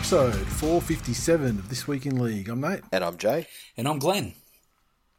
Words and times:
episode 0.00 0.34
457 0.34 1.58
of 1.58 1.68
This 1.68 1.86
Week 1.86 2.06
in 2.06 2.18
League. 2.18 2.48
I'm 2.48 2.62
Nate. 2.62 2.80
And 2.90 3.04
I'm 3.04 3.18
Jay. 3.18 3.46
And 3.76 3.86
I'm 3.86 3.98
Glenn. 3.98 4.32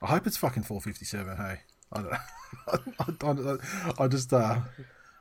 I 0.02 0.08
hope 0.08 0.26
it's 0.26 0.38
fucking 0.38 0.63
457, 0.63 1.38
hey. 1.38 1.59
I 1.94 2.02
don't 3.20 3.45
know. 3.45 3.59
I, 3.62 3.91
I, 4.02 4.03
I 4.05 4.08
just 4.08 4.34
uh, 4.34 4.59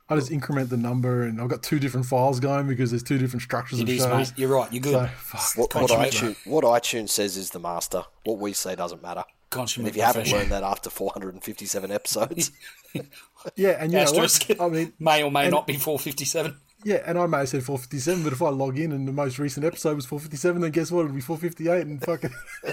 I 0.09 0.15
just 0.15 0.31
increment 0.31 0.71
the 0.71 0.77
number 0.77 1.21
and 1.23 1.39
I've 1.39 1.47
got 1.47 1.61
two 1.61 1.77
different 1.77 2.07
files 2.07 2.39
going 2.39 2.67
because 2.67 2.89
there's 2.89 3.03
two 3.03 3.19
different 3.19 3.43
structures 3.43 3.79
It 3.79 3.83
of 3.83 3.89
is, 3.89 4.01
shows. 4.01 4.31
mate. 4.31 4.33
You're 4.35 4.49
right. 4.49 4.73
You're 4.73 4.81
good. 4.81 4.93
So, 4.93 5.05
fuck, 5.17 5.75
What, 5.75 5.75
what, 5.75 5.91
iTunes, 5.91 6.37
what 6.47 6.63
iTunes 6.63 7.09
says 7.09 7.37
is 7.37 7.51
the 7.51 7.59
master. 7.59 8.03
What 8.25 8.39
we 8.39 8.53
say 8.53 8.75
doesn't 8.75 9.03
matter. 9.03 9.23
And 9.53 9.87
if 9.87 9.95
you 9.95 10.01
haven't 10.01 10.31
learned 10.31 10.49
that 10.51 10.63
after 10.63 10.89
457 10.89 11.91
episodes, 11.91 12.51
yeah, 13.55 13.71
and 13.79 13.91
you 13.91 13.97
know 13.97 14.03
Asterisk. 14.05 14.47
what? 14.49 14.61
I 14.61 14.69
mean, 14.69 14.93
may 14.97 15.21
or 15.23 15.29
may 15.29 15.43
and- 15.43 15.51
not 15.51 15.67
be 15.67 15.73
457. 15.75 16.55
Yeah, 16.83 17.01
and 17.05 17.17
I 17.17 17.25
may 17.27 17.39
have 17.39 17.49
said 17.49 17.63
457, 17.63 18.23
but 18.23 18.33
if 18.33 18.41
I 18.41 18.49
log 18.49 18.77
in 18.79 18.91
and 18.91 19.07
the 19.07 19.11
most 19.11 19.39
recent 19.39 19.65
episode 19.65 19.95
was 19.95 20.05
457, 20.05 20.61
then 20.61 20.71
guess 20.71 20.91
what? 20.91 21.01
It'll 21.05 21.13
be 21.15 21.21
458 21.21 21.87
and 21.87 22.03
fucking. 22.03 22.29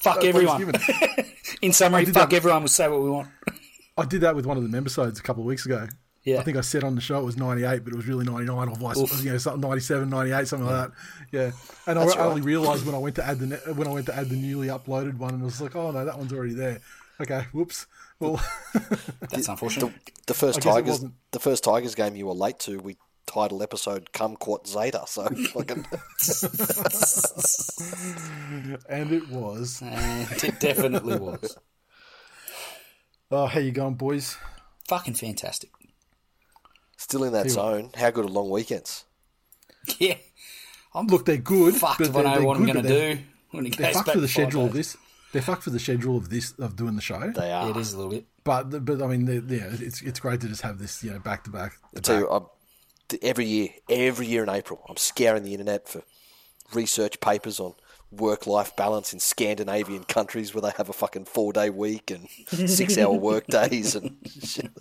Fuck 0.00 0.20
That's 0.20 0.24
everyone. 0.24 0.72
In 1.62 1.72
summary, 1.72 2.04
fuck 2.04 2.30
that- 2.30 2.36
everyone. 2.36 2.62
We'll 2.62 2.68
say 2.68 2.88
what 2.88 3.02
we 3.02 3.10
want. 3.10 3.28
I 3.98 4.04
did 4.04 4.20
that 4.20 4.36
with 4.36 4.44
one 4.46 4.56
of 4.58 4.62
the 4.62 4.68
membersodes 4.68 5.18
a 5.18 5.22
couple 5.22 5.42
of 5.42 5.46
weeks 5.46 5.64
ago. 5.64 5.88
Yeah. 6.24 6.38
I 6.38 6.42
think 6.42 6.56
I 6.56 6.60
said 6.60 6.82
on 6.84 6.96
the 6.96 7.00
show 7.00 7.18
it 7.20 7.24
was 7.24 7.36
98, 7.36 7.84
but 7.84 7.92
it 7.92 7.96
was 7.96 8.06
really 8.06 8.24
99 8.26 8.68
or 8.68 8.74
vice, 8.76 9.22
you 9.24 9.30
know, 9.30 9.38
something 9.38 9.60
97, 9.60 10.10
98, 10.10 10.48
something 10.48 10.66
like 10.68 10.90
that. 10.90 10.96
Yeah. 11.30 11.50
And 11.86 11.98
I, 11.98 12.04
That's 12.04 12.16
I 12.16 12.26
only 12.26 12.42
realised 12.42 12.84
when 12.84 12.94
I 12.96 12.98
went 12.98 13.14
to 13.16 13.24
add 13.24 13.38
the 13.38 13.46
ne- 13.46 13.72
when 13.74 13.86
I 13.86 13.92
went 13.92 14.06
to 14.06 14.14
add 14.14 14.28
the 14.28 14.36
newly 14.36 14.66
uploaded 14.66 15.16
one, 15.18 15.34
and 15.34 15.42
I 15.42 15.44
was 15.44 15.60
like, 15.60 15.76
oh 15.76 15.92
no, 15.92 16.04
that 16.04 16.18
one's 16.18 16.32
already 16.32 16.54
there. 16.54 16.80
Okay, 17.20 17.46
whoops. 17.52 17.86
Well, 18.18 18.42
That's 19.30 19.48
unfortunate. 19.48 19.92
the 20.26 20.34
first 20.34 20.58
I 20.58 20.60
guess 20.60 20.98
it 20.98 21.00
Tigers, 21.00 21.04
the 21.30 21.38
first 21.38 21.64
Tigers 21.64 21.94
game 21.94 22.16
you 22.16 22.26
were 22.26 22.32
late 22.34 22.58
to, 22.60 22.78
we 22.78 22.96
title 23.26 23.62
episode 23.62 24.10
"Kumquat 24.12 24.66
Zeta." 24.66 25.02
So 25.06 25.24
fucking 25.52 25.84
and 28.88 29.12
it 29.12 29.28
was. 29.28 29.82
Eh, 29.86 30.26
and 30.30 30.44
it 30.44 30.60
definitely 30.60 31.18
was. 31.18 31.56
Oh, 33.30 33.46
how 33.46 33.60
you 33.60 33.72
going, 33.72 33.94
boys? 33.94 34.36
Fucking 34.88 35.14
fantastic. 35.14 35.70
still 36.96 37.24
in 37.24 37.32
that 37.32 37.50
zone. 37.50 37.90
How 37.96 38.10
good 38.10 38.24
are 38.24 38.28
long 38.28 38.50
weekends? 38.50 39.04
Yeah. 39.98 40.14
I'm 40.94 41.06
Look, 41.08 41.26
they're 41.26 41.36
good. 41.36 41.74
fucked 41.74 41.98
but 41.98 42.08
if 42.08 42.16
I 42.16 42.22
they're, 42.22 42.24
know 42.30 42.38
they're 42.38 42.46
what 42.46 42.56
I'm 42.56 42.66
going 42.66 42.82
to 42.82 42.88
do 42.88 43.18
when 43.50 43.66
it 43.66 43.76
They're 43.76 43.92
fucked 43.92 44.10
for 44.10 44.20
the 44.20 44.26
to 44.26 44.32
five 44.32 44.44
schedule 44.44 44.64
of 44.66 44.72
this. 44.72 44.96
They're 45.32 45.42
fucked 45.42 45.64
for 45.64 45.70
the 45.70 45.78
schedule 45.80 46.16
of 46.16 46.30
this 46.30 46.52
of 46.58 46.76
doing 46.76 46.94
the 46.96 47.02
show. 47.02 47.32
They 47.34 47.52
are. 47.52 47.68
It 47.70 47.76
is 47.76 47.92
a 47.92 47.96
little 47.98 48.12
bit. 48.12 48.26
But 48.44 48.84
but 48.84 49.02
I 49.02 49.06
mean, 49.08 49.26
yeah, 49.48 49.66
it's 49.72 50.00
it's 50.02 50.20
great 50.20 50.40
to 50.42 50.48
just 50.48 50.62
have 50.62 50.78
this 50.78 51.02
you 51.04 51.10
know 51.12 51.18
back 51.18 51.44
to 51.44 51.50
back. 51.50 51.76
I 51.96 52.00
tell 52.00 52.18
you, 52.20 52.30
I'm, 52.30 52.42
th- 52.42 52.50
every 53.22 53.44
year, 53.44 53.68
every 53.88 54.26
year 54.26 54.42
in 54.42 54.48
April, 54.48 54.84
I'm 54.88 54.96
scouring 54.96 55.42
the 55.42 55.52
internet 55.52 55.88
for 55.88 56.02
research 56.72 57.20
papers 57.20 57.60
on 57.60 57.74
work-life 58.10 58.74
balance 58.76 59.12
in 59.12 59.20
Scandinavian 59.20 60.04
countries 60.04 60.54
where 60.54 60.62
they 60.62 60.70
have 60.76 60.88
a 60.88 60.92
fucking 60.92 61.24
four-day 61.26 61.70
week 61.70 62.10
and 62.10 62.28
six-hour 62.70 63.14
work 63.14 63.46
days 63.46 63.94
and 63.94 64.16
shit. 64.40 64.70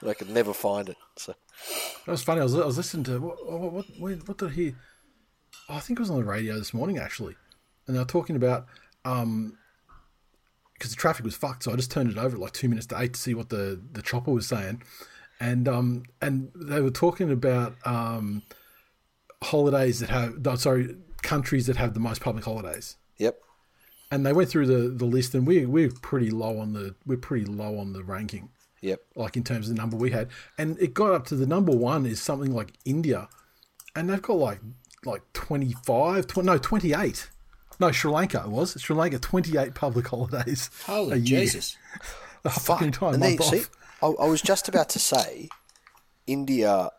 And 0.00 0.08
I 0.08 0.14
could 0.14 0.30
never 0.30 0.54
find 0.54 0.88
it. 0.88 0.96
So 1.16 1.34
That 2.06 2.12
was 2.12 2.22
funny. 2.22 2.40
I 2.40 2.44
was, 2.44 2.54
I 2.54 2.64
was 2.64 2.78
listening 2.78 3.04
to 3.04 3.18
what 3.20 3.46
what 3.46 3.72
what, 3.72 3.86
what, 3.98 4.28
what 4.28 4.38
did 4.38 4.48
I 4.48 4.52
hear? 4.52 4.74
Oh, 5.68 5.74
I 5.74 5.80
think 5.80 5.98
it 5.98 6.00
was 6.00 6.08
on 6.10 6.16
the 6.16 6.24
radio 6.24 6.58
this 6.58 6.72
morning 6.72 6.96
actually, 6.98 7.36
and 7.86 7.94
they 7.94 8.00
were 8.00 8.06
talking 8.06 8.34
about 8.34 8.64
um 9.04 9.58
because 10.72 10.90
the 10.90 10.96
traffic 10.96 11.22
was 11.22 11.36
fucked, 11.36 11.64
so 11.64 11.72
I 11.72 11.76
just 11.76 11.90
turned 11.90 12.10
it 12.10 12.16
over 12.16 12.36
at 12.36 12.40
like 12.40 12.52
two 12.52 12.70
minutes 12.70 12.86
to 12.86 12.98
eight 12.98 13.12
to 13.12 13.20
see 13.20 13.34
what 13.34 13.50
the 13.50 13.78
the 13.92 14.00
chopper 14.00 14.30
was 14.30 14.48
saying, 14.48 14.82
and 15.40 15.66
um 15.66 16.02
and 16.20 16.50
they 16.54 16.80
were 16.80 16.90
talking 16.90 17.30
about 17.32 17.74
um 17.86 18.42
holidays 19.42 20.00
that 20.00 20.10
have 20.10 20.34
sorry 20.60 20.96
countries 21.22 21.66
that 21.66 21.76
have 21.76 21.94
the 21.94 22.00
most 22.00 22.20
public 22.20 22.44
holidays. 22.44 22.96
Yep. 23.18 23.40
And 24.12 24.26
they 24.26 24.32
went 24.32 24.48
through 24.48 24.66
the, 24.66 24.88
the 24.88 25.04
list, 25.04 25.34
and 25.34 25.46
we 25.46 25.64
we're 25.66 25.90
pretty 26.02 26.30
low 26.30 26.58
on 26.58 26.72
the 26.72 26.94
we're 27.06 27.18
pretty 27.18 27.46
low 27.46 27.78
on 27.78 27.92
the 27.92 28.02
ranking 28.04 28.50
Yep. 28.82 29.00
like 29.14 29.36
in 29.36 29.44
terms 29.44 29.68
of 29.68 29.76
the 29.76 29.80
number 29.80 29.96
we 29.96 30.10
had, 30.10 30.28
and 30.56 30.78
it 30.80 30.94
got 30.94 31.12
up 31.12 31.26
to 31.26 31.36
the 31.36 31.46
number 31.46 31.72
one 31.72 32.06
is 32.06 32.20
something 32.20 32.52
like 32.54 32.72
India, 32.86 33.28
and 33.94 34.08
they've 34.08 34.22
got 34.22 34.36
like 34.38 34.60
like 35.04 35.22
25, 35.34 36.26
20, 36.26 36.46
no 36.46 36.58
twenty 36.58 36.94
eight, 36.94 37.28
no 37.78 37.92
Sri 37.92 38.10
Lanka 38.10 38.42
it 38.44 38.50
was 38.50 38.80
Sri 38.80 38.96
Lanka 38.96 39.18
twenty 39.18 39.58
eight 39.58 39.74
public 39.74 40.08
holidays. 40.08 40.70
a 40.88 40.92
Holy. 40.92 41.20
Jesus. 41.20 41.76
A 42.42 42.48
fucking 42.48 42.92
time 42.92 43.12
And 43.12 43.22
they, 43.22 43.36
see, 43.36 43.58
off. 43.60 43.70
I, 44.02 44.06
I 44.06 44.26
was 44.28 44.42
just 44.42 44.68
about 44.68 44.88
to 44.90 44.98
say, 44.98 45.48
India. 46.26 46.90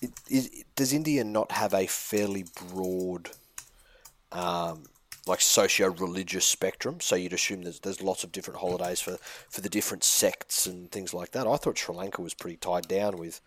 It, 0.00 0.12
is, 0.30 0.64
does 0.76 0.92
India 0.92 1.24
not 1.24 1.50
have 1.52 1.74
a 1.74 1.86
fairly 1.86 2.44
broad, 2.70 3.30
um, 4.30 4.84
like 5.26 5.40
socio-religious 5.40 6.44
spectrum? 6.44 7.00
So 7.00 7.16
you'd 7.16 7.32
assume 7.32 7.62
there's 7.62 7.80
there's 7.80 8.00
lots 8.00 8.22
of 8.22 8.30
different 8.30 8.60
holidays 8.60 9.00
for 9.00 9.18
for 9.48 9.60
the 9.60 9.68
different 9.68 10.04
sects 10.04 10.66
and 10.66 10.90
things 10.90 11.12
like 11.12 11.32
that. 11.32 11.46
I 11.46 11.56
thought 11.56 11.78
Sri 11.78 11.94
Lanka 11.94 12.22
was 12.22 12.34
pretty 12.34 12.58
tied 12.58 12.86
down 12.86 13.16
with 13.16 13.40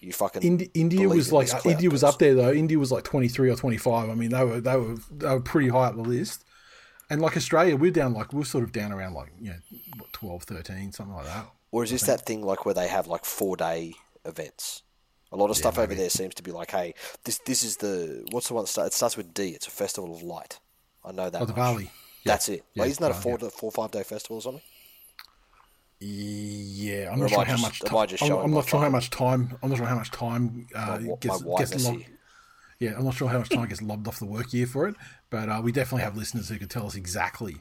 you 0.00 0.12
fucking. 0.12 0.42
Indi- 0.42 0.70
India 0.72 1.08
was 1.08 1.32
like 1.32 1.52
uh, 1.52 1.60
India 1.66 1.90
was 1.90 2.02
up 2.02 2.18
there 2.18 2.34
though. 2.34 2.52
India 2.52 2.78
was 2.78 2.90
like 2.90 3.04
twenty 3.04 3.28
three 3.28 3.50
or 3.50 3.56
twenty 3.56 3.76
five. 3.76 4.08
I 4.08 4.14
mean 4.14 4.30
they 4.30 4.44
were 4.44 4.60
they 4.60 4.76
were 4.76 4.96
they 5.10 5.28
were 5.28 5.40
pretty 5.40 5.68
high 5.68 5.86
up 5.86 5.96
the 5.96 6.02
list. 6.02 6.44
And 7.10 7.20
like 7.20 7.36
Australia, 7.36 7.76
we're 7.76 7.90
down 7.90 8.14
like 8.14 8.32
we're 8.32 8.44
sort 8.44 8.64
of 8.64 8.72
down 8.72 8.92
around 8.92 9.14
like 9.14 9.32
you 9.40 9.50
know 9.50 9.56
what, 9.98 10.12
12, 10.12 10.44
13, 10.44 10.92
something 10.92 11.14
like 11.14 11.26
that. 11.26 11.46
Or 11.72 11.84
is 11.84 11.90
this 11.90 12.02
that 12.02 12.26
thing 12.26 12.42
like 12.42 12.64
where 12.64 12.74
they 12.74 12.88
have 12.88 13.06
like 13.06 13.24
four 13.24 13.56
day 13.56 13.94
events? 14.24 14.82
A 15.32 15.36
lot 15.36 15.50
of 15.50 15.56
stuff 15.56 15.78
over 15.78 15.94
there 15.94 16.10
seems 16.10 16.34
to 16.34 16.42
be 16.42 16.50
like, 16.50 16.72
hey, 16.72 16.94
this 17.24 17.38
this 17.46 17.62
is 17.62 17.76
the 17.76 18.26
what's 18.32 18.48
the 18.48 18.54
one 18.54 18.64
that 18.64 18.68
starts? 18.68 18.94
It 18.94 18.96
starts 18.96 19.16
with 19.16 19.32
D. 19.32 19.50
It's 19.50 19.68
a 19.68 19.70
festival 19.70 20.12
of 20.14 20.22
light. 20.22 20.58
I 21.04 21.12
know 21.12 21.30
that. 21.30 21.40
Oh, 21.40 21.44
the. 21.44 21.52
Valley. 21.52 21.90
That's 22.24 22.48
it. 22.48 22.64
Yeah, 22.74 22.82
like, 22.82 22.90
isn't 22.90 23.02
that 23.02 23.12
a 23.12 23.14
four, 23.14 23.38
yeah. 23.40 23.48
four 23.48 23.68
or 23.68 23.72
five 23.72 23.90
day 23.92 24.02
festival 24.02 24.38
or 24.38 24.42
something? 24.42 24.62
Yeah, 26.02 27.10
I'm 27.12 27.18
Or 27.18 27.22
not 27.22 27.30
sure 27.30 27.38
I 27.40 27.44
how 27.44 27.52
just- 27.52 27.62
much. 27.62 27.80
Time, 27.80 27.96
I 27.98 28.06
just 28.06 28.22
I'm, 28.22 28.32
I'm 28.32 28.50
not 28.52 28.68
sure 28.68 28.80
how 28.80 28.88
much 28.88 29.10
time. 29.10 29.58
I'm 29.62 29.68
not 29.68 29.76
sure 29.78 29.86
how 29.86 29.94
much 29.96 30.10
time 30.10 30.66
uh, 30.74 30.98
My, 31.00 31.16
gets, 31.20 31.42
gets 31.42 31.84
lobbed. 31.86 32.06
Yeah, 32.78 32.94
I'm 32.96 33.04
not 33.04 33.14
sure 33.14 33.28
how 33.28 33.38
much 33.38 33.50
time 33.50 33.68
gets 33.68 33.82
lobbed 33.82 34.08
off 34.08 34.18
the 34.18 34.24
work 34.24 34.52
year 34.54 34.66
for 34.66 34.88
it, 34.88 34.94
but 35.28 35.48
uh, 35.50 35.60
we 35.62 35.70
definitely 35.72 36.02
have 36.02 36.16
listeners 36.16 36.48
who 36.48 36.58
could 36.58 36.70
tell 36.70 36.86
us 36.86 36.94
exactly 36.94 37.56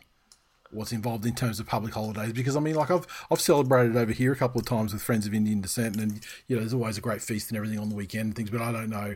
what's 0.71 0.91
involved 0.91 1.25
in 1.25 1.35
terms 1.35 1.59
of 1.59 1.65
public 1.67 1.93
holidays. 1.93 2.33
Because 2.33 2.55
I 2.55 2.59
mean, 2.59 2.75
like 2.75 2.91
I've 2.91 3.07
I've 3.31 3.41
celebrated 3.41 3.95
over 3.95 4.11
here 4.11 4.31
a 4.31 4.35
couple 4.35 4.59
of 4.59 4.65
times 4.65 4.93
with 4.93 5.01
friends 5.01 5.25
of 5.25 5.33
Indian 5.33 5.61
descent, 5.61 5.97
and 5.97 6.21
you 6.47 6.55
know, 6.55 6.61
there's 6.61 6.73
always 6.73 6.97
a 6.97 7.01
great 7.01 7.21
feast 7.21 7.49
and 7.49 7.57
everything 7.57 7.79
on 7.79 7.89
the 7.89 7.95
weekend 7.95 8.27
and 8.27 8.35
things. 8.35 8.49
But 8.49 8.61
I 8.61 8.71
don't 8.71 8.89
know 8.89 9.15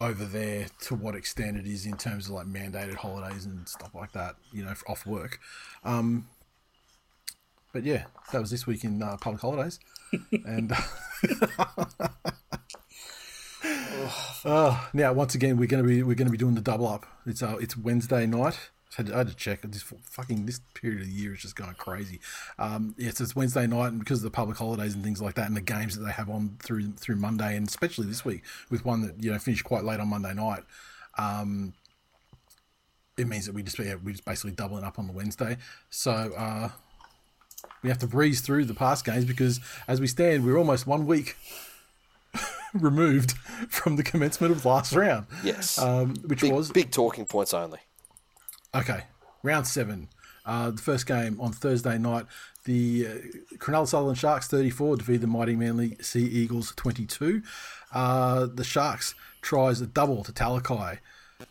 over 0.00 0.24
there 0.24 0.66
to 0.80 0.94
what 0.94 1.16
extent 1.16 1.56
it 1.56 1.66
is 1.66 1.84
in 1.84 1.96
terms 1.96 2.26
of 2.26 2.32
like 2.32 2.46
mandated 2.46 2.94
holidays 2.94 3.44
and 3.44 3.68
stuff 3.68 3.94
like 3.94 4.12
that. 4.12 4.36
You 4.52 4.64
know, 4.64 4.74
off 4.86 5.06
work. 5.06 5.38
Um, 5.84 6.28
but 7.72 7.84
yeah, 7.84 8.04
that 8.32 8.40
was 8.40 8.50
this 8.50 8.66
week 8.66 8.84
in 8.84 9.02
uh, 9.02 9.16
public 9.20 9.40
holidays, 9.40 9.80
and. 10.44 10.72
Oh, 14.44 14.88
now 14.94 15.12
once 15.12 15.34
again 15.34 15.56
we're 15.56 15.66
gonna 15.66 15.82
be 15.82 16.02
we're 16.02 16.14
gonna 16.14 16.30
be 16.30 16.38
doing 16.38 16.54
the 16.54 16.60
double 16.60 16.86
up. 16.86 17.04
It's 17.26 17.42
uh 17.42 17.56
it's 17.60 17.76
Wednesday 17.76 18.24
night. 18.24 18.70
I 18.98 19.02
had, 19.02 19.06
to, 19.06 19.14
I 19.14 19.18
had 19.18 19.28
to 19.28 19.34
check. 19.34 19.62
This 19.62 19.84
fucking 20.10 20.46
this 20.46 20.60
period 20.74 21.02
of 21.02 21.06
the 21.06 21.12
year 21.12 21.32
is 21.32 21.42
just 21.42 21.54
going 21.54 21.74
crazy. 21.74 22.20
Um, 22.58 22.96
yeah, 22.98 23.10
so 23.12 23.22
it's 23.22 23.36
Wednesday 23.36 23.66
night, 23.66 23.88
and 23.88 24.00
because 24.00 24.18
of 24.18 24.24
the 24.24 24.30
public 24.30 24.56
holidays 24.56 24.94
and 24.94 25.04
things 25.04 25.22
like 25.22 25.36
that, 25.36 25.46
and 25.46 25.56
the 25.56 25.60
games 25.60 25.96
that 25.96 26.04
they 26.04 26.10
have 26.10 26.28
on 26.28 26.56
through 26.60 26.92
through 26.92 27.16
Monday, 27.16 27.56
and 27.56 27.68
especially 27.68 28.06
this 28.06 28.24
week 28.24 28.42
with 28.70 28.84
one 28.84 29.02
that 29.02 29.22
you 29.22 29.30
know 29.30 29.38
finished 29.38 29.64
quite 29.64 29.84
late 29.84 30.00
on 30.00 30.08
Monday 30.08 30.34
night, 30.34 30.64
um, 31.16 31.74
it 33.16 33.28
means 33.28 33.46
that 33.46 33.54
we 33.54 33.62
just 33.62 33.78
yeah, 33.78 33.94
we're 34.02 34.12
just 34.12 34.24
basically 34.24 34.50
doubling 34.50 34.82
up 34.82 34.98
on 34.98 35.06
the 35.06 35.12
Wednesday. 35.12 35.58
So 35.90 36.10
uh, 36.10 36.70
we 37.82 37.90
have 37.90 37.98
to 37.98 38.08
breeze 38.08 38.40
through 38.40 38.64
the 38.64 38.74
past 38.74 39.04
games 39.04 39.24
because 39.24 39.60
as 39.86 40.00
we 40.00 40.08
stand, 40.08 40.44
we're 40.44 40.58
almost 40.58 40.88
one 40.88 41.06
week 41.06 41.36
removed 42.74 43.32
from 43.68 43.94
the 43.94 44.02
commencement 44.02 44.52
of 44.52 44.64
last 44.64 44.92
round. 44.92 45.26
Yes. 45.44 45.78
um, 45.78 46.16
which 46.26 46.40
big, 46.40 46.52
was 46.52 46.72
big 46.72 46.90
talking 46.90 47.26
points 47.26 47.54
only. 47.54 47.78
Okay, 48.74 49.04
round 49.42 49.66
seven. 49.66 50.08
Uh, 50.44 50.70
the 50.70 50.78
first 50.80 51.06
game 51.06 51.38
on 51.40 51.52
Thursday 51.52 51.98
night, 51.98 52.24
the 52.64 53.06
uh, 53.06 53.56
Cronulla 53.56 53.86
Sutherland 53.86 54.18
Sharks 54.18 54.48
34 54.48 54.96
defeated 54.96 55.20
the 55.22 55.26
mighty 55.26 55.54
Manly 55.54 55.96
Sea 56.00 56.24
Eagles 56.24 56.72
22. 56.76 57.42
Uh, 57.92 58.46
the 58.46 58.64
Sharks 58.64 59.14
tries 59.42 59.80
a 59.80 59.86
double 59.86 60.24
to 60.24 60.32
Talakai, 60.32 60.98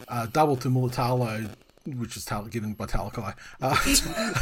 uh, 0.07 0.25
double 0.27 0.55
to 0.57 0.69
Mulitalo, 0.69 1.49
which 1.85 2.17
is 2.17 2.25
tal- 2.25 2.45
given 2.45 2.73
by 2.73 2.85
Talakai. 2.85 3.35
Uh, 3.61 3.77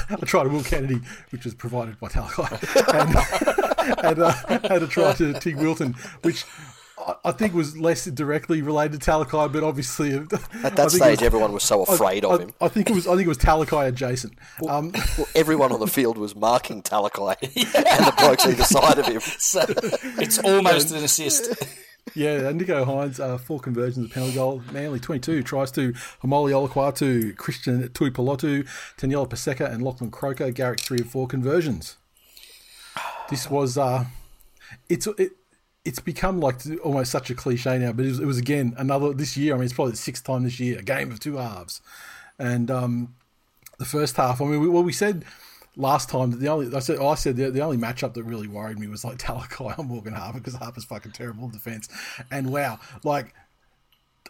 a 0.21 0.25
try 0.25 0.43
to 0.43 0.49
Will 0.49 0.63
Kennedy, 0.63 1.01
which 1.31 1.43
was 1.45 1.53
provided 1.53 1.99
by 1.99 2.07
Talakai. 2.07 2.55
And, 3.85 4.05
and, 4.05 4.19
uh, 4.19 4.33
and 4.47 4.83
a 4.83 4.87
try 4.87 5.13
to 5.13 5.33
Teig 5.33 5.57
Wilton, 5.57 5.93
which 6.23 6.43
I- 7.07 7.15
I 7.29 7.31
think 7.31 7.53
was 7.53 7.77
less 7.77 8.05
directly 8.05 8.61
related 8.61 8.99
to 9.01 9.11
Talakai, 9.11 9.51
but 9.53 9.63
obviously 9.63 10.13
At 10.13 10.29
that 10.75 10.91
stage, 10.91 11.21
everyone 11.21 11.53
was 11.53 11.63
so 11.63 11.83
afraid 11.83 12.25
I, 12.25 12.29
of 12.33 12.41
him. 12.41 12.51
I 12.59 12.67
think 12.67 12.89
it 12.89 12.93
was. 12.93 13.07
I 13.07 13.11
think 13.15 13.25
it 13.25 13.29
was 13.29 13.37
Talakai 13.37 13.87
adjacent. 13.87 14.33
Um, 14.67 14.91
Well, 15.17 15.27
everyone 15.35 15.71
on 15.71 15.79
the 15.79 15.87
field 15.97 16.17
was 16.17 16.35
marking 16.35 16.81
Talakai 16.81 17.35
and 17.43 18.05
the 18.07 18.13
blokes 18.17 18.45
either 18.45 18.63
side 18.63 18.97
of 18.99 19.05
him. 19.07 19.21
So 19.21 19.63
it's 20.19 20.39
almost 20.39 20.91
an 20.91 21.03
assist. 21.03 21.63
yeah, 22.15 22.39
Nicho 22.51 22.85
Hynes, 22.85 23.19
uh, 23.19 23.37
four 23.37 23.59
conversions 23.59 24.05
of 24.05 24.11
penalty 24.11 24.35
goal. 24.35 24.61
Manly 24.71 24.99
twenty-two 24.99 25.43
tries 25.43 25.71
to 25.71 25.93
Haumole 26.23 26.51
Olakau'atu, 26.51 27.35
Christian 27.37 27.87
Tuipulotu, 27.89 28.67
Taniela 28.97 29.27
Paseka, 29.29 29.71
and 29.71 29.83
Lachlan 29.83 30.11
Croker. 30.11 30.51
Garrick 30.51 30.79
three 30.81 30.99
of 30.99 31.07
four 31.09 31.27
conversions. 31.27 31.97
This 33.29 33.49
was. 33.49 33.77
Uh, 33.77 34.05
it's 34.89 35.07
it. 35.17 35.33
It's 35.85 35.99
become 35.99 36.39
like 36.39 36.61
almost 36.83 37.11
such 37.11 37.29
a 37.29 37.35
cliche 37.35 37.77
now, 37.77 37.93
but 37.93 38.05
it 38.05 38.09
was, 38.09 38.19
it 38.19 38.25
was 38.25 38.37
again 38.37 38.73
another 38.77 39.13
this 39.13 39.37
year. 39.37 39.53
I 39.53 39.57
mean, 39.57 39.65
it's 39.65 39.73
probably 39.73 39.91
the 39.91 39.97
sixth 39.97 40.23
time 40.23 40.43
this 40.43 40.59
year, 40.59 40.79
a 40.79 40.83
game 40.83 41.11
of 41.11 41.19
two 41.19 41.37
halves, 41.37 41.81
and 42.39 42.71
um, 42.71 43.15
the 43.77 43.85
first 43.85 44.17
half. 44.17 44.41
I 44.41 44.45
mean, 44.45 44.61
we, 44.61 44.67
well, 44.67 44.83
we 44.83 44.93
said 44.93 45.25
last 45.77 46.09
time 46.09 46.31
that 46.31 46.39
the 46.39 46.47
only 46.47 46.75
I 46.75 46.79
said 46.79 46.99
I 46.99 47.15
said 47.15 47.35
the, 47.35 47.51
the 47.51 47.61
only 47.61 47.77
matchup 47.77 48.13
that 48.13 48.23
really 48.23 48.47
worried 48.47 48.79
me 48.79 48.87
was 48.87 49.03
like 49.03 49.17
Talakai 49.19 49.77
on 49.77 49.87
Morgan 49.87 50.13
Harper 50.13 50.39
because 50.39 50.55
Harper's 50.55 50.85
fucking 50.85 51.11
terrible 51.11 51.45
in 51.45 51.51
defence, 51.51 51.89
and 52.31 52.51
wow, 52.51 52.79
like 53.03 53.33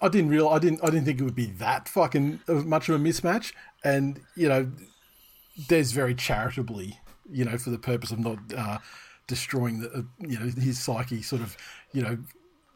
I 0.02 0.10
didn't 0.10 0.30
real 0.30 0.50
I 0.50 0.60
didn't 0.60 0.84
I 0.84 0.88
didn't 0.88 1.06
think 1.06 1.20
it 1.20 1.24
would 1.24 1.36
be 1.36 1.48
that 1.48 1.88
fucking 1.88 2.42
much 2.48 2.90
of 2.90 2.96
a 2.96 3.00
mismatch, 3.04 3.54
and 3.84 4.20
you 4.36 4.50
know, 4.50 4.72
Des 5.68 5.86
very 5.86 6.16
charitably, 6.16 7.00
you 7.30 7.46
know, 7.46 7.58
for 7.58 7.70
the 7.70 7.80
purpose 7.80 8.12
of 8.12 8.20
not 8.20 8.40
uh, 8.56 8.80
destroying 9.28 9.80
the 9.80 9.90
uh, 9.92 10.02
you 10.20 10.40
know 10.40 10.46
his 10.46 10.80
psyche, 10.80 11.22
sort 11.22 11.42
of 11.42 11.58
you 11.92 12.02
know 12.02 12.18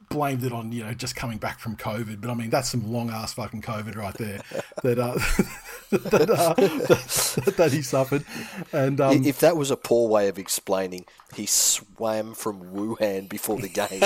blamed 0.10 0.44
it 0.44 0.52
on 0.52 0.72
you 0.72 0.84
know 0.84 0.94
just 0.94 1.16
coming 1.16 1.38
back 1.38 1.60
from 1.60 1.76
COVID, 1.76 2.20
but 2.22 2.30
I 2.30 2.34
mean 2.34 2.50
that's 2.50 2.70
some 2.70 2.92
long 2.92 3.10
ass 3.10 3.34
fucking 3.34 3.62
COVID 3.62 3.96
right 3.96 4.14
there 4.16 4.42
that 4.84 5.00
uh, 5.00 5.14
that, 5.92 6.30
uh, 6.30 6.54
that, 6.56 7.54
that 7.58 7.72
he 7.72 7.82
suffered, 7.82 8.26
and 8.74 9.00
um, 9.00 9.24
If 9.24 9.40
that 9.40 9.56
was 9.56 9.72
a 9.72 9.78
poor 9.78 10.10
way 10.10 10.28
of 10.28 10.38
explaining, 10.38 11.06
he 11.36 11.46
swam 11.46 12.34
from 12.34 12.62
Wuhan 12.74 13.30
before 13.30 13.60
the 13.60 13.70
game. 13.70 14.04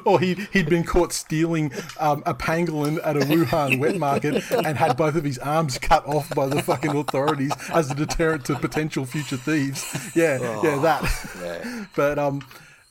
or 0.04 0.18
he 0.18 0.34
he'd 0.52 0.68
been 0.68 0.84
caught 0.84 1.12
stealing 1.12 1.72
um, 1.98 2.22
a 2.26 2.34
pangolin 2.34 2.98
at 3.04 3.16
a 3.16 3.20
Wuhan 3.20 3.78
wet 3.78 3.96
market 3.98 4.50
and 4.50 4.76
had 4.76 4.96
both 4.96 5.14
of 5.14 5.24
his 5.24 5.38
arms 5.38 5.78
cut 5.78 6.04
off 6.06 6.28
by 6.34 6.46
the 6.46 6.62
fucking 6.62 6.96
authorities 6.96 7.52
as 7.72 7.90
a 7.90 7.94
deterrent 7.94 8.44
to 8.46 8.54
potential 8.56 9.04
future 9.04 9.36
thieves. 9.36 10.10
Yeah, 10.14 10.38
yeah, 10.62 10.78
that. 10.78 11.28
Yeah. 11.42 11.84
But 11.94 12.18
um, 12.18 12.42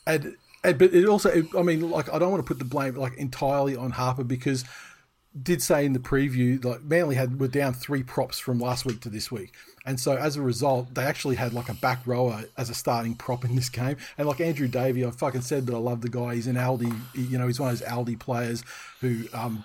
and 0.06 0.36
but 0.62 0.82
it 0.82 1.06
also, 1.08 1.30
it, 1.30 1.46
I 1.58 1.62
mean, 1.62 1.90
like 1.90 2.12
I 2.14 2.20
don't 2.20 2.32
want 2.32 2.44
to 2.44 2.48
put 2.48 2.60
the 2.60 2.66
blame 2.66 2.96
like 2.96 3.16
entirely 3.16 3.76
on 3.76 3.92
Harper 3.92 4.24
because 4.24 4.66
did 5.42 5.62
say 5.62 5.86
in 5.86 5.94
the 5.94 6.00
preview 6.00 6.64
like 6.66 6.82
Manly 6.84 7.16
had 7.16 7.40
were 7.40 7.48
down 7.48 7.74
three 7.74 8.04
props 8.04 8.40
from 8.40 8.60
last 8.60 8.86
week 8.86 9.00
to 9.02 9.10
this 9.10 9.32
week, 9.32 9.54
and 9.86 10.00
so 10.00 10.16
as 10.18 10.36
a 10.36 10.42
result, 10.42 10.94
they 10.96 11.04
actually 11.04 11.36
had 11.36 11.54
like 11.54 11.70
a 11.70 11.74
back 11.76 12.06
rower 12.06 12.44
as 12.58 12.70
a 12.70 12.74
starting 12.74 13.16
prop 13.16 13.46
in 13.46 13.56
this 13.56 13.70
game. 13.70 13.98
And 14.18 14.28
like 14.28 14.42
Andrew 14.42 14.68
Davey, 14.68 15.06
I 15.06 15.12
fucking 15.12 15.42
said 15.42 15.68
that 15.68 15.76
I 15.76 15.78
love 15.78 16.02
the 16.02 16.10
guy. 16.10 16.36
He's 16.36 16.48
an 16.48 16.56
Aldi, 16.56 16.94
you 17.14 17.38
know, 17.38 17.48
he's 17.48 17.60
one 17.60 17.72
of 17.72 17.80
those 17.80 17.88
Aldi 17.88 18.20
players 18.20 18.64
who 19.02 19.24
um 19.34 19.64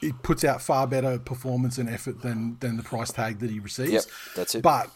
he 0.00 0.12
puts 0.12 0.44
out 0.44 0.60
far 0.60 0.86
better 0.86 1.18
performance 1.18 1.78
and 1.78 1.88
effort 1.88 2.22
than 2.22 2.56
than 2.60 2.76
the 2.76 2.82
price 2.82 3.12
tag 3.12 3.38
that 3.38 3.50
he 3.50 3.60
receives. 3.60 3.92
Yep, 3.92 4.04
that's 4.34 4.54
it. 4.56 4.62
But 4.62 4.90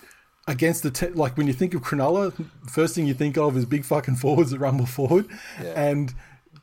against 0.47 0.83
the 0.83 0.91
te- 0.91 1.09
like 1.09 1.37
when 1.37 1.47
you 1.47 1.53
think 1.53 1.75
of 1.75 1.83
Cronulla, 1.83 2.33
first 2.71 2.95
thing 2.95 3.07
you 3.07 3.15
think 3.15 3.37
of 3.37 3.57
is 3.57 3.65
big 3.65 3.85
fucking 3.85 4.17
forwards 4.17 4.51
that 4.51 4.59
rumble 4.61 4.87
forward, 4.87 5.27
and. 5.59 6.15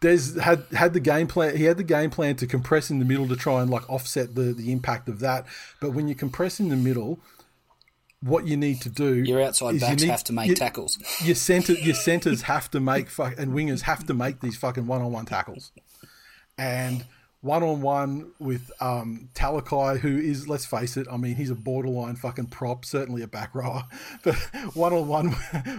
Des 0.01 0.37
had 0.41 0.65
had 0.73 0.91
the 0.91 0.99
game 0.99 1.27
plan. 1.27 1.55
He 1.55 1.63
had 1.63 1.77
the 1.77 1.83
game 1.83 2.09
plan 2.09 2.35
to 2.37 2.45
compress 2.45 2.91
in 2.91 2.99
the 2.99 3.05
middle 3.05 3.25
to 3.29 3.37
try 3.37 3.61
and 3.61 3.71
like 3.71 3.89
offset 3.89 4.35
the 4.35 4.51
the 4.51 4.69
impact 4.73 5.07
of 5.07 5.21
that. 5.21 5.45
But 5.79 5.91
when 5.91 6.09
you 6.09 6.15
compress 6.15 6.59
in 6.59 6.67
the 6.67 6.75
middle, 6.75 7.19
what 8.19 8.45
you 8.45 8.57
need 8.57 8.81
to 8.81 8.89
do, 8.89 9.13
Your 9.23 9.41
outside 9.41 9.75
is 9.75 9.81
you 9.81 9.87
backs 9.87 10.01
need- 10.01 10.09
have 10.09 10.23
to 10.25 10.33
make 10.33 10.49
you- 10.49 10.55
tackles. 10.55 10.99
Your 11.23 11.35
center, 11.35 11.71
your 11.71 11.95
centers 11.95 12.41
have 12.41 12.69
to 12.71 12.81
make 12.81 13.09
fuck, 13.09 13.35
and 13.37 13.53
wingers 13.53 13.81
have 13.83 14.05
to 14.07 14.13
make 14.13 14.41
these 14.41 14.57
fucking 14.57 14.87
one 14.87 15.01
on 15.01 15.09
one 15.13 15.25
tackles, 15.25 15.71
and 16.57 17.05
one 17.43 17.61
on 17.61 17.81
one 17.81 18.31
with 18.39 18.71
um, 18.79 19.27
Talakai, 19.35 19.99
who 19.99 20.17
is 20.17 20.47
let's 20.47 20.65
face 20.65 20.95
it, 20.95 21.07
I 21.11 21.17
mean 21.17 21.35
he's 21.35 21.49
a 21.49 21.55
borderline 21.55 22.15
fucking 22.15 22.47
prop, 22.47 22.85
certainly 22.85 23.21
a 23.21 23.27
back 23.27 23.53
rower, 23.53 23.83
but 24.23 24.35
one 24.73 24.93
on 24.93 25.09
one, 25.09 25.31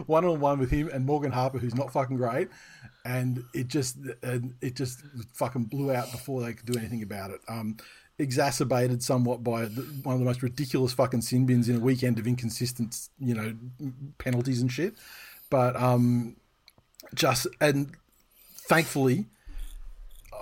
one 0.06 0.26
on 0.26 0.40
one 0.40 0.58
with 0.58 0.70
him 0.70 0.90
and 0.92 1.06
Morgan 1.06 1.32
Harper, 1.32 1.58
who's 1.58 1.74
not 1.74 1.90
fucking 1.90 2.18
great, 2.18 2.50
and 3.06 3.42
it 3.54 3.68
just 3.68 3.96
it 4.60 4.76
just 4.76 5.00
fucking 5.32 5.64
blew 5.64 5.90
out 5.90 6.12
before 6.12 6.42
they 6.42 6.52
could 6.52 6.66
do 6.66 6.78
anything 6.78 7.02
about 7.02 7.30
it. 7.30 7.40
Um, 7.48 7.78
exacerbated 8.18 9.02
somewhat 9.02 9.42
by 9.42 9.64
the, 9.64 9.80
one 10.02 10.12
of 10.12 10.20
the 10.20 10.26
most 10.26 10.42
ridiculous 10.42 10.92
fucking 10.92 11.22
sin 11.22 11.46
bins 11.46 11.70
in 11.70 11.76
a 11.76 11.80
weekend 11.80 12.18
of 12.18 12.26
inconsistent, 12.26 13.08
you 13.18 13.34
know, 13.34 13.54
penalties 14.18 14.60
and 14.60 14.70
shit. 14.70 14.94
But 15.48 15.76
um, 15.76 16.36
just 17.14 17.46
and 17.58 17.90
thankfully, 18.68 19.24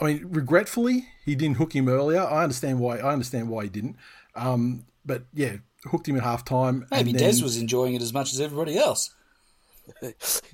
I 0.02 0.06
mean, 0.06 0.26
regretfully, 0.30 1.06
he 1.24 1.34
didn't 1.34 1.56
hook 1.56 1.74
him 1.74 1.88
earlier. 1.88 2.20
I 2.20 2.42
understand 2.42 2.80
why. 2.80 2.98
I 2.98 3.12
understand 3.12 3.48
why 3.48 3.64
he 3.64 3.68
didn't. 3.70 3.96
Um, 4.34 4.84
but 5.04 5.24
yeah, 5.32 5.56
hooked 5.84 6.08
him 6.08 6.16
at 6.16 6.22
half 6.22 6.44
time. 6.44 6.86
Maybe 6.90 7.10
and 7.10 7.18
Des 7.18 7.42
was 7.42 7.56
enjoying 7.56 7.94
it 7.94 8.02
as 8.02 8.12
much 8.12 8.32
as 8.32 8.40
everybody 8.40 8.76
else. 8.78 9.14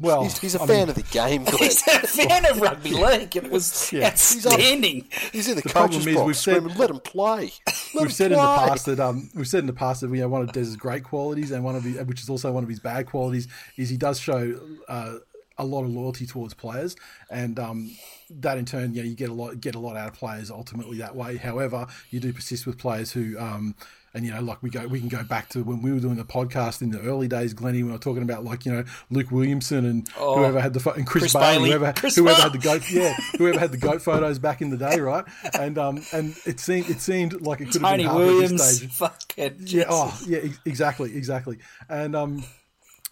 well. 0.01 0.23
He's, 0.23 0.39
he's 0.39 0.55
a 0.55 0.63
I 0.63 0.67
fan 0.67 0.77
mean, 0.81 0.89
of 0.91 0.95
the 0.95 1.03
game, 1.03 1.45
Glenn. 1.45 1.59
He's 1.59 1.87
a 1.87 2.01
fan 2.07 2.47
of 2.47 2.61
rugby 2.61 2.91
league, 2.93 3.37
and 3.37 3.47
it 3.47 3.53
was 3.53 3.93
Yeah. 3.93 4.09
outstanding. 4.09 5.07
He's 5.33 5.49
in 5.49 5.57
the, 5.57 5.63
problem 5.63 5.93
coach's 5.93 6.07
is 6.07 6.15
box 6.15 6.27
we've 6.27 6.37
said- 6.37 6.57
screaming, 6.57 6.77
let 6.79 6.91
him 6.91 7.01
play. 7.01 7.53
Let 7.95 8.03
we've 8.03 8.11
him 8.11 8.11
said 8.11 8.33
in 8.33 8.39
the 8.39 8.45
past 8.45 8.87
that 8.87 9.01
um, 9.01 9.31
we've 9.35 9.49
said 9.49 9.61
in 9.61 9.67
the 9.67 9.73
past 9.73 10.01
that 10.03 10.11
you 10.11 10.17
know 10.21 10.29
one 10.29 10.43
of 10.43 10.53
Des's 10.53 10.77
great 10.77 11.05
qualities 11.05 11.51
and 11.53 11.65
one 11.65 11.75
of 11.75 11.85
his, 11.85 11.97
which 12.05 12.21
is 12.21 12.29
also 12.29 12.53
one 12.53 12.63
of 12.63 12.69
his 12.69 12.81
bad 12.81 13.07
qualities, 13.07 13.49
is 13.79 13.89
he 13.89 13.97
does 13.97 14.19
show 14.21 14.61
uh, 14.89 15.15
a 15.59 15.65
lot 15.65 15.85
of 15.85 15.91
loyalty 15.91 16.27
towards 16.27 16.55
players, 16.55 16.97
and 17.31 17.59
um, 17.59 17.91
that 18.31 18.59
in 18.59 18.65
turn, 18.65 18.95
you 18.95 19.03
know, 19.03 19.09
you 19.09 19.15
get 19.15 19.31
a 19.31 19.35
lot 19.35 19.61
get 19.61 19.75
a 19.75 19.79
lot 19.79 19.97
out 19.97 20.09
of 20.09 20.15
players 20.15 20.51
ultimately 20.51 20.99
that 20.99 21.15
way. 21.15 21.37
However, 21.37 21.87
you 22.11 22.21
do 22.21 22.33
persist 22.33 22.67
with 22.67 22.79
players 22.79 23.13
who. 23.13 23.39
Um, 23.39 23.75
and 24.15 24.25
you 24.25 24.33
know, 24.33 24.41
like 24.41 24.63
we 24.63 24.71
go, 24.71 24.87
we 24.87 25.01
can 25.01 25.09
go 25.09 25.23
back 25.23 25.49
to 25.51 25.63
when 25.63 25.83
we 25.83 25.93
were 25.93 26.01
doing 26.01 26.17
the 26.17 26.25
podcast 26.25 26.83
in 26.83 26.91
the 26.91 27.01
early 27.01 27.29
days, 27.29 27.53
Glennie. 27.53 27.83
We 27.83 27.93
were 27.93 27.99
talking 27.99 28.23
about 28.23 28.43
like 28.43 28.65
you 28.65 28.73
know 28.73 28.85
Luke 29.11 29.31
Williamson 29.31 29.85
and 29.85 30.09
whoever 30.09 30.61
had 30.61 30.73
the 30.73 30.91
and 30.93 31.07
Chris, 31.07 31.23
Chris 31.23 31.33
Bailey, 31.35 31.57
Bailey. 31.57 31.71
whoever 31.71 31.93
Chris 31.93 32.17
whoever 32.17 32.43
had 32.43 32.53
the 32.53 32.59
goat, 32.59 32.91
yeah, 32.91 33.13
whoever 33.39 33.59
had 33.59 33.71
the 33.71 33.77
goat 33.77 34.01
photos 34.01 34.39
back 34.39 34.63
in 34.63 34.71
the 34.71 34.77
day, 34.77 34.99
right? 35.01 35.25
And 35.59 35.79
um, 35.79 36.03
and 36.13 36.35
it 36.47 36.59
seemed 36.59 36.89
it 36.89 37.01
seemed 37.01 37.43
like 37.43 37.61
it 37.61 37.67
could 37.67 37.75
have 37.75 37.83
Tony 37.83 38.05
been 38.05 38.07
Harper 38.07 38.23
at 38.23 38.27
this 38.27 38.35
Williams, 38.35 38.77
stage. 38.77 38.91
fucking 38.93 39.57
Yeah, 39.61 39.85
oh, 39.89 40.21
yeah, 40.27 40.41
exactly, 40.65 41.15
exactly. 41.15 41.59
And 41.89 42.17
um, 42.17 42.45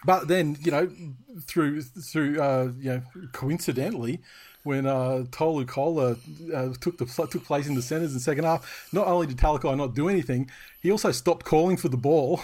but 0.07 0.29
then 0.29 0.57
you 0.61 0.71
know, 0.71 0.89
through 1.43 1.83
through 1.83 2.41
uh, 2.41 2.71
you 2.79 2.91
know, 2.91 3.03
coincidentally, 3.33 4.21
when 4.63 4.87
uh, 4.87 5.25
Tolu 5.31 5.67
Koula 5.67 6.17
uh, 6.55 6.69
took 6.81 6.99
the 6.99 7.07
took 7.07 7.45
place 7.45 7.67
in 7.67 7.75
the 7.75 7.83
centres 7.83 8.11
in 8.11 8.17
the 8.17 8.21
second 8.21 8.45
half, 8.45 8.89
not 8.93 9.07
only 9.09 9.27
did 9.27 9.37
Talakai 9.37 9.77
not 9.77 9.95
do 9.95 10.09
anything, 10.09 10.51
he 10.81 10.91
also 10.91 11.11
stopped 11.11 11.45
calling 11.45 11.77
for 11.77 11.89
the 11.89 11.97
ball. 11.97 12.41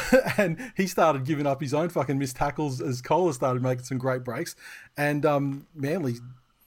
and 0.38 0.72
he 0.74 0.86
started 0.86 1.26
giving 1.26 1.46
up 1.46 1.60
his 1.60 1.74
own 1.74 1.90
fucking 1.90 2.18
missed 2.18 2.36
tackles 2.36 2.80
as 2.80 3.02
Koula 3.02 3.34
started 3.34 3.62
making 3.62 3.84
some 3.84 3.98
great 3.98 4.24
breaks, 4.24 4.54
and 4.96 5.26
um, 5.26 5.66
Manly 5.74 6.16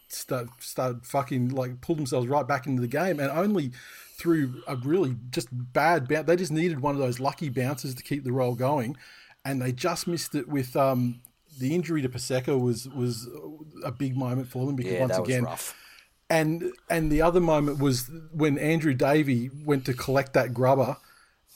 start, 0.10 0.50
started 0.60 1.06
fucking 1.06 1.50
like 1.50 1.82
pulled 1.82 1.98
themselves 1.98 2.28
right 2.28 2.48
back 2.48 2.68
into 2.68 2.82
the 2.82 2.88
game, 2.88 3.20
and 3.20 3.32
only 3.32 3.72
through 4.18 4.62
a 4.68 4.76
really 4.76 5.16
just 5.32 5.48
bad 5.52 6.08
bounce. 6.08 6.28
They 6.28 6.36
just 6.36 6.52
needed 6.52 6.80
one 6.80 6.96
of 6.96 7.02
those 7.02 7.20
lucky 7.20 7.50
bounces 7.50 7.96
to 7.96 8.04
keep 8.04 8.24
the 8.24 8.32
roll 8.32 8.56
going, 8.56 8.96
and 9.46 9.62
they 9.62 9.72
just 9.72 10.08
missed 10.08 10.36
it 10.36 10.48
with 10.50 10.76
um, 10.76 11.22
the 11.60 11.74
injury 11.74 12.02
to 12.02 12.10
Paseka 12.10 12.60
was 12.60 12.90
was 12.90 13.30
a 13.84 13.92
big 13.92 14.18
moment 14.18 14.50
for 14.50 14.66
them 14.66 14.76
because 14.76 14.94
Yeah, 14.94 15.02
once 15.02 15.18
again. 15.18 15.44
rough. 15.44 15.76
And 16.30 16.74
and 16.90 17.12
the 17.12 17.22
other 17.22 17.40
moment 17.40 17.80
was 17.80 18.10
when 18.34 18.58
Andrew 18.58 18.96
Davey 18.96 19.52
went 19.64 19.86
to 19.86 19.94
collect 19.94 20.34
that 20.34 20.54
grubber, 20.56 20.98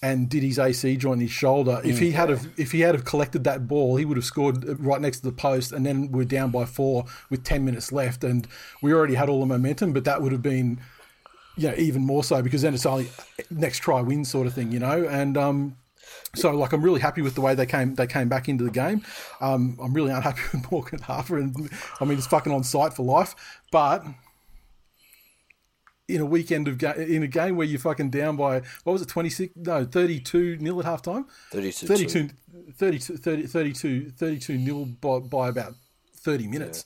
and 0.01 0.29
did 0.29 0.43
his 0.43 0.59
AC 0.59 0.95
joint 0.97 1.15
in 1.15 1.21
his 1.21 1.31
shoulder. 1.31 1.81
If 1.83 1.99
he 1.99 2.11
had 2.11 2.29
have, 2.29 2.47
if 2.57 2.71
he 2.71 2.81
had 2.81 2.95
have 2.95 3.03
collected 3.03 3.43
that 3.43 3.67
ball, 3.67 3.97
he 3.97 4.05
would 4.05 4.15
have 4.15 4.25
scored 4.25 4.79
right 4.79 5.01
next 5.01 5.19
to 5.19 5.25
the 5.25 5.31
post, 5.31 5.71
and 5.71 5.85
then 5.85 6.11
we're 6.11 6.23
down 6.23 6.51
by 6.51 6.65
four 6.65 7.05
with 7.29 7.43
ten 7.43 7.65
minutes 7.65 7.91
left, 7.91 8.23
and 8.23 8.47
we 8.81 8.93
already 8.93 9.15
had 9.15 9.27
all 9.27 9.39
the 9.39 9.45
momentum. 9.45 9.91
But 9.91 10.05
that 10.05 10.21
would 10.21 10.31
have 10.31 10.43
been, 10.43 10.79
you 11.57 11.69
know, 11.69 11.75
even 11.75 12.05
more 12.05 12.23
so 12.23 12.41
because 12.41 12.61
then 12.61 12.73
it's 12.73 12.85
only 12.85 13.09
next 13.49 13.79
try 13.79 14.01
win 14.01 14.23
sort 14.23 14.47
of 14.47 14.53
thing, 14.53 14.71
you 14.71 14.79
know, 14.79 15.07
and 15.07 15.37
um. 15.37 15.75
So, 16.35 16.51
like, 16.51 16.73
I'm 16.73 16.81
really 16.81 17.01
happy 17.01 17.21
with 17.21 17.35
the 17.35 17.41
way 17.41 17.55
they 17.55 17.65
came. 17.65 17.95
They 17.95 18.07
came 18.07 18.29
back 18.29 18.47
into 18.47 18.63
the 18.63 18.71
game. 18.71 19.01
Um, 19.41 19.77
I'm 19.81 19.93
really 19.93 20.11
unhappy 20.11 20.41
with 20.53 20.71
Morgan 20.71 20.99
Harper, 20.99 21.37
and 21.37 21.69
I 21.99 22.05
mean, 22.05 22.17
it's 22.17 22.27
fucking 22.27 22.51
on 22.53 22.63
site 22.63 22.93
for 22.93 23.03
life. 23.03 23.35
But 23.71 24.05
in 26.07 26.21
a 26.21 26.25
weekend 26.25 26.67
of 26.67 26.77
ga- 26.77 26.93
in 26.97 27.21
a 27.23 27.27
game 27.27 27.55
where 27.55 27.67
you're 27.67 27.79
fucking 27.79 28.09
down 28.09 28.35
by 28.35 28.61
what 28.83 28.93
was 28.93 29.01
it 29.03 29.07
26 29.07 29.53
no 29.57 29.85
32 29.85 30.57
nil 30.59 30.79
at 30.79 30.85
halftime 30.87 31.25
32 31.51 31.87
32 31.87 32.29
32 32.73 33.17
30, 33.17 33.45
32 33.47 34.09
32 34.17 34.57
nil 34.57 34.85
by, 34.85 35.19
by 35.19 35.49
about 35.49 35.75
30 36.15 36.47
minutes 36.47 36.85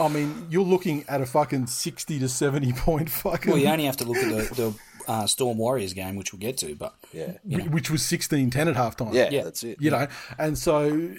i 0.00 0.08
mean 0.08 0.46
you're 0.50 0.64
looking 0.64 1.04
at 1.08 1.20
a 1.20 1.26
fucking 1.26 1.68
60 1.68 2.18
to 2.18 2.28
70 2.28 2.72
point 2.72 3.08
fucking 3.08 3.52
Well, 3.52 3.60
you 3.60 3.68
only 3.68 3.84
have 3.84 3.96
to 3.98 4.04
look 4.04 4.16
at 4.16 4.28
the, 4.28 4.54
the 4.54 4.74
uh, 5.08 5.26
Storm 5.26 5.58
Warriors 5.58 5.92
game, 5.92 6.16
which 6.16 6.32
we'll 6.32 6.40
get 6.40 6.56
to. 6.58 6.74
But 6.74 6.94
Yeah. 7.12 7.32
which 7.44 7.90
was 7.90 8.02
16 8.04 8.50
10 8.50 8.68
at 8.68 8.76
halftime 8.76 9.12
Yeah, 9.14 9.28
Yeah. 9.30 9.44
that's 9.44 9.62
it. 9.62 9.78
you 9.80 9.90
know 9.90 10.06
and 10.38 10.56
so 10.58 11.14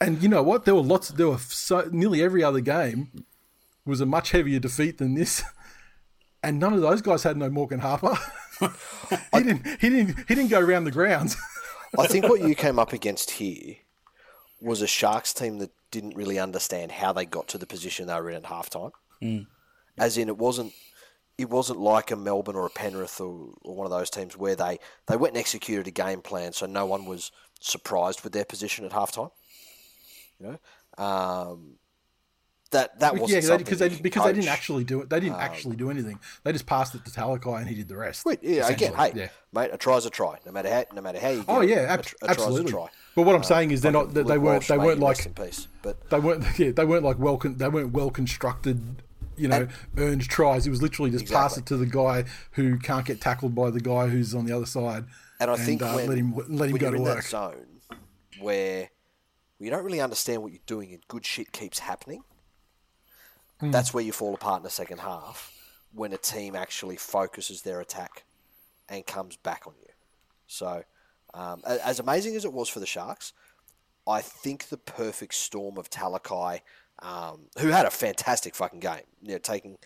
and 0.00 0.22
you 0.22 0.28
know 0.28 0.42
what 0.42 0.64
there 0.64 0.74
were 0.74 0.80
lots 0.82 1.08
there 1.08 1.28
were 1.28 1.38
so 1.38 1.88
nearly 1.92 2.22
every 2.22 2.42
other 2.42 2.60
game 2.60 3.24
was 3.84 4.00
a 4.00 4.06
much 4.06 4.30
heavier 4.30 4.58
defeat 4.58 4.98
than 4.98 5.14
this 5.14 5.42
and 6.42 6.58
none 6.58 6.72
of 6.72 6.80
those 6.80 7.02
guys 7.02 7.22
had 7.22 7.36
no 7.36 7.50
Morgan 7.50 7.80
Harper 7.80 8.16
he 8.60 9.42
didn't 9.42 9.66
he 9.80 9.88
didn't 9.90 10.16
he 10.28 10.34
didn't 10.34 10.48
go 10.50 10.60
around 10.60 10.84
the 10.84 10.90
grounds 10.90 11.36
I 11.98 12.06
think 12.06 12.28
what 12.28 12.40
you 12.40 12.54
came 12.54 12.78
up 12.78 12.92
against 12.92 13.32
here 13.32 13.76
was 14.62 14.80
a 14.80 14.86
Sharks 14.86 15.32
team 15.34 15.58
that 15.58 15.70
didn't 15.90 16.14
really 16.16 16.38
understand 16.38 16.92
how 16.92 17.12
they 17.12 17.24
got 17.24 17.48
to 17.48 17.58
the 17.58 17.66
position 17.66 18.06
they 18.06 18.14
were 18.14 18.30
in 18.30 18.36
at 18.36 18.44
halftime. 18.44 18.92
As 19.98 20.16
in, 20.16 20.28
it 20.28 20.38
wasn't 20.38 20.72
it 21.40 21.48
wasn't 21.50 21.80
like 21.80 22.10
a 22.10 22.16
Melbourne 22.16 22.56
or 22.56 22.66
a 22.66 22.70
Penrith 22.70 23.20
or, 23.20 23.54
or 23.62 23.74
one 23.74 23.86
of 23.86 23.90
those 23.90 24.10
teams 24.10 24.36
where 24.36 24.54
they, 24.54 24.78
they 25.06 25.16
went 25.16 25.34
and 25.34 25.40
executed 25.40 25.86
a 25.88 25.90
game 25.90 26.20
plan, 26.20 26.52
so 26.52 26.66
no 26.66 26.84
one 26.86 27.06
was 27.06 27.32
surprised 27.60 28.22
with 28.22 28.32
their 28.32 28.44
position 28.44 28.84
at 28.84 28.92
halftime. 28.92 29.30
You 30.38 30.58
know, 30.98 31.04
um, 31.04 31.74
that 32.70 33.00
that 33.00 33.16
wasn't 33.16 33.44
yeah, 33.44 33.56
because 33.56 33.78
they, 33.80 33.88
because 33.88 34.24
they 34.24 34.32
didn't 34.32 34.48
actually 34.48 34.84
do 34.84 35.00
it. 35.00 35.10
They 35.10 35.18
didn't 35.18 35.38
actually 35.38 35.76
do 35.76 35.90
anything. 35.90 36.20
They 36.44 36.52
just 36.52 36.66
passed 36.66 36.94
it 36.94 37.04
to 37.04 37.10
Talakai 37.10 37.58
and 37.58 37.68
he 37.68 37.74
did 37.74 37.88
the 37.88 37.96
rest. 37.96 38.24
Wait, 38.24 38.38
yeah, 38.42 38.68
again, 38.68 38.94
hey, 38.94 39.12
yeah. 39.14 39.28
mate, 39.52 39.70
a 39.72 39.76
try's 39.76 40.06
a 40.06 40.10
try. 40.10 40.38
No 40.46 40.52
matter 40.52 40.70
how, 40.70 40.84
no 40.94 41.02
matter 41.02 41.18
how 41.18 41.30
you. 41.30 41.38
Get 41.38 41.46
Oh 41.48 41.60
yeah, 41.62 41.80
a 41.80 41.88
ab- 41.88 42.00
a 42.00 42.02
try's 42.04 42.22
a 42.22 42.30
absolutely. 42.30 42.70
try. 42.72 42.86
But 43.16 43.22
what 43.22 43.34
I'm 43.34 43.42
saying 43.42 43.72
is 43.72 43.80
they're 43.80 43.90
not. 43.90 44.14
They 44.14 44.22
weren't. 44.22 44.42
Walsh, 44.42 44.68
They 44.68 44.78
weren't 44.78 45.00
like. 45.00 45.34
peace. 45.34 45.66
But 45.82 46.08
They 46.10 46.20
weren't. 46.20 46.44
Yeah, 46.58 46.70
they 46.70 46.84
weren't 46.84 47.04
like 47.04 47.18
well. 47.18 47.38
Con- 47.38 47.56
they 47.56 47.68
weren't 47.68 47.92
well 47.92 48.10
constructed. 48.10 49.02
You 49.40 49.48
know, 49.48 49.68
earned 49.96 50.22
tries. 50.28 50.66
It 50.66 50.70
was 50.70 50.82
literally 50.82 51.10
just 51.10 51.26
pass 51.32 51.56
it 51.56 51.66
to 51.66 51.76
the 51.76 51.86
guy 51.86 52.24
who 52.52 52.78
can't 52.78 53.06
get 53.06 53.20
tackled 53.20 53.54
by 53.54 53.70
the 53.70 53.80
guy 53.80 54.08
who's 54.08 54.34
on 54.34 54.44
the 54.46 54.54
other 54.54 54.66
side. 54.66 55.04
And 55.40 55.50
I 55.50 55.56
think 55.56 55.82
uh, 55.82 55.92
when, 55.94 56.08
let 56.08 56.18
him 56.18 56.34
let 56.48 56.70
him 56.70 56.76
go 56.76 56.90
to 56.90 56.98
work. 57.00 57.22
zone 57.22 57.66
where 58.40 58.90
you 59.58 59.70
don't 59.70 59.84
really 59.84 60.00
understand 60.00 60.42
what 60.42 60.52
you're 60.52 60.60
doing 60.66 60.92
and 60.92 61.06
good 61.08 61.24
shit 61.24 61.52
keeps 61.52 61.78
happening, 61.80 62.22
Hmm. 63.60 63.70
that's 63.70 63.92
where 63.92 64.02
you 64.02 64.12
fall 64.12 64.34
apart 64.34 64.60
in 64.60 64.62
the 64.64 64.70
second 64.70 64.98
half 64.98 65.52
when 65.92 66.12
a 66.12 66.16
team 66.16 66.56
actually 66.56 66.96
focuses 66.96 67.62
their 67.62 67.80
attack 67.80 68.24
and 68.88 69.06
comes 69.06 69.36
back 69.36 69.66
on 69.66 69.74
you. 69.80 69.92
So, 70.46 70.84
um, 71.34 71.62
as 71.66 72.00
amazing 72.00 72.36
as 72.36 72.44
it 72.44 72.52
was 72.52 72.68
for 72.68 72.80
the 72.80 72.86
Sharks, 72.86 73.32
I 74.06 74.22
think 74.22 74.68
the 74.68 74.78
perfect 74.78 75.34
storm 75.34 75.76
of 75.76 75.90
Talakai, 75.90 76.60
um, 77.02 77.46
who 77.58 77.68
had 77.68 77.86
a 77.86 77.90
fantastic 77.90 78.54
fucking 78.54 78.80
game, 78.80 79.02
you 79.22 79.32
know, 79.32 79.38
taking 79.38 79.78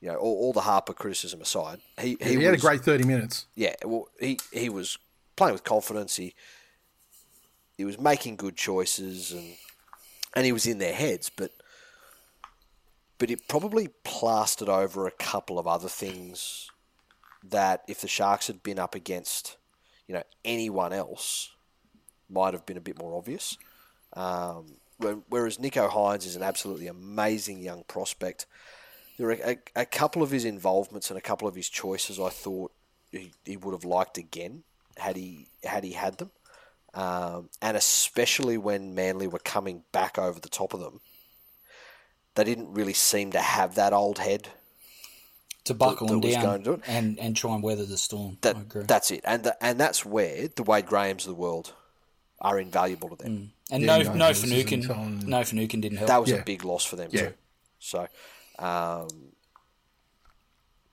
you 0.00 0.08
know 0.08 0.16
all, 0.16 0.36
all 0.36 0.52
the 0.52 0.62
Harper 0.62 0.92
criticism 0.92 1.40
aside, 1.40 1.80
he 2.00 2.16
he, 2.20 2.36
He, 2.36 2.44
had 2.44 2.54
a 2.54 2.58
great 2.58 2.82
thirty 2.82 3.04
minutes. 3.04 3.46
yeah, 3.54 3.74
well, 3.84 4.08
he 4.18 4.38
he 4.52 4.68
was 4.68 4.98
playing 5.36 5.54
with 5.54 5.64
confidence. 5.64 6.16
He 6.16 6.34
he 7.76 7.84
was 7.84 7.98
making 7.98 8.36
good 8.36 8.56
choices, 8.56 9.32
and 9.32 9.56
and 10.34 10.44
he 10.44 10.52
was 10.52 10.66
in 10.66 10.78
their 10.78 10.94
heads. 10.94 11.30
But 11.34 11.52
but 13.18 13.30
it 13.30 13.48
probably 13.48 13.88
plastered 14.04 14.68
over 14.68 15.06
a 15.06 15.10
couple 15.10 15.58
of 15.58 15.66
other 15.66 15.88
things 15.88 16.70
that 17.44 17.82
if 17.88 18.00
the 18.00 18.08
Sharks 18.08 18.46
had 18.46 18.62
been 18.62 18.78
up 18.78 18.94
against, 18.94 19.56
you 20.06 20.14
know, 20.14 20.22
anyone 20.44 20.92
else, 20.92 21.50
might 22.28 22.54
have 22.54 22.66
been 22.66 22.76
a 22.76 22.82
bit 22.82 22.98
more 22.98 23.16
obvious. 23.16 23.56
Um, 24.14 24.76
whereas 25.28 25.58
Nicho 25.58 25.90
Hynes 25.90 26.26
is 26.26 26.36
an 26.36 26.42
absolutely 26.42 26.86
amazing 26.86 27.60
young 27.60 27.84
prospect. 27.84 28.46
There 29.16 29.26
were 29.26 29.32
a, 29.32 29.58
a 29.76 29.84
couple 29.84 30.22
of 30.22 30.30
his 30.30 30.44
involvements 30.44 31.10
and 31.10 31.18
a 31.18 31.22
couple 31.22 31.46
of 31.48 31.54
his 31.54 31.68
choices 31.68 32.18
I 32.18 32.30
thought 32.30 32.72
he, 33.12 33.32
he 33.44 33.56
would 33.56 33.72
have 33.72 33.84
liked 33.84 34.18
again 34.18 34.62
had 34.96 35.16
he 35.16 35.48
had 35.64 35.84
he 35.84 35.92
had 35.92 36.18
them, 36.18 36.30
um, 36.94 37.48
and 37.60 37.76
especially 37.76 38.58
when 38.58 38.94
Manly 38.94 39.26
were 39.26 39.38
coming 39.38 39.82
back 39.92 40.18
over 40.18 40.40
the 40.40 40.48
top 40.48 40.74
of 40.74 40.80
them, 40.80 41.00
they 42.34 42.44
didn't 42.44 42.72
really 42.74 42.92
seem 42.92 43.32
to 43.32 43.40
have 43.40 43.74
that 43.76 43.92
old 43.92 44.18
head. 44.18 44.48
to 45.64 45.74
buckle 45.74 46.06
that 46.08 46.18
was 46.18 46.34
down 46.42 46.62
do 46.62 46.80
and, 46.86 47.18
and 47.18 47.36
try 47.36 47.54
and 47.54 47.62
weather 47.62 47.84
the 47.84 47.98
storm. 47.98 48.38
That 48.40 48.56
that's 48.88 49.10
it, 49.10 49.20
and 49.24 49.44
the, 49.44 49.64
and 49.64 49.78
that's 49.78 50.04
where 50.04 50.48
the 50.48 50.62
Wade 50.62 50.86
Grahams 50.86 51.24
of 51.26 51.30
the 51.34 51.40
world 51.40 51.72
are 52.40 52.58
invaluable 52.58 53.10
to 53.10 53.16
them. 53.16 53.52
And 53.70 53.82
Yeah, 53.82 53.98
no, 53.98 54.02
no, 54.02 54.14
no, 54.14 54.28
this 54.28 54.42
Finucane, 54.42 55.20
no 55.26 55.44
Finucane 55.44 55.80
didn't 55.80 55.98
help. 55.98 56.08
That 56.08 56.20
was 56.20 56.30
Yeah. 56.30 56.36
a 56.36 56.44
big 56.44 56.64
loss 56.64 56.84
for 56.84 56.96
them 56.96 57.10
Yeah. 57.12 57.28
too. 57.28 57.34
So, 57.78 58.08
um, 58.58 59.08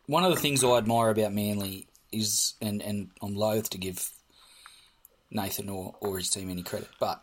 One 0.06 0.24
of 0.24 0.34
the 0.34 0.40
things 0.40 0.64
I 0.64 0.78
admire 0.78 1.10
about 1.10 1.34
Manly 1.34 1.88
is, 2.14 2.54
and, 2.62 2.82
and 2.82 3.10
I'm 3.22 3.36
loath 3.36 3.70
to 3.72 3.78
give 3.78 4.10
Nathan 5.30 5.68
or, 5.70 5.96
or 6.00 6.18
his 6.18 6.30
team 6.30 6.50
any 6.50 6.64
credit, 6.64 6.88
but 7.00 7.22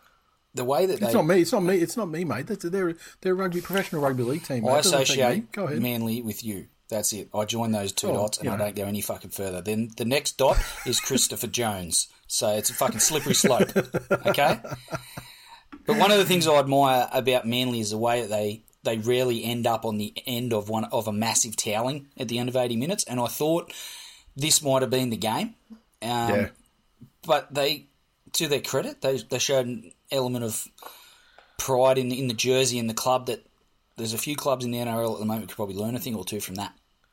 the 0.53 0.65
way 0.65 0.85
that 0.85 1.01
they 1.01 1.07
It's 1.07 1.15
not 1.15 1.27
me. 1.27 1.41
It's 1.41 1.53
not 1.53 1.63
me. 1.63 1.79
It's 1.79 1.97
not 1.97 2.11
me, 2.11 2.25
mate. 2.25 2.47
That's, 2.47 2.63
they're 2.65 2.95
they're 3.23 3.33
a 3.33 3.37
rugby 3.37 3.63
professional 3.63 4.03
rugby 4.03 4.23
league 4.23 4.45
team. 4.45 4.63
Mate. 4.65 4.69
I 4.71 4.75
That 4.75 4.83
doesn't 4.85 4.95
affect 5.03 5.09
me. 5.09 5.15
associate 5.25 5.53
Go 5.53 5.65
ahead. 5.65 5.81
Manly 5.83 6.21
with 6.23 6.45
you. 6.45 6.67
That's 6.91 7.13
it. 7.15 7.31
I 7.35 7.47
join 7.47 7.73
those 7.73 7.93
two 7.93 8.09
Oh, 8.11 8.13
dots 8.15 8.39
and 8.39 8.51
I 8.51 8.57
don't 8.59 8.77
go 8.77 8.85
any 8.85 9.01
fucking 9.01 9.31
further. 9.31 9.63
Then 9.63 9.91
the 9.97 10.05
next 10.05 10.37
dot 10.37 10.59
is 10.85 11.01
Christopher 11.01 11.47
Jones. 11.47 12.09
So 12.29 12.51
it's 12.51 12.69
a 12.69 12.75
fucking 12.75 13.01
slippery 13.01 13.35
slope. 13.35 13.73
Okay? 14.27 14.61
But 15.87 15.99
one 15.99 16.11
of 16.11 16.19
the 16.19 16.25
things 16.25 16.47
I 16.47 16.55
admire 16.59 17.09
about 17.13 17.47
Manly 17.47 17.81
is 17.81 17.91
the 17.91 17.99
way 17.99 18.23
that 18.23 18.31
they, 18.31 18.63
they 18.85 18.99
rarely 18.99 19.45
end 19.45 19.67
up 19.67 19.85
on 19.85 19.99
the 19.99 20.15
end 20.27 20.53
of 20.53 20.69
one 20.69 20.85
of 20.85 21.07
a 21.09 21.13
massive 21.13 21.57
toweling 21.57 22.09
at 22.17 22.29
the 22.29 22.39
end 22.39 22.49
of 22.49 22.57
80 22.57 22.77
minutes. 22.77 23.05
And 23.05 23.21
I 23.21 23.27
thought 23.27 23.73
this 24.37 24.63
might 24.63 24.83
have 24.83 24.91
been 24.91 25.11
the 25.11 25.17
game. 25.17 25.55
Um, 26.03 26.09
Yeah. 26.31 26.49
but 27.27 27.53
they, 27.53 27.87
to 28.33 28.49
their 28.49 28.61
credit, 28.61 29.01
they 29.01 29.19
they 29.19 29.39
showed 29.39 29.67
an 29.67 29.93
element 30.11 30.45
of 30.45 30.67
pride 31.59 31.99
in 31.99 32.11
in 32.13 32.29
the 32.29 32.35
jersey 32.35 32.79
and 32.79 32.91
the 32.91 32.95
club 32.95 33.27
that 33.27 33.47
there's 33.97 34.13
a 34.13 34.19
few 34.19 34.35
clubs 34.37 34.65
in 34.65 34.71
the 34.73 34.79
NRL 34.79 35.15
at 35.15 35.19
the 35.21 35.25
moment 35.25 35.49
could 35.49 35.57
probably 35.57 35.77
learn 35.77 35.95
a 35.95 36.01
thing 36.01 36.17
or 36.17 36.25
two 36.25 36.41
from 36.41 36.57
that. 36.57 36.73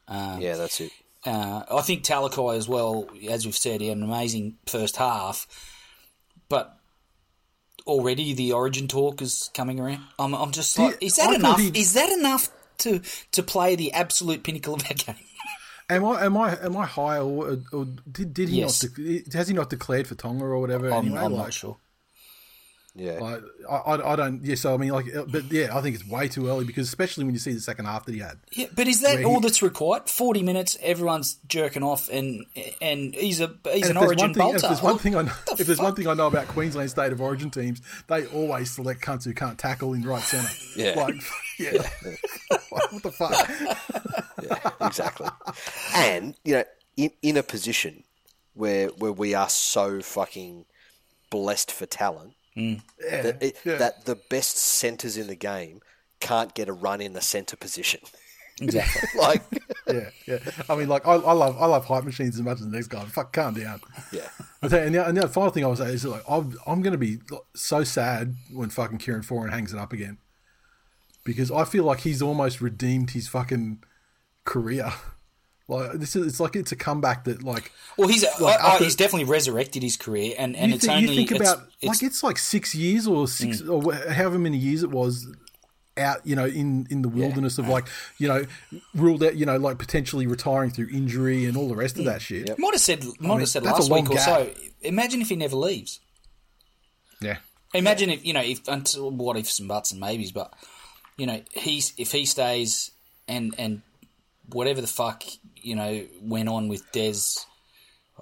yeah, 0.10 0.56
that's 0.56 0.82
it. 0.82 0.92
Uh, 1.25 1.62
I 1.72 1.82
think 1.82 2.04
Talakai 2.04 2.58
as 2.58 2.68
well, 2.68 3.08
as 3.30 3.46
we've 3.46 3.56
said, 3.56 3.80
he 3.82 3.88
had 3.90 3.98
an 3.98 4.04
amazing 4.04 4.58
first 4.66 4.96
half, 4.96 5.46
but 6.50 6.81
already 7.88 8.34
the 8.34 8.54
Origin 8.54 8.88
talk 8.88 9.22
is 9.22 9.50
coming 9.54 9.80
around. 9.80 10.02
I'm, 10.20 10.34
I'm 10.34 10.52
just 10.52 10.78
like, 10.78 10.98
is 11.02 11.16
that 11.18 11.26
thought 11.26 11.36
enough? 11.36 11.60
he- 11.60 11.80
Is 11.80 11.94
that 11.94 12.10
enough 12.12 12.50
to 12.80 13.02
to 13.34 13.44
play 13.44 13.76
the 13.76 13.94
absolute 13.94 14.44
pinnacle 14.44 14.74
of 14.74 14.84
that 14.88 14.98
game? 15.06 15.16
Am 15.90 16.06
I 16.06 16.24
am 16.26 16.38
I 16.38 16.58
am 16.64 16.78
I 16.78 16.86
high 16.86 17.18
or, 17.20 17.58
or 17.74 17.86
did 18.10 18.34
did 18.34 18.48
he 18.48 18.62
Yes. 18.62 18.82
not 18.84 18.94
de- 18.96 19.24
has 19.34 19.50
he 19.50 19.54
not 19.54 19.70
declared 19.70 20.08
for 20.08 20.16
Tonga 20.16 20.46
or 20.46 20.58
whatever? 20.60 20.90
I'm, 20.90 21.06
anyway, 21.08 21.20
I'm 21.20 21.34
like, 21.34 21.42
not 21.48 21.54
sure. 21.54 21.78
Yeah, 22.94 23.20
Like, 23.20 23.42
I, 23.70 23.76
I, 23.76 24.14
I 24.14 24.16
don't. 24.18 24.44
Yeah, 24.44 24.56
so 24.56 24.74
I 24.74 24.78
mean, 24.78 24.90
like, 24.90 25.16
uh, 25.16 25.24
but 25.26 25.50
yeah, 25.50 25.70
I 25.76 25.82
think 25.82 25.96
it's 25.96 26.06
way 26.06 26.28
too 26.28 26.50
early 26.50 26.66
because 26.66 26.90
especially 26.90 27.24
when 27.24 27.34
you 27.34 27.40
see 27.40 27.54
the 27.54 27.62
second 27.62 27.86
half 27.86 28.04
that 28.06 28.14
he 28.14 28.20
had. 28.20 28.40
Yeah, 28.52 28.66
but 28.76 28.86
is 28.86 29.00
that 29.00 29.24
all 29.24 29.36
he- 29.36 29.40
that's 29.40 29.62
required? 29.62 30.10
Forty 30.10 30.44
minutes, 30.44 30.78
everyone's 30.82 31.36
jerking 31.48 31.84
off, 31.84 32.10
and 32.10 32.46
and 32.82 33.16
he's 33.16 33.40
a 33.40 33.56
he's 33.72 33.88
an 33.90 33.96
Origin 33.96 34.32
one 34.32 34.34
thing, 34.34 34.56
if 34.56 34.62
there's 34.62 34.82
one 34.82 34.98
thing 34.98 35.16
I 35.16 35.22
know, 35.22 35.32
the 35.48 35.56
if 35.60 35.68
there's 35.68 35.80
one 35.80 35.96
thing 35.96 36.08
I 36.08 36.14
know 36.16 36.28
about 36.28 36.50
Queensland 36.50 36.90
State 36.90 37.14
of 37.14 37.22
Origin 37.22 37.50
teams, 37.50 37.82
they 38.08 38.26
always 38.26 38.72
select 38.72 39.00
cunts 39.02 39.24
who 39.24 39.34
can't 39.34 39.58
tackle 39.58 39.94
in 39.94 40.02
right 40.04 40.22
centre. 40.22 40.52
Yeah. 40.76 40.94
like 41.02 41.16
yeah, 41.60 41.72
what 42.70 43.04
the 43.04 43.12
fuck? 43.12 44.76
exactly. 44.82 45.28
and 45.96 46.36
you 46.44 46.56
know, 46.56 46.64
in 46.98 47.12
in 47.22 47.38
a 47.38 47.44
position 47.44 48.04
where 48.54 48.90
where 48.90 49.14
we 49.14 49.34
are 49.34 49.48
so 49.50 50.02
fucking 50.02 50.66
blessed 51.30 51.72
for 51.72 51.86
talent 51.86 52.34
Mm. 52.58 52.81
that, 53.00 53.41
it, 53.41 53.58
yeah. 53.63 53.77
that 53.77 54.05
the 54.05 54.15
best 54.15 54.58
centers 54.58 55.15
in 55.17 55.27
the 55.27 55.36
game 55.36 55.81
can't 56.20 56.53
get 56.53 56.67
a 56.67 56.74
run 56.74 57.01
in 57.01 57.13
the 57.13 57.22
center 57.22 57.55
position. 57.55 58.00
Exactly. 58.60 59.10
like, 59.20 59.41
yeah, 59.88 60.10
yeah. 60.27 60.38
I 60.70 60.75
mean, 60.75 60.88
like 60.88 61.08
I, 61.08 61.13
I 61.13 61.31
love 61.31 61.60
I 61.60 61.65
love 61.65 61.86
hype 61.86 62.03
machines 62.03 62.36
as 62.36 62.41
much 62.41 62.60
as 62.60 62.65
the 62.65 62.72
next 62.72 62.88
guy. 62.88 63.03
Fuck, 63.05 63.34
calm 63.34 63.55
down. 63.55 63.81
yeah, 64.12 64.27
I 64.62 64.67
tell 64.67 64.84
and, 64.84 64.93
the, 64.93 65.08
and 65.08 65.17
the 65.17 65.27
final 65.27 65.50
thing 65.50 65.63
I 65.63 65.67
was 65.67 65.79
say 65.79 65.91
is 65.91 66.05
like 66.05 66.22
I'm, 66.29 66.55
I'm 66.67 66.84
going 66.84 66.91
to 66.91 67.00
be 67.00 67.20
so 67.55 67.84
sad 67.84 68.36
when 68.53 68.70
fucking 68.70 69.00
Kieran 69.00 69.24
Foran 69.24 69.50
hangs 69.50 69.74
it 69.74 69.79
up 69.79 69.93
again 69.93 70.20
because 71.24 71.50
I 71.50 71.65
feel 71.65 71.86
like 71.86 72.01
he's 72.01 72.22
almost 72.22 72.62
redeemed 72.62 73.12
his 73.12 73.27
fucking 73.27 73.84
career. 74.46 74.93
Like 75.68 75.94
this 75.94 76.15
is 76.15 76.27
it's 76.27 76.39
like 76.39 76.56
it's 76.56 76.72
a 76.72 76.75
comeback 76.75 77.24
that 77.25 77.44
like 77.44 77.72
Well, 77.98 78.08
he's 78.08 78.24
Like, 78.39 78.60
I- 78.60 78.63
I- 78.63 78.72
after- 78.74 78.84
he's 78.84 78.96
definitely 78.96 79.25
resurrected 79.25 79.84
his 79.84 79.96
career, 79.96 80.36
and, 80.38 80.56
and 80.56 80.72
you, 80.72 80.75
it's 80.75 80.86
think, 80.86 80.98
only 80.98 81.10
you 81.10 81.15
think 81.15 81.32
it's, 81.32 81.50
about 81.50 81.68
it's, 81.80 81.88
like 81.88 82.03
it's 82.03 82.24
like 82.24 82.38
six 82.38 82.75
years 82.75 83.08
or 83.08 83.27
six 83.27 83.62
mm. 83.62 83.86
or 83.86 83.94
however 84.13 84.38
many 84.38 84.58
years 84.58 84.84
it 84.84 84.91
was 84.91 85.27
out 85.98 86.25
you 86.25 86.36
know 86.36 86.46
in 86.46 86.88
in 86.89 87.01
the 87.01 87.10
wilderness 87.10 87.58
of 87.58 87.68
like 87.68 87.86
you 88.18 88.27
know 88.27 88.46
ruled 88.96 89.22
out 89.24 89.36
you 89.36 89.46
know 89.46 89.58
like 89.58 89.77
potentially 89.77 90.25
retiring 90.25 90.70
through 90.70 90.88
injury 90.91 91.46
and 91.46 91.58
all 91.58 91.68
the 91.68 91.75
rest 91.75 92.00
of 92.00 92.06
that 92.06 92.22
shit. 92.22 92.58
might 92.58 92.74
have 92.74 92.82
said 92.82 93.03
might 93.20 93.22
mean, 93.22 93.39
have 93.39 93.50
said 93.50 93.63
last 93.63 93.89
long 93.89 94.03
week 94.03 94.12
or 94.12 94.20
so. 94.20 94.50
Imagine 94.82 95.22
if 95.22 95.30
he 95.30 95.36
never 95.36 95.56
leaves. 95.56 96.00
Yeah. 97.22 97.38
Imagine 97.74 98.10
if 98.10 98.25
you 98.25 98.34
know 98.34 98.41
if 98.41 98.68
until 98.68 99.12
what 99.12 99.38
ifs 99.38 99.60
and 99.60 99.68
buts 99.68 99.91
and 99.91 100.00
maybes, 100.00 100.32
but 100.32 100.53
you 101.18 101.25
know 101.25 101.41
he's 101.51 101.94
if 101.98 102.12
he 102.12 102.25
stays 102.25 102.91
and 103.27 103.53
and 103.58 103.82
whatever 104.50 104.82
the 104.82 104.88
fuck 104.88 105.24
you 105.62 105.75
know 105.75 106.06
went 106.22 106.50
on 106.50 106.68
with 106.68 106.89
Des. 106.91 107.20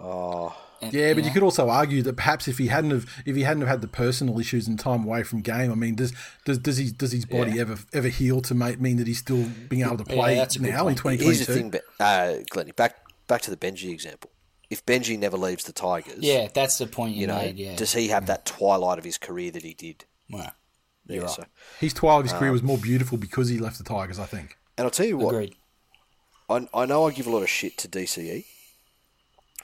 Oh, 0.02 0.56
Yeah, 0.92 1.14
but 1.14 1.26
you 1.26 1.32
could 1.32 1.44
also 1.44 1.70
argue 1.70 2.02
that 2.04 2.16
perhaps 2.16 2.48
if 2.48 2.58
he 2.58 2.68
hadn't 2.68 2.92
have 2.92 3.06
if 3.26 3.36
he 3.36 3.44
hadn't 3.44 3.62
have 3.62 3.70
had 3.70 3.82
the 3.82 3.88
personal 3.88 4.40
issues 4.40 4.68
and 4.68 4.80
time 4.80 5.04
away 5.04 5.24
from 5.24 5.42
game, 5.42 5.72
I 5.72 5.76
mean, 5.76 5.96
does 5.96 6.14
does 6.46 6.58
does 6.58 6.78
he 6.78 6.92
does 6.92 7.12
his 7.12 7.26
body 7.26 7.54
Yeah. 7.54 7.62
ever 7.64 7.78
ever 7.92 8.08
heal 8.08 8.40
to 8.42 8.56
make, 8.56 8.80
mean 8.80 8.98
that 8.98 9.08
he's 9.08 9.20
still 9.20 9.46
being 9.68 9.84
able 9.84 9.98
to 9.98 10.06
play 10.06 10.36
that's 10.36 10.56
a 10.56 10.60
good 10.60 10.70
now 10.72 10.80
in 10.88 10.96
point. 10.96 10.98
twenty 11.00 11.24
here's 11.24 11.46
twenty 11.46 11.54
the 11.54 11.60
thing, 11.60 11.70
but 11.72 11.84
uh, 12.00 12.36
Glennie, 12.50 12.72
back 12.72 12.96
back 13.28 13.42
to 13.42 13.52
the 13.52 13.58
Benji 13.58 13.92
example. 13.92 14.32
If 14.70 14.86
Benji 14.86 15.18
never 15.20 15.36
leaves 15.36 15.66
the 15.66 15.74
Tigers, 15.74 16.20
yeah, 16.20 16.48
that's 16.54 16.78
the 16.78 16.88
point 16.88 17.16
you, 17.16 17.22
you 17.22 17.28
know, 17.28 17.36
made. 17.38 17.58
Yeah, 17.58 17.76
does 17.76 17.92
he 17.94 18.08
have 18.10 18.28
that 18.28 18.46
twilight 18.46 19.00
of 19.00 19.04
his 19.04 19.18
career 19.18 19.52
that 19.52 19.64
he 19.64 19.74
did? 19.74 20.06
Well, 20.30 20.44
Yeah, 21.08 21.16
you're 21.16 21.24
right. 21.26 21.32
so- 21.36 21.46
His 21.80 21.92
twilight 21.94 22.20
of 22.20 22.26
his 22.26 22.34
Um, 22.34 22.40
career 22.40 22.52
was 22.52 22.62
more 22.64 22.78
beautiful 22.78 23.18
because 23.18 23.50
he 23.50 23.58
left 23.58 23.80
the 23.80 23.84
Tigers. 23.84 24.20
I 24.20 24.26
think. 24.26 24.56
and 24.78 24.86
I'll 24.86 24.92
tell 24.92 25.08
you 25.08 25.18
what, 25.18 25.34
Agreed. 25.34 25.56
I, 26.50 26.68
I 26.74 26.86
know 26.86 27.08
I 27.08 27.12
give 27.12 27.28
a 27.28 27.30
lot 27.30 27.44
of 27.44 27.50
shit 27.50 27.78
to 27.80 27.88
DCE. 27.88 28.46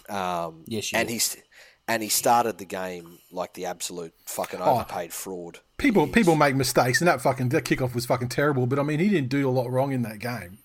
Um, 0.10 0.64
Yes, 0.68 0.92
you 0.92 1.00
and 1.00 1.10
he's 1.10 1.36
and 1.88 2.02
he 2.04 2.10
started 2.10 2.58
the 2.58 2.66
game 2.66 3.20
like 3.32 3.54
the 3.54 3.66
absolute 3.66 4.14
fucking 4.26 4.60
Oh. 4.62 4.76
overpaid 4.76 5.14
fraud. 5.14 5.60
People 5.78 6.08
people 6.08 6.36
make 6.36 6.56
mistakes, 6.56 7.02
and 7.02 7.08
that 7.08 7.22
fucking 7.22 7.50
that 7.50 7.66
kickoff 7.66 7.94
was 7.96 8.06
fucking 8.06 8.30
terrible. 8.30 8.68
But 8.68 8.80
I 8.80 8.84
mean, 8.84 9.00
he 9.00 9.10
didn't 9.10 9.30
do 9.30 9.48
a 9.48 9.52
lot 9.52 9.70
wrong 9.70 9.92
in 9.92 10.04
that 10.04 10.20
game. 10.20 10.60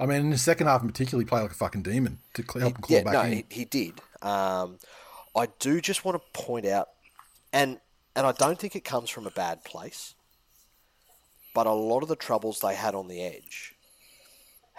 I 0.00 0.06
mean, 0.06 0.20
in 0.20 0.30
the 0.30 0.38
second 0.38 0.68
half, 0.68 0.80
in 0.82 0.88
particular, 0.88 1.20
he 1.22 1.26
played 1.26 1.42
like 1.42 1.50
a 1.50 1.54
fucking 1.54 1.82
demon 1.82 2.18
to 2.34 2.42
help 2.58 2.76
him 2.76 2.82
claw 2.82 2.96
yeah, 2.96 3.02
back 3.02 3.12
no, 3.12 3.22
in. 3.22 3.32
he, 3.32 3.44
he 3.50 3.64
did. 3.64 4.00
Um, 4.22 4.78
I 5.36 5.48
do 5.58 5.80
just 5.80 6.04
want 6.04 6.20
to 6.22 6.40
point 6.40 6.66
out, 6.66 6.88
and 7.52 7.78
and 8.16 8.26
I 8.26 8.32
don't 8.32 8.58
think 8.58 8.74
it 8.74 8.84
comes 8.84 9.10
from 9.10 9.26
a 9.26 9.30
bad 9.30 9.64
place, 9.64 10.14
but 11.54 11.66
a 11.66 11.72
lot 11.72 12.02
of 12.02 12.08
the 12.08 12.16
troubles 12.16 12.60
they 12.60 12.74
had 12.74 12.94
on 12.94 13.08
the 13.08 13.22
edge, 13.22 13.74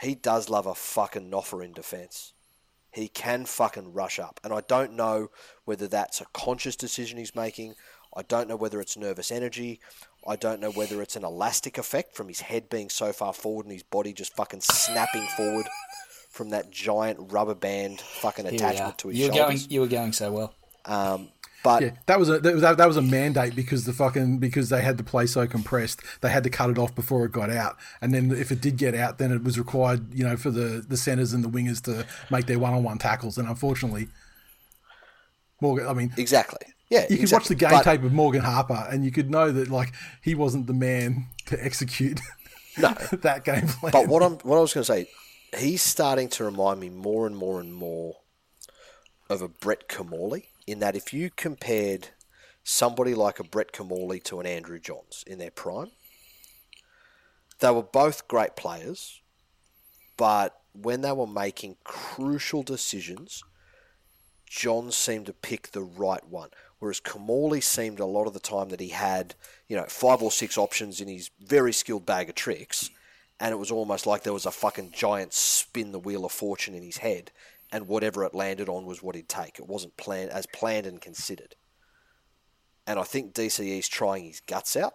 he 0.01 0.15
does 0.15 0.49
love 0.49 0.65
a 0.65 0.75
fucking 0.75 1.29
noffer 1.29 1.63
in 1.63 1.73
defence. 1.73 2.33
He 2.91 3.07
can 3.07 3.45
fucking 3.45 3.93
rush 3.93 4.17
up, 4.19 4.39
and 4.43 4.51
I 4.51 4.61
don't 4.61 4.93
know 4.93 5.29
whether 5.65 5.87
that's 5.87 6.21
a 6.21 6.25
conscious 6.33 6.75
decision 6.75 7.17
he's 7.19 7.35
making. 7.35 7.75
I 8.15 8.23
don't 8.23 8.47
know 8.49 8.55
whether 8.55 8.81
it's 8.81 8.97
nervous 8.97 9.31
energy. 9.31 9.79
I 10.27 10.35
don't 10.35 10.59
know 10.59 10.71
whether 10.71 10.99
it's 11.01 11.15
an 11.15 11.23
elastic 11.23 11.77
effect 11.77 12.15
from 12.15 12.27
his 12.27 12.41
head 12.41 12.67
being 12.69 12.89
so 12.89 13.13
far 13.13 13.31
forward 13.33 13.65
and 13.67 13.73
his 13.73 13.83
body 13.83 14.11
just 14.11 14.35
fucking 14.35 14.61
snapping 14.61 15.27
forward 15.37 15.67
from 16.29 16.49
that 16.49 16.71
giant 16.71 17.31
rubber 17.31 17.53
band 17.55 18.01
fucking 18.01 18.45
Here 18.45 18.53
we 18.53 18.59
are. 18.59 18.69
attachment 18.69 18.97
to 18.99 19.07
his 19.09 19.17
You 19.19 19.25
shoulders. 19.27 19.39
going. 19.61 19.71
You 19.71 19.81
were 19.81 19.87
going 19.87 20.11
so 20.13 20.31
well. 20.31 20.53
Um, 20.85 21.29
but 21.63 21.81
Yeah, 21.83 21.91
that 22.05 22.19
was 22.19 22.29
a 22.29 22.39
that, 22.39 22.53
was- 22.53 22.61
that 22.61 22.87
was 22.87 22.97
a 22.97 23.01
mandate 23.01 23.55
because 23.55 23.85
the 23.85 23.93
fucking 23.93 24.37
because 24.39 24.69
they 24.69 24.81
had 24.81 24.97
to 24.97 25.03
play 25.03 25.25
so 25.25 25.45
compressed, 25.47 26.01
they 26.21 26.29
had 26.29 26.43
to 26.43 26.49
cut 26.49 26.69
it 26.69 26.77
off 26.77 26.95
before 26.95 27.25
it 27.25 27.31
got 27.31 27.49
out, 27.49 27.77
and 28.01 28.13
then 28.13 28.31
if 28.31 28.51
it 28.51 28.61
did 28.61 28.77
get 28.77 28.95
out, 28.95 29.17
then 29.17 29.31
it 29.31 29.43
was 29.43 29.57
required, 29.59 30.13
you 30.13 30.23
know, 30.23 30.37
for 30.37 30.51
the 30.51 30.83
the 30.87 30.97
centers 30.97 31.33
and 31.33 31.43
the 31.43 31.49
wingers 31.49 31.81
to 31.83 32.05
make 32.31 32.45
their 32.45 32.59
one 32.59 32.73
on 32.73 32.83
one 32.83 32.97
tackles, 32.97 33.37
and 33.37 33.47
unfortunately, 33.49 34.07
Morgan. 35.61 35.87
I 35.87 35.93
mean, 35.93 36.13
exactly, 36.17 36.65
yeah, 36.89 37.05
you 37.09 37.17
could 37.17 37.31
watch 37.31 37.47
the 37.47 37.55
game 37.55 37.71
But- 37.71 37.83
tape 37.83 38.03
of 38.03 38.13
Morgan 38.13 38.41
Harper, 38.41 38.87
and 38.89 39.03
you 39.03 39.11
could 39.11 39.29
know 39.29 39.51
that 39.51 39.69
like 39.69 39.93
he 40.21 40.35
wasn't 40.35 40.67
the 40.67 40.73
man 40.73 41.25
to 41.47 41.63
execute 41.63 42.19
No. 42.77 42.93
that 43.11 43.43
game 43.43 43.67
plan. 43.67 43.91
But 43.91 44.07
what 44.07 44.23
I'm 44.23 44.33
what 44.39 44.57
I 44.57 44.61
was 44.61 44.73
going 44.73 44.83
to 44.85 44.93
say, 44.93 45.09
he's 45.57 45.81
starting 45.81 46.29
to 46.29 46.43
remind 46.45 46.79
me 46.79 46.89
more 46.89 47.27
and 47.27 47.35
more 47.35 47.59
and 47.59 47.73
more 47.73 48.15
of 49.29 49.41
a 49.41 49.47
Brett 49.47 49.87
Kimmorley. 49.89 50.45
In 50.69 50.77
that, 50.79 50.95
if 50.95 51.13
you 51.13 51.31
compared 51.35 52.09
somebody 52.63 53.15
like 53.15 53.39
a 53.39 53.43
Brett 53.43 53.71
Kimmorley 53.71 54.19
to 54.25 54.39
an 54.39 54.45
Andrew 54.45 54.77
Johns 54.77 55.23
in 55.25 55.39
their 55.39 55.49
prime, 55.49 55.89
they 57.57 57.71
were 57.71 57.81
both 57.81 58.27
great 58.27 58.55
players, 58.55 59.19
but 60.15 60.61
when 60.73 61.01
they 61.01 61.11
were 61.11 61.25
making 61.25 61.77
crucial 61.83 62.61
decisions, 62.61 63.43
John 64.45 64.91
seemed 64.91 65.25
to 65.25 65.33
pick 65.33 65.71
the 65.71 65.81
right 65.81 66.23
one. 66.27 66.49
Whereas 66.77 66.99
Kimmorley 66.99 67.61
seemed 67.61 67.99
a 67.99 68.05
lot 68.05 68.27
of 68.27 68.33
the 68.33 68.39
time 68.39 68.69
that 68.69 68.79
he 68.79 68.89
had, 68.89 69.33
you 69.67 69.75
know, 69.75 69.85
five 69.87 70.21
or 70.21 70.31
six 70.31 70.55
options 70.55 71.01
in 71.01 71.07
his 71.07 71.31
very 71.41 71.73
skilled 71.73 72.05
bag 72.05 72.29
of 72.29 72.35
tricks, 72.35 72.91
and 73.39 73.51
it 73.51 73.57
was 73.57 73.71
almost 73.71 74.05
like 74.05 74.21
there 74.21 74.33
was 74.33 74.45
a 74.45 74.51
fucking 74.51 74.91
giant 74.91 75.33
spin 75.33 75.93
the 75.93 75.97
wheel 75.97 76.25
of 76.25 76.31
fortune 76.31 76.75
in 76.75 76.83
his 76.83 76.97
head, 76.97 77.31
and 77.71 77.87
whatever 77.87 78.23
it 78.25 78.33
landed 78.33 78.67
on 78.69 78.85
was 78.85 79.03
what 79.03 79.15
he'd 79.15 79.29
take. 79.29 79.59
It 79.59 79.67
wasn't 79.67 79.95
planned 79.97 80.31
as 80.31 80.45
planned 80.47 80.85
and 80.87 80.99
considered. 80.99 81.55
And 82.87 82.99
I 82.99 83.03
think 83.03 83.33
DCE's 83.33 83.87
trying 83.87 84.25
his 84.25 84.39
guts 84.39 84.75
out, 84.75 84.93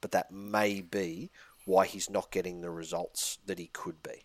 but 0.00 0.12
that 0.12 0.30
may 0.30 0.80
be 0.80 1.30
why 1.64 1.86
he's 1.86 2.08
not 2.10 2.30
getting 2.30 2.60
the 2.60 2.70
results 2.70 3.38
that 3.46 3.58
he 3.58 3.66
could 3.68 4.02
be. 4.02 4.24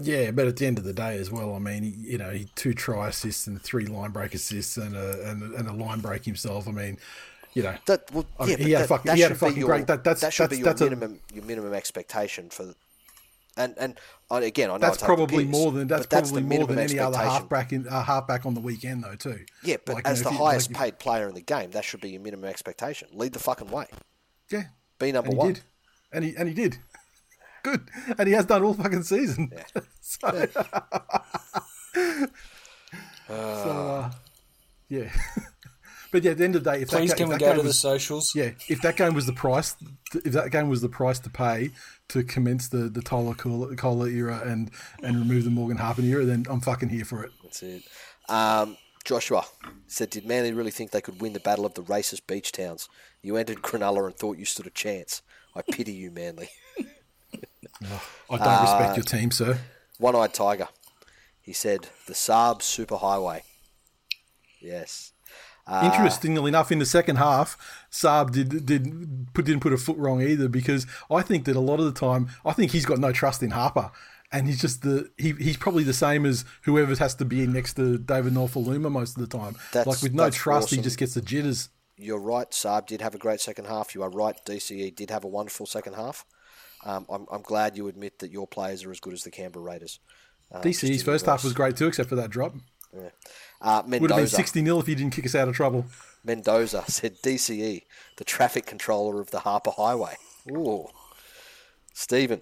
Yeah, 0.00 0.30
but 0.30 0.46
at 0.46 0.56
the 0.56 0.66
end 0.66 0.78
of 0.78 0.84
the 0.84 0.92
day, 0.92 1.18
as 1.18 1.30
well, 1.30 1.54
I 1.54 1.58
mean, 1.58 1.82
you 1.98 2.18
know, 2.18 2.30
he 2.30 2.46
two 2.54 2.72
try 2.72 3.08
assists 3.08 3.46
and 3.46 3.60
three 3.60 3.86
line 3.86 4.10
break 4.12 4.32
assists 4.34 4.76
and 4.76 4.94
a 4.94 5.28
and, 5.28 5.42
a- 5.42 5.56
and 5.56 5.68
a 5.68 5.72
line 5.72 6.00
break 6.00 6.24
himself. 6.24 6.68
I 6.68 6.70
mean, 6.70 6.98
you 7.54 7.62
know, 7.64 7.74
That 7.86 8.10
well, 8.12 8.24
I 8.38 8.44
yeah, 8.44 8.56
mean, 8.56 8.66
he 8.66 8.72
had 8.72 8.80
a 8.80 8.82
that, 8.84 8.88
fucking- 8.88 9.06
that 9.08 9.16
he 9.16 9.22
had 9.22 9.32
a 9.32 9.34
fucking 9.34 9.62
great- 9.62 9.86
that- 9.88 10.04
that's- 10.04 10.20
that 10.20 10.32
should 10.32 10.50
be 10.50 10.58
your 10.58 10.66
that's 10.66 10.80
a- 10.82 11.18
your 11.34 11.44
minimum 11.44 11.74
expectation 11.74 12.48
for. 12.50 12.74
And 13.58 13.74
and 13.78 14.00
I- 14.30 14.40
again, 14.42 14.70
I 14.70 14.74
know 14.74 14.78
that's 14.78 15.02
I 15.02 15.06
take 15.06 15.08
the 15.08 15.14
probably 15.16 15.44
piss, 15.46 15.52
more 15.52 15.72
than 15.72 15.88
that's 15.88 16.02
but 16.02 16.10
that's 16.10 16.30
probably 16.30 16.48
the 16.48 16.58
more 16.58 16.66
than 16.68 16.78
any 16.78 16.98
other 16.98 17.18
halfback 17.18 17.72
in 17.72 17.86
uh, 17.88 18.02
halfback 18.04 18.46
on 18.46 18.54
the 18.54 18.60
weekend 18.60 19.02
though 19.04 19.16
too. 19.16 19.44
Yeah, 19.64 19.76
but 19.84 19.96
Like, 19.96 20.06
you 20.06 20.12
as 20.12 20.22
know, 20.22 20.30
the 20.30 20.36
you- 20.36 20.42
highest 20.44 20.70
like, 20.70 20.78
paid 20.78 20.98
player 20.98 21.28
in 21.28 21.34
the 21.34 21.40
game, 21.42 21.72
that 21.72 21.84
should 21.84 22.00
be 22.00 22.10
your 22.10 22.20
minimum 22.20 22.44
expectation. 22.48 23.08
Lead 23.12 23.32
the 23.32 23.38
fucking 23.40 23.68
way. 23.70 23.86
yeah, 24.50 24.64
Be 24.98 25.12
number 25.12 25.28
and 25.30 25.34
he 25.34 25.38
one. 25.38 25.52
did, 25.54 25.62
and 26.12 26.24
he 26.24 26.34
and 26.36 26.48
he 26.48 26.54
did. 26.54 26.78
Good, 27.64 27.88
and 28.16 28.28
he 28.28 28.34
has 28.34 28.46
done 28.46 28.62
all 28.62 28.72
fucking 28.74 29.02
season. 29.02 29.50
so, 30.00 30.46
so 33.26 33.30
uh, 33.34 34.10
yeah, 34.88 35.10
but 36.12 36.22
yeah, 36.22 36.30
at 36.30 36.38
the 36.38 36.44
end 36.44 36.56
of 36.56 36.64
the 36.64 36.70
day, 36.72 36.82
if 36.82 36.88
Please, 36.88 37.10
that, 37.10 37.16
can 37.16 37.24
if 37.24 37.28
we 37.28 37.34
that 37.34 37.40
go 37.40 37.46
game 37.48 37.56
to 37.56 37.62
the 37.62 37.72
socials? 37.72 38.34
Yeah, 38.34 38.50
if 38.68 38.80
that 38.82 38.96
game 38.96 39.14
was 39.14 39.26
the 39.26 39.32
price, 39.32 39.76
if 40.14 40.32
that 40.32 40.50
game 40.50 40.68
was 40.68 40.80
the 40.80 40.88
price 40.88 41.18
to 41.20 41.30
pay 41.30 41.70
to 42.08 42.22
commence 42.24 42.68
the 42.68 42.88
the 42.88 43.02
Tolu 43.02 43.34
Koula 43.34 44.08
era 44.08 44.42
and 44.44 44.70
and 45.02 45.18
remove 45.18 45.44
the 45.44 45.50
Morgan 45.50 45.76
Harper 45.76 46.02
era, 46.02 46.24
then 46.24 46.46
I'm 46.48 46.60
fucking 46.60 46.88
here 46.88 47.04
for 47.04 47.22
it. 47.24 47.30
That's 47.42 47.62
it. 47.62 47.82
Um, 48.28 48.76
Joshua 49.04 49.44
said, 49.86 50.10
"Did 50.10 50.26
Manly 50.26 50.52
really 50.52 50.70
think 50.70 50.90
they 50.90 51.00
could 51.00 51.20
win 51.20 51.32
the 51.32 51.40
battle 51.40 51.64
of 51.66 51.74
the 51.74 51.82
racist 51.82 52.26
beach 52.26 52.52
towns? 52.52 52.88
You 53.22 53.36
entered 53.36 53.62
Cronulla 53.62 54.06
and 54.06 54.14
thought 54.14 54.38
you 54.38 54.44
stood 54.44 54.66
a 54.66 54.70
chance. 54.70 55.22
I 55.54 55.62
pity 55.62 55.92
you, 55.92 56.10
Manly." 56.10 56.48
I 58.30 58.36
don't 58.36 58.40
Uh, 58.42 58.60
respect 58.62 58.96
your 58.96 59.04
team, 59.04 59.30
sir. 59.30 59.60
One-eyed 59.98 60.34
tiger. 60.34 60.68
He 61.40 61.52
said, 61.52 61.88
"The 62.06 62.14
Saab 62.14 62.60
superhighway." 62.60 63.42
Yes. 64.60 65.12
Uh, 65.68 65.90
Interestingly 65.92 66.48
enough, 66.48 66.72
in 66.72 66.78
the 66.78 66.86
second 66.86 67.16
half, 67.16 67.56
Saab 67.92 68.32
did 68.32 68.64
did 68.64 69.28
put 69.34 69.44
didn't 69.44 69.60
put 69.60 69.72
a 69.72 69.76
foot 69.76 69.98
wrong 69.98 70.22
either 70.22 70.48
because 70.48 70.86
I 71.10 71.20
think 71.22 71.44
that 71.44 71.56
a 71.56 71.60
lot 71.60 71.78
of 71.78 71.84
the 71.84 71.92
time 71.92 72.28
I 72.44 72.52
think 72.54 72.72
he's 72.72 72.86
got 72.86 72.98
no 72.98 73.12
trust 73.12 73.42
in 73.42 73.50
Harper. 73.50 73.90
And 74.30 74.46
he's 74.46 74.60
just 74.60 74.82
the 74.82 75.10
he, 75.16 75.32
he's 75.32 75.56
probably 75.56 75.84
the 75.84 75.92
same 75.94 76.26
as 76.26 76.44
whoever 76.62 76.94
has 76.96 77.14
to 77.16 77.24
be 77.24 77.46
next 77.46 77.74
to 77.74 77.98
David 77.98 78.34
Nofoaluma 78.34 78.90
most 78.90 79.16
of 79.16 79.26
the 79.28 79.38
time. 79.38 79.56
That's- 79.72 79.86
like 79.86 80.02
with 80.02 80.14
no 80.14 80.30
trust, 80.30 80.70
he 80.70 80.78
just 80.78 80.98
gets 80.98 81.14
the 81.14 81.22
jitters. 81.22 81.68
You're 81.96 82.20
right. 82.20 82.50
Saab 82.50 82.86
did 82.86 83.00
have 83.00 83.14
a 83.14 83.18
great 83.18 83.40
second 83.40 83.66
half. 83.66 83.94
You 83.94 84.02
are 84.02 84.10
right. 84.10 84.36
DCE 84.46 84.94
did 84.94 85.10
have 85.10 85.24
a 85.24 85.28
wonderful 85.28 85.66
second 85.66 85.94
half. 85.94 86.24
Um, 86.84 87.06
I'm, 87.10 87.26
I'm 87.32 87.42
glad 87.42 87.76
you 87.76 87.88
admit 87.88 88.20
that 88.20 88.30
your 88.30 88.46
players 88.46 88.84
are 88.84 88.90
as 88.90 89.00
good 89.00 89.12
as 89.14 89.24
the 89.24 89.30
Canberra 89.30 89.64
Raiders. 89.64 89.98
Um, 90.52 90.62
DCE's 90.62 91.00
in 91.00 91.04
first 91.04 91.26
half 91.26 91.42
was 91.42 91.52
great 91.52 91.76
too, 91.76 91.88
except 91.88 92.08
for 92.08 92.16
that 92.16 92.30
drop. 92.30 92.54
Uh, 93.60 93.82
Would 93.86 94.10
have 94.10 94.18
been 94.20 94.26
sixty 94.28 94.64
0 94.64 94.78
if 94.78 94.86
he 94.86 94.94
didn't 94.94 95.12
kick 95.12 95.26
us 95.26 95.34
out 95.34 95.48
of 95.48 95.54
trouble. 95.56 95.86
Mendoza 96.24 96.84
said 96.88 97.16
DCE, 97.22 97.82
the 98.16 98.24
traffic 98.24 98.66
controller 98.66 99.20
of 99.20 99.30
the 99.30 99.40
Harper 99.40 99.70
Highway. 99.70 100.16
Ooh. 100.50 100.88
Stephen 101.94 102.40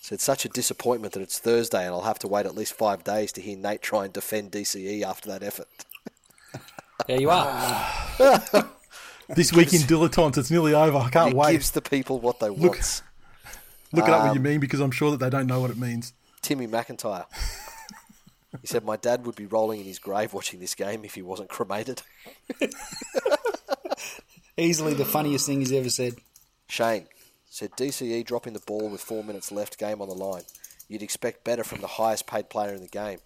Said 0.00 0.20
such 0.20 0.44
a 0.44 0.48
disappointment 0.48 1.12
that 1.14 1.20
it's 1.22 1.38
Thursday 1.38 1.84
and 1.84 1.94
I'll 1.94 2.02
have 2.02 2.18
to 2.20 2.28
wait 2.28 2.46
at 2.46 2.54
least 2.54 2.72
five 2.72 3.04
days 3.04 3.30
to 3.32 3.40
hear 3.42 3.56
Nate 3.58 3.82
try 3.82 4.04
and 4.04 4.12
defend 4.12 4.52
DCE 4.52 5.02
after 5.02 5.28
that 5.30 5.42
effort. 5.42 5.68
There 7.06 7.20
you 7.20 7.30
are. 7.30 7.94
This 9.28 9.52
week 9.52 9.74
in 9.74 9.82
dilettantes, 9.82 10.38
it's 10.38 10.50
nearly 10.50 10.72
over. 10.72 10.96
I 10.96 11.10
can't 11.10 11.30
It 11.32 11.36
wait. 11.36 11.52
gives 11.52 11.70
the 11.72 11.82
people 11.82 12.18
what 12.18 12.40
they 12.40 12.48
want. 12.48 13.02
Look 13.92 14.08
it 14.08 14.10
up 14.14 14.22
Um, 14.22 14.28
what 14.28 14.34
you 14.34 14.40
mean 14.40 14.58
because 14.60 14.80
I'm 14.80 14.90
sure 14.90 15.10
that 15.10 15.18
they 15.20 15.28
don't 15.30 15.46
know 15.46 15.60
what 15.60 15.70
it 15.70 15.76
means. 15.76 16.14
Timmy 16.40 16.66
McIntyre. 16.66 17.26
He 18.60 18.66
said, 18.66 18.84
My 18.84 18.96
dad 18.96 19.26
would 19.26 19.36
be 19.36 19.46
rolling 19.46 19.80
in 19.80 19.86
his 19.86 19.98
grave 19.98 20.32
watching 20.32 20.60
this 20.60 20.74
game 20.74 21.04
if 21.04 21.14
he 21.14 21.22
wasn't 21.22 21.48
cremated. 21.48 22.02
Easily 24.56 24.94
the 24.94 25.04
funniest 25.04 25.46
thing 25.46 25.60
he's 25.60 25.72
ever 25.72 25.90
said. 25.90 26.14
Shane 26.68 27.06
said, 27.48 27.72
DCE 27.72 28.24
dropping 28.24 28.52
the 28.52 28.60
ball 28.60 28.88
with 28.88 29.00
four 29.00 29.22
minutes 29.22 29.52
left, 29.52 29.78
game 29.78 30.00
on 30.00 30.08
the 30.08 30.14
line. 30.14 30.42
You'd 30.88 31.02
expect 31.02 31.44
better 31.44 31.64
from 31.64 31.80
the 31.80 31.86
highest 31.86 32.26
paid 32.26 32.48
player 32.48 32.74
in 32.74 32.80
the 32.80 32.88
game. 32.88 33.18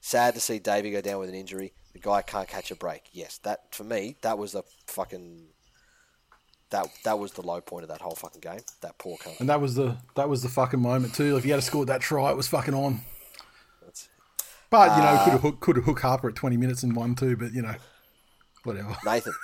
Sad 0.00 0.34
to 0.34 0.40
see 0.40 0.58
Davey 0.58 0.92
go 0.92 1.00
down 1.00 1.18
with 1.18 1.28
an 1.28 1.34
injury. 1.34 1.72
The 1.92 1.98
guy 1.98 2.22
can't 2.22 2.48
catch 2.48 2.70
a 2.70 2.76
break. 2.76 3.02
Yes, 3.12 3.38
that 3.38 3.74
for 3.74 3.82
me, 3.82 4.16
that 4.22 4.38
was 4.38 4.52
the 4.52 4.62
fucking 4.86 5.48
that 6.70 6.88
that 7.04 7.18
was 7.18 7.32
the 7.32 7.42
low 7.42 7.60
point 7.60 7.84
of 7.84 7.88
that 7.88 8.00
whole 8.00 8.14
fucking 8.14 8.40
game. 8.40 8.60
That 8.82 8.98
poor 8.98 9.16
cunt. 9.16 9.40
And 9.40 9.48
that 9.48 9.60
was 9.60 9.74
the 9.74 9.96
that 10.14 10.28
was 10.28 10.42
the 10.42 10.48
fucking 10.48 10.80
moment 10.80 11.14
too. 11.14 11.36
If 11.36 11.44
you 11.44 11.52
had 11.52 11.62
scored 11.62 11.88
that 11.88 12.00
try, 12.00 12.30
it 12.30 12.36
was 12.36 12.48
fucking 12.48 12.74
on. 12.74 13.00
But 14.70 14.96
you 14.96 15.02
know, 15.02 15.08
Uh, 15.08 15.24
could 15.24 15.32
have 15.32 15.42
hook, 15.42 15.60
could 15.60 15.76
have 15.76 15.84
hook 15.84 16.00
Harper 16.00 16.28
at 16.28 16.34
20 16.34 16.56
minutes 16.56 16.82
and 16.82 16.94
won 16.96 17.14
too. 17.14 17.36
But 17.36 17.52
you 17.52 17.62
know, 17.62 17.74
whatever. 18.64 18.96
Nathan. 19.06 19.34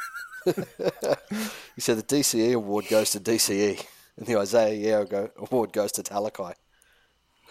he 0.44 1.80
said 1.80 1.98
the 1.98 2.02
DCE 2.02 2.54
award 2.54 2.86
goes 2.88 3.10
to 3.12 3.20
DCE, 3.20 3.84
and 4.16 4.26
the 4.26 4.36
Isaiah 4.38 4.74
Yeo 4.74 5.04
go, 5.04 5.30
award 5.36 5.72
goes 5.72 5.92
to 5.92 6.02
Talakai, 6.02 6.54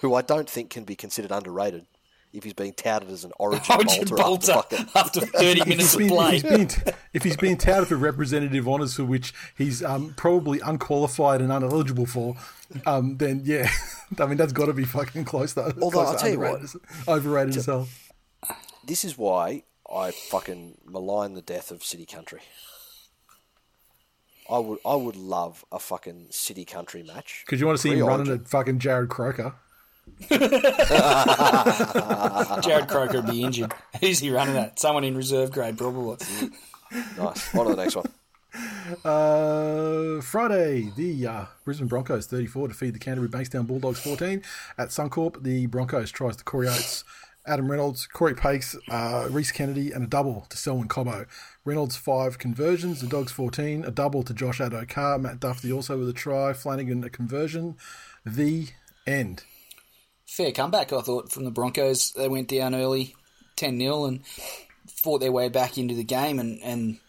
who 0.02 0.14
I 0.14 0.22
don't 0.22 0.50
think 0.50 0.70
can 0.70 0.84
be 0.84 0.96
considered 0.96 1.32
underrated 1.32 1.86
if 2.34 2.44
he's 2.44 2.54
being 2.54 2.74
touted 2.74 3.10
as 3.10 3.24
an 3.26 3.32
origin, 3.40 3.64
Origin 3.76 4.06
bolter. 4.06 4.52
after 4.52 4.54
bolter 4.54 4.54
fucking- 4.54 4.88
after 4.96 5.20
30 5.22 5.66
minutes 5.70 5.96
If 5.96 6.02
of 6.02 6.08
play. 6.08 6.36
if, 6.38 6.42
he's 6.42 6.50
being, 6.50 6.70
if 7.14 7.24
he's 7.24 7.38
being 7.38 7.58
touted 7.58 7.88
for 7.90 7.96
representative 7.98 8.68
honours 8.68 8.96
for 8.96 9.04
which 9.06 9.34
he's 9.58 9.84
um, 9.84 10.14
probably 10.16 10.60
unqualified 10.62 11.42
and 11.42 11.50
uneligible 11.52 12.08
for, 12.08 12.36
um, 12.86 13.18
then 13.18 13.42
yeah, 13.44 13.70
I 14.20 14.26
mean 14.28 14.38
that's 14.38 14.54
got 14.54 14.68
to 14.68 14.74
be 14.74 14.86
fucking 14.86 15.26
close. 15.26 15.54
though. 15.54 15.74
Although, 15.82 15.90
close 16.04 16.08
I'll 16.10 16.18
tell 16.18 16.30
you 16.30 16.40
what. 16.40 16.62
overrated 17.08 17.58
as 17.58 17.66
hell. 17.66 17.88
This 18.86 19.04
is 19.04 19.18
why 19.18 19.64
I 19.94 20.12
fucking 20.12 20.78
malign 20.86 21.34
the 21.34 21.42
death 21.42 21.70
of 21.70 21.84
City 21.84 22.06
Country. 22.06 22.40
I 24.50 24.58
would, 24.58 24.80
I 24.86 24.96
would 24.96 25.16
love 25.16 25.64
a 25.72 25.80
fucking 25.80 26.28
City 26.32 26.66
Country 26.66 27.04
match. 27.04 27.44
Because 27.46 27.60
you 27.62 27.68
want 27.68 27.78
to 27.78 27.82
see 27.82 27.94
him 27.96 28.06
running 28.06 28.34
at 28.34 28.48
fucking 28.50 28.80
Jarrod 28.80 29.08
Croker. 29.10 29.54
Jarrod 32.62 32.88
Croker 32.88 33.22
would 33.22 33.32
be 33.32 33.44
injured. 33.44 33.74
Who's 34.00 34.20
he 34.20 34.30
running 34.30 34.58
at? 34.58 34.80
Someone 34.80 35.04
in 35.04 35.16
reserve 35.16 35.52
grade, 35.52 35.78
probably. 35.78 36.18
Nice. 37.18 37.56
On 37.56 37.66
to 37.66 37.76
the 37.76 37.84
next 37.84 37.96
one. 37.96 38.12
Uh, 39.06 40.22
Friday, 40.22 40.92
the 40.96 41.26
uh, 41.28 41.46
Brisbane 41.64 41.88
Broncos 41.88 42.28
34 42.28 42.70
defeat 42.70 42.92
the 42.92 43.00
Canterbury 43.00 43.30
Bankstown 43.30 43.66
Bulldogs 43.66 44.00
14 44.02 44.42
at 44.78 44.90
Suncorp. 44.90 45.42
The 45.44 45.68
Broncos 45.68 46.12
tries 46.12 46.36
to 46.36 46.44
Corey 46.44 46.68
Oates, 46.68 47.06
Adam 47.46 47.72
Reynolds, 47.72 48.06
Corey 48.08 48.36
Paix, 48.36 48.76
uh, 48.90 49.28
Reese 49.32 49.52
Kennedy, 49.52 49.92
and 49.92 50.04
a 50.04 50.08
double 50.08 50.46
to 50.50 50.58
Selwyn 50.58 50.88
Cobbo. 50.88 51.26
Reynolds 51.64 51.96
five 51.96 52.38
conversions, 52.38 53.02
the 53.02 53.08
Dogs 53.08 53.32
14, 53.32 53.86
a 53.86 53.92
double 53.92 54.24
to 54.24 54.34
Josh 54.34 54.60
Addo-Carr, 54.60 55.18
Matt 55.20 55.40
Dufty 55.40 55.74
also 55.74 55.98
with 55.98 56.10
a 56.10 56.14
try, 56.14 56.54
Flanagan 56.54 57.04
a 57.04 57.10
conversion. 57.10 57.78
The 58.26 58.68
end. 59.08 59.44
Fair 60.32 60.54
comeback, 60.54 60.94
I 60.94 61.02
thought, 61.02 61.30
from 61.30 61.44
the 61.44 61.52
Broncos. 61.52 62.14
They 62.14 62.30
went 62.30 62.48
down 62.48 62.74
early, 62.74 63.16
10 63.58 63.78
0, 63.78 64.06
and 64.06 64.26
fought 64.88 65.20
their 65.20 65.32
way 65.34 65.50
back 65.50 65.78
into 65.78 65.94
the 65.94 66.06
game 66.06 66.40
and, 66.40 66.62
and 66.64 67.00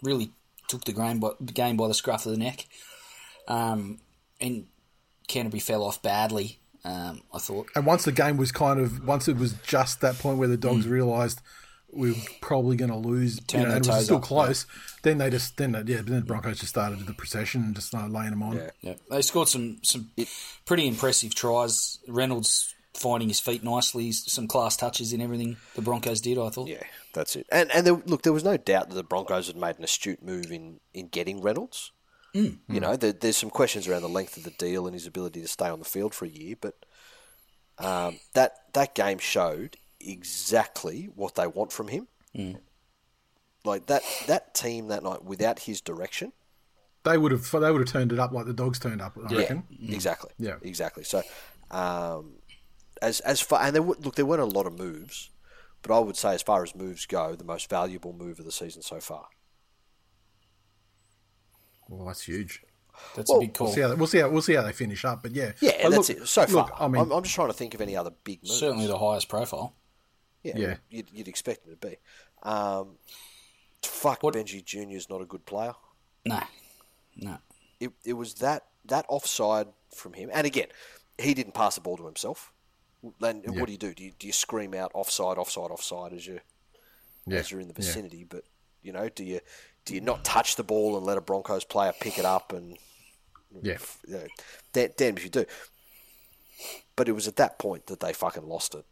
really 0.00 0.30
took 0.68 0.84
the 0.84 0.92
game 0.92 1.18
by, 1.18 1.30
the 1.40 1.52
game 1.52 1.76
by 1.76 1.88
the 1.88 1.94
scruff 1.94 2.24
of 2.24 2.30
the 2.30 2.38
neck. 2.38 2.68
Um, 3.48 3.98
and 4.40 4.66
Canterbury 5.26 5.58
fell 5.58 5.82
off 5.82 6.00
badly, 6.02 6.60
um, 6.84 7.22
I 7.34 7.40
thought. 7.40 7.68
And 7.74 7.84
once 7.84 8.04
the 8.04 8.12
game 8.12 8.36
was 8.36 8.52
kind 8.52 8.78
of, 8.78 9.04
once 9.04 9.26
it 9.26 9.38
was 9.38 9.54
just 9.66 10.00
that 10.02 10.16
point 10.20 10.38
where 10.38 10.46
the 10.46 10.56
Dogs 10.56 10.86
realised 10.86 11.40
we 11.92 12.10
were 12.10 12.18
probably 12.40 12.76
going 12.76 12.90
to 12.90 12.96
lose, 12.96 13.40
you 13.52 13.58
know, 13.60 13.64
and 13.70 13.84
it 13.86 13.90
was 13.90 14.04
still 14.04 14.16
up, 14.18 14.22
close, 14.22 14.66
then 15.02 15.18
they 15.18 15.30
just, 15.30 15.56
then, 15.56 15.72
they- 15.72 15.78
yeah, 15.92 16.02
then 16.02 16.20
the 16.20 16.20
Broncos 16.26 16.58
just 16.58 16.70
started 16.70 17.04
the 17.06 17.14
procession 17.14 17.62
and 17.62 17.74
just 17.74 17.88
started 17.88 18.12
laying 18.12 18.30
them 18.30 18.42
on. 18.42 18.56
Yeah. 18.56 18.70
Yeah, 18.80 18.94
they 19.10 19.22
scored 19.22 19.48
some 19.48 19.78
some 19.82 20.10
pretty 20.66 20.86
impressive 20.86 21.34
tries. 21.34 21.98
Reynolds 22.06 22.74
finding 22.94 23.28
his 23.28 23.38
feet 23.40 23.62
nicely, 23.62 24.10
some 24.12 24.48
class 24.48 24.76
touches 24.76 25.12
in 25.12 25.20
everything 25.20 25.56
the 25.76 25.82
Broncos 25.82 26.20
did. 26.20 26.36
I 26.36 26.50
thought. 26.50 26.68
Yeah, 26.68 26.82
that's 27.14 27.36
it. 27.36 27.46
And 27.50 27.70
and 27.72 27.86
there, 27.86 27.94
look, 28.06 28.22
there 28.22 28.32
was 28.32 28.44
no 28.44 28.56
doubt 28.56 28.90
that 28.90 28.94
the 28.96 29.02
Broncos 29.04 29.46
had 29.46 29.56
made 29.56 29.78
an 29.78 29.84
astute 29.84 30.22
move 30.22 30.50
in, 30.52 30.80
in 30.92 31.08
getting 31.08 31.40
Reynolds. 31.40 31.92
Mm. 32.34 32.58
You 32.68 32.80
know, 32.80 32.94
there, 32.96 33.12
there's 33.12 33.38
some 33.38 33.48
questions 33.50 33.88
around 33.88 34.02
the 34.02 34.08
length 34.08 34.36
of 34.36 34.44
the 34.44 34.50
deal 34.50 34.86
and 34.86 34.94
his 34.94 35.06
ability 35.06 35.40
to 35.40 35.48
stay 35.48 35.68
on 35.68 35.78
the 35.78 35.84
field 35.86 36.14
for 36.14 36.26
a 36.26 36.28
year, 36.28 36.56
but 36.60 36.74
um, 37.78 38.18
that 38.34 38.52
that 38.74 38.94
game 38.94 39.18
showed 39.18 39.76
exactly 40.00 41.08
what 41.14 41.34
they 41.34 41.46
want 41.46 41.72
from 41.72 41.88
him. 41.88 42.08
Mm. 42.36 42.58
Like 43.64 43.86
that 43.86 44.02
that 44.26 44.54
team 44.54 44.88
that 44.88 45.02
night, 45.02 45.24
without 45.24 45.60
his 45.60 45.80
direction, 45.80 46.32
They 47.04 47.18
would 47.18 47.32
have, 47.32 47.50
they 47.50 47.70
would 47.72 47.80
have 47.80 47.88
turned 47.88 48.12
it 48.12 48.18
up 48.18 48.32
like 48.32 48.46
the 48.46 48.52
Dogs 48.52 48.78
turned 48.78 49.00
up. 49.02 49.16
I 49.28 49.34
reckon. 49.34 49.64
exactly, 49.88 50.30
Yeah. 50.38 50.56
exactly. 50.62 51.04
So, 51.04 51.22
um, 51.70 52.34
as 53.02 53.20
as 53.20 53.40
far 53.40 53.60
and 53.62 53.74
there 53.74 53.82
were, 53.82 53.96
look, 54.00 54.14
there 54.14 54.26
weren't 54.26 54.42
a 54.42 54.46
lot 54.46 54.66
of 54.66 54.78
moves, 54.78 55.30
but 55.82 55.94
I 55.94 55.98
would 55.98 56.16
say 56.16 56.34
as 56.34 56.42
far 56.42 56.62
as 56.62 56.74
moves 56.74 57.04
go, 57.06 57.34
the 57.34 57.44
most 57.44 57.68
valuable 57.68 58.12
move 58.12 58.38
of 58.38 58.44
the 58.44 58.52
season 58.52 58.82
so 58.82 59.00
far. 59.00 59.26
Well, 61.88 62.06
that's 62.06 62.22
huge. 62.22 62.62
That's 63.16 63.30
Well, 63.30 63.38
a 63.38 63.42
big 63.42 63.54
call. 63.54 63.68
We'll 63.68 63.74
see 63.74 63.80
how 63.82 63.94
we'll 63.94 64.06
see 64.06 64.18
how 64.18 64.28
we'll 64.28 64.42
see 64.42 64.54
how 64.54 64.62
they 64.62 64.72
finish 64.72 65.04
up. 65.04 65.22
But 65.22 65.32
yeah, 65.32 65.52
Yeah, 65.60 65.72
But 65.84 65.90
that's 65.92 66.08
look- 66.08 66.18
it. 66.18 66.26
So 66.28 66.46
far, 66.46 66.64
look, 66.66 66.72
I 66.80 66.88
mean, 66.88 67.02
I'm, 67.02 67.10
I'm 67.12 67.22
just 67.22 67.34
trying 67.34 67.48
to 67.48 67.54
think 67.54 67.74
of 67.74 67.80
any 67.80 67.96
other 67.96 68.10
big 68.24 68.42
moves. 68.42 68.58
Certainly 68.58 68.86
the 68.88 68.98
highest 68.98 69.28
profile. 69.28 69.74
Yeah, 70.56 70.68
Yeah. 70.68 70.76
You'd, 70.90 71.06
you'd 71.12 71.28
expect 71.28 71.66
him 71.66 71.76
to 71.76 71.86
be. 71.88 71.96
Um, 72.42 72.96
fuck, 73.82 74.22
Benji 74.22 74.64
Junior's 74.64 75.08
not 75.10 75.20
a 75.20 75.24
good 75.26 75.44
player. 75.46 75.74
No, 76.24 76.42
no. 77.16 77.38
It, 77.80 77.92
it 78.04 78.12
was 78.14 78.34
that 78.34 78.64
that 78.86 79.06
offside 79.08 79.68
from 79.94 80.12
him, 80.14 80.30
and 80.32 80.46
again, 80.46 80.66
he 81.18 81.34
didn't 81.34 81.54
pass 81.54 81.74
the 81.74 81.80
ball 81.80 81.96
to 81.96 82.06
himself. 82.06 82.52
Then 83.20 83.42
Yeah. 83.44 83.60
what 83.60 83.66
do 83.66 83.72
you 83.72 83.78
do? 83.78 83.94
Do 83.94 84.04
you, 84.04 84.12
do 84.18 84.26
you 84.26 84.32
scream 84.32 84.74
out 84.74 84.90
offside, 84.94 85.38
offside, 85.38 85.70
offside 85.70 86.12
as 86.12 86.26
you 86.26 86.40
yeah, 87.26 87.38
as 87.38 87.50
you're 87.50 87.60
in 87.60 87.68
the 87.68 87.74
yeah. 87.74 87.84
vicinity? 87.86 88.24
But 88.24 88.44
you 88.82 88.92
know, 88.92 89.08
do 89.08 89.24
you 89.24 89.40
do 89.84 89.94
you 89.94 90.00
not 90.00 90.24
touch 90.24 90.56
the 90.56 90.64
ball 90.64 90.96
and 90.96 91.06
let 91.06 91.16
a 91.18 91.20
Broncos 91.20 91.64
player 91.64 91.92
pick 92.00 92.18
it 92.18 92.24
up 92.24 92.52
and 92.52 92.76
Yeah. 93.62 93.78
you 94.06 94.14
know, 94.14 94.26
damn 94.72 95.16
if 95.16 95.24
you 95.24 95.30
do. 95.30 95.46
But 96.96 97.08
it 97.08 97.12
was 97.12 97.28
at 97.28 97.36
that 97.36 97.58
point 97.58 97.86
that 97.86 98.00
they 98.00 98.12
fucking 98.12 98.46
lost 98.46 98.74
it. 98.74 98.84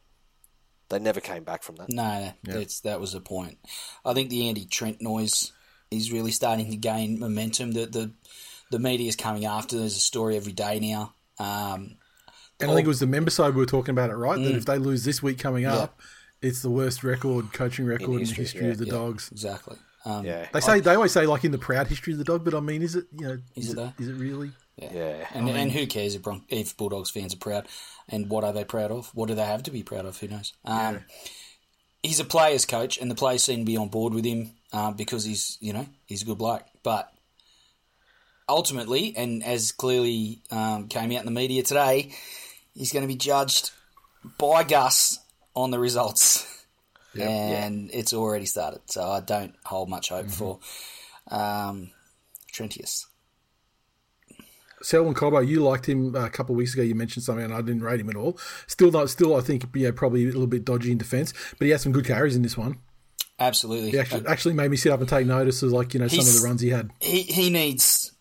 They 0.88 0.98
never 0.98 1.20
came 1.20 1.42
back 1.44 1.62
from 1.62 1.76
that. 1.76 1.90
No, 1.90 2.32
no, 2.46 2.58
that's 2.58 2.80
that 2.80 3.00
was 3.00 3.12
the 3.12 3.20
point. 3.20 3.58
I 4.04 4.14
think 4.14 4.30
the 4.30 4.48
Andy 4.48 4.64
Trent 4.64 5.00
noise 5.02 5.52
is 5.90 6.12
really 6.12 6.30
starting 6.30 6.70
to 6.70 6.76
gain 6.76 7.18
momentum. 7.18 7.72
The 7.72 7.86
the 7.86 8.12
the 8.70 8.78
media 8.78 9.08
is 9.08 9.16
coming 9.16 9.44
after. 9.44 9.78
There's 9.78 9.96
a 9.96 10.00
story 10.00 10.36
every 10.36 10.52
day 10.52 10.78
now. 10.80 11.14
Um, 11.38 11.96
And 12.60 12.70
I 12.70 12.74
think 12.74 12.86
it 12.86 12.88
was 12.88 13.00
the 13.00 13.06
member 13.06 13.30
side 13.30 13.54
we 13.54 13.60
were 13.60 13.66
talking 13.66 13.92
about 13.92 14.10
it, 14.10 14.14
right? 14.14 14.38
Mm. 14.38 14.44
That 14.44 14.54
if 14.54 14.64
they 14.64 14.78
lose 14.78 15.04
this 15.04 15.22
week 15.22 15.38
coming 15.38 15.66
up, 15.66 16.00
it's 16.40 16.62
the 16.62 16.70
worst 16.70 17.04
record 17.04 17.52
coaching 17.52 17.84
record 17.86 18.08
in 18.08 18.12
the 18.14 18.18
history, 18.20 18.44
history, 18.44 18.66
yeah, 18.66 18.72
of 18.72 18.78
the 18.78 18.86
Dogs. 18.86 19.28
exactly. 19.30 19.76
Um, 20.04 20.24
Yeah, 20.24 20.46
They 20.52 20.60
say 20.60 20.80
they 20.80 20.94
always 20.94 21.12
say 21.12 21.26
like 21.26 21.44
in 21.44 21.50
the 21.52 21.58
proud 21.58 21.88
history 21.88 22.12
of 22.12 22.18
the 22.18 22.24
dog, 22.24 22.44
but 22.44 22.54
I 22.54 22.60
mean, 22.60 22.82
is 22.82 22.94
it 22.94 23.06
you 23.12 23.26
know 23.26 23.38
Is 23.56 23.64
is, 23.64 23.68
it 23.70 23.72
it, 23.72 23.76
though? 23.76 23.92
is 23.98 24.08
it 24.08 24.14
really? 24.14 24.52
Yeah. 24.76 25.26
And, 25.32 25.48
and 25.48 25.72
who 25.72 25.86
cares 25.86 26.14
if, 26.14 26.22
Bron- 26.22 26.44
if 26.48 26.76
Bulldogs 26.76 27.10
fans 27.10 27.34
are 27.34 27.38
proud? 27.38 27.66
And 28.08 28.28
what 28.28 28.44
are 28.44 28.52
they 28.52 28.64
proud 28.64 28.90
of? 28.92 29.08
What 29.14 29.28
do 29.28 29.34
they 29.34 29.44
have 29.44 29.62
to 29.64 29.70
be 29.70 29.82
proud 29.82 30.06
of? 30.06 30.18
Who 30.18 30.28
knows? 30.28 30.52
Um, 30.64 31.04
He's 32.02 32.20
a 32.20 32.24
player's 32.24 32.64
coach, 32.66 32.98
and 32.98 33.10
the 33.10 33.16
players 33.16 33.42
seem 33.42 33.60
to 33.60 33.64
be 33.64 33.76
on 33.76 33.88
board 33.88 34.14
with 34.14 34.24
him 34.24 34.52
uh, 34.72 34.92
because 34.92 35.24
he's, 35.24 35.58
you 35.60 35.72
know, 35.72 35.86
he's 36.04 36.22
a 36.22 36.24
good 36.24 36.38
bloke. 36.38 36.62
But 36.84 37.12
ultimately, 38.48 39.12
and 39.16 39.42
as 39.42 39.72
clearly 39.72 40.40
um, 40.52 40.86
came 40.86 41.10
out 41.10 41.20
in 41.20 41.24
the 41.24 41.32
media 41.32 41.64
today, 41.64 42.12
he's 42.74 42.92
going 42.92 43.02
to 43.02 43.08
be 43.08 43.16
judged 43.16 43.72
by 44.38 44.62
Gus 44.62 45.18
on 45.54 45.70
the 45.70 45.78
results. 45.80 46.46
and 47.24 47.90
it's 47.92 48.12
already 48.12 48.46
started. 48.46 48.82
So 48.90 49.02
I 49.02 49.20
don't 49.20 49.54
hold 49.64 49.88
much 49.88 50.10
hope 50.10 50.28
for 50.28 50.60
um, 51.28 51.90
Trentius. 52.52 53.06
Selwyn 54.86 55.14
Cobbo, 55.14 55.44
you 55.44 55.64
liked 55.64 55.88
him 55.88 56.14
uh, 56.14 56.26
a 56.26 56.30
couple 56.30 56.54
of 56.54 56.58
weeks 56.58 56.72
ago. 56.74 56.82
You 56.82 56.94
mentioned 56.94 57.24
something, 57.24 57.44
and 57.44 57.52
I 57.52 57.60
didn't 57.60 57.82
rate 57.82 57.98
him 57.98 58.08
at 58.08 58.14
all. 58.14 58.38
Still, 58.68 58.92
not, 58.92 59.10
still, 59.10 59.34
I 59.34 59.40
think 59.40 59.64
yeah, 59.74 59.90
probably 59.92 60.22
a 60.22 60.26
little 60.26 60.46
bit 60.46 60.64
dodgy 60.64 60.92
in 60.92 60.98
defence, 60.98 61.34
but 61.58 61.64
he 61.64 61.70
had 61.72 61.80
some 61.80 61.90
good 61.90 62.04
carries 62.04 62.36
in 62.36 62.42
this 62.42 62.56
one. 62.56 62.78
Absolutely. 63.40 63.90
He 63.90 63.98
actually, 63.98 64.24
actually 64.28 64.54
made 64.54 64.70
me 64.70 64.76
sit 64.76 64.92
up 64.92 65.00
and 65.00 65.08
take 65.08 65.26
notice 65.26 65.60
of 65.64 65.72
like 65.72 65.92
you 65.92 65.98
know 65.98 66.06
some 66.06 66.20
of 66.20 66.40
the 66.40 66.40
runs 66.46 66.60
he 66.60 66.70
had. 66.70 66.92
he 67.00 67.22
he 67.22 67.50
needs 67.50 68.12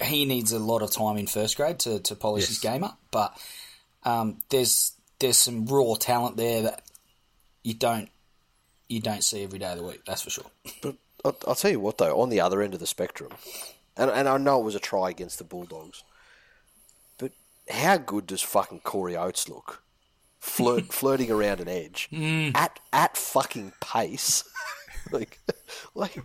he 0.00 0.24
needs 0.26 0.52
a 0.52 0.60
lot 0.60 0.80
of 0.80 0.92
time 0.92 1.16
in 1.16 1.26
first 1.26 1.56
grade 1.56 1.80
to, 1.80 1.98
to 1.98 2.14
polish 2.14 2.46
his 2.46 2.60
game 2.60 2.84
up. 2.84 2.98
but 3.10 3.36
um, 4.04 4.38
there's 4.48 4.92
there's 5.18 5.38
some 5.38 5.66
raw 5.66 5.96
talent 5.96 6.36
there 6.36 6.62
that 6.62 6.82
you 7.64 7.74
don't 7.74 8.08
you 8.88 9.00
don't 9.00 9.24
see 9.24 9.42
every 9.42 9.58
day 9.58 9.72
of 9.72 9.78
the 9.78 9.84
week. 9.84 10.04
That's 10.06 10.22
for 10.22 10.30
sure. 10.30 10.46
But 10.82 10.94
I'll, 11.24 11.36
I'll 11.48 11.54
tell 11.56 11.72
you 11.72 11.80
what, 11.80 11.98
though, 11.98 12.20
on 12.20 12.28
the 12.28 12.40
other 12.40 12.62
end 12.62 12.74
of 12.74 12.80
the 12.80 12.86
spectrum, 12.86 13.32
and, 14.00 14.10
and 14.10 14.28
I 14.28 14.36
know 14.38 14.60
it 14.60 14.64
was 14.64 14.74
a 14.74 14.80
try 14.80 15.10
against 15.10 15.38
the 15.38 15.44
Bulldogs, 15.44 16.02
but 17.18 17.32
how 17.68 17.96
good 17.98 18.26
does 18.26 18.42
fucking 18.42 18.80
Corey 18.80 19.16
Oates 19.16 19.48
look? 19.48 19.82
Flirt, 20.40 20.84
flirting 20.92 21.30
around 21.30 21.60
an 21.60 21.68
edge 21.68 22.08
mm. 22.10 22.54
at 22.56 22.80
at 22.92 23.16
fucking 23.16 23.72
pace, 23.80 24.42
like 25.12 25.38
like 25.94 26.16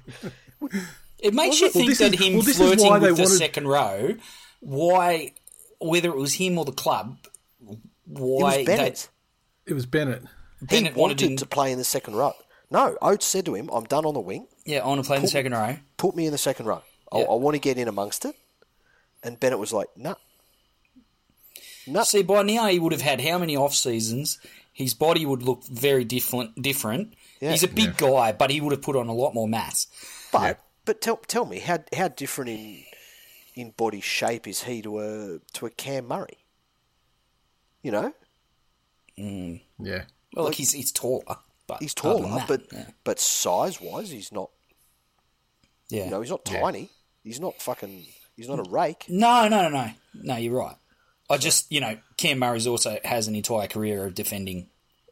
It 1.19 1.33
makes 1.33 1.59
you 1.59 1.67
Well, 1.67 1.71
think 1.73 1.89
this 1.89 1.97
that 1.99 2.13
is- 2.13 2.19
him 2.19 2.33
well, 2.35 2.43
flirting 2.43 2.85
why 2.85 2.93
with 2.99 3.01
they 3.01 3.07
the 3.15 3.23
wanted- 3.23 3.37
second 3.37 3.67
row, 3.67 4.15
why, 4.61 5.33
whether 5.79 6.09
it 6.09 6.15
was 6.17 6.33
him 6.35 6.57
or 6.57 6.65
the 6.65 6.71
club, 6.71 7.17
it 7.69 7.77
why 8.05 8.57
was 8.57 8.65
Bennett. 8.65 9.09
It 9.65 9.73
was 9.73 9.85
Bennett. 9.85 10.21
they, 10.61 10.77
He 10.77 10.83
Bennett 10.83 10.95
wanted 10.95 11.15
wanted 11.21 11.31
him, 11.31 11.37
to 11.37 11.45
play 11.45 11.71
in 11.71 11.77
the 11.77 11.83
second 11.83 12.15
row. 12.15 12.33
No, 12.71 12.97
Oates 13.01 13.25
said 13.25 13.45
to 13.45 13.53
him, 13.55 13.69
"I'm 13.73 13.83
done 13.83 14.05
on 14.05 14.13
the 14.13 14.19
wing. 14.21 14.47
yeah, 14.65 14.79
I 14.83 14.87
want 14.87 15.01
to 15.01 15.07
play 15.07 15.17
in 15.17 15.23
the 15.23 15.27
second 15.27 15.51
row. 15.53 15.77
Put 15.97 16.15
me 16.15 16.25
in 16.25 16.31
the 16.31 16.37
second 16.37 16.65
row. 16.67 16.81
I, 17.15 17.19
Yeah. 17.19 17.25
I 17.25 17.33
want 17.35 17.55
to 17.55 17.59
get 17.59 17.77
in 17.77 17.87
amongst 17.87 18.25
it." 18.25 18.35
And 19.23 19.39
Bennett 19.39 19.59
was 19.59 19.73
like, 19.73 19.87
"No, 19.95 20.15
no." 21.87 22.03
See, 22.03 22.23
by 22.23 22.43
now 22.43 22.67
he 22.67 22.79
would 22.79 22.91
have 22.91 23.01
had 23.01 23.21
how 23.21 23.37
many 23.37 23.55
off 23.55 23.73
seasons? 23.73 24.39
His 24.73 24.93
body 24.93 25.25
would 25.25 25.41
look 25.41 25.63
very 25.65 26.03
different. 26.03 26.61
Different. 26.61 27.13
Yeah. 27.39 27.51
He's 27.51 27.63
a 27.63 27.67
big 27.67 27.97
guy, 27.97 28.31
but 28.33 28.49
he 28.51 28.59
would 28.61 28.71
have 28.71 28.81
put 28.81 28.95
on 28.95 29.07
a 29.07 29.13
lot 29.13 29.33
more 29.33 29.47
mass. 29.47 29.87
But 30.31 30.59
but 30.83 31.01
tell 31.01 31.17
tell 31.17 31.45
me 31.45 31.59
how 31.59 31.79
how 31.95 32.09
different 32.09 32.49
in 32.51 32.83
in 33.55 33.71
body 33.71 34.01
shape 34.01 34.47
is 34.47 34.63
he 34.63 34.81
to 34.81 34.99
a 34.99 35.39
to 35.53 35.65
a 35.65 35.69
Cam 35.69 36.07
Murray? 36.07 36.39
You 37.81 37.91
know, 37.91 38.13
mm. 39.17 39.61
Yeah. 39.79 40.03
Well, 40.33 40.45
look, 40.45 40.55
he's 40.55 40.73
he's 40.73 40.91
taller, 40.91 41.37
but 41.67 41.81
he's 41.81 41.93
taller, 41.93 42.27
that, 42.39 42.47
but 42.47 42.61
yeah. 42.73 42.89
but 43.03 43.19
size 43.19 43.79
wise, 43.79 44.09
he's 44.09 44.31
not. 44.31 44.49
yeah. 45.89 46.05
You 46.05 46.11
know, 46.11 46.21
he's 46.21 46.31
not 46.31 46.43
tiny. 46.43 46.89
He's 47.25 47.39
not 47.41 47.61
fucking. 47.61 48.05
He's 48.37 48.47
not 48.47 48.59
a 48.59 48.69
rake. 48.69 49.05
No, 49.09 49.47
no, 49.49 49.63
no, 49.63 49.69
no. 49.69 49.91
No, 50.13 50.35
you're 50.37 50.57
right. 50.57 50.75
I 51.29 51.37
just, 51.37 51.71
you 51.71 51.81
know, 51.81 51.97
Cam 52.17 52.37
Murray's 52.39 52.67
also 52.67 52.99
has 53.03 53.27
an 53.27 53.35
entire 53.35 53.67
career 53.67 54.05
of 54.05 54.13
defending. 54.13 54.67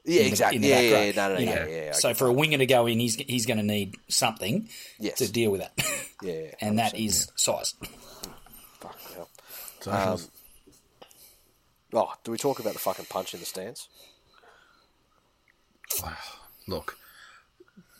Yeah, 0.06 0.22
exactly. 0.24 0.60
the 0.60 0.68
yeah, 0.68 0.80
yeah, 0.82 1.04
yeah, 1.06 1.12
no, 1.16 1.34
no, 1.34 1.40
you 1.40 1.46
yeah, 1.48 1.56
know. 1.56 1.66
yeah, 1.68 1.82
yeah. 1.86 1.90
I 1.90 1.94
So 1.94 2.14
for 2.14 2.28
a 2.28 2.34
winger 2.34 2.58
to 2.60 2.66
go 2.66 2.86
in, 2.86 3.00
he's 3.00 3.16
he's 3.16 3.46
going 3.46 3.58
to 3.58 3.64
need 3.64 3.96
something 4.10 4.70
Yes. 5.00 5.18
to 5.20 5.32
deal 5.32 5.50
with 5.50 5.62
that, 5.62 5.72
Yeah, 6.22 6.34
yeah, 6.34 6.52
and 6.62 6.78
that 6.78 6.94
is 6.94 7.28
100%, 7.38 7.40
size. 7.40 7.74
Fuck 8.80 9.00
hell. 9.16 9.30
Socials. 9.80 10.26
Um, 10.26 10.30
oh, 11.94 12.14
do 12.26 12.32
we 12.32 12.38
talk 12.38 12.60
about 12.60 12.74
the 12.74 12.80
fucking 12.80 13.06
punch 13.06 13.34
in 13.34 13.40
the 13.40 13.46
stands, 13.46 13.88
Look, 16.68 16.98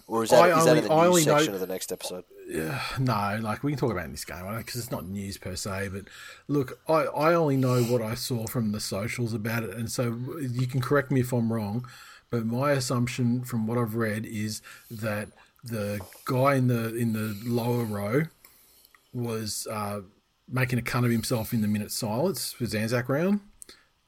or 0.08 0.24
is 0.24 0.30
that 0.32 0.44
I 0.44 0.58
is 0.58 0.66
that 0.66 0.72
only- 0.72 0.82
in 0.84 0.88
the 0.88 0.94
I 0.94 0.98
news 1.04 1.08
only 1.10 1.26
know- 1.26 1.38
section 1.38 1.54
of 1.54 1.60
the 1.62 1.68
next 1.68 1.92
episode? 1.92 2.24
no, 3.00 3.40
like 3.42 3.64
we 3.64 3.72
can 3.72 3.80
talk 3.80 3.92
about 3.92 4.12
this 4.12 4.26
game 4.26 4.46
because 4.58 4.76
it's 4.76 4.92
not 4.92 5.08
news 5.08 5.38
per 5.38 5.56
se. 5.56 5.90
But 5.92 6.06
look, 6.48 6.80
I, 6.88 7.04
I 7.04 7.34
only 7.34 7.58
know 7.58 7.84
what 7.84 8.02
I 8.02 8.16
saw 8.16 8.46
from 8.46 8.72
the 8.72 8.80
socials 8.80 9.34
about 9.34 9.64
it, 9.64 9.72
and 9.72 9.92
so 9.92 10.18
you 10.40 10.68
can 10.68 10.82
correct 10.82 11.12
me 11.12 11.22
if 11.22 11.34
I'm 11.34 11.52
wrong. 11.52 11.88
But 12.30 12.46
my 12.46 12.72
assumption 12.72 13.44
from 13.44 13.68
what 13.68 13.78
I've 13.78 13.96
read 13.96 14.26
is 14.26 14.62
that 14.90 15.30
the 15.64 16.00
guy 16.26 16.56
in 16.56 16.68
the 16.68 16.96
in 16.96 17.14
the 17.14 17.36
lower 17.46 17.84
row 17.84 18.24
was 19.14 19.68
uh, 19.70 20.02
making 20.48 20.80
a 20.80 20.82
cunt 20.82 21.06
of 21.06 21.12
himself 21.12 21.54
in 21.54 21.62
the 21.62 21.68
minute 21.68 21.92
silence 21.92 22.52
for 22.52 22.66
Anzac 22.76 23.10
round, 23.10 23.40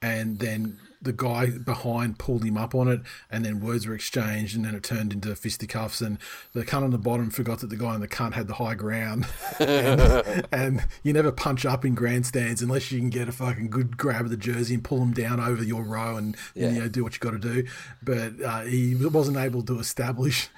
and 0.02 0.40
then 0.40 0.80
the 1.02 1.14
guy 1.14 1.48
behind 1.48 2.18
pulled 2.20 2.44
him 2.44 2.58
up 2.58 2.74
on 2.76 2.88
it, 2.88 3.02
and 3.30 3.46
then 3.46 3.60
words 3.60 3.86
were 3.88 3.94
exchanged, 3.96 4.56
and 4.56 4.66
then 4.66 4.76
it 4.76 4.84
turned 4.84 5.14
into 5.14 5.36
fisticuffs, 5.36 6.02
and 6.02 6.18
the 6.54 6.64
cunt 6.66 6.84
on 6.84 6.92
the 6.92 6.98
bottom 6.98 7.30
forgot 7.30 7.60
that 7.60 7.70
the 7.70 7.76
guy 7.78 7.88
on 7.94 8.00
the 8.00 8.08
cunt 8.08 8.34
had 8.34 8.48
the 8.48 8.56
high 8.56 8.76
ground, 8.76 9.26
and, 9.60 10.48
and 10.52 10.84
you 11.04 11.14
never 11.14 11.32
punch 11.32 11.66
up 11.66 11.86
in 11.86 11.96
grandstands 11.96 12.62
unless 12.62 12.92
you 12.92 13.00
can 13.00 13.10
get 13.10 13.28
a 13.30 13.32
fucking 13.32 13.70
good 13.70 13.98
grab 13.98 14.26
of 14.26 14.30
the 14.32 14.38
jersey 14.38 14.74
and 14.74 14.84
pull 14.84 15.00
them 15.00 15.14
down 15.14 15.40
over 15.40 15.64
your 15.64 15.84
row, 15.84 16.18
and, 16.18 16.36
Yeah. 16.54 16.72
you 16.72 16.80
know 16.82 16.88
do 16.88 17.04
what 17.04 17.14
you 17.14 17.20
got 17.20 17.32
to 17.32 17.40
do. 17.40 17.68
But 18.04 18.42
uh, 18.42 18.62
he 18.62 18.96
wasn't 18.96 19.38
able 19.38 19.64
to 19.64 19.80
establish, 19.80 20.50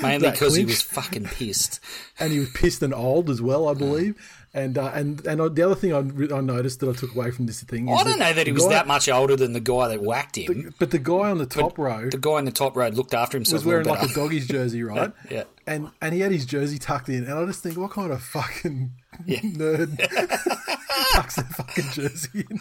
Mainly 0.00 0.30
because 0.32 0.54
he 0.56 0.64
was 0.64 0.82
fucking 0.82 1.24
pissed. 1.24 1.80
and 2.18 2.32
he 2.32 2.38
was 2.40 2.50
pissed 2.50 2.82
and 2.82 2.94
old 2.94 3.30
as 3.30 3.40
well, 3.42 3.68
I 3.68 3.74
believe. 3.74 4.16
And 4.54 4.78
uh, 4.78 4.90
and 4.94 5.24
and 5.26 5.54
the 5.54 5.62
other 5.62 5.74
thing 5.74 5.92
I, 5.92 5.98
I 6.34 6.40
noticed 6.40 6.80
that 6.80 6.88
I 6.88 6.92
took 6.94 7.14
away 7.14 7.30
from 7.30 7.44
this 7.46 7.62
thing 7.62 7.88
is 7.88 8.00
I 8.00 8.02
don't 8.02 8.18
know 8.18 8.32
that 8.32 8.46
he 8.46 8.52
was 8.52 8.64
guy- 8.64 8.70
that 8.70 8.86
much 8.86 9.08
older 9.08 9.36
than 9.36 9.52
the 9.52 9.60
guy 9.60 9.88
that 9.88 10.00
whacked 10.02 10.36
him. 10.38 10.74
But 10.78 10.90
the 10.90 10.98
guy 10.98 11.30
on 11.30 11.36
the 11.38 11.44
top 11.46 11.76
row 11.76 12.08
The 12.08 12.16
guy 12.16 12.30
on 12.32 12.46
the 12.46 12.50
top 12.50 12.74
row 12.74 12.88
looked 12.88 13.12
after 13.12 13.36
himself 13.36 13.62
He 13.62 13.66
was 13.66 13.66
wearing 13.66 13.84
little 13.84 13.96
like 14.00 14.04
a 14.04 14.08
better. 14.14 14.20
doggy's 14.20 14.48
jersey, 14.48 14.82
right? 14.84 15.12
Yeah. 15.30 15.44
And 15.66 15.90
and 16.00 16.14
he 16.14 16.20
had 16.20 16.32
his 16.32 16.46
jersey 16.46 16.78
tucked 16.78 17.10
in, 17.10 17.24
and 17.24 17.32
I 17.34 17.44
just 17.44 17.62
think, 17.62 17.76
what 17.76 17.90
kind 17.90 18.10
of 18.10 18.22
fucking 18.22 18.90
nerd 19.28 19.98
tucks 21.12 21.36
their 21.36 21.44
fucking 21.44 21.90
jersey 21.92 22.46
in? 22.50 22.58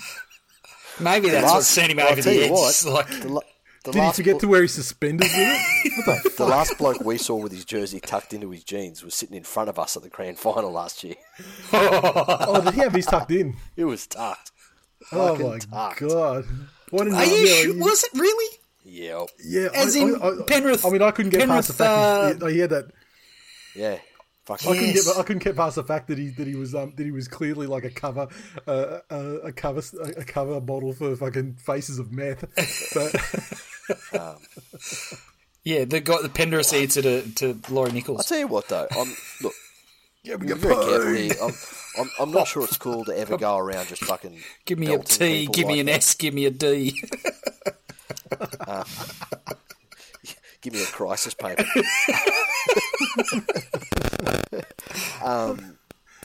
Maybe 1.00 1.30
that's 1.30 1.46
what 1.52 1.64
sent 1.64 1.92
him 1.92 2.00
I'll 2.00 2.08
over 2.12 2.22
tell 2.22 2.34
the 2.34 2.40
you 2.40 2.46
edge. 2.46 2.52
what, 2.52 2.86
Like, 2.86 3.22
the, 3.22 3.30
la- 3.30 3.42
the 3.88 3.94
Did 3.94 4.00
he 4.00 4.06
last 4.06 4.16
forget 4.18 4.34
blo- 4.34 4.40
to 4.42 4.48
wear 4.48 4.62
his 4.62 4.74
suspenders 4.74 5.30
with 5.30 5.38
it? 5.40 5.94
What 6.08 6.24
the 6.24 6.30
The 6.38 6.46
last 6.46 6.78
bloke 6.78 7.02
we 7.02 7.18
saw 7.18 7.36
with 7.38 7.52
his 7.52 7.66
jersey 7.66 8.00
tucked 8.00 8.34
into 8.34 8.52
his 8.52 8.64
jeans 8.64 9.04
was 9.04 9.16
sitting 9.16 9.36
in 9.36 9.44
front 9.44 9.70
of 9.70 9.80
us 9.80 9.98
at 9.98 10.04
the 10.04 10.10
grand 10.10 10.38
final 10.40 10.72
last 10.72 11.04
year. 11.04 11.16
Oh, 11.74 12.62
did 12.64 12.74
he 12.76 12.80
have 12.82 12.94
his 12.94 13.06
tucked 13.06 13.32
in? 13.32 13.56
It 13.76 13.86
was 13.86 14.06
tucked. 14.08 14.52
Oh 15.12 15.36
my 15.38 15.58
tucked. 15.60 16.00
god! 16.02 16.46
Why 16.90 17.04
didn't 17.06 17.16
are 17.20 17.26
you 17.26 17.36
yeah, 17.48 17.62
sure? 17.64 17.78
Was 17.80 18.04
it 18.04 18.12
really? 18.14 18.58
Yeah, 18.86 19.26
Yeah, 19.44 19.68
As 19.76 19.96
I, 19.96 20.00
in 20.00 20.16
I, 20.22 20.28
I, 20.28 20.32
Penrith- 20.48 20.86
I 20.86 20.90
mean, 20.90 21.02
I 21.02 21.12
couldn't 21.12 21.32
get 21.32 21.48
past 21.48 21.68
the 21.70 21.74
Penrith, 21.74 22.30
fact 22.30 22.40
that 22.40 22.48
he, 22.50 22.54
he 22.56 22.60
had 22.60 22.70
that. 22.70 22.86
yeah. 23.76 23.98
Fucking 24.46 24.72
I 24.72 24.76
couldn't 24.76 24.96
Yes. 24.96 25.08
get. 25.08 25.18
I 25.20 25.24
couldn't 25.24 25.44
get 25.44 25.56
past 25.58 25.76
the 25.76 25.84
fact 25.84 26.08
that 26.08 26.18
he 26.18 26.30
that 26.30 26.48
he 26.48 26.56
was 26.56 26.74
um 26.74 26.94
that 26.96 27.04
he 27.04 27.12
was 27.12 27.28
clearly 27.28 27.68
like 27.68 27.84
a 27.84 27.90
cover, 27.90 28.30
uh, 28.66 29.00
a, 29.10 29.20
a 29.44 29.52
cover 29.52 29.82
a 30.16 30.24
cover 30.24 30.62
model 30.62 30.94
for 30.94 31.14
fucking 31.18 31.56
faces 31.56 32.00
of 32.00 32.14
meth. 32.14 32.46
But 32.94 33.12
Yeah, 35.64 35.84
the 35.84 36.00
guy, 36.00 36.22
the 36.22 36.30
Penrith 36.30 36.72
answer 36.72 37.02
to, 37.02 37.30
to 37.36 37.60
Laurie 37.70 37.92
Nichols. 37.92 38.20
I'll 38.20 38.24
tell 38.24 38.40
you 38.40 38.48
what 38.48 38.70
though, 38.70 38.88
I'm 38.90 39.14
look. 39.42 39.54
yeah, 40.24 40.36
we 40.36 40.48
You're 40.48 40.56
get 40.56 40.66
very 40.66 40.76
careful 40.76 41.12
here. 41.12 41.34
I'm, 41.44 41.54
I'm, 42.00 42.10
I'm 42.22 42.32
not 42.32 42.48
sure 42.48 42.64
it's 42.64 42.78
cool 42.78 43.04
to 43.04 43.18
ever 43.18 43.38
go 43.38 43.58
around 43.58 43.90
just 43.90 44.06
fucking. 44.06 44.40
Give 44.66 44.80
me 44.80 44.94
a 44.94 45.00
T, 45.00 45.18
belting 45.20 45.48
T, 45.48 45.48
give 45.48 45.68
me 45.68 45.74
like 45.74 45.80
an 45.82 45.86
that. 45.88 45.96
S, 45.96 46.14
give 46.16 46.34
me 46.34 46.46
a 46.46 46.52
D. 46.52 47.02
Give 50.62 50.74
me 50.74 50.84
a 50.84 50.88
crisis 50.88 51.34
paper. 51.34 51.64
um, 55.24 55.78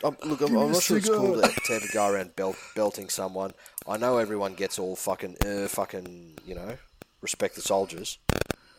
I'm, 0.02 0.16
look, 0.24 0.40
I'm, 0.40 0.56
I'm 0.56 0.72
not 0.72 0.82
sure 0.82 0.96
it's 0.96 1.08
cool 1.08 1.40
to, 1.40 1.48
to 1.48 1.72
ever 1.74 1.86
go 1.92 2.08
around 2.08 2.34
belt, 2.34 2.56
belting 2.74 3.08
someone. 3.08 3.52
I 3.86 3.98
know 3.98 4.18
everyone 4.18 4.54
gets 4.54 4.78
all 4.80 4.96
fucking, 4.96 5.36
uh, 5.46 5.68
fucking, 5.68 6.38
you 6.44 6.54
know, 6.56 6.76
respect 7.22 7.54
the 7.54 7.62
soldiers. 7.62 8.18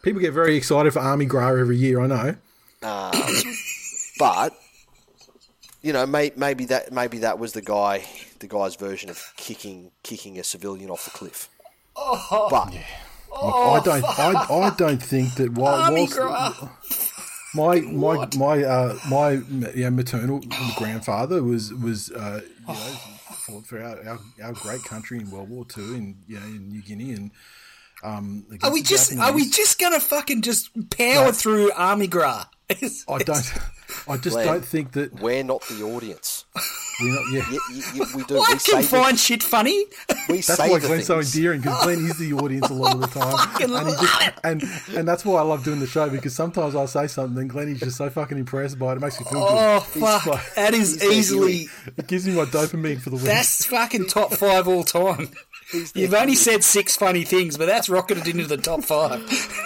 People 0.04 0.22
get 0.22 0.34
very 0.34 0.56
excited 0.56 0.94
for 0.94 1.00
Army 1.00 1.26
Gra 1.26 1.60
every 1.60 1.78
year. 1.78 2.00
I 2.02 2.08
know. 2.08 2.36
But 4.20 4.54
you 5.82 5.92
know, 5.94 6.06
may, 6.06 6.32
maybe 6.36 6.66
that 6.66 6.92
maybe 6.92 7.20
that 7.20 7.40
was 7.40 7.54
the 7.54 7.62
guy, 7.62 8.06
the 8.40 8.48
guy's 8.48 8.76
version 8.76 9.10
of 9.10 9.34
kicking 9.38 9.92
kicking 10.04 10.40
a 10.40 10.44
civilian 10.44 10.90
off 10.90 11.06
the 11.06 11.12
cliff. 11.12 11.50
but 11.96 12.74
I 13.36 13.82
don't. 13.84 14.04
I, 14.04 14.46
I 14.50 14.74
don't 14.78 15.02
think 15.02 15.36
that 15.36 15.54
while 15.54 15.76
Army 15.76 16.02
whilst 16.02 16.14
Gra. 16.14 16.72
my 17.56 17.82
my 17.82 18.28
my 18.38 18.64
uh, 18.64 18.98
my 19.10 19.42
yeah, 19.74 19.90
maternal 19.90 20.42
grandfather 20.76 21.44
was 21.44 21.74
was 21.74 22.12
uh, 22.12 22.42
you 22.44 22.68
know 22.68 22.74
fought 22.74 23.66
for 23.66 23.82
our, 23.82 24.08
our, 24.08 24.20
our 24.44 24.54
great 24.54 24.84
country 24.84 25.20
in 25.20 25.30
World 25.32 25.50
War 25.50 25.66
Two 25.66 25.96
in 25.96 26.18
you 26.28 26.40
know 26.40 26.46
in 26.46 26.70
New 26.70 26.82
Guinea 26.82 27.12
and 27.14 27.32
um. 28.04 28.46
Are 28.64 28.72
we 28.72 28.82
the 28.82 28.88
just 28.88 29.18
are 29.18 29.32
we 29.34 29.50
just 29.50 29.80
gonna 29.80 30.00
fucking 30.00 30.42
just 30.42 30.70
power 30.98 31.32
through 31.32 31.72
Army 31.74 32.08
Gra? 32.08 32.50
I 32.70 33.18
don't. 33.20 33.54
I 34.08 34.18
just 34.18 34.34
Glenn, 34.36 34.48
don't 34.48 34.66
think 34.66 34.94
that 34.94 35.14
we're 35.22 35.44
not 35.44 35.62
the 35.68 35.84
audience. 35.84 36.46
we're 37.00 37.14
not. 37.14 37.22
Yeah, 37.32 37.46
Y- 37.52 37.58
y- 37.70 37.84
y- 38.00 38.06
we 38.16 38.24
do. 38.24 38.36
I 38.38 38.40
we 38.40 38.46
can 38.48 38.60
say 38.60 38.82
find 38.84 39.14
the, 39.14 39.20
shit 39.20 39.44
funny. 39.44 39.86
we 40.28 40.38
That's 40.42 40.58
why 40.58 40.80
the 40.80 40.88
Glenn's 40.88 41.06
so 41.06 41.20
endearing 41.20 41.62
because 41.62 41.84
Glenn 41.84 42.00
is 42.00 42.18
the 42.18 42.34
audience 42.34 42.70
a 42.70 42.74
lot 42.74 42.96
of 42.96 43.02
the 43.02 43.08
time, 43.20 43.38
Fucking 43.38 43.70
and, 43.70 43.88
he 43.88 43.94
love 43.94 44.00
just, 44.02 44.28
it. 44.28 44.34
and 44.44 44.64
and 44.98 45.08
that's 45.08 45.24
why 45.24 45.40
I 45.40 45.44
love 45.44 45.64
doing 45.64 45.80
the 45.80 45.86
show 45.88 46.10
because 46.10 46.34
sometimes 46.34 46.74
I'll 46.76 46.88
say 46.88 47.06
something 47.08 47.38
and 47.40 47.50
Glenn 47.50 47.70
is 47.70 47.82
just 47.82 47.98
so 47.98 48.10
fucking 48.10 48.38
impressed 48.38 48.80
by 48.80 48.94
it. 48.94 48.96
It 48.96 49.02
makes 49.02 49.20
me 49.20 49.28
feel 49.30 49.40
good. 49.48 49.58
Oh 49.58 49.80
fuck! 49.82 50.26
like- 50.26 50.56
That 50.56 50.74
is 50.74 51.04
easily 51.04 51.68
It 51.98 52.08
gives 52.08 52.26
me 52.28 52.34
my 52.34 52.46
dopamine 52.46 53.00
for 53.00 53.12
the 53.12 53.18
week. 53.18 53.26
that's 53.26 53.66
fucking 53.66 54.08
top 54.08 54.34
five 54.34 54.68
all 54.68 54.84
time. 54.84 55.30
You've 55.96 56.14
only 56.14 56.36
said 56.36 56.64
six 56.64 56.96
funny 56.96 57.24
things, 57.24 57.58
but 57.58 57.66
that's 57.66 57.90
rocketed 57.90 58.28
into 58.28 58.46
the 58.46 58.58
top 58.58 58.84
five. 58.84 59.22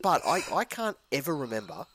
But 0.00 0.22
I, 0.26 0.42
I 0.52 0.64
can't 0.64 0.96
ever 1.10 1.34
remember 1.34 1.86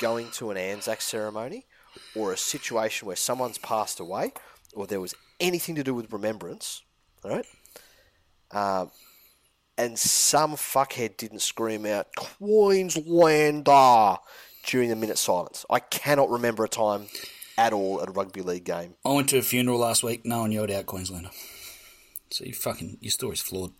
going 0.00 0.30
to 0.32 0.50
an 0.50 0.56
Anzac 0.56 1.00
ceremony 1.00 1.66
or 2.14 2.32
a 2.32 2.36
situation 2.36 3.06
where 3.06 3.16
someone's 3.16 3.58
passed 3.58 3.98
away 3.98 4.32
or 4.74 4.86
there 4.86 5.00
was 5.00 5.14
anything 5.40 5.74
to 5.76 5.82
do 5.82 5.94
with 5.94 6.12
remembrance, 6.12 6.82
all 7.24 7.30
right? 7.30 7.46
Um, 8.50 8.90
and 9.76 9.98
some 9.98 10.52
fuckhead 10.52 11.16
didn't 11.16 11.40
scream 11.40 11.86
out 11.86 12.08
Queenslander 12.16 14.18
during 14.66 14.88
the 14.88 14.96
minute 14.96 15.18
silence. 15.18 15.64
I 15.70 15.80
cannot 15.80 16.30
remember 16.30 16.64
a 16.64 16.68
time 16.68 17.06
at 17.58 17.72
all 17.74 18.00
at 18.00 18.08
a 18.08 18.12
rugby 18.12 18.40
league 18.40 18.64
game. 18.64 18.94
I 19.04 19.10
went 19.12 19.28
to 19.30 19.38
a 19.38 19.42
funeral 19.42 19.78
last 19.78 20.02
week. 20.02 20.24
No 20.24 20.40
one 20.40 20.52
yelled 20.52 20.70
out 20.70 20.86
Queenslander. 20.86 21.30
So 22.30 22.44
you 22.44 22.52
fucking 22.54 22.98
your 23.00 23.10
story's 23.10 23.40
flawed. 23.42 23.72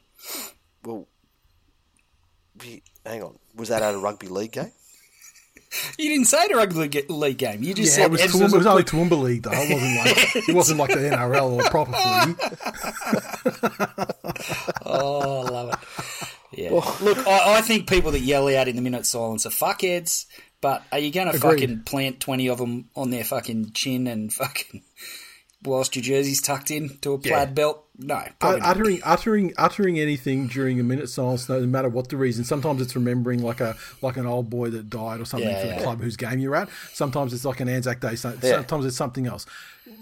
Well, 0.85 1.07
hang 3.07 3.23
on, 3.23 3.38
was 3.55 3.69
that 3.71 3.83
at 3.83 3.95
a 3.95 3.99
rugby 3.99 4.27
league 4.29 4.53
game? 4.53 4.73
You 5.99 6.09
didn't 6.09 6.25
say 6.29 6.49
the 6.49 6.55
rugby 6.55 6.77
league- 6.77 7.11
league 7.11 7.37
game. 7.37 7.62
You 7.62 7.75
just 7.75 7.91
Yeah, 7.99 8.05
said 8.05 8.07
it 8.07 8.11
was, 8.12 8.21
Evs 8.23 8.27
Toowoomba, 8.29 8.45
it 8.49 8.53
a 8.55 8.57
was 8.57 8.67
only 8.67 8.85
quick- 8.85 8.95
Toowoomba 9.11 9.23
League 9.23 9.43
though. 9.43 9.51
It 9.53 9.69
wasn't 9.71 9.97
like 9.99 10.37
it 10.49 10.55
wasn't 10.55 10.79
like 10.79 10.88
the 10.91 10.97
NRL 10.97 11.51
or 11.53 11.62
proper 11.69 11.93
footy. 13.12 13.79
Oh, 14.87 15.43
I 15.47 15.51
love 15.51 15.69
it. 15.75 16.59
Yeah. 16.59 16.71
Look, 16.71 17.19
I, 17.27 17.57
I 17.59 17.61
think 17.61 17.87
people 17.88 18.12
that 18.12 18.21
yell 18.21 18.49
out 18.57 18.69
in 18.69 18.77
the 18.77 18.83
minute 18.83 19.05
silence 19.05 19.45
are 19.45 19.51
fuckheads. 19.51 20.25
But 20.61 20.83
are 20.90 20.99
you 20.99 21.12
going 21.12 21.31
to 21.31 21.38
fucking 21.38 21.83
plant 21.85 22.21
twenty 22.21 22.49
of 22.49 22.59
them 22.59 22.88
on 22.97 23.11
their 23.11 23.25
fucking 23.25 23.73
chin 23.73 24.07
and 24.07 24.33
fucking 24.33 24.83
whilst 25.64 25.97
your 25.97 26.03
jersey's 26.03 26.40
tucked 26.40 26.71
in 26.71 26.99
to 27.03 27.12
a 27.14 27.18
plaid 27.18 27.55
belt? 27.55 27.85
No, 28.01 28.14
not. 28.14 28.33
uttering 28.62 29.01
uttering 29.05 29.53
uttering 29.59 29.99
anything 29.99 30.47
during 30.47 30.79
a 30.79 30.85
minute 30.85 31.09
silence, 31.09 31.49
no 31.49 31.61
matter 31.66 31.88
what 31.88 32.09
the 32.09 32.16
reason. 32.16 32.44
Sometimes 32.44 32.81
it's 32.81 32.94
remembering 32.94 33.42
like 33.42 33.61
a 33.61 33.77
like 34.03 34.16
an 34.16 34.27
old 34.27 34.49
boy 34.51 34.71
that 34.71 34.88
died 34.88 35.21
or 35.21 35.25
something 35.25 35.49
Yeah, 35.49 35.61
for 35.61 35.66
yeah. 35.66 35.77
the 35.79 35.83
club 35.83 36.01
whose 36.01 36.16
game 36.16 36.38
you're 36.38 36.55
at. 36.55 36.68
Sometimes 36.92 37.33
it's 37.33 37.44
like 37.44 37.59
an 37.61 37.68
Anzac 37.68 38.01
Day. 38.01 38.14
so- 38.14 38.37
Yeah. 38.42 38.53
Sometimes 38.57 38.85
it's 38.85 38.97
something 38.97 39.27
else. 39.27 39.47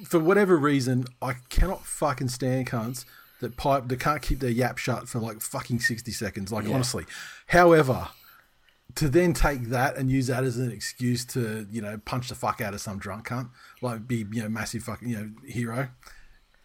For 0.05 0.19
whatever 0.21 0.57
reason, 0.57 1.07
I 1.23 1.35
cannot 1.49 1.87
fucking 1.87 2.29
stand 2.29 2.67
cunts 2.67 3.05
that 3.41 3.57
pipe 3.57 3.89
that 3.89 4.01
can't 4.01 4.21
keep 4.23 4.41
their 4.41 4.51
yap 4.51 4.77
shut 4.79 5.09
for 5.09 5.19
like 5.21 5.41
fucking 5.41 5.81
sixty 5.81 6.13
seconds. 6.13 6.53
Like 6.53 6.67
honestly. 6.69 7.05
However, 7.47 8.09
to 8.97 9.09
then 9.09 9.33
take 9.33 9.65
that 9.69 9.97
and 9.97 10.11
use 10.11 10.27
that 10.27 10.45
as 10.45 10.57
an 10.59 10.71
excuse 10.71 11.25
to 11.27 11.67
you 11.71 11.81
know 11.81 11.99
punch 12.05 12.29
the 12.29 12.35
fuck 12.35 12.61
out 12.61 12.75
of 12.75 12.81
some 12.81 12.99
drunk 12.99 13.29
cunt, 13.29 13.51
like 13.83 14.07
be 14.09 14.27
you 14.33 14.43
know 14.43 14.49
massive 14.49 14.83
fucking 14.83 15.09
you 15.09 15.17
know 15.17 15.31
hero. 15.47 15.89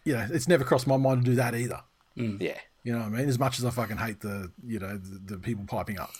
You 0.04 0.14
know, 0.14 0.26
it's 0.30 0.48
never 0.48 0.64
crossed 0.64 0.86
my 0.88 0.96
mind 0.96 1.24
to 1.24 1.30
do 1.30 1.36
that 1.36 1.54
either. 1.54 1.80
Mm. 2.16 2.40
Yeah. 2.42 2.58
You 2.82 2.92
know 2.92 2.98
what 2.98 3.06
I 3.06 3.10
mean? 3.10 3.28
As 3.28 3.38
much 3.38 3.60
as 3.60 3.64
I 3.64 3.70
fucking 3.70 3.98
hate 3.98 4.18
the 4.20 4.50
you 4.66 4.80
know 4.80 4.96
the, 4.96 5.34
the 5.34 5.38
people 5.38 5.64
piping 5.66 6.00
up. 6.00 6.10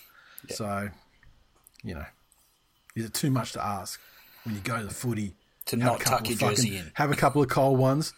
So, 0.50 0.88
you 1.82 1.94
know, 1.94 2.04
is 2.94 3.04
it 3.06 3.14
too 3.14 3.30
much 3.30 3.52
to 3.52 3.64
ask 3.64 4.00
when 4.44 4.54
you 4.54 4.60
go 4.60 4.78
to 4.78 4.84
the 4.84 4.94
footy 4.94 5.34
To 5.66 5.76
have 5.76 5.80
a 5.80 5.84
not 5.92 6.00
couple 6.00 6.18
tuck 6.18 6.26
your 6.28 6.34
of 6.34 6.38
fucking- 6.40 6.56
jersey 6.56 6.76
in. 6.76 6.90
Have 6.94 7.10
a 7.10 7.16
couple 7.16 7.42
of 7.42 7.48
cold 7.48 7.78
ones, 7.78 8.12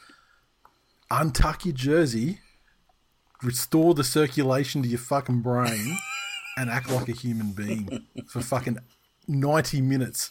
untuck 1.10 1.64
your 1.64 1.74
jersey, 1.74 2.40
restore 3.42 3.94
the 3.94 4.04
circulation 4.04 4.82
to 4.82 4.88
your 4.88 4.98
fucking 4.98 5.40
brain, 5.40 5.96
and 6.56 6.70
act 6.70 6.90
like 6.90 7.08
a 7.08 7.12
human 7.12 7.52
being 7.52 8.06
for 8.28 8.40
fucking 8.40 8.78
ninety 9.26 9.80
minutes 9.80 10.30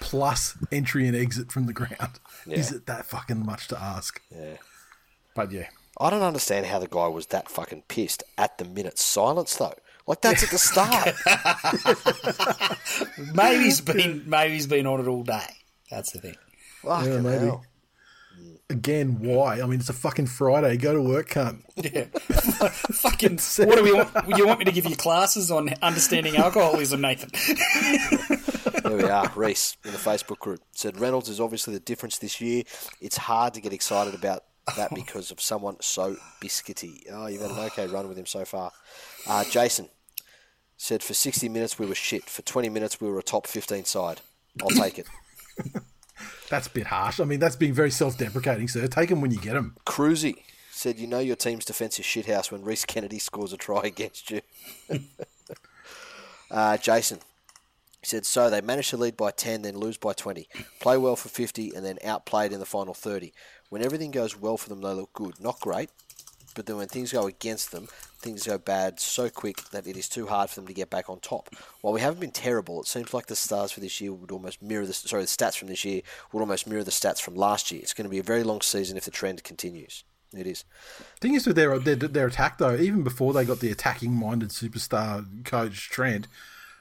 plus 0.00 0.56
entry 0.70 1.06
and 1.06 1.16
exit 1.16 1.50
from 1.50 1.66
the 1.66 1.72
ground. 1.72 2.20
Is 2.46 2.72
it 2.72 2.86
that 2.86 3.06
fucking 3.06 3.44
much 3.44 3.68
to 3.68 3.80
ask? 3.80 4.20
Yeah. 4.30 4.56
But 5.34 5.52
yeah. 5.52 5.68
I 5.98 6.10
don't 6.10 6.22
understand 6.22 6.66
how 6.66 6.78
the 6.78 6.88
guy 6.88 7.06
was 7.06 7.26
that 7.28 7.48
fucking 7.48 7.84
pissed 7.88 8.22
at 8.36 8.58
the 8.58 8.64
minute 8.64 8.98
silence 8.98 9.56
though. 9.56 9.74
Like 10.06 10.20
that's 10.20 10.44
at 10.44 10.50
the 10.50 10.58
start. 10.58 11.14
Maybe 13.34 13.64
he's 13.64 13.80
been 13.80 14.22
maybe 14.26 14.54
he's 14.54 14.68
been 14.68 14.86
on 14.86 15.00
it 15.00 15.08
all 15.08 15.24
day. 15.24 15.48
That's 15.90 16.12
the 16.12 16.20
thing. 16.20 16.36
Fucking 16.82 17.22
maybe. 17.22 17.46
hell. 17.46 17.64
Again, 18.70 19.18
why? 19.20 19.60
I 19.60 19.66
mean, 19.66 19.80
it's 19.80 19.88
a 19.88 19.94
fucking 19.94 20.26
Friday. 20.26 20.76
Go 20.76 20.94
to 20.94 21.02
work, 21.02 21.30
cunt. 21.30 21.62
Yeah. 21.76 22.06
Fucking. 22.92 23.38
What 23.66 23.76
do 23.76 23.82
we 23.82 23.92
want? 23.92 24.10
You 24.36 24.46
want 24.46 24.58
me 24.58 24.64
to 24.64 24.72
give 24.72 24.86
you 24.86 24.96
classes 24.96 25.50
on 25.50 25.70
understanding 25.82 26.36
alcoholism, 26.36 27.00
Nathan? 27.00 27.30
There 28.82 28.96
we 28.96 29.04
are. 29.04 29.30
Reese 29.34 29.76
in 29.84 29.92
the 29.92 29.98
Facebook 29.98 30.38
group 30.38 30.60
said 30.72 30.98
Reynolds 30.98 31.28
is 31.28 31.40
obviously 31.40 31.74
the 31.74 31.80
difference 31.80 32.18
this 32.18 32.40
year. 32.40 32.62
It's 33.00 33.16
hard 33.16 33.54
to 33.54 33.60
get 33.60 33.72
excited 33.72 34.14
about 34.14 34.44
that 34.76 34.94
because 34.94 35.30
of 35.30 35.40
someone 35.40 35.76
so 35.80 36.16
biscuity. 36.40 37.02
Oh, 37.10 37.26
you've 37.26 37.42
had 37.42 37.50
an 37.50 37.58
okay 37.58 37.86
run 37.86 38.08
with 38.08 38.18
him 38.18 38.26
so 38.26 38.44
far. 38.44 38.72
Uh, 39.26 39.44
Jason 39.44 39.88
said 40.76 41.02
for 41.02 41.14
60 41.14 41.48
minutes 41.48 41.78
we 41.78 41.86
were 41.86 41.94
shit. 41.94 42.24
For 42.30 42.42
20 42.42 42.68
minutes 42.68 43.00
we 43.00 43.08
were 43.08 43.18
a 43.18 43.22
top 43.22 43.46
15 43.46 43.84
side. 43.84 44.20
I'll 44.62 44.68
take 44.68 44.98
it. 44.98 45.06
That's 46.48 46.66
a 46.68 46.70
bit 46.70 46.86
harsh. 46.86 47.20
I 47.20 47.24
mean, 47.24 47.40
that's 47.40 47.56
being 47.56 47.74
very 47.74 47.90
self-deprecating, 47.90 48.68
sir. 48.68 48.86
Take 48.86 49.10
them 49.10 49.20
when 49.20 49.32
you 49.32 49.38
get 49.38 49.52
them. 49.52 49.76
Cruzy 49.84 50.36
said 50.76 50.98
you 50.98 51.06
know 51.06 51.20
your 51.20 51.36
team's 51.36 51.64
defence 51.64 51.98
is 51.98 52.04
shithouse 52.04 52.52
when 52.52 52.62
Reese 52.62 52.84
Kennedy 52.84 53.18
scores 53.18 53.52
a 53.54 53.56
try 53.56 53.80
against 53.84 54.30
you. 54.30 54.42
uh, 56.50 56.76
Jason 56.76 57.20
said 58.02 58.26
so 58.26 58.50
they 58.50 58.60
managed 58.60 58.90
to 58.90 58.96
lead 58.96 59.16
by 59.16 59.30
10 59.30 59.62
then 59.62 59.76
lose 59.76 59.96
by 59.96 60.12
20 60.12 60.48
play 60.78 60.96
well 60.96 61.16
for 61.16 61.28
50 61.28 61.74
and 61.74 61.84
then 61.84 61.98
outplayed 62.04 62.52
in 62.52 62.60
the 62.60 62.66
final 62.66 62.94
30 62.94 63.32
when 63.68 63.82
everything 63.82 64.12
goes 64.12 64.38
well 64.38 64.56
for 64.56 64.68
them 64.68 64.82
they 64.82 64.92
look 64.92 65.12
good. 65.14 65.40
Not 65.40 65.60
great 65.60 65.88
but 66.54 66.66
then 66.66 66.76
when 66.76 66.88
things 66.88 67.10
go 67.10 67.26
against 67.26 67.72
them 67.72 67.88
things 68.18 68.46
go 68.46 68.58
bad 68.58 69.00
so 69.00 69.30
quick 69.30 69.70
that 69.70 69.86
it 69.86 69.96
is 69.96 70.10
too 70.10 70.26
hard 70.26 70.50
for 70.50 70.56
them 70.56 70.66
to 70.66 70.74
get 70.74 70.90
back 70.90 71.08
on 71.08 71.20
top. 71.20 71.48
While 71.80 71.94
we 71.94 72.02
haven't 72.02 72.20
been 72.20 72.30
terrible 72.32 72.82
it 72.82 72.86
seems 72.86 73.14
like 73.14 73.26
the 73.26 73.34
stars 73.34 73.72
for 73.72 73.80
this 73.80 73.98
year 74.00 74.12
would 74.12 74.30
almost 74.30 74.60
mirror 74.60 74.84
the 74.84 74.92
sorry 74.92 75.22
the 75.22 75.28
stats 75.28 75.56
from 75.56 75.68
this 75.68 75.86
year 75.86 76.02
would 76.32 76.40
almost 76.40 76.66
mirror 76.66 76.84
the 76.84 76.90
stats 76.90 77.22
from 77.22 77.34
last 77.34 77.72
year. 77.72 77.80
It's 77.80 77.94
going 77.94 78.04
to 78.04 78.10
be 78.10 78.18
a 78.18 78.22
very 78.22 78.44
long 78.44 78.60
season 78.60 78.98
if 78.98 79.06
the 79.06 79.10
trend 79.10 79.42
continues 79.42 80.04
it 80.34 80.46
is 80.46 80.64
Thing 81.20 81.34
is 81.34 81.46
with 81.46 81.56
their, 81.56 81.78
their 81.78 81.94
their 81.96 82.26
attack 82.26 82.58
though, 82.58 82.76
even 82.76 83.02
before 83.02 83.32
they 83.32 83.44
got 83.44 83.60
the 83.60 83.70
attacking-minded 83.70 84.50
superstar 84.50 85.24
coach 85.44 85.88
Trent, 85.90 86.26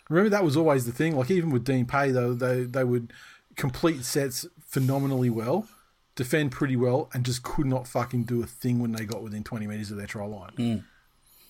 remember 0.10 0.29
that 0.29 0.43
was 0.43 0.55
always 0.58 0.86
the 0.86 0.91
thing. 0.91 1.15
Like 1.15 1.31
even 1.31 1.49
with 1.51 1.63
Dean 1.63 1.86
Pay, 1.86 2.12
though, 2.12 2.34
they 2.34 2.63
they 2.63 2.84
would 2.84 3.13
complete 3.55 4.03
sets 4.03 4.45
phenomenally 4.65 5.29
well, 5.29 5.67
defend 6.15 6.51
pretty 6.51 6.75
well, 6.75 7.10
and 7.13 7.23
just 7.25 7.43
could 7.43 7.65
not 7.65 7.88
fucking 7.88 8.23
do 8.23 8.43
a 8.43 8.45
thing 8.45 8.79
when 8.79 8.91
they 8.91 9.05
got 9.05 9.21
within 9.23 9.43
twenty 9.43 9.67
meters 9.67 9.91
of 9.91 9.97
their 9.97 10.08
try 10.08 10.25
line. 10.25 10.51
Hmm. 10.58 10.75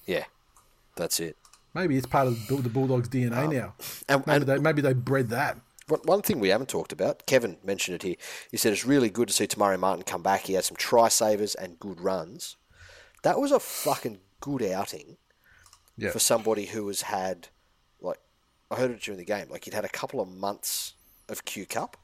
yeah 0.05 0.25
that's 0.95 1.19
it 1.19 1.37
Maybe 1.73 1.97
it's 1.97 2.05
part 2.07 2.27
of 2.27 2.47
the 2.47 2.69
Bulldogs' 2.69 3.09
DNA 3.09 3.51
now. 3.51 3.73
and- 4.07 4.25
maybe 4.25 4.43
and- 4.43 4.45
they 4.45 4.57
maybe 4.59 4.81
they 4.81 4.93
bred 4.93 5.29
that. 5.29 5.57
One- 5.87 6.21
thing 6.23 6.39
we 6.39 6.49
haven't 6.49 6.69
talked 6.69 6.91
about, 6.91 7.25
Kevin 7.27 7.57
mentioned 7.63 7.95
it 7.95 8.03
here. 8.03 8.15
He 8.49 8.57
said 8.57 8.73
it's 8.73 8.85
really 8.85 9.09
good 9.09 9.27
to 9.27 9.33
see 9.33 9.45
Tamari 9.47 9.79
Martin 9.79 10.03
come 10.03 10.23
back. 10.23 10.41
He 10.41 10.53
had 10.53 10.63
some 10.65 10.75
try 10.77 11.09
savers 11.09 11.53
and 11.55 11.79
good 11.79 11.99
runs. 12.01 12.55
That 13.23 13.39
was 13.39 13.51
a 13.51 13.59
fucking 13.59 14.19
good 14.39 14.63
outing 14.63 15.17
Yeah. 15.97 16.11
for 16.11 16.19
somebody 16.19 16.65
who 16.67 16.87
has 16.87 17.03
had, 17.03 17.49
like, 18.01 18.19
I 18.71 18.75
heard 18.77 18.91
it 18.91 19.01
during 19.01 19.19
the 19.19 19.25
game, 19.25 19.49
like 19.49 19.65
he'd 19.65 19.73
had 19.75 19.85
a 19.85 19.89
couple 19.89 20.19
of 20.19 20.27
months 20.27 20.93
of 21.29 21.45
Q 21.45 21.65
Cup 21.67 21.97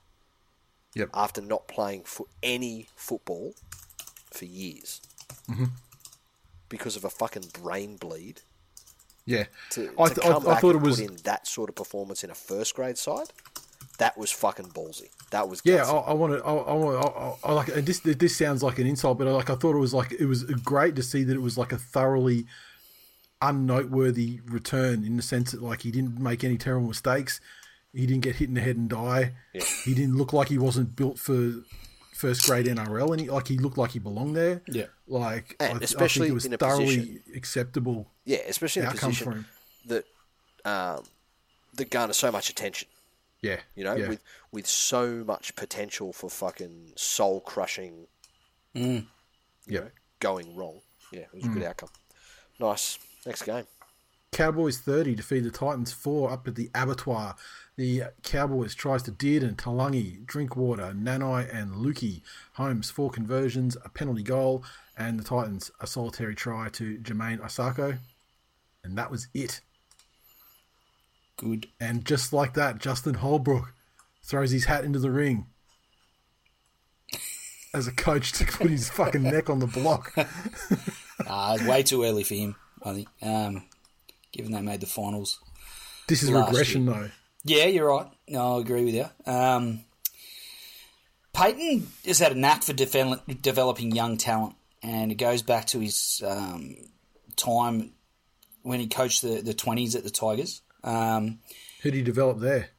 Yep. 0.94 1.10
after 1.14 1.42
not 1.42 1.68
playing 1.68 2.04
for 2.04 2.28
any 2.44 2.88
football 2.96 3.56
for 4.32 4.46
years 4.46 5.02
Mm-hmm. 5.50 5.66
because 6.70 6.96
of 6.96 7.04
a 7.04 7.10
fucking 7.10 7.46
brain 7.54 7.98
bleed. 7.98 8.42
Yeah. 9.26 9.46
To, 9.72 9.94
I, 10.00 10.08
to 10.10 10.16
th- 10.16 10.28
I, 10.28 10.32
come 10.34 10.48
I 10.48 10.54
back 10.54 10.62
thought 10.62 10.76
and 10.76 10.84
it 10.84 10.88
was. 10.88 11.00
put 11.00 11.10
in 11.10 11.16
that 11.24 11.48
sort 11.48 11.70
of 11.70 11.76
performance 11.76 12.24
in 12.24 12.30
a 12.30 12.36
first 12.36 12.76
grade 12.76 12.98
side, 12.98 13.32
that 14.02 14.18
was 14.18 14.32
fucking 14.32 14.66
ballsy. 14.70 15.10
That 15.30 15.48
was 15.48 15.62
Yeah. 15.64 15.84
I, 15.86 15.92
I 15.92 16.14
want 16.14 16.34
to. 16.34 16.44
I, 16.44 16.52
I 16.52 16.74
want. 16.74 17.06
I, 17.06 17.50
I 17.50 17.54
like. 17.54 17.68
And 17.70 17.86
this 17.86 18.00
this 18.00 18.36
sounds 18.36 18.64
like 18.64 18.80
an 18.80 18.88
insult, 18.88 19.20
but 19.20 19.28
I, 19.28 19.32
like 19.32 19.52
I 19.52 19.56
thought 19.56 19.76
it 19.76 19.80
was 19.80 19.94
like 19.94 20.12
it 20.12 20.26
was 20.26 20.44
great 20.44 20.96
to 20.96 21.04
see 21.04 21.24
that 21.24 21.34
it 21.36 21.42
was 21.42 21.56
like 21.56 21.72
a 21.72 21.78
thoroughly 21.78 22.48
unnoteworthy 23.44 24.40
return 24.46 25.04
in 25.04 25.18
the 25.18 25.22
sense 25.24 25.52
that 25.52 25.62
like 25.62 25.82
he 25.82 25.92
didn't 25.92 26.20
make 26.20 26.44
any 26.44 26.58
terrible 26.58 26.88
mistakes, 26.88 27.40
he 27.94 28.08
didn't 28.08 28.24
get 28.24 28.38
hit 28.38 28.48
in 28.50 28.56
the 28.56 28.62
head 28.62 28.76
and 28.76 28.90
die, 28.90 29.34
he 29.86 29.94
didn't 29.94 30.18
look 30.18 30.34
like 30.34 30.48
he 30.48 30.58
wasn't 30.58 30.96
built 30.96 31.20
for 31.20 31.54
first 32.12 32.46
grade 32.48 32.66
NRL, 32.66 33.12
and 33.12 33.22
he, 33.22 33.30
like 33.30 33.48
he 33.48 33.60
looked 33.60 33.78
like 33.78 33.92
he 33.92 34.00
belonged 34.00 34.36
there. 34.36 34.64
Yeah. 34.68 34.86
like 35.08 35.56
And 35.60 35.80
I, 35.80 35.84
especially 35.84 36.28
I 36.28 36.32
it 36.32 36.34
was 36.34 36.46
in 36.46 36.54
a 36.54 36.58
thoroughly 36.58 36.86
position- 36.98 37.22
acceptable. 37.36 38.08
Yeah, 38.26 38.40
especially 38.48 38.82
in 38.82 38.88
a 38.88 38.92
position 38.92 39.46
that 39.86 40.06
um, 40.66 41.04
that 41.76 41.92
garner 41.92 42.14
so 42.14 42.32
much 42.32 42.50
attention. 42.50 42.88
Yeah, 43.42 43.58
You 43.76 43.84
know, 43.84 43.96
yeah. 43.96 44.10
with 44.10 44.24
with 44.52 44.68
so 44.68 45.24
much 45.24 45.56
potential 45.56 46.14
for 46.14 46.30
fucking 46.30 46.94
soul 46.96 47.42
crushing. 47.42 48.08
Mm. 48.76 49.08
Yep. 49.68 49.84
know, 49.84 49.90
going 50.20 50.56
wrong. 50.56 50.82
Yeah, 51.12 51.22
it 51.22 51.34
was 51.34 51.46
a 51.46 51.50
good 51.50 51.64
mm. 51.64 51.68
outcome. 51.68 51.90
Nice. 52.60 53.00
Next 53.26 53.44
game. 53.44 53.66
Cowboys 54.32 54.78
30 54.78 55.16
defeat 55.16 55.42
the 55.42 55.52
Titans 55.52 55.92
4 55.92 56.32
up 56.32 56.48
at 56.48 56.56
the 56.56 56.70
abattoir. 56.74 57.36
The 57.76 58.04
Cowboys 58.24 58.74
tries 58.74 59.04
to 59.04 59.12
Dearden, 59.12 59.56
Talangi, 59.56 60.26
Drinkwater, 60.26 60.94
Nanai, 60.94 61.54
and 61.54 61.74
Luki. 61.74 62.22
Holmes, 62.54 62.90
four 62.90 63.10
conversions, 63.10 63.76
a 63.84 63.90
penalty 63.90 64.24
goal, 64.24 64.64
and 64.98 65.20
the 65.20 65.24
Titans 65.24 65.70
a 65.82 65.88
solitary 65.88 66.36
try 66.36 66.70
to 66.70 66.98
Jermaine 67.00 67.40
Osako. 67.40 67.98
And 68.84 68.98
that 68.98 69.12
was 69.12 69.28
it. 69.34 69.60
Good. 71.42 71.68
And 71.80 72.06
just 72.06 72.32
like 72.34 72.54
that, 72.54 72.78
Justin 72.78 73.16
Holbrook 73.16 73.74
throws 74.24 74.52
his 74.52 74.66
hat 74.66 74.84
into 74.86 75.00
the 75.00 75.10
ring. 75.10 75.48
as 77.74 77.88
a 77.88 77.92
coach 77.92 78.32
to 78.34 78.46
put 78.46 78.70
his 78.70 78.90
fucking 78.90 79.24
neck 79.24 79.50
on 79.50 79.60
the 79.60 79.68
block. 79.68 80.14
Uh, 81.28 81.56
way 81.68 81.84
too 81.84 82.04
early 82.04 82.24
for 82.24 82.34
him, 82.34 82.56
I 82.82 82.94
think. 82.94 83.08
Um, 83.22 83.66
given 84.32 84.52
they 84.52 84.62
made 84.62 84.80
the 84.80 84.88
finals. 84.88 85.40
This 86.08 86.24
is 86.24 86.32
regression, 86.32 86.88
though. 86.88 87.12
Yeah, 87.44 87.66
you're 87.66 87.88
right. 87.88 88.08
No, 88.28 88.58
I 88.58 88.60
agree 88.60 88.84
with 88.84 88.96
you. 88.96 89.06
Um, 89.32 89.82
Payten 91.36 91.86
has 92.08 92.18
had 92.18 92.32
a 92.32 92.36
knack 92.36 92.64
for 92.64 92.74
devel- 92.74 93.40
developing 93.40 93.92
young 93.92 94.18
talent, 94.18 94.56
and 94.82 95.12
it 95.12 95.16
goes 95.16 95.44
back 95.44 95.68
to 95.68 95.80
his 95.80 96.24
um, 96.26 96.76
time 97.36 97.92
when 98.64 98.80
he 98.80 98.88
coached 98.88 99.22
the, 99.22 99.42
the 99.42 99.54
20s 99.54 99.96
at 99.96 100.04
the 100.04 100.10
Tigers. 100.10 100.64
Um, 100.84 101.40
Who 101.84 101.92
do 101.92 101.98
you 101.98 102.04
develop 102.04 102.40
there? 102.40 102.70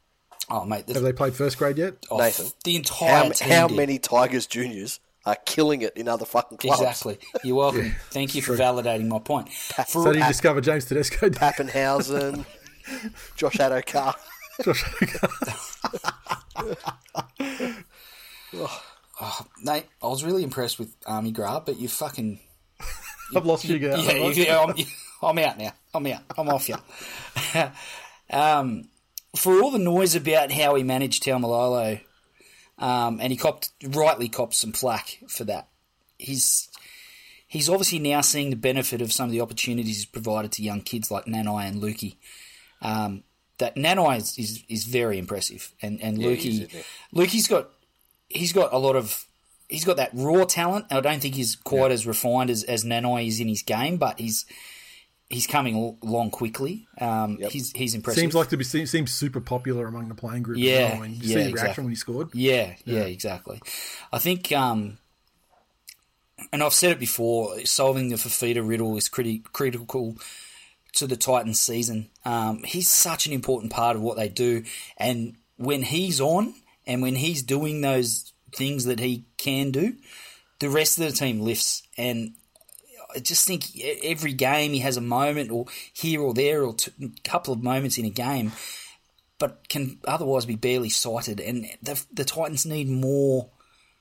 oh, 0.49 0.65
mate, 0.65 0.87
the, 0.87 0.93
Have 0.93 1.03
they 1.03 1.13
played 1.13 1.33
first 1.35 1.57
grade 1.57 1.77
yet? 1.77 1.95
oh, 2.11 2.17
Nathan, 2.17 2.47
the 2.63 2.75
entire 2.75 3.23
How, 3.25 3.29
team 3.29 3.49
how 3.49 3.67
many 3.67 3.99
Tigers 3.99 4.45
juniors 4.47 4.99
are 5.25 5.37
killing 5.45 5.81
it 5.81 5.95
in 5.95 6.07
other 6.07 6.25
fucking 6.25 6.57
clubs? 6.57 6.81
Exactly. 6.81 7.17
You're 7.43 7.55
welcome. 7.55 7.95
Thank 8.11 8.35
you 8.35 8.41
for 8.41 8.55
validating 8.55 9.07
my 9.07 9.19
point. 9.19 9.49
For, 9.49 9.85
So 9.85 10.11
did 10.11 10.19
you 10.21 10.27
discover 10.27 10.61
James 10.61 10.85
Tedesco? 10.85 11.29
Papenhuyzen, 11.31 12.45
Josh 13.35 13.55
Addo-Carr. 13.55 14.15
Josh, 14.63 14.83
Addo-Carr. 14.83 15.53
Nate, 19.63 19.85
I 20.01 20.07
was 20.07 20.23
really 20.23 20.43
impressed 20.43 20.77
with 20.79 20.95
Army 21.05 21.31
Grab, 21.31 21.65
but 21.65 21.79
you 21.79 21.87
fucking 21.87 22.39
I've 23.35 23.45
lost 23.45 23.65
you 23.65 23.75
again. 23.77 23.99
Yeah, 23.99 24.11
you, 24.75 24.85
I'm, 25.23 25.37
out 25.39 25.57
now. 25.57 25.73
I'm 25.93 26.07
out. 26.07 26.21
I'm 26.37 26.49
off 26.49 26.69
you. 26.69 26.75
um, 28.35 28.89
for 29.35 29.61
all 29.61 29.71
the 29.71 29.79
noise 29.79 30.15
about 30.15 30.51
how 30.51 30.75
he 30.75 30.83
managed 30.83 31.23
Taumalolo, 31.23 32.01
um, 32.77 33.19
and 33.21 33.31
he 33.31 33.37
copped 33.37 33.71
rightly 33.83 34.29
copped 34.29 34.55
some 34.55 34.71
flack 34.71 35.19
for 35.27 35.43
that. 35.45 35.69
He's 36.17 36.69
he's 37.47 37.69
obviously 37.69 37.99
now 37.99 38.21
seeing 38.21 38.49
the 38.49 38.55
benefit 38.55 39.01
of 39.01 39.13
some 39.13 39.25
of 39.25 39.31
the 39.31 39.41
opportunities 39.41 39.97
he's 39.97 40.05
provided 40.05 40.51
to 40.53 40.63
young 40.63 40.81
kids 40.81 41.11
like 41.11 41.25
Nanai 41.25 41.67
and 41.67 41.81
Luki. 41.81 42.17
Um, 42.81 43.23
that 43.59 43.75
Nanai 43.75 44.17
is, 44.17 44.37
is, 44.37 44.63
is 44.67 44.85
very 44.85 45.17
impressive, 45.17 45.71
and 45.81 46.01
and 46.01 46.21
is, 46.21 46.59
Luki? 46.59 46.85
Luki's 47.13 47.47
got 47.47 47.69
he's 48.29 48.53
got 48.53 48.73
a 48.73 48.77
lot 48.77 48.95
of 48.95 49.25
he's 49.69 49.85
got 49.85 49.97
that 49.97 50.11
raw 50.13 50.43
talent. 50.45 50.85
I 50.91 50.99
don't 50.99 51.21
think 51.21 51.35
he's 51.35 51.55
quite 51.55 51.91
as 51.91 52.05
refined 52.05 52.49
as, 52.49 52.63
as 52.63 52.83
Nanai 52.83 53.27
is 53.27 53.39
in 53.39 53.47
his 53.47 53.61
game, 53.61 53.97
but 53.97 54.19
he's 54.19 54.45
he's 55.29 55.47
coming 55.47 55.97
along 56.03 56.31
quickly. 56.31 56.87
Um, 56.99 57.37
He's 57.49 57.71
he's 57.71 57.95
impressive. 57.95 58.19
Seems 58.19 58.35
like 58.35 58.49
to 58.49 58.57
be 58.57 58.63
seems, 58.63 58.91
seems 58.91 59.11
super 59.13 59.41
popular 59.41 59.87
among 59.87 60.09
the 60.09 60.15
playing 60.15 60.43
group. 60.43 60.57
Yeah, 60.57 60.99
well. 60.99 61.07
Yeah, 61.07 61.21
see 61.21 61.27
the 61.27 61.35
reaction 61.35 61.49
exactly. 61.49 61.83
when 61.83 61.91
he 61.91 61.95
scored. 61.95 62.29
yeah, 62.33 62.75
yeah, 62.85 63.01
exactly. 63.01 63.61
I 64.11 64.19
think, 64.19 64.51
um, 64.51 64.97
and 66.51 66.63
I've 66.63 66.73
said 66.73 66.91
it 66.91 66.99
before, 66.99 67.65
solving 67.65 68.09
the 68.09 68.15
Fifita 68.15 68.67
riddle 68.67 68.95
is 68.97 69.09
criti- 69.09 69.43
critical 69.51 70.17
to 70.93 71.07
the 71.07 71.17
Titans 71.17 71.59
season. 71.59 72.09
Um, 72.25 72.63
he's 72.63 72.89
such 72.89 73.25
an 73.25 73.33
important 73.33 73.71
part 73.71 73.95
of 73.95 74.01
what 74.01 74.17
they 74.17 74.29
do, 74.29 74.63
and 74.97 75.35
when 75.57 75.83
he's 75.83 76.19
on 76.19 76.53
and 76.85 77.01
when 77.01 77.15
he's 77.15 77.43
doing 77.43 77.81
those 77.81 78.33
things 78.53 78.85
that 78.85 78.99
he 78.99 79.25
can 79.37 79.71
do, 79.71 79.95
the 80.59 80.69
rest 80.69 80.99
of 80.99 81.05
the 81.05 81.11
team 81.11 81.39
lifts. 81.39 81.83
And 81.97 82.33
I 83.15 83.19
just 83.19 83.47
think 83.47 83.65
every 84.03 84.33
game 84.33 84.73
he 84.73 84.79
has 84.79 84.97
a 84.97 85.01
moment, 85.01 85.51
or 85.51 85.65
here 85.93 86.21
or 86.21 86.33
there, 86.33 86.63
or 86.63 86.75
a 87.01 87.09
couple 87.23 87.53
of 87.53 87.61
moments 87.63 87.97
in 87.97 88.05
a 88.05 88.09
game, 88.09 88.51
but 89.39 89.67
can 89.69 89.99
otherwise 90.05 90.45
be 90.45 90.55
barely 90.55 90.89
sighted. 90.89 91.39
And 91.39 91.67
the, 91.81 92.03
the 92.11 92.25
Titans 92.25 92.65
need 92.65 92.89
more. 92.89 93.49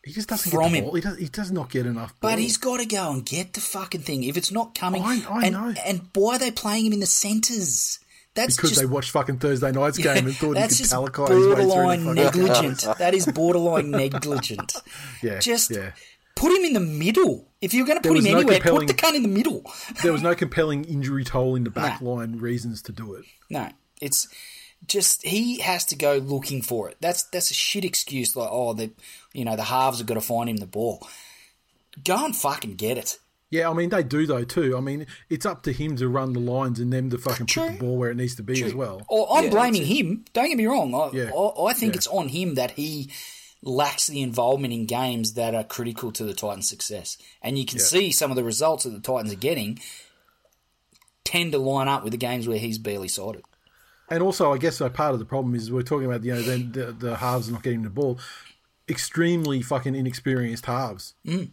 He 0.05 0.13
just 0.13 0.29
doesn't 0.29 0.51
From 0.51 0.75
him. 0.75 0.85
ball. 0.85 0.95
He 0.95 1.01
does, 1.01 1.17
he 1.19 1.27
does 1.29 1.53
not 1.53 1.71
get 1.71 1.87
enough. 1.87 2.13
But 2.21 2.39
he's 2.39 2.57
got 2.57 2.79
to 2.79 2.87
go 2.87 3.13
and 3.13 3.25
get 3.25 3.53
the 3.53 3.61
fucking 3.61 4.01
thing. 4.01 4.25
If 4.25 4.37
it's 4.37 4.51
not 4.51 4.75
coming, 4.75 5.03
I- 5.03 5.25
I 5.31 5.45
and, 5.47 5.53
know. 5.55 5.75
and 5.87 6.09
why 6.15 6.37
are 6.37 6.39
they 6.41 6.51
playing 6.51 6.87
him 6.87 6.93
in 6.93 7.01
the 7.01 7.07
centres? 7.07 8.01
That's 8.35 8.57
because 8.57 8.71
just 8.71 8.81
they 8.81 8.87
watched 8.87 9.11
fucking 9.11 9.41
Thursday 9.41 9.71
night's 9.73 9.99
game 9.99 10.27
and 10.27 10.35
thought 10.35 10.57
he 10.57 10.63
could 10.63 10.71
just 10.71 10.91
Talakai 10.93 11.29
his 11.29 11.47
way 11.47 11.55
through 11.55 11.67
borderline 11.67 12.05
the 12.07 12.15
negligent. 12.15 12.81
that 12.99 13.13
is 13.15 13.27
borderline 13.27 13.91
negligent. 13.91 14.73
Yeah, 15.23 15.39
Just 15.39 15.71
yeah. 15.71 15.93
Put 16.35 16.53
him 16.53 16.65
in 16.65 16.73
the 16.73 16.81
middle. 16.81 17.49
If 17.61 17.75
you're 17.75 17.87
going 17.87 18.01
to 18.01 18.09
put 18.09 18.17
him 18.19 18.25
no 18.25 18.39
anywhere, 18.39 18.61
put 18.61 18.87
the 18.89 18.95
cunt 18.95 19.15
in 19.15 19.23
the 19.23 19.29
middle. 19.29 19.63
There 20.03 20.13
was 20.13 20.23
no 20.23 20.35
compelling 20.35 20.85
injury 20.85 21.25
toll 21.25 21.55
in 21.55 21.65
the 21.65 21.71
back 21.71 22.01
line 22.01 22.39
reasons 22.39 22.83
to 22.83 22.93
do 22.93 23.15
it. 23.15 23.25
No, 23.51 23.69
it's 24.01 24.27
just 24.87 25.23
he 25.25 25.59
has 25.61 25.85
to 25.87 25.97
go 25.97 26.17
looking 26.17 26.61
for 26.63 26.89
it. 26.89 26.97
That's 27.01 27.23
that's 27.25 27.51
a 27.53 27.55
shit 27.55 27.85
excuse. 27.85 28.35
Like 28.35 28.49
oh, 28.51 28.73
the 28.73 28.91
you 29.33 29.45
know 29.45 29.55
the 29.55 29.63
halves 29.65 29.99
have 29.99 30.07
got 30.09 30.15
to 30.15 30.21
find 30.21 30.49
him 30.51 30.57
the 30.57 30.67
ball. 30.67 31.07
Go 32.05 32.25
and 32.25 32.35
fucking 32.35 32.75
get 32.77 32.99
it. 32.99 33.19
Yeah, 33.51 33.69
I 33.71 33.75
mean 33.75 33.91
they 33.91 34.03
do 34.03 34.27
though 34.27 34.45
too. 34.45 34.77
I 34.77 34.81
mean 34.81 35.07
it's 35.29 35.45
up 35.47 35.63
to 35.65 35.73
him 35.73 35.95
to 35.97 36.09
run 36.09 36.33
the 36.33 36.41
lines 36.41 36.81
and 36.81 36.93
them 36.93 37.11
to 37.11 37.19
fucking 37.19 37.47
True. 37.47 37.65
put 37.65 37.73
the 37.75 37.79
ball 37.79 37.97
where 37.99 38.11
it 38.11 38.17
needs 38.17 38.35
to 38.37 38.43
be 38.43 38.63
as 38.65 38.75
well. 38.75 39.03
Or 39.09 39.29
I'm 39.37 39.45
Yeah, 39.45 39.51
blaming 39.51 39.85
him. 39.85 40.25
Don't 40.33 40.49
get 40.49 40.57
me 40.57 40.67
wrong. 40.67 40.95
I, 40.95 41.11
Yeah. 41.17 41.31
I, 41.31 41.67
I 41.67 41.73
think 41.75 41.93
Yeah. 41.93 41.99
it's 41.99 42.07
on 42.09 42.29
him 42.29 42.55
that 42.55 42.73
he 42.73 43.11
lacks 43.63 44.09
the 44.09 44.23
involvement 44.23 44.75
in 44.75 44.87
games 44.87 45.35
that 45.35 45.55
are 45.55 45.65
critical 45.65 46.11
to 46.13 46.25
the 46.25 46.35
Titans' 46.35 46.69
success. 46.69 47.17
And 47.41 47.57
you 47.59 47.65
can 47.65 47.79
see 47.79 48.11
some 48.11 48.31
of 48.31 48.37
the 48.37 48.45
results 48.45 48.85
that 48.85 48.91
the 48.91 49.01
Titans 49.01 49.33
are 49.33 49.37
getting 49.37 49.79
tend 51.25 51.53
to 51.53 51.59
line 51.59 51.89
up 51.89 52.03
with 52.03 52.11
the 52.11 52.19
games 52.19 52.49
where 52.49 52.59
he's 52.59 52.79
barely 52.79 53.09
sided. 53.09 53.45
And 54.09 54.23
also, 54.23 54.53
I 54.53 54.59
guess 54.59 54.77
so 54.77 54.89
part 54.91 55.15
of 55.15 55.21
the 55.21 55.25
problem 55.25 55.55
is 55.55 55.73
we're 55.73 55.83
talking 55.83 56.07
about 56.07 56.25
you 56.25 56.35
know 56.35 56.43
then 56.43 56.73
the, 56.73 56.93
the 56.93 57.17
halves 57.17 57.51
not 57.51 57.63
getting 57.63 57.83
the 57.83 57.91
ball. 57.91 58.19
Extremely 58.89 59.63
fucking 59.63 59.95
inexperienced 59.95 60.67
halves. 60.67 61.15
Mm. 61.27 61.51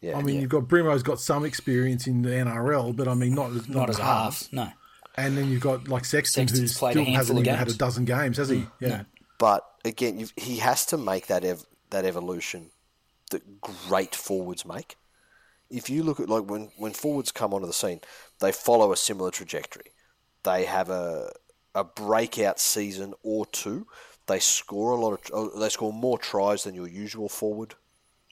Yeah, 0.00 0.16
I 0.16 0.22
mean, 0.22 0.36
yeah. 0.36 0.42
you've 0.42 0.50
got 0.50 0.64
Brimo's 0.68 1.02
got 1.02 1.18
some 1.18 1.44
experience 1.44 2.06
in 2.06 2.22
the 2.22 2.30
NRL, 2.30 2.94
but 2.94 3.08
I 3.08 3.14
mean 3.14 3.34
not 3.34 3.50
as 3.50 3.68
Not 3.68 3.90
as 3.90 3.98
a 3.98 4.04
half. 4.04 4.52
No. 4.52 4.68
And 5.16 5.36
then 5.36 5.50
you've 5.50 5.62
got 5.62 5.88
like 5.88 6.04
Sexton, 6.04 6.46
Sexton's 6.46 6.78
who 6.78 6.90
still 6.90 7.04
hasn't 7.06 7.38
of 7.40 7.44
even 7.44 7.58
had 7.58 7.68
a 7.68 7.74
dozen 7.74 8.04
games, 8.04 8.36
has 8.36 8.50
he? 8.50 8.58
Mm, 8.58 8.70
yeah. 8.78 9.02
But 9.38 9.64
again, 9.88 10.28
he 10.36 10.58
has 10.58 10.86
to 10.86 10.96
make 10.96 11.26
that 11.26 11.44
ev- 11.44 11.66
that 11.90 12.04
evolution 12.04 12.70
that 13.30 13.60
great 13.60 14.14
forwards 14.14 14.64
make. 14.64 14.96
If 15.70 15.90
you 15.90 16.02
look 16.02 16.20
at 16.20 16.28
like 16.28 16.44
when 16.44 16.70
when 16.76 16.92
forwards 16.92 17.32
come 17.32 17.52
onto 17.52 17.66
the 17.66 17.72
scene, 17.72 18.00
they 18.40 18.52
follow 18.52 18.92
a 18.92 18.96
similar 18.96 19.30
trajectory. 19.30 19.92
They 20.44 20.64
have 20.64 20.90
a 20.90 21.32
a 21.74 21.84
breakout 21.84 22.58
season 22.58 23.14
or 23.22 23.46
two. 23.46 23.86
They 24.26 24.38
score 24.38 24.92
a 24.92 25.00
lot 25.00 25.30
of 25.30 25.54
uh, 25.54 25.58
they 25.58 25.68
score 25.68 25.92
more 25.92 26.18
tries 26.18 26.64
than 26.64 26.74
your 26.74 26.88
usual 26.88 27.28
forward 27.28 27.74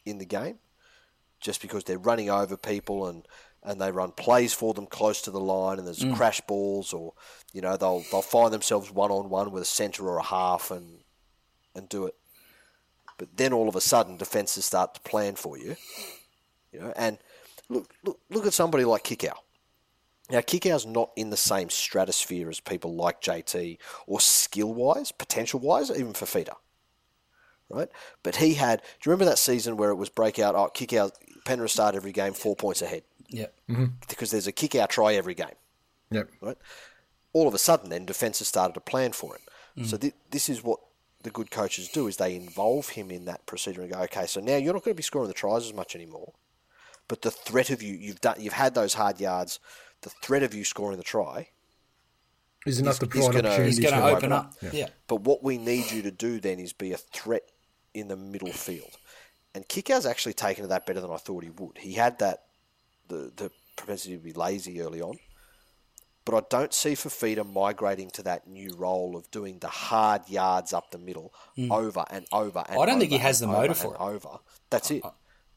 in 0.04 0.18
the 0.18 0.24
game, 0.24 0.58
just 1.40 1.60
because 1.60 1.84
they're 1.84 1.98
running 1.98 2.30
over 2.30 2.56
people 2.56 3.06
and. 3.06 3.26
And 3.62 3.80
they 3.80 3.90
run 3.90 4.12
plays 4.12 4.54
for 4.54 4.74
them 4.74 4.86
close 4.86 5.20
to 5.22 5.32
the 5.32 5.40
line, 5.40 5.78
and 5.78 5.86
there's 5.88 6.04
crash 6.14 6.40
balls, 6.42 6.92
or 6.92 7.14
you 7.52 7.60
know 7.60 7.76
they'll 7.76 8.04
they'll 8.12 8.22
find 8.22 8.52
themselves 8.52 8.92
one 8.92 9.10
on 9.10 9.28
one 9.28 9.50
with 9.50 9.62
a 9.62 9.66
centre 9.66 10.06
or 10.06 10.18
a 10.18 10.22
half, 10.22 10.70
and 10.70 11.00
and 11.76 11.88
do 11.88 12.06
it. 12.06 12.14
But 13.18 13.36
then 13.36 13.52
all 13.52 13.68
of 13.68 13.76
a 13.76 13.80
sudden, 13.80 14.16
defences 14.16 14.64
start 14.64 14.94
to 14.94 15.00
plan 15.00 15.36
for 15.36 15.56
you. 15.58 15.76
You 16.72 16.80
know, 16.80 16.92
and 16.96 17.18
look, 17.68 17.94
look, 18.04 18.20
look 18.30 18.46
at 18.46 18.52
somebody 18.52 18.84
like 18.84 19.04
Kikau. 19.04 19.32
Now, 20.30 20.40
Kikau's 20.40 20.84
not 20.84 21.12
in 21.16 21.30
the 21.30 21.36
same 21.36 21.70
stratosphere 21.70 22.50
as 22.50 22.58
people 22.60 22.94
like 22.94 23.20
JT 23.22 23.78
or 24.06 24.20
skill 24.20 24.74
wise, 24.74 25.12
potential 25.12 25.60
wise, 25.60 25.90
even 25.90 26.12
Fifita. 26.12 26.54
Right? 27.70 27.88
But 28.22 28.36
he 28.36 28.54
had. 28.54 28.80
Do 28.80 28.84
you 29.08 29.12
remember 29.12 29.24
that 29.30 29.38
season 29.38 29.76
where 29.76 29.90
it 29.90 29.94
was 29.96 30.08
breakout? 30.08 30.54
Oh, 30.54 30.68
Kikau, 30.74 31.10
Penrith 31.44 31.70
start 31.72 31.94
every 31.94 32.12
game 32.12 32.32
four 32.32 32.54
points 32.56 32.82
ahead 32.82 33.02
Yep. 33.30 33.54
Mm-hmm. 33.70 33.84
because 34.08 34.30
there's 34.30 34.46
a 34.46 34.52
Kikau 34.52 34.88
try 34.88 35.14
every 35.14 35.34
game 35.34 35.54
Yep. 36.10 36.30
right? 36.40 36.58
All 37.32 37.48
of 37.48 37.54
a 37.54 37.58
sudden, 37.58 37.90
then 37.90 38.04
defences 38.04 38.46
started 38.48 38.74
to 38.74 38.80
plan 38.80 39.12
for 39.12 39.34
him. 39.36 39.42
Mm. 39.84 39.86
So 39.86 39.96
thi- 39.96 40.12
this 40.30 40.48
is 40.48 40.62
what 40.62 40.80
the 41.26 41.30
good 41.32 41.50
coaches 41.50 41.88
do: 41.88 42.06
is 42.06 42.16
they 42.16 42.34
involve 42.34 42.88
him 42.90 43.10
in 43.10 43.24
that 43.26 43.44
procedure 43.46 43.82
and 43.82 43.92
go, 43.92 43.98
okay, 44.04 44.26
so 44.26 44.40
now 44.40 44.56
you're 44.56 44.72
not 44.72 44.82
going 44.84 44.94
to 44.94 44.96
be 44.96 45.02
scoring 45.02 45.28
the 45.28 45.34
tries 45.34 45.66
as 45.66 45.74
much 45.74 45.94
anymore, 45.94 46.32
but 47.08 47.22
the 47.22 47.30
threat 47.30 47.70
of 47.70 47.82
you, 47.82 47.94
you've 47.94 48.20
done, 48.20 48.36
you've 48.40 48.52
had 48.54 48.74
those 48.74 48.94
hard 48.94 49.20
yards. 49.20 49.58
The 50.02 50.10
threat 50.22 50.42
of 50.42 50.54
you 50.54 50.64
scoring 50.64 50.98
the 50.98 51.04
try, 51.04 51.48
Is 52.66 52.78
enough 52.80 52.98
to 53.00 53.06
He's- 53.06 53.14
he's 53.14 53.24
provide 53.24 53.42
gonna- 53.42 53.48
opportunities. 53.48 53.76
He's 53.78 53.90
going 53.90 54.02
to 54.02 54.08
for- 54.10 54.16
open 54.16 54.32
up. 54.32 54.54
Yeah. 54.72 54.88
but 55.06 55.20
what 55.22 55.42
we 55.42 55.56
need 55.58 55.90
you 55.90 56.02
to 56.02 56.10
do 56.10 56.40
then 56.40 56.58
is 56.58 56.72
be 56.72 56.92
a 56.92 56.96
threat 56.98 57.44
in 57.94 58.08
the 58.08 58.16
middle 58.16 58.52
field. 58.52 58.96
And 59.54 59.66
Kikau's 59.68 60.04
actually 60.06 60.34
taken 60.34 60.62
to 60.62 60.68
that 60.68 60.84
better 60.86 61.00
than 61.00 61.10
I 61.10 61.16
thought 61.16 61.42
he 61.44 61.50
would. 61.50 61.78
He 61.78 61.94
had 61.94 62.18
that 62.18 62.44
the 63.08 63.32
the 63.36 63.50
propensity 63.76 64.16
to 64.16 64.22
be 64.22 64.32
lazy 64.32 64.80
early 64.80 65.00
on. 65.00 65.18
But 66.26 66.34
I 66.34 66.40
don't 66.50 66.74
see 66.74 66.90
Fifita 66.90 67.50
migrating 67.50 68.10
to 68.10 68.22
that 68.24 68.48
new 68.48 68.74
role 68.76 69.16
of 69.16 69.30
doing 69.30 69.60
the 69.60 69.68
hard 69.68 70.28
yards 70.28 70.72
up 70.72 70.90
the 70.90 70.98
middle 70.98 71.32
hmm. 71.54 71.70
over 71.70 72.04
and 72.10 72.26
over 72.32 72.64
and. 72.68 72.80
I 72.80 72.84
don't 72.84 72.98
think 72.98 73.12
he 73.12 73.18
has 73.18 73.38
the 73.38 73.46
motor 73.46 73.74
for 73.74 73.94
it. 73.94 74.00
Over. 74.00 74.40
That's 74.68 74.90
it. 74.90 75.04
Uh, 75.04 75.10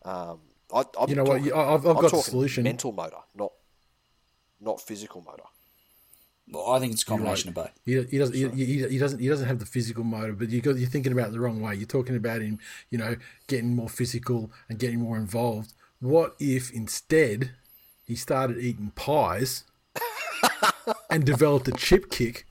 uh, 0.06 0.32
um, 0.34 0.40
I, 0.72 0.84
I'm 1.02 1.10
You 1.10 1.16
know 1.16 1.24
what, 1.24 1.38
talking- 1.38 1.46
you- 1.46 1.56
I've- 1.56 1.74
I've 1.74 1.86
I'm 1.88 1.94
got 1.96 2.04
the 2.04 2.10
talking 2.10 2.24
solution. 2.24 2.64
Mental 2.64 2.92
motor, 2.92 3.18
not 3.36 3.52
not 4.62 4.80
physical 4.80 5.22
motor. 5.22 5.44
Well, 6.52 6.72
I 6.72 6.80
think 6.80 6.94
it's 6.94 7.04
a 7.04 7.06
combination 7.06 7.50
of 7.50 7.56
both. 7.56 7.72
He, 7.86 8.02
he 8.04 8.18
doesn't. 8.18 8.36
He, 8.36 8.48
he, 8.66 8.88
he 8.88 8.98
doesn't. 8.98 9.20
He 9.20 9.28
doesn't 9.28 9.48
have 9.48 9.60
the 9.60 9.66
physical 9.66 10.04
motor. 10.04 10.34
But 10.34 10.50
you 10.50 10.62
got. 10.62 10.78
You're 10.78 10.90
thinking 10.90 11.12
about 11.12 11.30
it 11.30 11.32
the 11.32 11.40
wrong 11.40 11.62
way. 11.62 11.76
You're 11.76 11.88
talking 11.88 12.16
about 12.16 12.42
him. 12.42 12.60
You 12.92 12.98
know, 13.00 13.16
getting 13.48 13.76
more 13.76 13.90
physical 13.90 14.52
and 14.68 14.78
getting 14.78 15.00
more 15.00 15.18
involved. 15.18 15.74
What 16.00 16.36
if 16.40 16.72
instead 16.72 17.52
he 18.06 18.16
started 18.16 18.58
eating 18.58 18.92
pies 18.96 19.64
and 21.10 21.26
developed 21.26 21.68
a 21.68 21.72
chip 21.72 22.10
kick, 22.12 22.46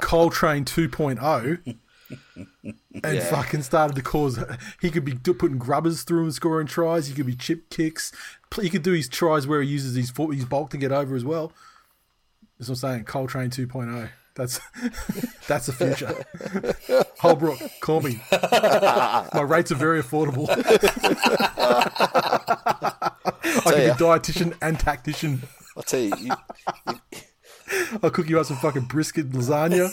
Coltrane 0.00 0.64
2.0, 0.64 1.58
and 1.64 2.74
Yeah. 3.04 3.24
fucking 3.30 3.62
started 3.62 3.94
to 3.96 4.02
cause. 4.02 4.38
He 4.80 4.90
could 4.90 5.04
be 5.04 5.14
putting 5.14 5.58
grubbers 5.58 6.02
through 6.02 6.24
and 6.24 6.34
scoring 6.34 6.66
tries. 6.66 7.06
He 7.08 7.14
could 7.14 7.26
be 7.26 7.36
chip 7.36 7.70
kicks. 7.70 8.12
He 8.60 8.68
could 8.70 8.82
do 8.82 8.92
his 8.92 9.08
tries 9.08 9.46
where 9.46 9.62
he 9.62 9.68
uses 9.68 9.94
his 9.94 10.10
foot, 10.10 10.34
his 10.34 10.44
bulk 10.44 10.70
to 10.70 10.76
get 10.76 10.92
over 10.92 11.14
as 11.16 11.24
well. 11.24 11.52
That's 12.58 12.68
what 12.68 12.74
I'm 12.84 12.90
saying. 12.90 13.04
Coltrane 13.04 13.50
2.0. 13.50 14.10
That's 14.34 14.60
that's 15.46 15.66
the 15.66 15.72
future. 15.72 16.24
Holbrook, 17.18 17.58
call 17.80 18.00
me. 18.00 18.20
My 18.32 19.42
rates 19.46 19.70
are 19.72 19.76
very 19.76 20.02
affordable. 20.02 20.48
I 20.48 20.62
can 23.64 23.74
be 23.74 23.86
ya. 23.86 23.94
dietitian 23.96 24.54
and 24.62 24.78
tactician. 24.80 25.42
I'll 25.76 25.82
tell 25.82 26.00
you, 26.00 26.12
you, 26.18 26.32
I'll 28.02 28.10
cook 28.10 28.28
you 28.28 28.38
up 28.40 28.46
some 28.46 28.56
fucking 28.58 28.82
brisket 28.84 29.30
lasagna. 29.32 29.90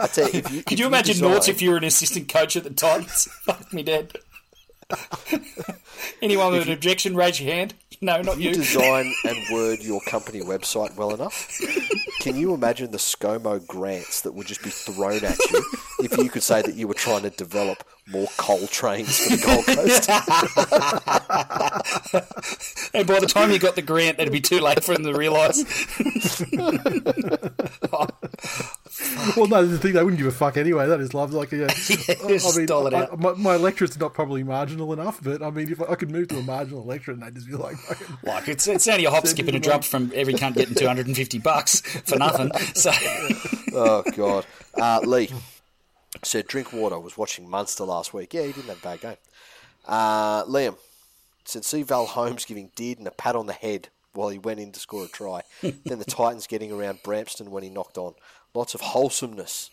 I 0.00 0.06
tell 0.06 0.30
you, 0.30 0.38
if 0.40 0.50
you 0.52 0.62
Could 0.62 0.72
if 0.74 0.78
you 0.80 0.86
imagine 0.86 1.14
design- 1.14 1.30
Norts 1.30 1.48
if 1.48 1.62
you 1.62 1.70
were 1.70 1.76
an 1.76 1.84
assistant 1.84 2.28
coach 2.28 2.56
at 2.56 2.64
the 2.64 2.70
Titans? 2.70 3.24
Fuck 3.42 3.72
me 3.72 3.82
dead. 3.82 4.12
Anyone 6.22 6.52
with 6.52 6.66
an 6.66 6.72
objection, 6.72 7.14
raise 7.14 7.40
your 7.40 7.52
hand. 7.52 7.74
No, 8.02 8.22
not 8.22 8.38
you 8.38 8.48
you. 8.48 8.54
design 8.54 9.12
and 9.24 9.36
word 9.52 9.80
your 9.80 10.00
company 10.02 10.40
website 10.40 10.96
well 10.96 11.12
enough, 11.14 11.60
can 12.20 12.36
you 12.36 12.54
imagine 12.54 12.90
the 12.92 12.98
ScoMo 12.98 13.66
grants 13.66 14.22
that 14.22 14.32
would 14.32 14.46
just 14.46 14.62
be 14.62 14.70
thrown 14.70 15.22
at 15.24 15.38
you 15.50 15.64
if 16.00 16.16
you 16.16 16.30
could 16.30 16.42
say 16.42 16.62
that 16.62 16.74
you 16.74 16.88
were 16.88 16.94
trying 16.94 17.22
to 17.22 17.30
develop 17.30 17.84
more 18.08 18.28
coal 18.38 18.66
trains 18.68 19.18
for 19.18 19.36
the 19.36 19.42
Gold 19.44 19.66
Coast? 22.12 22.90
And 22.94 23.06
by 23.06 23.20
the 23.20 23.26
time 23.26 23.50
you 23.50 23.58
got 23.58 23.76
the 23.76 23.82
grant, 23.82 24.18
it'd 24.18 24.32
be 24.32 24.40
too 24.40 24.60
late 24.60 24.82
for 24.82 24.94
them 24.94 25.04
to 25.04 25.12
realise. 25.12 25.62
well, 29.36 29.46
no, 29.46 29.64
the 29.64 29.78
thing 29.78 29.92
they 29.92 30.02
wouldn't 30.02 30.18
give 30.18 30.26
a 30.26 30.32
fuck 30.32 30.56
anyway. 30.56 30.86
That 30.86 31.00
is 31.00 31.14
love. 31.14 31.32
Like, 31.32 31.52
yeah, 31.52 31.66
just 31.74 32.54
stall 32.64 32.86
it 32.86 32.94
I- 32.94 33.02
out. 33.02 33.18
my, 33.20 33.32
my 33.34 33.54
electorate's 33.54 33.98
not 33.98 34.14
probably 34.14 34.42
marginal 34.42 34.92
enough, 34.92 35.20
but 35.22 35.42
I 35.42 35.50
mean, 35.50 35.70
if 35.70 35.80
I, 35.80 35.92
I 35.92 35.94
could 35.94 36.10
move 36.10 36.28
to 36.28 36.38
a 36.38 36.42
marginal 36.42 36.82
electorate, 36.82 37.18
and 37.18 37.26
they'd 37.26 37.34
just 37.34 37.48
be 37.48 37.54
like, 37.54 37.76
fucking, 37.76 38.16
Like 38.24 38.48
it's 38.48 38.66
it's 38.66 38.88
only 38.88 39.04
a 39.04 39.10
hop, 39.10 39.26
skip, 39.26 39.46
and 39.46 39.56
a 39.56 39.60
jump 39.60 39.84
from 39.84 40.10
every 40.14 40.34
cunt 40.34 40.54
getting 40.54 40.74
two 40.74 40.86
hundred 40.86 41.06
and 41.06 41.16
fifty 41.16 41.38
bucks 41.38 41.80
for 41.80 42.16
nothing. 42.18 42.50
So 42.74 42.90
oh 43.74 44.02
God, 44.16 44.46
uh, 44.74 45.00
Lee 45.04 45.30
said 46.24 46.46
Drinkwater 46.48 46.98
was 46.98 47.16
watching 47.16 47.48
Munster 47.48 47.84
last 47.84 48.12
week. 48.12 48.34
Yeah, 48.34 48.42
he 48.42 48.52
didn't 48.52 48.68
have 48.68 48.78
a 48.78 48.82
bad 48.82 49.00
game. 49.00 49.16
Uh, 49.86 50.44
Liam 50.44 50.76
said 51.44 51.64
see 51.64 51.82
Val 51.82 52.06
Holmes 52.06 52.44
giving 52.44 52.70
Dearden 52.76 53.06
a 53.06 53.10
pat 53.10 53.36
on 53.36 53.46
the 53.46 53.52
head 53.52 53.88
while 54.12 54.28
he 54.28 54.38
went 54.38 54.58
in 54.60 54.72
to 54.72 54.80
score 54.80 55.04
a 55.04 55.08
try. 55.08 55.42
then 55.62 55.98
the 55.98 56.04
Titans 56.04 56.46
getting 56.48 56.72
around 56.72 56.98
Brampston 57.04 57.48
when 57.50 57.62
he 57.62 57.70
knocked 57.70 57.96
on. 57.96 58.14
Lots 58.54 58.74
of 58.74 58.80
wholesomeness 58.80 59.70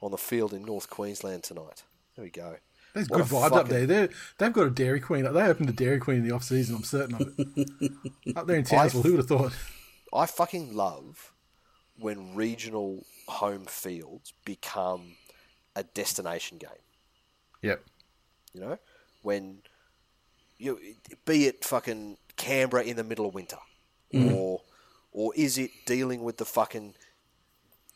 on 0.00 0.10
the 0.10 0.18
field 0.18 0.52
in 0.52 0.62
North 0.62 0.88
Queensland 0.88 1.42
tonight. 1.42 1.82
There 2.16 2.24
we 2.24 2.30
go. 2.30 2.56
there's 2.94 3.08
What 3.08 3.18
good 3.18 3.26
vibes 3.26 3.52
up 3.52 3.68
there. 3.68 3.86
They're, 3.86 4.08
they've 4.38 4.52
got 4.52 4.66
a 4.66 4.70
Dairy 4.70 5.00
Queen. 5.00 5.24
They 5.24 5.42
opened 5.42 5.68
a 5.68 5.72
Dairy 5.72 5.98
Queen 5.98 6.18
in 6.18 6.28
the 6.28 6.34
off 6.34 6.44
season. 6.44 6.76
I'm 6.76 6.84
certain 6.84 7.16
of 7.16 7.34
it. 7.36 8.36
up 8.36 8.46
there 8.46 8.56
in 8.56 8.64
Townsville, 8.64 9.02
who 9.02 9.12
would 9.12 9.20
have 9.20 9.28
thought? 9.28 9.52
I 10.12 10.26
fucking 10.26 10.74
love 10.74 11.32
when 11.98 12.34
regional 12.34 13.04
home 13.28 13.64
fields 13.64 14.32
become 14.44 15.16
a 15.76 15.82
destination 15.82 16.58
game. 16.58 16.70
Yep. 17.62 17.84
You 18.54 18.60
know, 18.60 18.78
when 19.22 19.58
you 20.58 20.78
be 21.24 21.46
it 21.46 21.64
fucking 21.64 22.16
Canberra 22.36 22.82
in 22.82 22.96
the 22.96 23.04
middle 23.04 23.26
of 23.26 23.34
winter, 23.34 23.58
mm. 24.12 24.34
or 24.34 24.62
or 25.12 25.32
is 25.36 25.58
it 25.58 25.70
dealing 25.86 26.22
with 26.22 26.38
the 26.38 26.44
fucking 26.44 26.94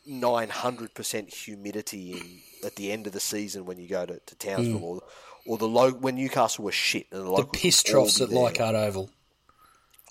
nine 0.05 0.49
hundred 0.49 0.93
percent 0.93 1.33
humidity 1.33 2.13
in 2.13 2.39
at 2.65 2.75
the 2.75 2.91
end 2.91 3.07
of 3.07 3.13
the 3.13 3.19
season 3.19 3.65
when 3.65 3.77
you 3.77 3.87
go 3.87 4.05
to, 4.05 4.19
to 4.19 4.35
Townsville, 4.35 4.83
or 4.83 5.01
or 5.45 5.57
the 5.57 5.67
low 5.67 5.91
when 5.91 6.15
Newcastle 6.15 6.65
was 6.65 6.75
shit 6.75 7.07
and 7.11 7.21
the, 7.21 7.25
the 7.25 7.31
locals 7.31 7.61
piss 7.61 7.83
would 7.85 7.91
troughs 7.91 8.21
at 8.21 8.29
there. 8.29 8.39
Leichhardt 8.39 8.75
Oval. 8.75 9.09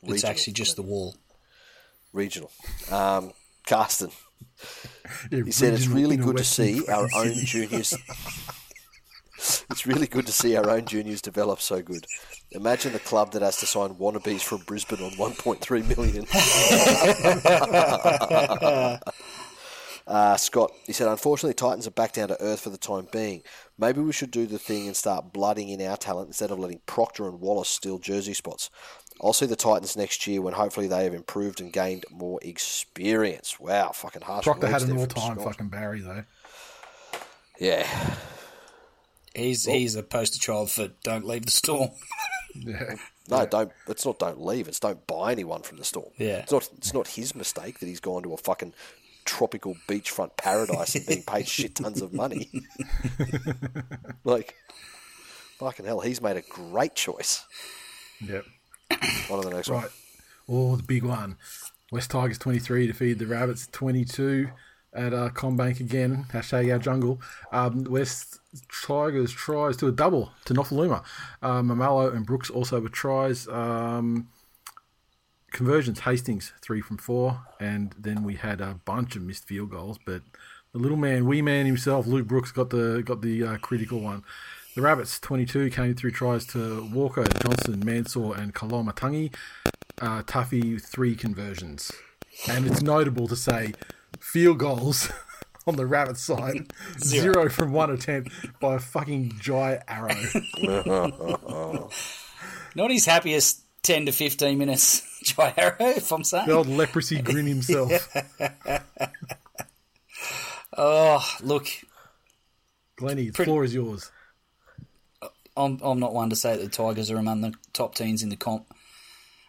It's 0.04 0.24
actually 0.24 0.52
just 0.52 0.76
the 0.76 0.82
wall. 0.82 1.16
regional. 2.12 2.50
Um, 2.90 3.32
Carsten. 3.66 4.10
Yeah, 5.30 5.44
He 5.44 5.50
said 5.50 5.74
it's 5.74 5.86
really 5.86 6.16
good 6.16 6.36
to 6.36 6.42
western 6.42 6.78
see 6.78 6.88
our 6.88 7.08
own 7.14 7.34
juniors. 7.34 7.94
it's 9.38 9.86
really 9.86 10.06
good 10.06 10.26
to 10.26 10.32
see 10.32 10.56
our 10.56 10.68
own 10.70 10.84
juniors 10.84 11.22
develop 11.22 11.60
so 11.60 11.82
good. 11.82 12.06
Imagine 12.52 12.92
the 12.92 12.98
club 12.98 13.32
that 13.32 13.42
has 13.42 13.56
to 13.58 13.66
sign 13.66 13.94
wannabes 13.94 14.42
from 14.42 14.58
Brisbane 14.66 15.02
on 15.02 15.12
1.3 15.12 15.96
million. 15.96 16.26
uh, 20.06 20.36
Scott, 20.36 20.72
he 20.86 20.92
said, 20.92 21.08
unfortunately, 21.08 21.54
Titans 21.54 21.86
are 21.86 21.92
back 21.92 22.12
down 22.12 22.28
to 22.28 22.40
earth 22.42 22.60
for 22.60 22.70
the 22.70 22.78
time 22.78 23.08
being. 23.12 23.42
Maybe 23.78 24.00
we 24.00 24.12
should 24.12 24.30
do 24.30 24.46
the 24.46 24.58
thing 24.58 24.86
and 24.86 24.96
start 24.96 25.32
blooding 25.32 25.68
in 25.68 25.80
our 25.82 25.96
talent 25.96 26.28
instead 26.28 26.50
of 26.50 26.58
letting 26.58 26.80
Proctor 26.86 27.26
and 27.28 27.40
Wallace 27.40 27.68
steal 27.68 27.98
jersey 27.98 28.34
spots. 28.34 28.70
I'll 29.22 29.32
see 29.32 29.46
the 29.46 29.56
Titans 29.56 29.96
next 29.96 30.26
year 30.26 30.42
when 30.42 30.54
hopefully 30.54 30.88
they 30.88 31.04
have 31.04 31.14
improved 31.14 31.60
and 31.60 31.72
gained 31.72 32.04
more 32.10 32.38
experience. 32.42 33.58
Wow, 33.60 33.92
fucking 33.92 34.22
harsh. 34.22 34.44
Proctor 34.44 34.66
had 34.66 34.82
words 34.82 34.90
an 34.90 34.98
all-time 34.98 35.38
fucking 35.38 35.68
Barry, 35.68 36.00
though. 36.00 36.24
Yeah, 37.58 37.86
He's 39.34 39.64
he's 39.64 39.96
a 39.96 40.02
poster 40.02 40.38
child 40.38 40.70
for 40.70 40.88
don't 41.02 41.24
leave 41.24 41.46
the 41.46 41.50
storm. 41.50 41.90
Yeah. 42.56 42.94
No, 43.28 43.44
don't. 43.46 43.72
It's 43.88 44.06
not. 44.06 44.20
Don't 44.20 44.40
leave. 44.40 44.68
It's 44.68 44.78
don't 44.78 45.04
buy 45.08 45.32
anyone 45.32 45.62
from 45.62 45.78
the 45.78 45.84
storm. 45.84 46.10
Yeah. 46.18 46.38
it's 46.38 46.52
not. 46.52 46.68
It's 46.76 46.94
not 46.94 47.08
his 47.08 47.34
mistake 47.34 47.80
that 47.80 47.86
he's 47.86 47.98
gone 47.98 48.22
to 48.22 48.32
a 48.32 48.36
fucking 48.36 48.74
tropical 49.24 49.76
beachfront 49.88 50.36
paradise 50.36 50.94
and 50.94 51.06
being 51.06 51.22
paid 51.22 51.48
shit 51.48 51.74
tons 51.74 52.02
of 52.02 52.12
money. 52.12 52.50
like, 54.24 54.54
fucking 55.58 55.86
hell, 55.86 56.00
he's 56.00 56.20
made 56.22 56.36
a 56.36 56.42
great 56.42 56.94
choice. 56.94 57.44
Yep. 58.26 58.44
On 59.30 59.42
to 59.42 59.48
the 59.48 59.54
next 59.54 59.68
Right. 59.68 59.82
one. 59.82 59.90
Oh, 60.48 60.76
the 60.76 60.82
big 60.82 61.04
one. 61.04 61.36
West 61.90 62.10
Tigers 62.10 62.38
23 62.38 62.86
defeated 62.86 63.18
the 63.18 63.26
Rabbits 63.26 63.68
22 63.72 64.48
at 64.92 65.12
uh, 65.14 65.30
CommBank 65.30 65.80
again. 65.80 66.26
Hashtag 66.32 66.72
our 66.72 66.78
jungle. 66.78 67.20
Um, 67.52 67.84
West 67.84 68.38
Tigers 68.86 69.32
tries 69.32 69.76
to 69.78 69.88
a 69.88 69.92
double 69.92 70.32
to 70.44 70.54
Nofoaluma. 70.54 71.02
Uh, 71.42 71.62
Mamalo 71.62 72.14
and 72.14 72.26
Brooks 72.26 72.50
also 72.50 72.80
with 72.80 72.92
tries. 72.92 73.48
Um, 73.48 74.28
conversions, 75.54 76.00
Hastings, 76.00 76.52
three 76.60 76.82
from 76.82 76.98
four. 76.98 77.40
And 77.58 77.94
then 77.98 78.22
we 78.22 78.34
had 78.34 78.60
a 78.60 78.78
bunch 78.84 79.16
of 79.16 79.22
missed 79.22 79.48
field 79.48 79.70
goals. 79.70 79.98
But 80.04 80.20
the 80.72 80.78
little 80.78 80.98
man, 80.98 81.24
wee 81.24 81.40
man 81.40 81.64
himself, 81.64 82.06
Luke 82.06 82.26
Brooks, 82.26 82.52
got 82.52 82.68
the 82.68 83.02
got 83.02 83.22
the 83.22 83.42
uh, 83.42 83.56
critical 83.58 84.00
one. 84.00 84.22
The 84.74 84.82
Rabbits 84.82 85.20
22 85.20 85.70
came 85.70 85.94
through 85.94 86.10
tries 86.10 86.44
to 86.46 86.84
Walker, 86.92 87.24
Johnston, 87.42 87.84
Mansour, 87.84 88.34
and 88.34 88.52
Koloamatangi 88.52 89.32
uh, 90.00 90.22
Tuffy 90.22 90.82
three 90.82 91.14
conversions. 91.14 91.92
And 92.48 92.66
it's 92.66 92.82
notable 92.82 93.28
to 93.28 93.36
say 93.36 93.74
field 94.18 94.58
goals 94.58 95.10
on 95.66 95.76
the 95.76 95.86
Rabbit 95.86 96.16
side, 96.16 96.72
zero, 96.98 97.48
from 97.48 97.72
one 97.72 97.90
attempt 97.90 98.30
by 98.60 98.74
a 98.74 98.78
fucking 98.78 99.34
Jai 99.40 99.80
Arrow. 99.86 100.10
Not 102.74 102.90
his 102.90 103.06
happiest 103.06 103.63
ten 103.84 104.06
to 104.06 104.12
fifteen 104.12 104.58
minutes, 104.58 105.02
Jai 105.22 105.54
Arrow, 105.56 105.76
if 105.78 106.10
I'm 106.10 106.24
saying. 106.24 106.48
The 106.48 106.54
old 106.54 106.68
leprosy 106.68 107.22
grin 107.22 107.46
himself. 107.54 107.92
Oh, 110.76 111.24
look, 111.40 111.68
Glennie, 112.96 113.30
the 113.30 113.44
floor 113.44 113.62
is 113.62 113.72
yours. 113.72 114.10
I'm 115.56 115.78
I'm 115.82 116.00
not 116.00 116.12
one 116.12 116.30
to 116.30 116.36
say 116.36 116.56
that 116.56 116.62
the 116.62 116.68
Tigers 116.68 117.10
are 117.12 117.16
among 117.16 117.42
the 117.42 117.54
top 117.72 117.94
teams 117.94 118.22
in 118.24 118.28
the 118.28 118.36
comp. 118.36 118.66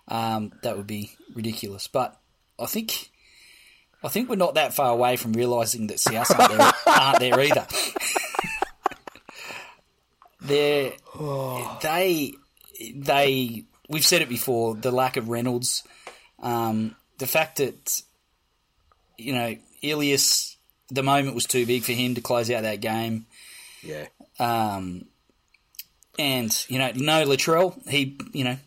Um, 0.08 0.54
that 0.62 0.78
would 0.78 0.86
be 0.86 1.12
ridiculous. 1.34 1.88
But 1.88 2.16
I 2.60 2.68
think 2.68 3.10
I 4.04 4.08
think 4.08 4.30
we're 4.30 4.36
not 4.36 4.54
that 4.54 4.76
far 4.76 4.92
away 4.92 5.16
from 5.16 5.34
realising 5.34 5.88
that 5.88 6.00
South 6.00 6.30
aren't 6.40 6.52
there, 6.58 6.72
aren't 6.86 7.20
there 7.20 7.40
either. 7.40 7.68
They're, 10.42 10.94
they 11.82 12.34
they 12.94 13.64
we've 13.90 14.06
said 14.06 14.22
it 14.22 14.30
before. 14.30 14.76
The 14.76 14.92
lack 14.92 15.18
of 15.18 15.30
Reynolds, 15.30 15.84
um, 16.42 16.96
the 17.18 17.28
fact 17.28 17.58
that 17.58 18.02
you 19.18 19.34
know 19.34 19.56
Ilias, 19.82 20.58
the 20.90 21.04
moment 21.04 21.36
was 21.36 21.46
too 21.46 21.66
big 21.66 21.84
for 21.84 21.94
him 21.94 22.16
to 22.16 22.22
close 22.22 22.50
out 22.52 22.64
that 22.64 22.82
game. 22.82 23.26
Yeah, 23.84 24.08
Um, 24.40 25.06
and 26.18 26.66
you 26.70 26.80
know, 26.80 26.92
no 26.96 27.26
Latrell, 27.26 27.88
he 27.88 28.18
you 28.34 28.44
know, 28.44 28.58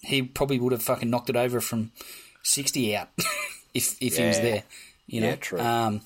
he 0.00 0.22
probably 0.22 0.58
would 0.58 0.72
have 0.72 0.82
fucking 0.82 1.10
knocked 1.10 1.30
it 1.30 1.36
over 1.36 1.60
from 1.60 1.92
sixty 2.42 2.96
out. 2.96 3.10
if 3.74 3.96
if 4.00 4.16
he 4.16 4.24
was 4.26 4.40
there. 4.40 4.62
You 5.06 5.20
know, 5.20 5.28
Yeah, 5.28 5.36
true. 5.36 5.60
Um, 5.60 6.00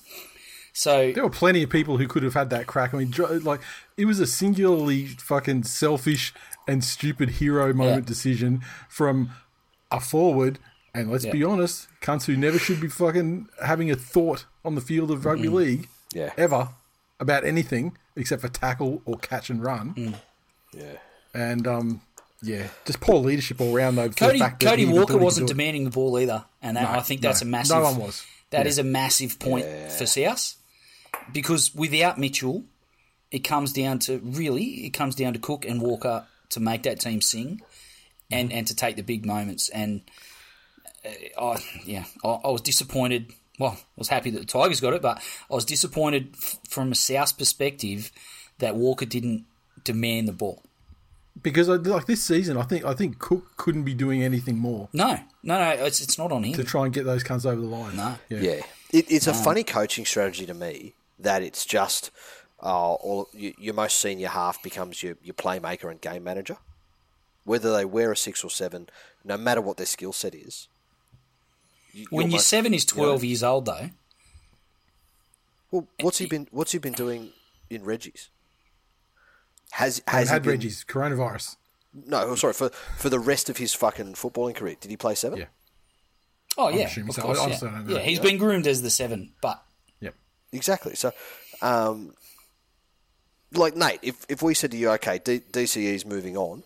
so 0.73 1.11
There 1.11 1.23
were 1.23 1.29
plenty 1.29 1.63
of 1.63 1.69
people 1.69 1.97
who 1.97 2.07
could 2.07 2.23
have 2.23 2.33
had 2.33 2.49
that 2.51 2.67
crack. 2.67 2.93
I 2.93 2.97
mean, 2.97 3.13
like 3.43 3.61
it 3.95 4.05
was 4.05 4.19
a 4.19 4.27
singularly 4.27 5.07
fucking 5.07 5.63
selfish 5.63 6.33
and 6.67 6.83
stupid 6.83 7.29
hero 7.31 7.73
moment 7.73 8.03
Yeah. 8.05 8.07
decision 8.07 8.61
from 8.89 9.31
a 9.91 9.99
forward. 9.99 10.59
And 10.93 11.11
let's 11.11 11.25
Yeah. 11.25 11.31
be 11.31 11.43
honest, 11.43 11.87
cunts 12.01 12.25
who 12.25 12.35
never 12.35 12.57
should 12.57 12.81
be 12.81 12.87
fucking 12.87 13.47
having 13.63 13.91
a 13.91 13.95
thought 13.95 14.45
on 14.65 14.75
the 14.75 14.81
field 14.81 15.11
of 15.11 15.21
Mm. 15.21 15.25
rugby 15.25 15.49
league 15.49 15.87
Yeah. 16.13 16.31
ever 16.37 16.69
about 17.19 17.45
anything 17.45 17.95
except 18.15 18.41
for 18.41 18.47
tackle 18.49 19.01
or 19.05 19.17
catch 19.17 19.49
and 19.49 19.63
run. 19.63 19.93
Mm. 19.93 20.15
Yeah. 20.73 20.97
And 21.33 21.67
um, 21.67 22.01
yeah, 22.41 22.67
just 22.85 22.99
poor 22.99 23.19
leadership 23.19 23.61
all 23.61 23.73
round 23.75 23.97
though. 23.97 24.09
Cody 24.09 24.39
Cody 24.59 24.85
Walker 24.85 24.99
thought 24.99 25.09
he 25.09 25.13
could 25.17 25.21
wasn't 25.23 25.47
demanding 25.47 25.83
the 25.83 25.89
ball 25.91 26.19
either, 26.19 26.45
and 26.61 26.75
that, 26.77 26.91
No, 26.91 26.99
I 26.99 27.01
think 27.01 27.21
that's 27.21 27.41
no. 27.43 27.47
a 27.47 27.51
massive. 27.51 27.77
No 27.77 27.83
one 27.83 27.97
was. 27.97 28.23
That 28.49 28.65
Yeah. 28.65 28.69
is 28.69 28.77
a 28.79 28.83
massive 28.83 29.37
point 29.39 29.65
for 29.97 30.05
South 30.07 30.55
because 31.31 31.75
without 31.75 32.17
Mitchell, 32.19 32.63
it 33.31 33.39
comes 33.39 33.73
down 33.73 33.99
to 33.99 34.19
really 34.23 34.85
it 34.85 34.91
comes 34.91 35.15
down 35.15 35.33
to 35.33 35.39
Cook 35.39 35.65
and 35.65 35.81
Walker 35.81 36.25
to 36.49 36.59
make 36.59 36.83
that 36.83 36.99
team 36.99 37.21
sing, 37.21 37.61
and 38.31 38.51
and 38.51 38.67
to 38.67 38.75
take 38.75 38.95
the 38.95 39.03
big 39.03 39.25
moments. 39.25 39.69
And 39.69 40.01
uh, 41.05 41.09
I 41.41 41.57
yeah, 41.85 42.05
I, 42.23 42.27
I 42.27 42.47
was 42.49 42.61
disappointed. 42.61 43.31
Well, 43.59 43.71
I 43.71 43.83
was 43.97 44.07
happy 44.09 44.29
that 44.31 44.39
the 44.39 44.45
Tigers 44.45 44.79
got 44.79 44.93
it, 44.93 45.01
but 45.01 45.17
I 45.49 45.55
was 45.55 45.65
disappointed 45.65 46.29
f- 46.37 46.57
from 46.69 46.91
a 46.91 46.95
South 46.95 47.37
perspective 47.37 48.11
that 48.59 48.75
Walker 48.75 49.05
didn't 49.05 49.45
demand 49.83 50.27
the 50.27 50.33
ball. 50.33 50.61
because 51.41 51.67
like 51.69 52.05
this 52.05 52.23
season, 52.23 52.57
I 52.57 52.63
think 52.63 52.85
I 52.85 52.93
think 52.93 53.17
Cook 53.19 53.57
couldn't 53.57 53.83
be 53.83 53.93
doing 53.95 54.21
anything 54.23 54.57
more 54.57 54.89
No, 54.93 55.19
no, 55.43 55.59
no, 55.59 55.85
it's 55.85 56.01
it's 56.01 56.17
not 56.17 56.31
on 56.31 56.43
him. 56.43 56.53
to 56.53 56.63
try 56.63 56.85
and 56.85 56.93
get 56.93 57.05
those 57.05 57.23
cunts 57.23 57.45
over 57.45 57.59
the 57.61 57.67
line. 57.67 57.95
No. 57.95 58.15
yeah. 58.29 58.39
Yeah, 58.39 58.61
it, 58.91 59.11
it's 59.11 59.27
a 59.27 59.33
funny 59.33 59.63
coaching 59.63 60.05
strategy 60.05 60.45
to 60.45 60.53
me 60.53 60.93
that 61.19 61.41
it's 61.41 61.65
just 61.65 62.11
uh, 62.61 62.93
all 62.93 63.29
you, 63.33 63.53
your 63.57 63.73
most 63.73 63.99
senior 63.99 64.29
half 64.29 64.61
becomes 64.63 65.03
your, 65.03 65.15
your 65.23 65.33
playmaker 65.35 65.89
and 65.91 66.01
game 66.01 66.23
manager, 66.23 66.57
whether 67.43 67.71
they 67.73 67.85
wear 67.85 68.11
a 68.11 68.17
six 68.17 68.43
or 68.43 68.49
seven, 68.49 68.89
no 69.23 69.37
matter 69.37 69.61
what 69.61 69.77
their 69.77 69.85
skill 69.85 70.13
set 70.13 70.33
is. 70.35 70.67
you- 71.93 72.07
When 72.09 72.23
your 72.27 72.29
your 72.31 72.37
most- 72.37 72.47
seven 72.47 72.73
is 72.73 72.85
you 72.89 72.97
know, 72.97 73.03
twelve 73.05 73.23
years 73.23 73.43
old, 73.43 73.65
though, 73.65 73.89
well, 75.71 75.87
what's 76.01 76.17
he 76.17 76.25
been? 76.25 76.47
What's 76.51 76.71
he 76.71 76.77
been 76.79 76.93
doing 76.93 77.31
in 77.69 77.83
Reggie's? 77.83 78.29
Has 79.71 80.01
I've 80.07 80.13
has 80.13 80.27
he 80.29 80.33
had 80.33 80.43
been, 80.43 80.51
Reggie's 80.51 80.85
coronavirus. 80.87 81.57
No, 81.93 82.21
oh, 82.21 82.35
sorry 82.35 82.53
for 82.53 82.69
for 82.97 83.09
the 83.09 83.19
rest 83.19 83.49
of 83.49 83.57
his 83.57 83.73
fucking 83.73 84.13
footballing 84.13 84.55
career. 84.55 84.75
Did 84.79 84.91
he 84.91 84.97
play 84.97 85.13
seven? 85.15 85.39
Yeah. 85.39 85.45
oh 86.57 86.69
yeah, 86.69 86.85
assuming 86.85 87.09
of 87.09 87.15
so. 87.15 87.21
course, 87.21 87.37
I 87.37 87.41
yeah. 87.41 87.45
honestly 87.47 87.69
don't 87.69 87.89
yeah, 87.89 87.99
he's 87.99 88.19
been 88.19 88.37
groomed 88.37 88.65
as 88.67 88.81
the 88.81 88.89
seven, 88.89 89.33
but 89.41 89.61
Yep. 89.99 90.15
Exactly. 90.53 90.95
So, 90.95 91.11
um, 91.61 92.13
like 93.53 93.75
Nate, 93.75 93.99
if 94.01 94.25
if 94.29 94.41
we 94.41 94.53
said 94.53 94.71
to 94.71 94.77
you, 94.77 94.89
okay, 94.91 95.19
D- 95.23 95.41
DCE's 95.51 96.05
moving 96.05 96.37
on, 96.37 96.63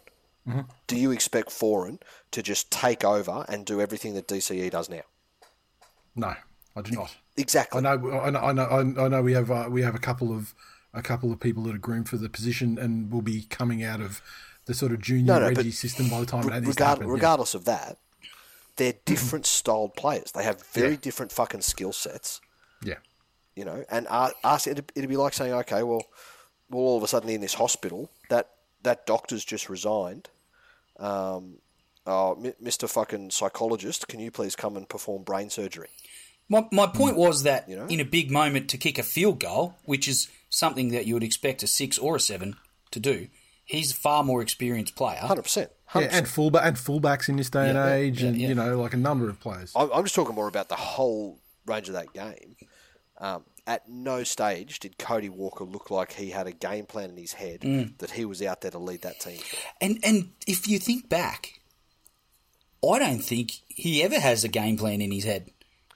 Mm-hmm. 0.47 0.61
do 0.87 0.95
you 0.97 1.11
expect 1.11 1.49
Foran 1.49 1.99
to 2.31 2.41
just 2.41 2.71
take 2.71 3.03
over 3.05 3.45
and 3.47 3.63
do 3.63 3.79
everything 3.79 4.15
that 4.15 4.27
DCE 4.27 4.71
does 4.71 4.89
now? 4.89 5.03
No, 6.15 6.33
I 6.75 6.81
do 6.81 6.91
not. 6.91 7.15
Exactly. 7.37 7.77
I 7.77 7.81
know. 7.81 8.19
I 8.21 8.29
know. 8.31 8.39
I 8.39 8.51
know. 8.51 8.65
I 9.05 9.07
know. 9.07 9.21
We 9.21 9.33
have. 9.33 9.51
Uh, 9.51 9.67
we 9.69 9.83
have 9.83 9.93
a 9.95 9.99
couple 9.99 10.33
of 10.35 10.53
a 10.93 11.01
couple 11.03 11.31
of 11.31 11.39
people 11.39 11.63
that 11.63 11.75
are 11.75 11.79
groomed 11.79 12.09
for 12.09 12.17
the 12.17 12.27
position 12.27 12.77
and 12.79 13.11
will 13.11 13.21
be 13.21 13.43
coming 13.43 13.83
out 13.83 14.01
of 14.01 14.21
the 14.65 14.73
sort 14.73 14.91
of 14.91 14.99
junior 15.01 15.25
No, 15.33 15.39
no, 15.39 15.47
Reggie 15.49 15.71
system 15.71 16.09
by 16.09 16.19
the 16.19 16.25
time 16.25 16.47
Re- 16.47 16.57
it 16.57 16.61
to 16.61 16.67
regard, 16.67 16.89
happen. 16.97 17.07
yeah. 17.07 17.13
regardless 17.13 17.53
of 17.53 17.65
that, 17.65 17.97
they're 18.77 18.93
different 19.05 19.45
styled 19.45 19.95
players. 19.95 20.31
They 20.31 20.43
have 20.43 20.61
very 20.73 20.97
different 20.97 21.31
fucking 21.31 21.61
skill 21.61 21.93
sets. 21.93 22.41
Yeah. 22.83 22.95
you 23.55 23.63
know, 23.63 23.85
and 23.91 24.07
ask 24.09 24.65
it'd, 24.67 24.91
it'd 24.95 25.09
be 25.09 25.17
like 25.17 25.33
saying, 25.33 25.53
okay, 25.53 25.83
well, 25.83 26.01
well, 26.71 26.83
all 26.83 26.97
of 26.97 27.03
a 27.03 27.07
sudden 27.07 27.29
in 27.29 27.41
this 27.41 27.53
hospital, 27.53 28.09
that 28.29 28.49
that 28.83 29.05
doctor's 29.05 29.45
just 29.45 29.69
resigned. 29.69 30.29
Um, 30.99 31.57
oh, 32.07 32.37
Mr. 32.63 32.89
Fucking 32.89 33.31
psychologist, 33.31 34.07
can 34.07 34.19
you 34.19 34.31
please 34.31 34.55
come 34.55 34.75
and 34.75 34.89
perform 34.89 35.23
brain 35.23 35.49
surgery? 35.49 35.89
my 36.51 36.67
my 36.71 36.85
point 36.85 37.15
was 37.15 37.43
that 37.43 37.67
you 37.69 37.77
know? 37.77 37.85
in 37.85 37.99
a 38.01 38.05
big 38.05 38.29
moment 38.29 38.69
to 38.69 38.77
kick 38.77 38.97
a 38.99 39.03
field 39.03 39.39
goal, 39.39 39.75
which 39.85 40.07
is 40.07 40.29
something 40.49 40.89
that 40.89 41.05
you 41.05 41.13
would 41.13 41.23
expect 41.23 41.63
a 41.63 41.67
six 41.67 41.97
or 41.97 42.17
a 42.17 42.19
seven 42.19 42.57
to 42.91 42.99
do, 42.99 43.27
he's 43.63 43.91
a 43.91 43.95
far 43.95 44.23
more 44.23 44.41
experienced 44.41 44.95
player. 44.95 45.19
Hundred 45.19 45.43
percent. 45.43 45.71
Yeah, 45.95 46.07
and 46.11 46.27
fullback 46.27 46.65
and 46.65 46.75
fullbacks 46.77 47.27
in 47.27 47.37
this 47.37 47.49
day 47.49 47.67
and 47.69 47.77
Yeah, 47.77 47.87
yeah, 47.87 47.93
age, 47.93 48.21
yeah, 48.21 48.29
and 48.29 48.37
yeah. 48.37 48.47
you 48.49 48.55
know, 48.55 48.81
like 48.81 48.93
a 48.93 48.97
number 48.97 49.29
of 49.29 49.39
players. 49.39 49.71
I'm 49.75 49.89
I'm 49.93 50.03
just 50.03 50.15
talking 50.15 50.35
more 50.35 50.49
about 50.49 50.67
the 50.67 50.75
whole 50.75 51.39
range 51.65 51.87
of 51.87 51.93
that 51.93 52.11
game. 52.13 52.57
Um, 53.17 53.43
at 53.67 53.87
no 53.87 54.23
stage 54.23 54.79
did 54.79 54.97
Cody 54.97 55.29
Walker 55.29 55.63
look 55.63 55.91
like 55.91 56.13
he 56.13 56.31
had 56.31 56.47
a 56.47 56.51
game 56.51 56.85
plan 56.85 57.11
in 57.11 57.17
his 57.17 57.33
head 57.33 57.61
Mm. 57.61 57.97
that 57.99 58.11
he 58.11 58.25
was 58.25 58.41
out 58.41 58.61
there 58.61 58.71
to 58.71 58.79
lead 58.79 59.01
that 59.03 59.19
team. 59.19 59.39
And 59.79 59.99
and 60.03 60.31
if 60.47 60.67
you 60.67 60.79
think 60.79 61.07
back, 61.09 61.59
I 62.87 62.97
don't 62.99 63.19
think 63.23 63.51
he 63.67 64.01
ever 64.03 64.19
has 64.19 64.43
a 64.43 64.47
game 64.47 64.77
plan 64.77 65.01
in 65.01 65.11
his 65.11 65.23
head, 65.23 65.51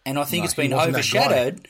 and 0.05 0.19
I 0.19 0.23
think 0.23 0.41
No, 0.41 0.45
it's 0.45 0.53
he 0.53 0.61
been 0.63 0.71
wasn't 0.77 0.93
that 0.95 1.11
guy. 1.11 1.19
overshadowed. 1.25 1.67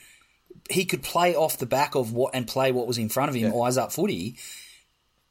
He 0.70 0.86
could 0.86 1.04
play 1.04 1.36
off 1.36 1.58
the 1.58 1.66
back 1.66 1.96
of 1.96 2.12
what 2.12 2.34
and 2.36 2.48
play 2.48 2.72
what 2.72 2.88
was 2.88 2.98
in 2.98 3.08
front 3.10 3.30
of 3.30 3.36
him, 3.36 3.54
eyes 3.62 3.78
up 3.78 3.92
footy, 3.94 4.38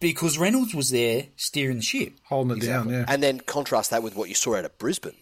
because 0.01 0.39
Reynolds 0.39 0.75
was 0.75 0.91
there 0.91 1.27
steering 1.37 1.77
the 1.79 1.83
ship. 1.83 2.15
Holding 2.25 2.59
it 2.59 2.67
down, 2.67 2.89
yeah. 2.89 3.05
And 3.09 3.23
then 3.23 3.41
contrast 3.41 3.91
that 3.91 4.03
with 4.03 4.15
what 4.17 4.29
you 4.29 4.35
saw 4.35 4.57
out 4.57 4.65
at 4.65 4.79
Brisbane, 4.79 5.17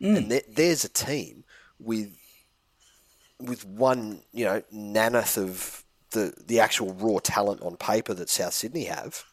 Mm. 0.00 0.16
and 0.16 0.30
there, 0.30 0.42
there's 0.48 0.84
a 0.84 0.88
team 0.88 1.44
with 1.78 2.16
with 3.40 3.64
one 3.66 4.20
you 4.32 4.44
know 4.44 4.62
nanith 4.72 5.36
of 5.36 5.84
the 6.10 6.32
the 6.46 6.60
actual 6.60 6.92
raw 6.94 7.18
talent 7.22 7.62
on 7.62 7.76
paper 7.76 8.14
that 8.14 8.28
South 8.28 8.54
Sydney 8.54 8.84
have. 8.84 9.24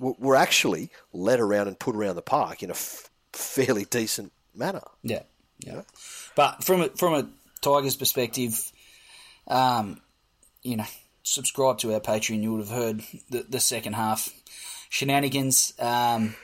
Were 0.00 0.36
actually 0.36 0.90
led 1.12 1.40
around 1.40 1.66
and 1.66 1.76
put 1.76 1.96
around 1.96 2.14
the 2.14 2.22
park 2.22 2.62
in 2.62 2.70
a 2.70 2.72
f- 2.72 3.10
fairly 3.32 3.84
decent 3.84 4.30
manner. 4.54 4.82
Yeah, 5.02 5.22
yeah. 5.58 5.82
But 6.36 6.62
from 6.62 6.82
a 6.82 6.88
from 6.90 7.14
a 7.14 7.28
Tigers 7.60 7.96
perspective, 7.96 8.70
um, 9.48 10.00
you 10.62 10.76
know, 10.76 10.86
subscribe 11.24 11.78
to 11.78 11.94
our 11.94 12.00
Patreon. 12.00 12.42
You 12.42 12.52
would 12.52 12.68
have 12.68 12.76
heard 12.76 13.02
the, 13.28 13.44
the 13.48 13.58
second 13.58 13.94
half 13.94 14.32
shenanigans. 14.88 15.74
Um, 15.80 16.36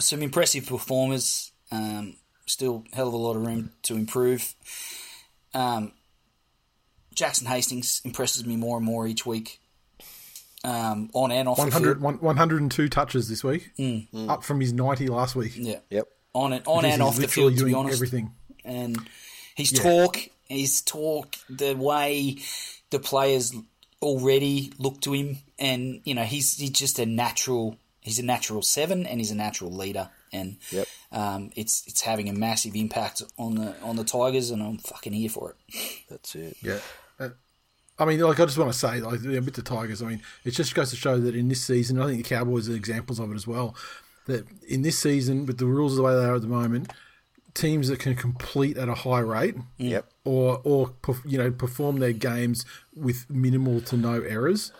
some 0.00 0.22
impressive 0.22 0.66
performers. 0.66 1.52
Um, 1.70 2.16
still, 2.46 2.84
hell 2.92 3.08
of 3.08 3.14
a 3.14 3.16
lot 3.16 3.36
of 3.36 3.46
room 3.46 3.70
to 3.82 3.94
improve. 3.94 4.54
Um, 5.54 5.92
Jackson 7.14 7.46
Hastings 7.46 8.00
impresses 8.04 8.44
me 8.44 8.56
more 8.56 8.76
and 8.76 8.86
more 8.86 9.06
each 9.06 9.26
week, 9.26 9.60
um, 10.64 11.10
on 11.14 11.32
and 11.32 11.48
off 11.48 11.56
the 11.56 11.62
100, 11.64 11.94
field. 11.94 12.02
one- 12.02 12.20
102 12.20 12.88
touches 12.88 13.28
this 13.28 13.42
week, 13.42 13.70
up 14.28 14.44
from 14.44 14.60
his 14.60 14.72
90 14.72 15.08
last 15.08 15.34
week. 15.34 15.52
Yeah, 15.56 15.80
Yep. 15.90 16.08
on 16.34 16.52
and 16.52 16.66
on 16.66 16.84
He's 16.84 16.94
and 16.94 17.02
off 17.02 17.16
the 17.16 17.22
literally 17.22 17.50
field. 17.54 17.58
To 17.58 17.64
be 17.64 17.70
doing 17.72 17.74
honest, 17.84 17.96
everything. 17.96 18.32
and 18.64 18.98
his 19.56 19.72
talk, 19.72 20.16
his 20.48 20.82
talk, 20.82 21.34
the 21.48 21.74
way 21.74 22.38
the 22.90 23.00
players 23.00 23.52
already 24.00 24.72
look 24.78 25.00
to 25.00 25.12
him, 25.12 25.38
and 25.58 26.00
you 26.04 26.14
know 26.14 26.22
he's 26.24 26.56
he's 26.58 26.70
just 26.70 26.98
a 27.00 27.06
natural. 27.06 27.76
He's 28.00 28.18
a 28.20 28.24
natural 28.24 28.62
seven, 28.62 29.06
and 29.06 29.18
he's 29.20 29.30
a 29.32 29.34
natural 29.34 29.72
leader, 29.72 30.08
and 30.32 30.56
Yep. 30.70 30.86
um, 31.12 31.50
it's 31.56 31.82
it's 31.86 32.02
having 32.02 32.28
a 32.28 32.32
massive 32.32 32.74
impact 32.76 33.22
on 33.38 33.54
the 33.56 33.74
on 33.82 33.96
the 33.96 34.04
Tigers, 34.04 34.50
and 34.50 34.62
I'm 34.62 34.78
fucking 34.78 35.12
here 35.12 35.28
for 35.30 35.50
it. 35.68 36.02
That's 36.08 36.34
it. 36.34 36.56
Yeah. 36.62 36.78
Uh, 37.18 37.30
I 37.98 38.04
mean, 38.04 38.20
like, 38.20 38.38
I 38.38 38.44
just 38.44 38.56
want 38.58 38.72
to 38.72 38.78
say, 38.78 39.00
like, 39.00 39.22
yeah, 39.22 39.40
with 39.40 39.54
the 39.54 39.62
Tigers, 39.62 40.02
I 40.02 40.06
mean, 40.06 40.22
it 40.44 40.52
just 40.52 40.74
goes 40.74 40.90
to 40.90 40.96
show 40.96 41.18
that 41.18 41.34
in 41.34 41.48
this 41.48 41.62
season, 41.64 42.00
I 42.00 42.06
think 42.06 42.22
the 42.22 42.28
Cowboys 42.28 42.68
are 42.68 42.74
examples 42.76 43.18
of 43.18 43.32
it 43.32 43.34
as 43.34 43.46
well. 43.46 43.74
That 44.26 44.46
in 44.68 44.82
this 44.82 44.98
season, 44.98 45.46
with 45.46 45.58
the 45.58 45.66
rules 45.66 45.96
the 45.96 46.02
way 46.02 46.14
they 46.14 46.24
are 46.24 46.36
at 46.36 46.42
the 46.42 46.46
moment, 46.48 46.92
teams 47.54 47.88
that 47.88 47.98
can 47.98 48.14
complete 48.14 48.76
at 48.76 48.88
a 48.88 48.94
high 48.94 49.18
rate, 49.20 49.56
Yep. 49.78 50.06
or 50.24 50.60
or 50.64 50.94
you 51.24 51.38
know 51.38 51.50
perform 51.50 51.98
their 51.98 52.12
games 52.12 52.64
with 52.94 53.28
minimal 53.28 53.80
to 53.80 53.96
no 53.96 54.20
errors, 54.20 54.70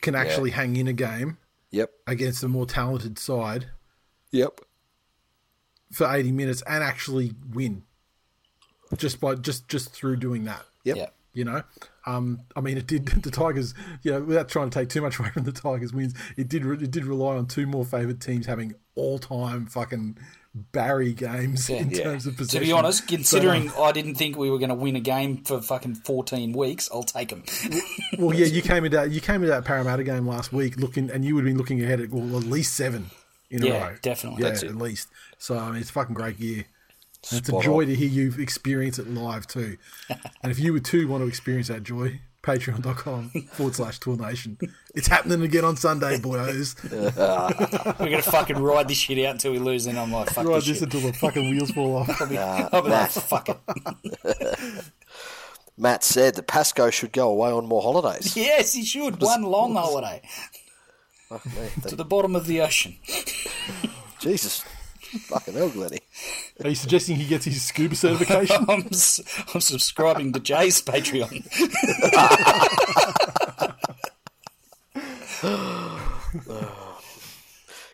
can 0.00 0.14
actually 0.14 0.50
hang 0.50 0.76
in 0.76 0.86
a 0.86 0.92
game 0.92 1.38
Yep. 1.72 1.90
against 2.06 2.44
a 2.44 2.48
more 2.48 2.66
talented 2.66 3.18
side 3.18 3.66
Yep. 4.32 4.60
for 5.92 6.12
eighty 6.12 6.32
minutes 6.32 6.62
and 6.66 6.82
actually 6.84 7.32
win, 7.52 7.82
just 8.96 9.20
by 9.20 9.34
just 9.34 9.68
just 9.68 9.90
through 9.90 10.16
doing 10.16 10.44
that. 10.44 10.62
Yep. 10.84 10.96
Yeah, 10.96 11.06
You 11.34 11.44
know, 11.44 11.62
um, 12.06 12.40
I 12.56 12.60
mean, 12.60 12.78
it 12.78 12.86
did 12.86 13.06
the 13.22 13.30
Tigers. 13.30 13.74
You 14.02 14.12
know, 14.12 14.20
without 14.22 14.48
trying 14.48 14.70
to 14.70 14.78
take 14.78 14.88
too 14.88 15.00
much 15.02 15.18
away 15.18 15.30
from 15.30 15.44
the 15.44 15.52
Tigers' 15.52 15.92
wins, 15.92 16.14
it 16.36 16.48
did 16.48 16.64
it 16.64 16.90
did 16.90 17.04
rely 17.04 17.36
on 17.36 17.46
two 17.46 17.66
more 17.66 17.84
favoured 17.84 18.20
teams 18.20 18.46
having 18.46 18.74
all 18.94 19.18
time 19.18 19.66
fucking 19.66 20.18
Barry 20.72 21.12
games 21.12 21.68
in 21.70 21.90
Yeah. 21.90 22.04
terms 22.04 22.26
of 22.26 22.36
position. 22.36 22.60
to 22.60 22.66
be 22.66 22.72
honest, 22.72 23.00
So, 23.00 23.06
considering 23.16 23.68
um, 23.68 23.74
I 23.82 23.92
didn't 23.92 24.14
think 24.16 24.36
we 24.36 24.50
were 24.50 24.58
going 24.58 24.70
to 24.70 24.74
win 24.74 24.96
a 24.96 25.00
game 25.00 25.44
for 25.44 25.60
fucking 25.60 25.94
14 25.96 26.52
weeks, 26.52 26.88
I'll 26.92 27.02
take 27.04 27.28
them. 27.28 27.44
well, 28.18 28.34
yeah, 28.34 28.46
you 28.56 28.62
came 28.62 28.84
into 28.84 29.08
you 29.08 29.20
came 29.20 29.36
into 29.36 29.48
that 29.48 29.64
Parramatta 29.64 30.02
game 30.04 30.26
last 30.26 30.52
week 30.52 30.76
looking, 30.78 31.10
and 31.10 31.24
you 31.24 31.34
would 31.34 31.44
have 31.44 31.50
been 31.50 31.58
looking 31.58 31.82
ahead 31.82 32.00
at 32.00 32.10
well, 32.10 32.38
at 32.38 32.44
least 32.44 32.74
seven 32.74 33.10
in 33.50 33.62
Yeah, 33.64 33.72
a 33.72 33.90
row. 33.90 33.96
definitely. 34.02 34.42
yeah, 34.42 34.48
That's 34.50 34.62
at 34.62 34.76
least. 34.76 35.08
So 35.38 35.58
I 35.58 35.70
mean, 35.70 35.80
it's 35.80 35.90
a 35.90 35.92
fucking 35.92 36.14
great 36.14 36.38
gear. 36.38 36.64
And 37.30 37.40
it's 37.40 37.48
a 37.48 37.60
joy 37.60 37.82
on. 37.82 37.86
to 37.88 37.94
hear 37.96 38.08
you 38.08 38.32
experience 38.38 38.98
it 38.98 39.08
live 39.08 39.46
too. 39.46 39.76
and 40.42 40.52
if 40.52 40.58
you 40.58 40.72
would 40.72 40.84
too 40.84 41.08
want 41.08 41.22
to 41.22 41.28
experience 41.28 41.66
that 41.68 41.82
joy, 41.82 42.20
patreon.com 42.42 43.30
forward 43.52 43.74
slash 43.74 43.98
tour 43.98 44.16
nation. 44.16 44.56
It's 44.94 45.08
happening 45.08 45.42
again 45.42 45.64
on 45.64 45.76
Sunday, 45.76 46.18
boys. 46.20 46.76
We're 46.92 47.10
gonna 47.98 48.22
fucking 48.22 48.56
ride 48.58 48.86
this 48.88 48.98
shit 48.98 49.18
out 49.26 49.32
until 49.32 49.52
we 49.52 49.58
lose, 49.58 49.86
and 49.86 49.98
I'm 49.98 50.12
like, 50.12 50.30
fuck 50.30 50.46
Ride 50.46 50.58
this 50.58 50.66
this 50.66 50.82
until 50.82 51.00
the 51.00 51.12
fucking 51.12 51.50
wheels 51.50 51.72
fall 51.72 51.96
off. 51.96 52.22
I'll 52.22 52.28
be 52.82 52.88
like, 52.88 53.10
fuck 53.10 53.48
it. 53.48 53.58
Matt 55.76 56.02
said 56.02 56.34
that 56.36 56.46
Pasco 56.46 56.90
should 56.90 57.12
go 57.12 57.28
away 57.28 57.50
on 57.50 57.66
more 57.66 57.82
holidays. 57.82 58.36
Yes, 58.36 58.72
he 58.72 58.84
should. 58.84 59.20
One 59.20 59.42
long 59.42 59.74
holiday 59.74 60.22
Fuck 61.28 61.46
me. 61.46 61.68
to 61.88 61.96
the 61.96 62.04
bottom 62.04 62.34
of 62.36 62.46
the 62.46 62.60
ocean. 62.60 62.96
Jesus. 64.20 64.64
Fucking 65.28 65.54
hell, 65.54 65.70
Glenny. 65.70 66.00
Are 66.62 66.68
you 66.68 66.74
suggesting 66.74 67.16
he 67.16 67.26
gets 67.26 67.44
his 67.44 67.62
scuba 67.62 67.94
certification? 67.96 68.64
I'm, 68.68 68.86
s- 68.88 69.20
I'm 69.54 69.60
subscribing 69.60 70.32
to 70.32 70.40
Jay's 70.40 70.82
Patreon. 70.82 71.44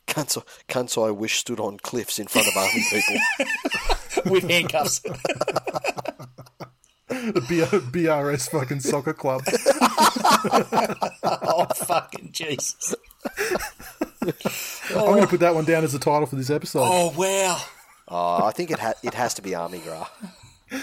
Cunts, 0.06 0.42
cunts 0.68 1.06
I 1.06 1.10
wish 1.10 1.38
stood 1.38 1.58
on 1.60 1.78
cliffs 1.78 2.18
in 2.18 2.26
front 2.26 2.46
of 2.48 2.56
army 2.56 2.84
people. 2.90 3.16
with 4.32 4.48
handcuffs. 4.48 5.00
the 7.08 7.44
B- 7.48 7.60
BRS 8.04 8.50
fucking 8.50 8.80
soccer 8.80 9.12
club. 9.14 9.42
Oh, 11.46 11.66
fucking 11.74 12.30
Jesus. 12.32 12.94
I'm 14.90 15.04
going 15.06 15.22
to 15.22 15.26
put 15.28 15.40
that 15.40 15.54
one 15.54 15.64
down 15.64 15.84
as 15.84 15.92
the 15.92 15.98
title 15.98 16.26
for 16.26 16.36
this 16.36 16.50
episode. 16.50 16.82
Oh, 16.84 17.12
wow. 17.16 17.60
Oh, 18.08 18.44
I 18.46 18.50
think 18.52 18.70
it, 18.70 18.78
ha- 18.78 18.94
it 19.02 19.14
has 19.14 19.34
to 19.34 19.42
be 19.42 19.54
Army 19.54 19.78
Gra. 19.80 20.06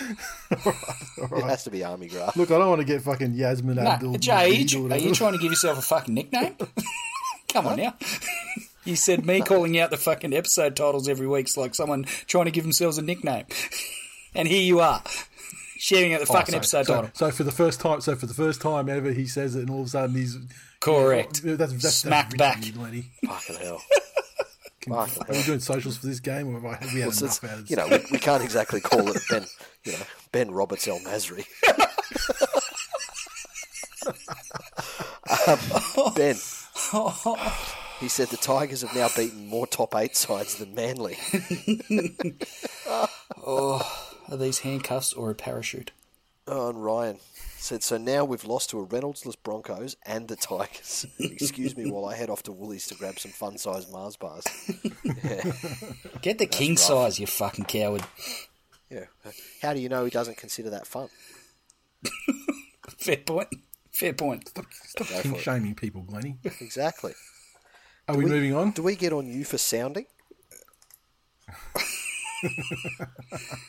It 0.53 1.43
has 1.43 1.63
to 1.65 1.69
be 1.71 1.83
Army 1.83 2.07
Gra. 2.07 2.31
Look, 2.35 2.49
I 2.51 2.57
don't 2.57 2.69
want 2.69 2.79
to 2.81 2.85
get 2.85 3.01
fucking 3.01 3.33
Yasmin 3.33 3.77
Abdul. 3.79 4.11
No, 4.13 4.17
Jay, 4.17 4.31
are 4.33 4.47
you, 4.47 4.65
Naveed 4.65 4.85
or 4.85 4.87
tr- 4.87 4.93
are 4.93 4.97
you 4.97 5.13
trying 5.13 5.33
to 5.33 5.37
give 5.39 5.51
yourself 5.51 5.77
a 5.77 5.81
fucking 5.81 6.13
nickname? 6.13 6.55
Come 7.49 7.67
on 7.67 7.77
now. 7.77 7.93
You 8.85 8.95
said 8.95 9.25
me 9.25 9.41
calling 9.41 9.77
out 9.79 9.91
the 9.91 9.97
fucking 9.97 10.33
episode 10.33 10.75
titles 10.75 11.07
every 11.09 11.27
week's 11.27 11.57
like 11.57 11.75
someone 11.75 12.05
trying 12.27 12.45
to 12.45 12.51
give 12.51 12.63
themselves 12.63 12.97
a 12.97 13.01
nickname. 13.01 13.45
And 14.33 14.47
here 14.47 14.61
you 14.61 14.79
are, 14.79 15.03
sharing 15.81 16.13
out 16.13 16.19
the 16.21 16.27
Oh, 16.29 16.33
fucking 16.33 16.51
so- 16.53 16.57
episode 16.57 16.85
so, 16.85 16.95
title. 16.95 17.09
So 17.13 17.31
for 17.31 17.43
the 17.43 17.51
first 17.51 17.81
time, 17.81 18.01
so 18.01 18.15
for 18.15 18.27
the 18.27 18.33
first 18.33 18.61
time 18.61 18.87
ever, 18.87 19.11
he 19.11 19.25
says 19.25 19.55
it, 19.55 19.61
and 19.61 19.69
all 19.71 19.81
of 19.81 19.87
a 19.87 19.89
sudden 19.89 20.15
he's 20.15 20.37
Correct. 20.79 21.41
Yeah, 21.43 21.55
that's, 21.55 21.73
that's, 21.73 21.95
Smack 21.95 22.29
that's 22.31 22.37
back. 22.37 22.57
rich 22.65 22.75
Lenny. 22.75 23.05
Fucking 23.25 23.55
hell. 23.57 23.81
Are 24.89 25.07
we 25.29 25.43
doing 25.43 25.59
socials 25.59 25.97
for 25.97 26.07
this 26.07 26.19
game, 26.19 26.47
or 26.49 26.53
have 26.59 26.65
I, 26.65 26.79
we 26.93 27.01
had 27.01 27.09
Well, 27.09 27.17
enough 27.19 27.23
it's- 27.23 27.43
out 27.43 27.59
of 27.59 27.69
you 27.69 27.75
know, 27.75 27.87
we, 27.87 27.99
we 28.11 28.17
can't 28.19 28.43
exactly 28.43 28.81
call 28.81 29.07
it 29.09 29.21
Ben, 29.29 29.45
you 29.83 29.91
know, 29.93 29.99
Ben 30.31 30.51
Roberts 30.51 30.87
El 30.87 30.99
Masri. 30.99 31.45
um, 36.07 36.13
ben, 36.15 36.35
he 37.99 38.07
said 38.07 38.29
the 38.29 38.37
Tigers 38.37 38.81
have 38.81 38.95
now 38.95 39.07
beaten 39.15 39.47
more 39.47 39.67
top 39.67 39.95
eight 39.95 40.15
sides 40.15 40.55
than 40.55 40.73
Manly. 40.73 41.15
Are 44.31 44.37
these 44.37 44.59
handcuffs 44.59 45.11
or 45.11 45.29
a 45.29 45.35
parachute? 45.35 45.91
Oh, 46.47 46.69
and 46.69 46.81
Ryan 46.83 47.17
said, 47.57 47.83
so 47.83 47.97
now 47.97 48.23
we've 48.23 48.45
lost 48.45 48.69
to 48.69 48.79
a 48.79 48.87
Reynoldsless 48.87 49.35
Broncos 49.43 49.97
and 50.05 50.29
the 50.29 50.37
Tigers. 50.37 51.05
Excuse 51.19 51.75
me 51.75 51.91
while 51.91 52.05
I 52.05 52.15
head 52.15 52.29
off 52.29 52.41
to 52.43 52.53
Woolies 52.53 52.87
to 52.87 52.95
grab 52.95 53.19
some 53.19 53.31
fun-sized 53.31 53.91
Mars 53.91 54.15
bars. 54.15 54.45
Get 56.21 56.37
the 56.39 56.47
king 56.49 56.77
size, 56.77 57.19
you 57.19 57.27
fucking 57.27 57.65
coward. 57.65 58.03
Yeah. 58.89 59.05
How 59.61 59.73
do 59.73 59.81
you 59.81 59.89
know 59.89 60.05
he 60.05 60.11
doesn't 60.11 60.37
consider 60.37 60.69
that 60.69 60.87
fun? 60.87 61.09
Fair 62.97 63.17
point. 63.17 63.49
Fair 63.91 64.13
point. 64.13 64.47
Stop 64.47 65.09
Go 65.09 65.21
king 65.21 65.37
shaming 65.39 65.75
people, 65.75 66.03
Glenny. 66.03 66.37
Exactly. 66.61 67.13
Are 68.07 68.15
we, 68.15 68.25
moving 68.25 68.55
on? 68.55 68.71
Do 68.71 68.81
we 68.81 68.95
get 68.95 69.11
on 69.11 69.27
you 69.27 69.43
for 69.43 69.57
sounding? 69.57 70.05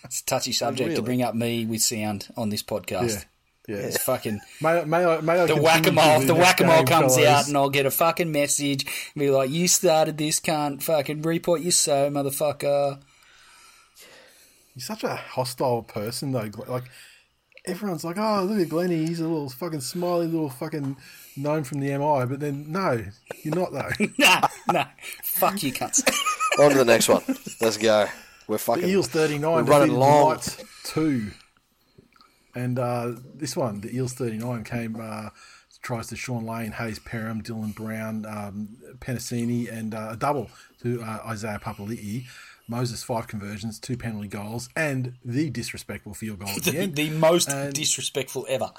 It's 0.04 0.20
a 0.20 0.24
touchy 0.24 0.52
subject 0.52 0.96
to 0.96 1.02
bring 1.02 1.22
up 1.22 1.34
me 1.34 1.66
with 1.66 1.82
sound 1.82 2.28
on 2.36 2.48
this 2.48 2.62
podcast. 2.62 3.10
Yeah. 3.10 3.24
Yeah. 3.68 3.76
It's 3.76 4.02
fucking 4.02 4.40
May, 4.60 4.84
may 4.84 5.04
I, 5.04 5.20
may 5.20 5.34
I 5.34 5.46
the 5.46 5.54
continue 5.54 5.62
whack 5.62 5.86
a 5.86 5.92
mole. 5.92 6.20
The 6.20 6.34
this 6.34 6.36
whack 6.36 6.60
a 6.60 6.64
mole 6.64 6.84
comes 6.84 7.14
fellas? 7.14 7.28
out, 7.28 7.46
and 7.46 7.56
I'll 7.56 7.70
get 7.70 7.86
a 7.86 7.92
fucking 7.92 8.32
message 8.32 8.84
and 8.84 9.20
be 9.20 9.30
like, 9.30 9.50
"You 9.50 9.68
started 9.68 10.18
this, 10.18 10.40
can't 10.40 10.82
fucking 10.82 11.22
report 11.22 11.60
you 11.60 11.70
so, 11.70 12.10
motherfucker." 12.10 13.00
You're 14.74 14.82
such 14.82 15.04
a 15.04 15.14
hostile 15.14 15.82
person, 15.82 16.32
though. 16.32 16.50
Like 16.66 16.84
everyone's 17.64 18.02
like, 18.04 18.18
"Oh, 18.18 18.42
look 18.42 18.60
at 18.60 18.68
Glenny. 18.68 19.06
He's 19.06 19.20
a 19.20 19.28
little 19.28 19.48
fucking 19.48 19.80
smiley 19.80 20.26
little 20.26 20.50
fucking 20.50 20.96
gnome 21.36 21.62
from 21.62 21.78
the 21.78 21.96
MI." 21.96 22.26
But 22.26 22.40
then, 22.40 22.72
no, 22.72 23.04
you're 23.44 23.54
not 23.54 23.72
though. 23.72 23.90
Nah, 24.18 24.48
nah, 24.72 24.86
fuck 25.22 25.62
you, 25.62 25.72
cunts. 25.72 26.02
On 26.58 26.70
to 26.70 26.78
the 26.78 26.84
next 26.84 27.08
one. 27.08 27.22
Let's 27.60 27.76
go. 27.76 28.08
We're 28.48 28.56
The 28.56 28.62
fucking. 28.62 28.88
Eels 28.88 29.08
39 29.08 29.42
We're 29.52 29.62
running 29.62 29.70
defeated 29.88 29.94
the 29.94 29.98
long. 29.98 30.30
Knights 30.30 30.64
2. 30.84 31.30
And 32.54 32.78
uh, 32.78 33.12
this 33.34 33.56
one, 33.56 33.80
the 33.80 33.94
Eels 33.96 34.12
39, 34.12 34.64
came 34.64 34.96
uh, 35.00 35.30
tries 35.82 36.08
to 36.08 36.16
Shaun 36.16 36.44
Lane, 36.46 36.72
Hayes 36.72 36.98
Perham, 36.98 37.42
Dylan 37.42 37.74
Brown, 37.74 38.26
um, 38.26 38.76
Penisini, 38.98 39.72
and 39.72 39.94
uh, 39.94 40.10
a 40.12 40.16
double 40.16 40.50
to 40.82 41.02
uh, 41.02 41.20
Isaiah 41.28 41.58
Papali'i. 41.62 42.24
Moses, 42.68 43.02
five 43.02 43.26
conversions, 43.26 43.78
two 43.80 43.96
penalty 43.96 44.28
goals, 44.28 44.68
and 44.76 45.14
the 45.24 45.50
disrespectful 45.50 46.14
field 46.14 46.38
goal 46.38 46.48
at 46.50 46.62
the 46.62 46.70
The, 46.70 46.78
end. 46.82 46.94
the 46.94 47.10
most 47.10 47.48
And- 47.48 47.74
disrespectful 47.74 48.46
ever. 48.48 48.70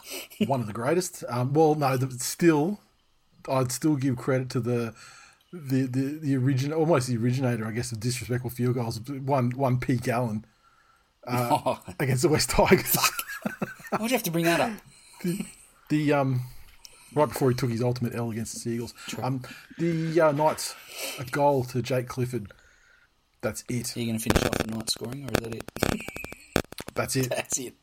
one 0.48 0.62
of 0.62 0.68
the 0.68 0.74
greatest. 0.74 1.24
Um, 1.28 1.54
well, 1.54 1.76
no, 1.76 1.98
the, 1.98 2.10
still, 2.20 2.80
I'd 3.50 3.72
still 3.72 3.96
give 3.98 4.16
credit 4.18 4.50
to 4.52 4.60
the 4.62 4.94
the 5.54 5.86
the, 5.86 6.20
the 6.22 6.36
origin, 6.38 6.74
almost 6.74 7.08
the 7.08 7.16
originator, 7.18 7.66
I 7.66 7.72
guess, 7.72 7.92
of 7.92 8.00
disrespectful 8.00 8.50
field 8.50 8.76
goals. 8.76 9.00
One 9.02 9.52
one 9.52 9.80
P 9.80 9.96
Gallen 9.98 10.46
Oh, 11.26 11.80
against 12.00 12.24
the 12.24 12.30
West 12.30 12.50
Tigers. 12.50 12.98
why'd 13.92 14.02
you 14.02 14.08
have 14.10 14.24
to 14.24 14.32
bring 14.32 14.46
that 14.46 14.60
up? 14.60 14.72
the 15.90 16.12
um, 16.12 16.42
right 17.16 17.30
before 17.30 17.50
he 17.50 17.56
took 17.56 17.70
his 17.70 17.82
ultimate 17.82 18.14
L 18.14 18.32
against 18.32 18.54
the 18.56 18.60
Seagulls. 18.60 18.94
Um, 19.22 19.42
the 19.78 20.20
uh, 20.20 20.32
Knights 20.34 20.76
a 21.20 21.24
goal 21.24 21.64
to 21.66 21.82
Jake 21.82 22.08
Clifford. 22.08 22.52
That's 23.42 23.64
it. 23.70 23.96
Are 23.96 24.00
you 24.00 24.08
going 24.08 24.20
to 24.20 24.24
finish 24.24 24.44
off 24.44 24.58
the 24.58 24.72
night 24.76 24.90
scoring, 24.90 25.24
or 25.24 25.28
is 25.28 25.44
that 25.44 25.56
it? 25.56 25.72
That's 26.96 27.16
it. 27.16 27.30
That's 27.36 27.60
it. 27.60 27.76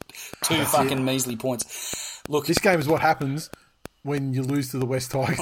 Two 0.42 0.62
fucking 0.64 1.04
measly 1.04 1.36
points. 1.36 2.22
Look, 2.28 2.46
This 2.46 2.58
game 2.58 2.78
is 2.80 2.88
what 2.88 3.00
happens 3.00 3.50
when 4.02 4.32
you 4.34 4.42
lose 4.42 4.70
to 4.70 4.78
the 4.78 4.86
West 4.86 5.10
Tigers. 5.10 5.38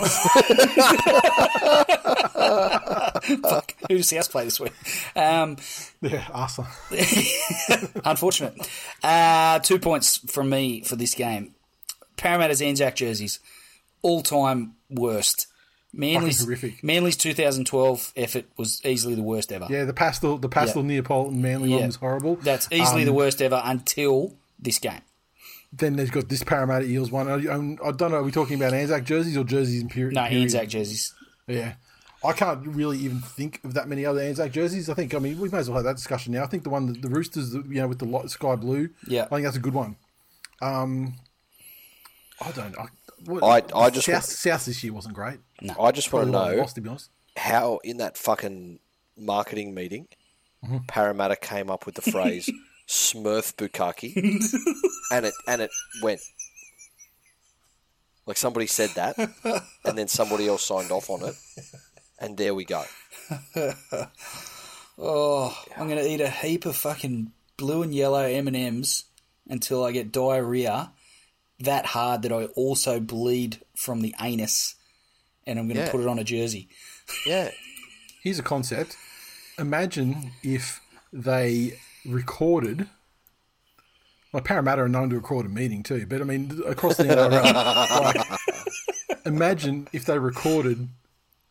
fuck, 3.43 3.75
who 3.89 3.97
does 3.97 4.09
South 4.09 4.31
play 4.31 4.45
this 4.45 4.61
week? 4.61 4.73
Um, 5.17 5.57
yeah, 6.01 6.27
awesome. 6.33 6.67
unfortunate. 8.05 8.55
Uh, 9.03 9.59
two 9.61 9.79
points 9.79 10.19
from 10.31 10.49
me 10.51 10.83
for 10.83 10.97
this 10.97 11.15
game. 11.15 11.55
Parramatta's 12.17 12.63
Anzac 12.63 12.97
jerseys, 12.97 13.41
all 14.03 14.23
time 14.23 14.75
worst. 14.91 15.47
Manly's, 15.93 16.45
horrific. 16.45 16.85
Manly's 16.85 17.17
2012 17.17 18.13
effort 18.17 18.45
was 18.59 18.85
easily 18.85 19.15
the 19.15 19.23
worst 19.23 19.51
ever. 19.53 19.67
Yeah, 19.71 19.85
the 19.85 19.95
pastel, 19.95 20.37
the 20.37 20.49
pastel 20.49 20.83
Neapolitan 20.83 21.41
Manly 21.41 21.71
one 21.71 21.87
was 21.87 21.97
horrible. 21.97 22.37
That's 22.37 22.69
easily 22.71 23.03
Um, 23.03 23.07
the 23.07 23.13
worst 23.15 23.41
ever 23.41 23.61
until 23.65 24.35
this 24.59 24.79
game. 24.79 25.01
Then 25.73 25.97
they've 25.97 26.11
got 26.11 26.29
this 26.29 26.43
Parramatta 26.43 26.85
Eels 26.87 27.11
one. 27.11 27.29
I, 27.29 27.35
I 27.35 27.93
don't 27.93 28.11
know. 28.11 28.19
Are 28.19 28.23
we 28.23 28.31
talking 28.31 28.57
about 28.57 28.75
Anzac 28.75 29.05
jerseys 29.05 29.37
or 29.37 29.45
jerseys 29.45 29.81
in 29.83 29.89
period? 29.89 30.15
No, 30.15 30.23
period? 30.27 30.43
Anzac 30.43 30.69
jerseys. 30.69 31.15
Yeah. 31.47 31.75
I 32.25 32.33
can't 32.33 32.67
really 32.67 32.99
even 32.99 33.21
think 33.21 33.61
of 33.65 33.75
that 33.75 33.87
many 33.89 34.05
other 34.05 34.21
Anzac 34.21 34.51
jerseys. 34.53 34.89
I 34.89 34.95
think, 34.95 35.15
I 35.15 35.19
mean, 35.19 35.39
we 35.39 35.49
may 35.49 35.59
as 35.59 35.69
well 35.71 35.77
have 35.77 35.85
that 35.85 35.97
discussion 35.97 36.33
now. 36.33 36.43
I 36.43 36.47
think 36.47 36.65
the 36.65 36.71
one, 36.71 37.01
the 37.01 37.09
Roosters, 37.09 37.55
you 37.55 37.63
know, 37.67 37.87
with 37.89 38.01
the 38.01 38.07
light 38.07 38.29
sky 38.31 38.57
blue, 38.57 38.91
Yeah. 39.07 39.25
I 39.25 39.27
think 39.27 39.45
that's 39.45 39.57
a 39.57 39.61
good 39.61 39.75
one. 39.75 39.97
Um, 40.61 41.15
I 42.41 42.51
don't 42.53 42.73
know. 42.77 42.87
What, 43.25 43.43
I- 43.75 43.79
I 43.79 43.91
just 43.91 44.07
South, 44.07 44.15
want- 44.15 44.25
South 44.25 44.65
this 44.67 44.83
year 44.83 44.93
wasn't 44.93 45.15
great. 45.15 45.39
I 45.79 45.93
just 45.93 46.13
want 46.13 46.27
to 46.27 46.33
know 46.33 46.55
lost, 46.57 46.75
to 46.77 46.81
be 46.81 46.89
honest. 46.89 47.11
how 47.37 47.79
in 47.85 47.99
that 47.99 48.17
fucking 48.19 48.81
marketing 49.17 49.75
meeting, 49.75 50.09
Mm-hmm. 50.65 50.79
Parramatta 50.89 51.37
came 51.37 51.71
up 51.71 51.87
with 51.87 51.95
the 51.95 52.03
phrase 52.03 52.51
"Smurf 52.89 53.55
Bukaki," 53.55 54.13
and 55.13 55.25
it 55.25 55.33
and 55.47 55.63
it 55.63 55.71
went 56.03 56.21
like 58.27 58.37
somebody 58.37 58.67
said 58.67 58.91
that, 58.97 59.17
and 59.85 59.97
then 59.97 60.09
somebody 60.09 60.49
else 60.49 60.65
signed 60.65 60.91
off 60.91 61.09
on 61.11 61.23
it, 61.29 61.35
and 62.19 62.37
there 62.37 62.55
we 62.55 62.65
go. 62.65 62.85
Oh, 65.01 65.57
I'm 65.77 65.87
going 65.89 65.99
to 66.03 66.09
eat 66.11 66.21
a 66.21 66.29
heap 66.29 66.67
of 66.67 66.75
fucking 66.75 67.31
blue 67.57 67.83
and 67.83 67.95
yellow 67.95 68.19
M&Ms 68.25 69.05
until 69.49 69.85
I 69.85 69.93
get 69.93 70.11
diarrhea 70.11 70.91
that 71.61 71.87
hard 71.87 72.23
that 72.23 72.33
I 72.33 72.47
also 72.47 72.99
bleed 72.99 73.61
from 73.77 74.01
the 74.01 74.13
anus 74.21 74.75
and 75.47 75.57
I'm 75.59 75.67
going 75.69 75.77
to 75.77 75.85
Yeah. 75.85 75.91
put 75.93 76.01
it 76.01 76.09
on 76.09 76.19
a 76.19 76.25
jersey. 76.25 76.69
Yeah, 77.25 77.51
Here's 78.25 78.41
a 78.41 78.43
concept. 78.43 78.97
Imagine 79.57 80.33
if 80.43 80.81
they 81.13 81.79
recorded. 82.05 82.89
Like 84.33 84.45
Parramatta 84.45 84.83
are 84.83 84.89
known 84.89 85.11
to 85.11 85.17
record 85.17 85.47
a 85.47 85.49
meeting 85.49 85.85
too, 85.85 86.07
but 86.07 86.21
I 86.21 86.25
mean 86.25 86.61
across 86.67 86.97
the 86.97 87.05
NRL, 87.05 88.03
like, 89.09 89.21
imagine 89.25 89.87
if 89.93 90.05
they 90.05 90.19
recorded 90.19 90.89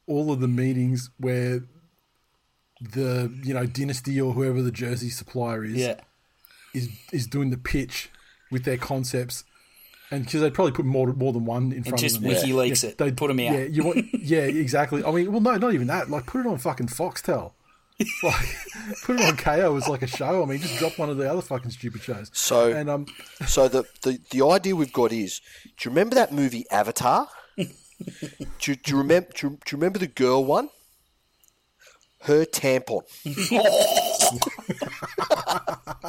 all 0.08 0.32
of 0.32 0.40
the 0.40 0.48
meetings 0.48 1.10
where 1.20 1.62
the 2.94 3.32
you 3.44 3.54
know 3.54 3.66
dynasty 3.66 4.20
or 4.22 4.34
whoever 4.34 4.62
the 4.62 4.72
jersey 4.72 5.10
supplier 5.10 5.64
is 5.66 5.74
Yeah. 5.76 5.96
is 6.74 6.90
is 7.12 7.28
doing 7.28 7.50
the 7.50 7.58
pitch 7.58 8.10
with 8.52 8.64
their 8.64 8.78
concepts, 8.78 9.44
and 10.12 10.24
because 10.26 10.42
they'd 10.42 10.54
probably 10.54 10.74
put 10.74 10.86
more 10.86 11.08
more 11.14 11.34
than 11.34 11.46
one 11.46 11.72
in 11.72 11.84
front 11.84 12.00
just 12.00 12.18
of 12.18 12.22
them. 12.24 12.32
WikiLeaks 12.32 12.84
it, 12.84 12.98
they'd 12.98 13.18
put 13.18 13.30
'em 13.32 13.40
out. 13.40 13.54
Yeah, 13.54 13.64
you 13.64 13.84
want, 13.84 14.06
yeah, 14.14 14.42
exactly. 14.42 15.04
I 15.04 15.12
mean, 15.12 15.32
well, 15.32 15.42
no, 15.42 15.56
not 15.58 15.74
even 15.74 15.88
that. 15.88 16.10
Like, 16.10 16.26
put 16.28 16.42
it 16.42 16.48
on 16.48 16.58
fucking 16.60 16.88
Foxtel. 16.88 17.54
like, 18.22 18.46
put 19.04 19.20
it 19.20 19.26
on 19.26 19.36
Kayo 19.38 19.76
as 19.76 19.88
like 19.88 20.04
a 20.04 20.08
show. 20.08 20.44
I 20.44 20.46
mean, 20.46 20.60
just 20.60 20.78
drop 20.78 21.00
one 21.00 21.10
of 21.10 21.18
the 21.18 21.30
other 21.30 21.42
fucking 21.42 21.72
stupid 21.72 22.04
shows. 22.04 22.30
So- 22.32 22.72
and 22.72 22.92
um, 22.92 23.08
So 23.48 23.68
the, 23.68 23.86
the, 24.04 24.20
the 24.30 24.46
idea 24.46 24.76
we've 24.76 24.94
got 24.94 25.12
is, 25.12 25.42
do 25.64 25.70
you 25.82 25.90
remember 25.90 26.14
that 26.14 26.32
movie 26.32 26.66
Avatar? 26.70 27.28
Do, 28.06 28.72
you- 28.72 28.76
do 28.76 28.92
you 28.92 28.98
remember? 28.98 29.30
Do 29.36 29.48
you, 29.48 29.50
do 29.66 29.76
you 29.76 29.78
remember 29.78 30.00
the 30.00 30.08
girl 30.08 30.44
one? 30.46 30.70
Her 32.22 32.46
tampon. 32.46 33.02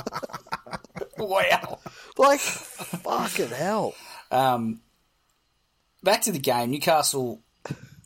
Wow. 1.18 1.80
Like 2.16 2.40
fucking 2.40 3.48
hell. 3.48 3.94
Um, 4.30 4.80
back 6.02 6.22
to 6.22 6.32
the 6.32 6.38
game. 6.38 6.70
Newcastle, 6.70 7.42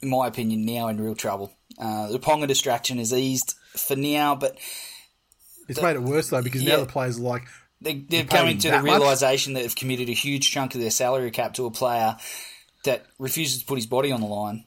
in 0.01 0.09
my 0.09 0.27
opinion, 0.27 0.65
now 0.65 0.89
in 0.89 1.01
real 1.01 1.15
trouble. 1.15 1.53
Uh, 1.79 2.09
the 2.11 2.19
Ponga 2.19 2.47
distraction 2.47 2.99
is 2.99 3.13
eased 3.13 3.55
for 3.77 3.97
now, 3.97 4.35
but 4.35 4.59
it's 5.69 5.81
made 5.81 5.97
it 5.97 6.03
worse 6.03 6.31
though 6.31 6.43
because 6.43 6.65
now 6.65 6.81
the 6.81 6.87
players 6.87 7.19
are 7.19 7.23
like, 7.23 7.45
they, 7.81 7.95
they're 8.09 8.25
coming 8.25 8.59
to 8.59 8.69
the 8.69 8.73
that 8.77 8.85
much? 8.85 8.99
realization 8.99 9.55
that 9.55 9.63
they've 9.63 9.75
committed 9.77 10.09
a 10.09 10.13
huge 10.13 10.51
chunk 10.51 10.75
of 10.75 10.81
their 10.81 10.91
salary 10.91 11.31
cap 11.31 11.55
to 11.55 11.67
a 11.67 11.71
player 11.71 12.17
that 12.85 13.07
refuses 13.19 13.61
to 13.61 13.67
put 13.67 13.77
his 13.77 13.87
body 13.87 14.11
on 14.13 14.21
the 14.21 14.27
line, 14.27 14.65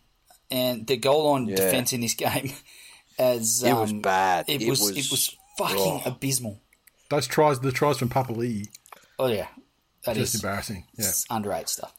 and 0.51 0.85
the 0.87 0.97
goal 0.97 1.31
line 1.31 1.47
Yeah. 1.47 1.55
defense 1.55 1.93
in 1.93 2.01
this 2.01 2.13
game, 2.13 2.53
as 3.19 3.63
It 3.63 3.73
was 3.73 3.91
um, 3.91 4.01
bad. 4.01 4.45
It, 4.47 4.61
It 4.61 4.69
was, 4.69 4.79
was- 4.81 4.97
it 4.97 5.11
was 5.11 5.35
fucking 5.57 5.77
oh. 5.77 6.01
abysmal. 6.05 6.59
those 7.09 7.27
tries, 7.27 7.59
the 7.59 7.71
tries 7.71 7.97
from 7.97 8.09
Papali'i, 8.09 8.67
Oh 9.17 9.27
yeah, 9.27 9.47
that 10.03 10.15
just 10.15 10.35
is 10.35 10.43
embarrassing. 10.43 10.83
Yeah, 10.97 11.05
it's 11.07 11.25
underage 11.27 11.69
stuff. 11.69 11.93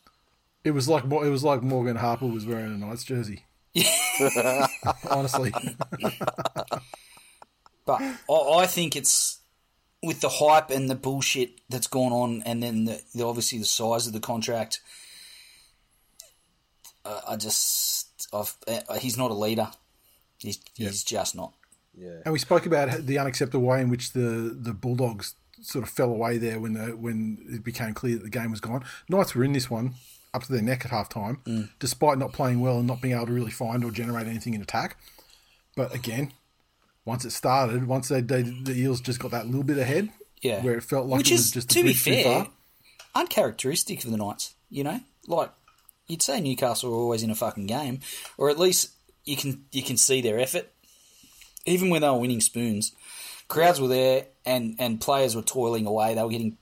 it 0.64 0.72
was 0.72 0.88
like 0.88 1.04
it 1.04 1.10
was 1.30 1.42
like 1.44 1.62
Morgan 1.62 1.96
Harper 1.96 2.26
was 2.26 2.44
wearing 2.44 2.66
a 2.74 2.76
Knights 2.76 3.04
jersey. 3.04 3.44
Honestly, 5.10 5.52
But 7.84 8.00
I, 8.02 8.18
I 8.62 8.66
think 8.66 8.96
it's 8.96 9.38
with 10.02 10.20
the 10.20 10.28
hype 10.28 10.70
and 10.70 10.90
the 10.90 10.94
bullshit 10.94 11.60
that's 11.68 11.86
gone 11.86 12.12
on, 12.12 12.42
and 12.44 12.62
then 12.62 12.84
the, 12.84 13.00
the 13.14 13.24
obviously 13.24 13.58
the 13.58 13.64
size 13.64 14.06
of 14.06 14.12
the 14.12 14.20
contract. 14.20 14.80
Uh, 17.06 17.20
I 17.28 17.36
just, 17.36 18.28
I've, 18.32 18.56
uh, 18.66 18.98
he's 18.98 19.16
not 19.16 19.30
a 19.30 19.34
leader. 19.34 19.68
He's, 20.38 20.58
he's 20.74 21.04
just 21.04 21.34
not. 21.36 21.52
Yeah. 21.98 22.18
and 22.26 22.32
we 22.32 22.38
spoke 22.38 22.66
about 22.66 23.06
the 23.06 23.18
unacceptable 23.18 23.64
way 23.64 23.80
in 23.80 23.88
which 23.88 24.12
the 24.12 24.54
the 24.60 24.74
Bulldogs 24.74 25.34
sort 25.62 25.82
of 25.82 25.88
fell 25.88 26.10
away 26.10 26.36
there 26.36 26.60
when 26.60 26.74
the, 26.74 26.88
when 26.94 27.38
it 27.48 27.64
became 27.64 27.94
clear 27.94 28.16
that 28.16 28.24
the 28.24 28.28
game 28.30 28.50
was 28.50 28.60
gone. 28.60 28.84
Knights 29.08 29.34
were 29.34 29.42
in 29.44 29.54
this 29.54 29.70
one 29.70 29.94
up 30.34 30.42
to 30.42 30.52
their 30.52 30.60
neck 30.60 30.84
at 30.84 30.90
half 30.90 31.08
time, 31.08 31.38
Mm. 31.46 31.70
despite 31.78 32.18
not 32.18 32.34
playing 32.34 32.60
well 32.60 32.76
and 32.78 32.86
not 32.86 33.00
being 33.00 33.14
able 33.14 33.24
to 33.26 33.32
really 33.32 33.50
find 33.50 33.82
or 33.82 33.90
generate 33.90 34.26
anything 34.26 34.52
in 34.52 34.60
attack. 34.60 34.98
But 35.74 35.94
again, 35.94 36.32
once 37.06 37.24
it 37.24 37.30
started, 37.30 37.86
once 37.86 38.08
they, 38.08 38.20
they 38.20 38.42
the 38.42 38.74
Eels 38.74 39.00
just 39.00 39.18
got 39.18 39.30
that 39.30 39.46
little 39.46 39.64
bit 39.64 39.78
ahead, 39.78 40.10
Yeah, 40.42 40.62
where 40.62 40.74
it 40.74 40.82
felt 40.82 41.06
like 41.06 41.16
which 41.18 41.30
it 41.30 41.34
is 41.36 41.40
was 41.40 41.50
just 41.52 41.70
a 41.70 41.74
to 41.76 41.80
be 41.82 41.88
bridge 41.88 42.04
too 42.04 42.12
fair, 42.12 42.24
far. 42.44 42.48
uncharacteristic 43.14 44.04
of 44.04 44.10
the 44.10 44.16
Knights. 44.18 44.54
You 44.68 44.84
know, 44.84 45.00
like 45.26 45.50
you'd 46.06 46.22
say 46.22 46.40
Newcastle 46.40 46.90
are 46.90 46.96
always 46.96 47.22
in 47.22 47.30
a 47.30 47.34
fucking 47.34 47.66
game, 47.66 48.00
or 48.38 48.50
at 48.50 48.58
least 48.58 48.90
you 49.24 49.36
can 49.36 49.64
you 49.72 49.82
can 49.82 49.96
see 49.96 50.20
their 50.20 50.38
effort, 50.38 50.72
even 51.64 51.90
when 51.90 52.02
they 52.02 52.08
were 52.08 52.18
winning 52.18 52.40
spoons. 52.40 52.92
Crowds 53.48 53.80
were 53.80 53.88
there, 53.88 54.26
and 54.44 54.76
and 54.78 55.00
players 55.00 55.34
were 55.36 55.42
toiling 55.42 55.86
away. 55.86 56.14
They 56.14 56.22
were 56.22 56.28
getting, 56.30 56.56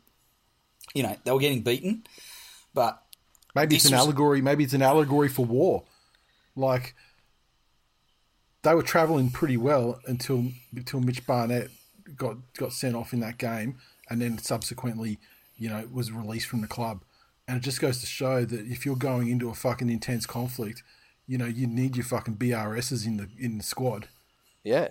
you 0.95 1.03
know, 1.03 1.16
they 1.24 1.32
were 1.32 1.38
getting 1.40 1.62
beaten, 1.62 2.05
but 2.74 3.01
Maybe 3.55 3.76
it's 3.76 3.84
an 3.84 3.92
was- 3.92 4.01
allegory. 4.01 4.42
Maybe 4.42 4.64
it's 4.64 4.72
an 4.74 4.82
allegory 4.82 5.28
for 5.28 5.45
war. 5.47 5.84
Like 6.57 6.95
they 8.62 8.74
were 8.74 8.82
traveling 8.82 9.30
pretty 9.30 9.57
well 9.57 10.01
until 10.07 10.47
until 10.74 11.01
Mitch 11.01 11.26
Barnett 11.26 11.68
got 12.16 12.36
got 12.57 12.72
sent 12.72 12.97
off 12.97 13.12
in 13.12 13.20
that 13.20 13.38
game, 13.38 13.76
and 14.11 14.20
then 14.20 14.38
subsequently, 14.38 15.18
you 15.57 15.68
know, 15.68 15.86
was 15.92 16.11
released 16.12 16.47
from 16.47 16.61
the 16.62 16.66
club. 16.66 17.03
And 17.47 17.59
it 17.59 17.62
just 17.62 17.80
goes 17.80 18.01
to 18.01 18.07
show 18.07 18.45
that 18.45 18.66
if 18.66 18.86
you're 18.86 18.97
going 18.97 19.28
into 19.28 19.51
a 19.51 19.55
fucking 19.55 19.90
intense 19.90 20.24
conflict, 20.26 20.82
you 21.26 21.36
know, 21.38 21.47
you 21.47 21.66
need 21.66 21.97
your 21.97 22.05
fucking 22.05 22.36
BRSs 22.36 23.07
in 23.07 23.16
the 23.18 23.28
in 23.38 23.59
the 23.59 23.64
squad 23.64 24.09
Yeah. 24.62 24.88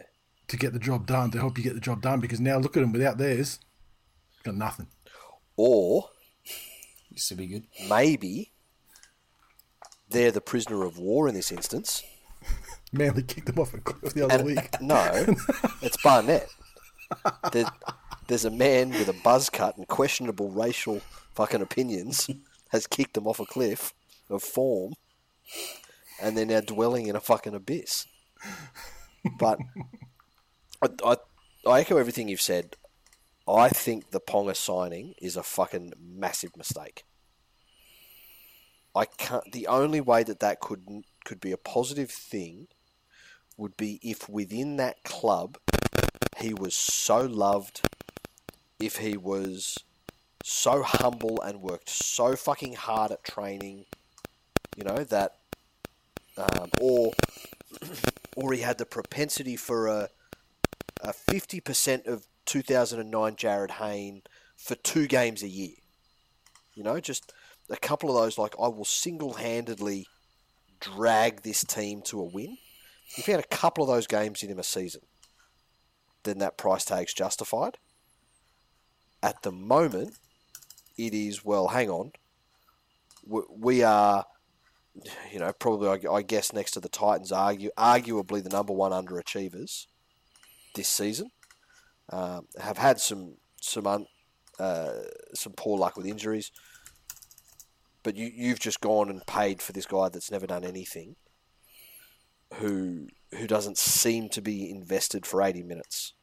to 0.47 0.57
get 0.57 0.73
the 0.73 0.79
job 0.79 1.07
done 1.07 1.31
to 1.31 1.39
help 1.39 1.57
you 1.57 1.63
get 1.63 1.73
the 1.73 1.79
job 1.79 2.01
done. 2.01 2.19
Because 2.19 2.39
now 2.39 2.57
look 2.57 2.77
at 2.77 2.81
them 2.81 2.91
without 2.91 3.17
theirs, 3.17 3.59
got 4.43 4.55
nothing. 4.55 4.87
Or 5.55 6.09
this 7.11 7.29
would 7.29 7.37
be 7.39 7.47
good. 7.47 7.65
maybe 7.89 8.51
they're 10.09 10.31
the 10.31 10.41
prisoner 10.41 10.83
of 10.83 10.97
war 10.97 11.27
in 11.27 11.33
this 11.35 11.51
instance. 11.51 12.03
Manly 12.91 13.23
kicked 13.23 13.47
them 13.47 13.57
off 13.59 13.73
a 13.73 13.79
cliff 13.79 14.13
the 14.13 14.25
other 14.25 14.35
And 14.35 14.45
week. 14.45 14.81
no, 14.81 15.25
it's 15.81 15.97
Barnett. 16.03 16.47
There, 17.51 17.65
there's 18.27 18.45
a 18.45 18.51
man 18.51 18.89
with 18.91 19.09
a 19.09 19.21
buzz 19.23 19.49
cut 19.49 19.77
and 19.77 19.87
questionable 19.87 20.49
racial 20.49 21.01
fucking 21.35 21.61
opinions 21.61 22.29
has 22.69 22.87
kicked 22.87 23.13
them 23.13 23.27
off 23.27 23.39
a 23.39 23.45
cliff 23.45 23.93
of 24.29 24.43
form, 24.43 24.93
and 26.21 26.37
they're 26.37 26.45
now 26.45 26.61
dwelling 26.61 27.07
in 27.07 27.15
a 27.15 27.21
fucking 27.21 27.53
abyss. 27.53 28.07
But 29.37 29.59
I, 30.81 30.87
I, 31.05 31.17
I 31.67 31.79
echo 31.81 31.97
everything 31.97 32.27
you've 32.27 32.41
said. 32.41 32.75
I 33.47 33.69
think 33.69 34.11
the 34.11 34.21
Ponga 34.21 34.55
signing 34.55 35.15
is 35.21 35.35
a 35.35 35.43
fucking 35.43 35.93
massive 35.99 36.55
mistake. 36.55 37.03
I 38.95 39.05
can't. 39.05 39.51
The 39.51 39.67
only 39.67 40.01
way 40.01 40.23
that 40.23 40.39
that 40.39 40.59
could 40.59 41.03
could 41.25 41.39
be 41.39 41.51
a 41.51 41.57
positive 41.57 42.11
thing 42.11 42.67
would 43.57 43.75
be 43.77 43.99
if 44.01 44.29
within 44.29 44.77
that 44.77 45.03
club 45.03 45.57
he 46.37 46.53
was 46.53 46.75
so 46.75 47.21
loved, 47.21 47.81
if 48.85 48.97
he 48.97 49.15
was 49.15 49.77
so 50.43 50.83
humble 50.83 51.41
and 51.41 51.61
worked 51.61 51.89
so 51.89 52.35
fucking 52.35 52.73
hard 52.73 53.11
at 53.11 53.23
training, 53.23 53.85
you 54.75 54.83
know 54.83 55.03
that, 55.05 55.37
um, 56.37 56.69
or 56.81 57.13
or 58.35 58.53
he 58.53 58.61
had 58.61 58.77
the 58.77 58.85
propensity 58.85 59.55
for 59.55 59.87
a 59.87 60.09
a 61.01 61.13
fifty 61.13 61.59
percent 61.59 62.05
of 62.07 62.25
two 62.45 62.61
thousand 62.61 62.99
and 62.99 63.11
nine 63.11 63.35
Jarryd 63.35 63.71
Hayne 63.71 64.21
for 64.55 64.75
two 64.75 65.07
games 65.07 65.43
a 65.43 65.47
year. 65.47 65.75
You 66.75 66.83
know, 66.83 66.99
just 66.99 67.31
a 67.69 67.77
couple 67.77 68.09
of 68.09 68.21
those 68.21 68.37
like 68.37 68.55
I 68.59 68.67
will 68.67 68.85
single 68.85 69.33
handedly 69.33 70.07
drag 70.79 71.43
this 71.43 71.63
team 71.63 72.01
to 72.03 72.19
a 72.19 72.25
win. 72.25 72.57
If 73.17 73.27
he 73.27 73.31
had 73.31 73.43
a 73.43 73.47
couple 73.47 73.83
of 73.83 73.89
those 73.89 74.07
games 74.07 74.43
in 74.43 74.49
him 74.49 74.59
a 74.59 74.63
season, 74.63 75.01
then 76.23 76.39
that 76.39 76.57
price 76.57 76.83
tag's 76.83 77.13
justified. 77.13 77.77
At 79.23 79.41
the 79.41 79.53
moment, 79.53 80.17
it 80.97 81.13
is 81.13 81.45
well. 81.45 81.69
Hang 81.69 81.89
on, 81.89 82.11
we, 83.25 83.81
are, 83.81 84.25
you 85.31 85.39
know, 85.39 85.53
probably 85.53 86.05
I, 86.07 86.21
guess 86.21 86.51
next 86.51 86.71
to 86.71 86.81
the 86.81 86.89
Titans, 86.89 87.31
argue 87.31 87.69
arguably 87.77 88.43
the 88.43 88.49
number 88.49 88.73
one 88.73 88.91
underachievers 88.91 89.87
this 90.75 90.89
season. 90.89 91.29
Um, 92.09 92.47
have 92.61 92.77
had 92.77 92.99
some 92.99 93.35
some 93.61 93.87
un, 93.87 94.07
uh, 94.59 94.91
some 95.33 95.53
poor 95.53 95.77
luck 95.77 95.95
with 95.95 96.05
injuries, 96.05 96.51
but 98.03 98.17
you 98.17 98.29
you've 98.35 98.59
just 98.59 98.81
gone 98.81 99.09
and 99.09 99.25
paid 99.25 99.61
for 99.61 99.71
this 99.71 99.85
guy 99.85 100.09
that's 100.09 100.31
never 100.31 100.45
done 100.45 100.65
anything 100.65 101.15
who 102.55 103.07
who 103.31 103.47
doesn't 103.47 103.77
seem 103.77 104.27
to 104.29 104.41
be 104.41 104.69
invested 104.69 105.25
for 105.25 105.41
80 105.41 105.63
minutes 105.63 106.13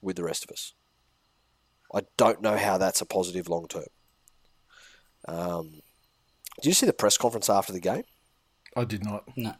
with 0.00 0.16
the 0.16 0.24
rest 0.24 0.44
of 0.44 0.50
us. 0.50 0.72
I 1.94 2.02
don't 2.16 2.42
know 2.42 2.56
how 2.56 2.78
that's 2.78 3.00
a 3.00 3.06
positive 3.06 3.48
long 3.48 3.66
term. 3.66 3.86
Um, 5.26 5.80
did 6.60 6.68
you 6.68 6.74
see 6.74 6.86
the 6.86 6.92
press 6.92 7.16
conference 7.16 7.48
after 7.48 7.72
the 7.72 7.80
game? 7.80 8.04
I 8.76 8.84
did 8.84 9.04
not. 9.04 9.24
No, 9.36 9.54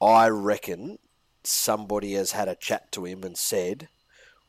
I 0.00 0.28
reckon 0.28 0.98
somebody 1.44 2.14
has 2.14 2.32
had 2.32 2.48
a 2.48 2.56
chat 2.56 2.90
to 2.92 3.04
him 3.04 3.22
and 3.22 3.36
said, 3.36 3.88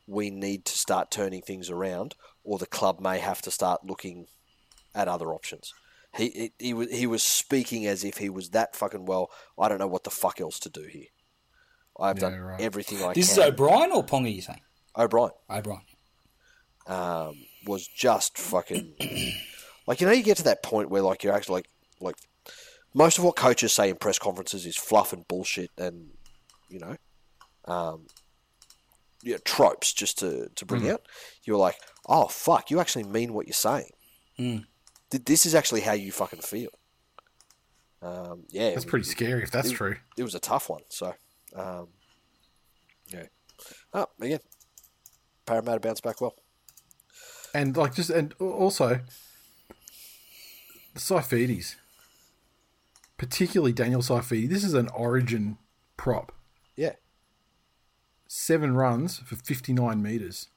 we 0.06 0.30
need 0.30 0.64
to 0.66 0.78
start 0.78 1.10
turning 1.10 1.42
things 1.42 1.70
around, 1.70 2.14
or 2.44 2.58
the 2.58 2.66
club 2.66 3.00
may 3.00 3.18
have 3.18 3.40
to 3.42 3.50
start 3.50 3.84
looking 3.84 4.26
at 4.94 5.08
other 5.08 5.32
options. 5.32 5.72
He, 6.16 6.28
he, 6.28 6.52
he, 6.58 6.74
was, 6.74 6.90
he 6.90 7.06
was 7.06 7.22
speaking 7.22 7.86
as 7.86 8.04
if 8.04 8.18
he 8.18 8.28
was 8.28 8.50
that 8.50 8.76
fucking 8.76 9.06
well. 9.06 9.30
I 9.58 9.68
don't 9.68 9.78
know 9.78 9.86
what 9.86 10.04
the 10.04 10.10
fuck 10.10 10.40
else 10.40 10.58
to 10.60 10.68
do 10.68 10.82
here. 10.82 11.06
I've 11.98 12.16
Yeah, 12.16 12.30
done 12.30 12.40
right. 12.40 12.60
everything 12.60 12.98
I 12.98 13.14
this 13.14 13.28
can. 13.28 13.36
This 13.36 13.38
is 13.38 13.38
O'Brien 13.38 13.92
or 13.92 14.04
Ponga. 14.04 14.34
You 14.34 14.42
saying 14.42 14.60
O'Brien. 14.96 15.30
O'Brien? 15.48 15.80
Um, 16.86 17.36
was 17.66 17.86
just 17.86 18.36
fucking 18.38 18.94
like 19.86 20.00
you 20.00 20.06
know 20.06 20.12
you 20.12 20.22
get 20.22 20.36
to 20.38 20.44
that 20.44 20.62
point 20.62 20.90
where 20.90 21.02
like 21.02 21.22
you're 21.22 21.34
actually 21.34 21.54
like 21.54 21.68
like 22.00 22.16
most 22.94 23.18
of 23.18 23.24
what 23.24 23.36
coaches 23.36 23.72
say 23.72 23.88
in 23.90 23.96
press 23.96 24.18
conferences 24.18 24.66
is 24.66 24.76
fluff 24.76 25.12
and 25.12 25.26
bullshit 25.28 25.70
and 25.78 26.10
you 26.68 26.78
know 26.78 26.96
um, 27.66 28.06
yeah, 29.22 29.36
tropes 29.44 29.92
just 29.92 30.18
to, 30.18 30.48
to 30.56 30.66
bring 30.66 30.90
out. 30.90 31.02
You're 31.44 31.56
like, 31.56 31.76
oh 32.08 32.26
fuck, 32.26 32.70
you 32.72 32.80
actually 32.80 33.04
mean 33.04 33.32
what 33.34 33.46
you're 33.46 33.54
saying. 33.54 33.90
Mm. 34.38 34.64
This 35.10 35.46
is 35.46 35.54
actually 35.54 35.82
how 35.82 35.92
you 35.92 36.10
fucking 36.10 36.40
feel. 36.40 36.70
Um, 38.02 38.42
yeah, 38.50 38.70
That's 38.70 38.84
pretty 38.84 39.04
scary 39.04 39.44
if 39.44 39.52
that's 39.52 39.70
it- 39.70 39.74
true. 39.74 39.94
It 40.18 40.24
was 40.24 40.34
a 40.34 40.40
tough 40.40 40.68
one. 40.68 40.82
So, 40.88 41.14
um, 41.54 41.86
yeah. 43.06 43.26
Oh, 43.94 44.06
again, 44.20 44.40
Parramatta 45.46 45.78
bounced 45.78 46.02
back 46.02 46.20
well. 46.20 46.34
And 47.54 47.76
like 47.76 47.94
just 47.94 48.10
and 48.10 48.32
also 48.40 49.00
the 50.94 51.00
Saifitis, 51.00 51.76
particularly 53.18 53.72
Daniel 53.72 54.00
Saifiti. 54.02 54.48
This 54.48 54.64
is 54.64 54.74
an 54.74 54.88
Origin 54.88 55.58
prop. 55.96 56.32
Yeah, 56.76 56.94
Seven 58.26 58.74
runs 58.74 59.18
for 59.18 59.36
fifty 59.36 59.72
nine 59.72 60.02
meters. 60.02 60.48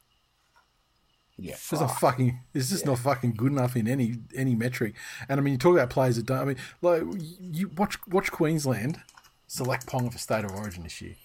Yeah. 1.38 1.52
This 1.52 1.74
is 1.74 1.82
not 1.82 2.00
fucking. 2.00 2.39
It's 2.54 2.70
just 2.70 2.86
not 2.86 3.00
fucking 3.00 3.34
good 3.34 3.52
enough 3.52 3.76
in 3.76 3.89
any 3.89 4.16
any 4.34 4.56
metric. 4.56 4.96
And 5.28 5.38
I 5.38 5.43
mean, 5.43 5.54
you 5.54 5.58
talk 5.58 5.74
about 5.74 5.89
players 5.89 6.16
that 6.16 6.26
don't. 6.26 6.39
I 6.39 6.46
mean, 6.46 6.58
like 6.82 7.04
you 7.41 7.70
watch 7.76 7.98
watch 8.08 8.32
Queensland 8.32 9.02
select 9.48 9.86
Ponga 9.86 10.14
for 10.14 10.18
state 10.18 10.46
of 10.46 10.52
origin 10.52 10.84
this 10.84 11.02
year. 11.02 11.16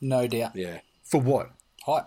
No 0.00 0.28
doubt. 0.28 0.54
yeah, 0.54 0.78
For 1.02 1.20
what? 1.20 1.50
Height. 1.84 2.04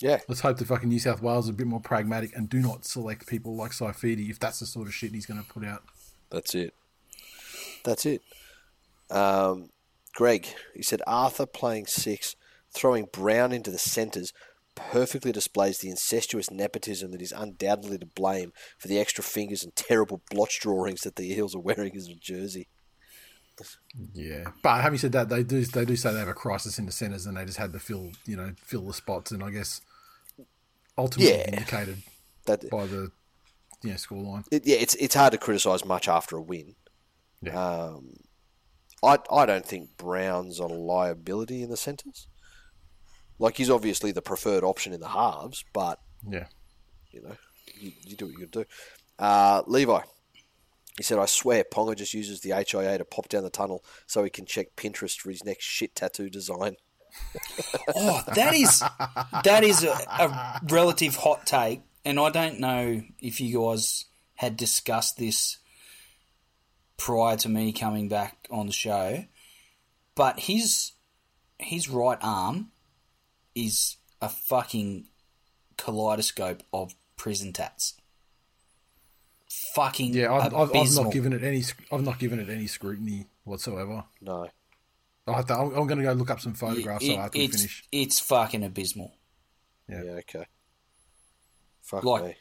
Yeah. 0.00 0.20
Let's 0.28 0.40
hope 0.40 0.58
that 0.58 0.68
fucking 0.68 0.88
New 0.88 1.00
South 1.00 1.22
Wales 1.22 1.46
is 1.46 1.50
a 1.50 1.54
bit 1.54 1.66
more 1.66 1.80
pragmatic 1.80 2.34
and 2.36 2.48
do 2.48 2.60
not 2.60 2.84
select 2.84 3.26
people 3.26 3.56
like 3.56 3.72
Saifiti 3.72 4.30
if 4.30 4.38
that's 4.38 4.60
the 4.60 4.66
sort 4.66 4.86
of 4.86 4.94
shit 4.94 5.12
he's 5.12 5.26
going 5.26 5.42
to 5.42 5.48
put 5.48 5.64
out. 5.64 5.82
That's 6.30 6.54
it. 6.54 6.74
That's 7.84 8.06
it. 8.06 8.22
Um, 9.10 9.70
Greg, 10.14 10.46
he 10.74 10.82
said 10.82 11.02
Arthur 11.06 11.46
playing 11.46 11.86
six, 11.86 12.36
throwing 12.72 13.08
Brown 13.12 13.52
into 13.52 13.70
the 13.70 13.78
centres, 13.78 14.32
perfectly 14.74 15.32
displays 15.32 15.78
the 15.78 15.90
incestuous 15.90 16.50
nepotism 16.50 17.10
that 17.10 17.22
is 17.22 17.32
undoubtedly 17.32 17.98
to 17.98 18.06
blame 18.06 18.52
for 18.78 18.88
the 18.88 18.98
extra 18.98 19.24
fingers 19.24 19.64
and 19.64 19.74
terrible 19.74 20.22
blotch 20.30 20.60
drawings 20.60 21.00
that 21.00 21.16
the 21.16 21.32
Eels 21.32 21.54
are 21.54 21.60
wearing 21.60 21.96
as 21.96 22.08
a 22.08 22.14
jersey. 22.14 22.68
Yeah, 24.14 24.44
but 24.62 24.82
having 24.82 24.98
said 24.98 25.12
that, 25.12 25.28
they 25.28 25.42
do 25.42 25.64
they 25.64 25.84
do 25.84 25.96
say 25.96 26.12
they 26.12 26.20
have 26.20 26.28
a 26.28 26.34
crisis 26.34 26.78
in 26.78 26.86
the 26.86 26.92
centres 26.92 27.26
and 27.26 27.36
they 27.36 27.44
just 27.44 27.58
had 27.58 27.72
to 27.72 27.80
fill 27.80 28.12
you 28.24 28.36
know 28.36 28.52
fill 28.62 28.86
the 28.86 28.92
spots 28.92 29.32
and 29.32 29.42
I 29.42 29.50
guess 29.50 29.80
ultimately 30.98 31.32
Yeah. 31.38 31.48
indicated 31.50 32.02
That 32.46 32.68
by 32.70 32.86
the 32.86 33.10
you 33.82 33.90
know 33.90 33.94
scoreline. 33.96 34.44
it, 34.50 34.66
yeah, 34.66 34.76
it's 34.76 34.94
it's 34.96 35.14
hard 35.14 35.32
to 35.32 35.38
criticise 35.38 35.84
much 35.84 36.08
after 36.08 36.36
a 36.36 36.42
win. 36.42 36.74
Yeah. 37.40 37.54
Um, 37.58 38.16
I 39.02 39.18
I 39.30 39.46
don't 39.46 39.64
think 39.64 39.96
Brown's 39.96 40.58
a 40.58 40.66
liability 40.66 41.62
in 41.62 41.70
the 41.70 41.76
centres. 41.76 42.26
Like 43.38 43.56
he's 43.56 43.70
obviously 43.70 44.10
the 44.10 44.22
preferred 44.22 44.64
option 44.64 44.92
in 44.92 45.00
the 45.00 45.08
halves, 45.08 45.64
but 45.72 46.00
Yeah, 46.28 46.48
you 47.12 47.22
know, 47.22 47.36
you, 47.78 47.92
you 48.04 48.16
do 48.16 48.26
what 48.26 48.38
you 48.38 48.46
do. 48.46 48.64
Uh, 49.16 49.62
Levi, 49.68 50.00
he 50.96 51.02
said, 51.04 51.18
I 51.20 51.26
swear 51.26 51.62
Ponga 51.62 51.94
just 51.94 52.14
uses 52.14 52.40
the 52.40 52.50
HIA 52.50 52.98
to 52.98 53.04
pop 53.04 53.28
down 53.28 53.44
the 53.44 53.50
tunnel 53.50 53.84
so 54.08 54.24
he 54.24 54.30
can 54.30 54.44
check 54.46 54.74
Pinterest 54.74 55.16
for 55.20 55.30
his 55.30 55.44
next 55.44 55.64
shit 55.64 55.94
tattoo 55.94 56.28
design. 56.28 56.74
Oh, 57.94 58.22
that 58.34 58.54
is 58.54 58.82
that 59.44 59.64
is 59.64 59.84
a, 59.84 59.90
a 59.90 60.60
relative 60.68 61.16
hot 61.16 61.46
take, 61.46 61.82
and 62.04 62.18
I 62.18 62.30
don't 62.30 62.60
know 62.60 63.02
if 63.20 63.40
you 63.40 63.58
guys 63.58 64.06
had 64.34 64.56
discussed 64.56 65.18
this 65.18 65.58
prior 66.96 67.36
to 67.36 67.48
me 67.48 67.72
coming 67.72 68.08
back 68.08 68.46
on 68.50 68.66
the 68.66 68.72
show, 68.72 69.24
but 70.14 70.40
his 70.40 70.92
his 71.58 71.88
right 71.88 72.18
arm 72.20 72.70
is 73.54 73.96
a 74.20 74.28
fucking 74.28 75.06
kaleidoscope 75.76 76.62
of 76.72 76.94
prison 77.16 77.52
tats. 77.52 77.94
Fucking 79.74 80.12
yeah. 80.12 80.32
I've, 80.32 80.54
I've, 80.54 80.74
I've 80.74 80.94
not 80.94 81.12
given 81.12 81.32
it 81.32 81.42
any 81.42 81.64
I've 81.90 82.04
not 82.04 82.18
given 82.18 82.38
it 82.38 82.48
any 82.48 82.66
scrutiny 82.66 83.26
whatsoever. 83.44 84.04
No. 84.20 84.48
I 85.28 85.36
have 85.36 85.46
to, 85.46 85.54
I'm, 85.54 85.68
I'm 85.74 85.86
going 85.86 85.98
to 85.98 86.04
go 86.04 86.12
look 86.12 86.30
up 86.30 86.40
some 86.40 86.54
photographs 86.54 87.04
It- 87.04 87.14
so 87.14 87.18
after 87.18 87.38
we 87.38 87.44
it's, 87.44 87.56
finish. 87.56 87.84
it's 87.92 88.20
fucking 88.20 88.64
abysmal. 88.64 89.14
Yeah. 89.88 90.02
Yeah, 90.04 90.10
okay. 90.12 90.44
Fuck 91.82 92.04
Like- 92.04 92.24
me. 92.24 92.34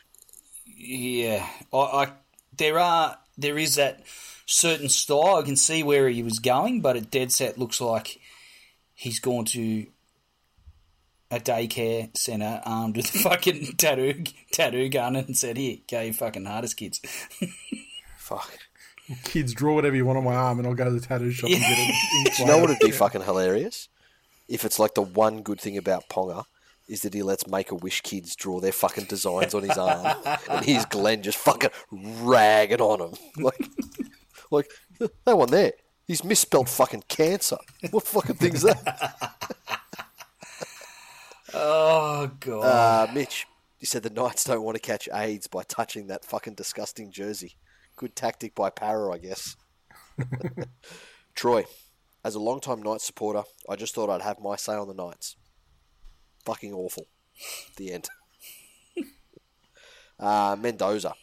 Yeah, 0.79 1.47
I, 1.73 1.77
I 1.77 2.11
there 2.55 2.77
are 2.77 3.17
there 3.37 3.57
is 3.57 3.75
that 3.75 4.03
certain 4.45 4.89
style. 4.89 5.35
I 5.35 5.41
can 5.43 5.55
see 5.55 5.81
where 5.81 6.09
he 6.09 6.21
was 6.23 6.39
going, 6.39 6.81
but 6.81 6.97
it 6.97 7.09
dead 7.09 7.31
set 7.31 7.57
looks 7.57 7.79
like 7.79 8.19
he's 8.93 9.19
gone 9.19 9.45
to 9.45 9.87
a 11.31 11.39
daycare 11.39 12.15
centre 12.17 12.61
armed 12.65 12.97
with 12.97 13.13
a 13.15 13.17
fucking 13.19 13.77
tattoo 13.77 14.23
tattoo 14.51 14.89
gun 14.89 15.15
and 15.15 15.37
said, 15.37 15.55
"Here, 15.57 15.77
go 15.89 16.01
you 16.01 16.13
fucking 16.13 16.45
hardest 16.45 16.75
kids." 16.77 16.99
Fuck. 18.17 18.51
Kids, 19.23 19.53
draw 19.53 19.73
whatever 19.73 19.95
you 19.95 20.05
want 20.05 20.17
on 20.17 20.23
my 20.23 20.35
arm, 20.35 20.59
and 20.59 20.67
I'll 20.67 20.73
go 20.73 20.83
to 20.85 20.91
the 20.91 20.99
tattoo 20.99 21.31
shop 21.31 21.49
and 21.49 21.59
get 21.59 21.69
it. 21.71 22.33
Do 22.35 22.43
you 22.43 22.47
know 22.47 22.57
what 22.57 22.69
would 22.69 22.79
be 22.79 22.91
fucking 22.91 23.21
hilarious? 23.21 23.87
If 24.47 24.65
it's 24.65 24.79
like 24.79 24.93
the 24.95 25.01
one 25.01 25.41
good 25.41 25.59
thing 25.61 25.77
about 25.77 26.09
Ponga 26.09 26.45
is 26.87 27.01
that 27.01 27.13
he 27.13 27.21
lets 27.21 27.47
Make 27.47 27.71
a 27.71 27.75
Wish 27.75 28.01
kids 28.01 28.35
draw 28.35 28.59
their 28.59 28.71
fucking 28.71 29.05
designs 29.05 29.53
on 29.53 29.63
his 29.63 29.77
arm, 29.77 30.15
and 30.49 30.65
here's 30.65 30.85
Glenn 30.85 31.21
just 31.21 31.37
fucking 31.37 31.69
ragging 31.91 32.81
on 32.81 33.01
him, 33.01 33.17
like, 33.43 33.69
like 34.51 34.69
that 35.25 35.37
one 35.37 35.51
there. 35.51 35.73
He's 36.05 36.23
misspelled 36.23 36.69
fucking 36.69 37.03
cancer. 37.09 37.57
What 37.91 38.07
fucking 38.07 38.35
thing's 38.35 38.61
that? 38.61 39.13
Oh 41.53 42.29
god! 42.41 42.61
Uh, 43.09 43.13
Mitch, 43.13 43.47
You 43.79 43.87
said 43.87 44.03
the 44.03 44.09
Knights 44.09 44.43
don't 44.43 44.63
want 44.63 44.75
to 44.75 44.81
catch 44.81 45.07
AIDS 45.13 45.47
by 45.47 45.63
touching 45.63 46.07
that 46.07 46.25
fucking 46.25 46.55
disgusting 46.55 47.11
jersey. 47.11 47.55
Good 47.97 48.15
tactic 48.15 48.55
by 48.55 48.69
Parra, 48.69 49.13
I 49.13 49.17
guess. 49.17 49.57
Troy, 51.35 51.65
as 52.23 52.35
a 52.35 52.39
long-time 52.39 52.81
Knights 52.81 53.05
supporter, 53.05 53.43
I 53.67 53.75
just 53.75 53.93
thought 53.93 54.09
I'd 54.09 54.21
have 54.21 54.39
my 54.39 54.55
say 54.55 54.73
on 54.73 54.87
the 54.87 54.93
Knights. 54.93 55.35
Fucking 56.45 56.73
awful. 56.73 57.07
The 57.75 57.91
end. 57.91 58.07
uh, 60.19 60.55
Mendoza, 60.59 61.13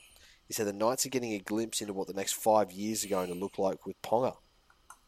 he 0.47 0.53
said 0.53 0.67
the 0.67 0.73
Knights 0.73 1.07
are 1.07 1.11
getting 1.11 1.33
a 1.33 1.39
glimpse 1.39 1.81
into 1.81 1.95
what 1.95 2.09
the 2.09 2.13
next 2.13 2.35
five 2.35 2.71
years 2.71 3.05
are 3.05 3.09
going 3.09 3.29
to 3.29 3.35
look 3.35 3.59
like 3.59 3.87
with 3.87 4.01
Ponga. 4.03 4.37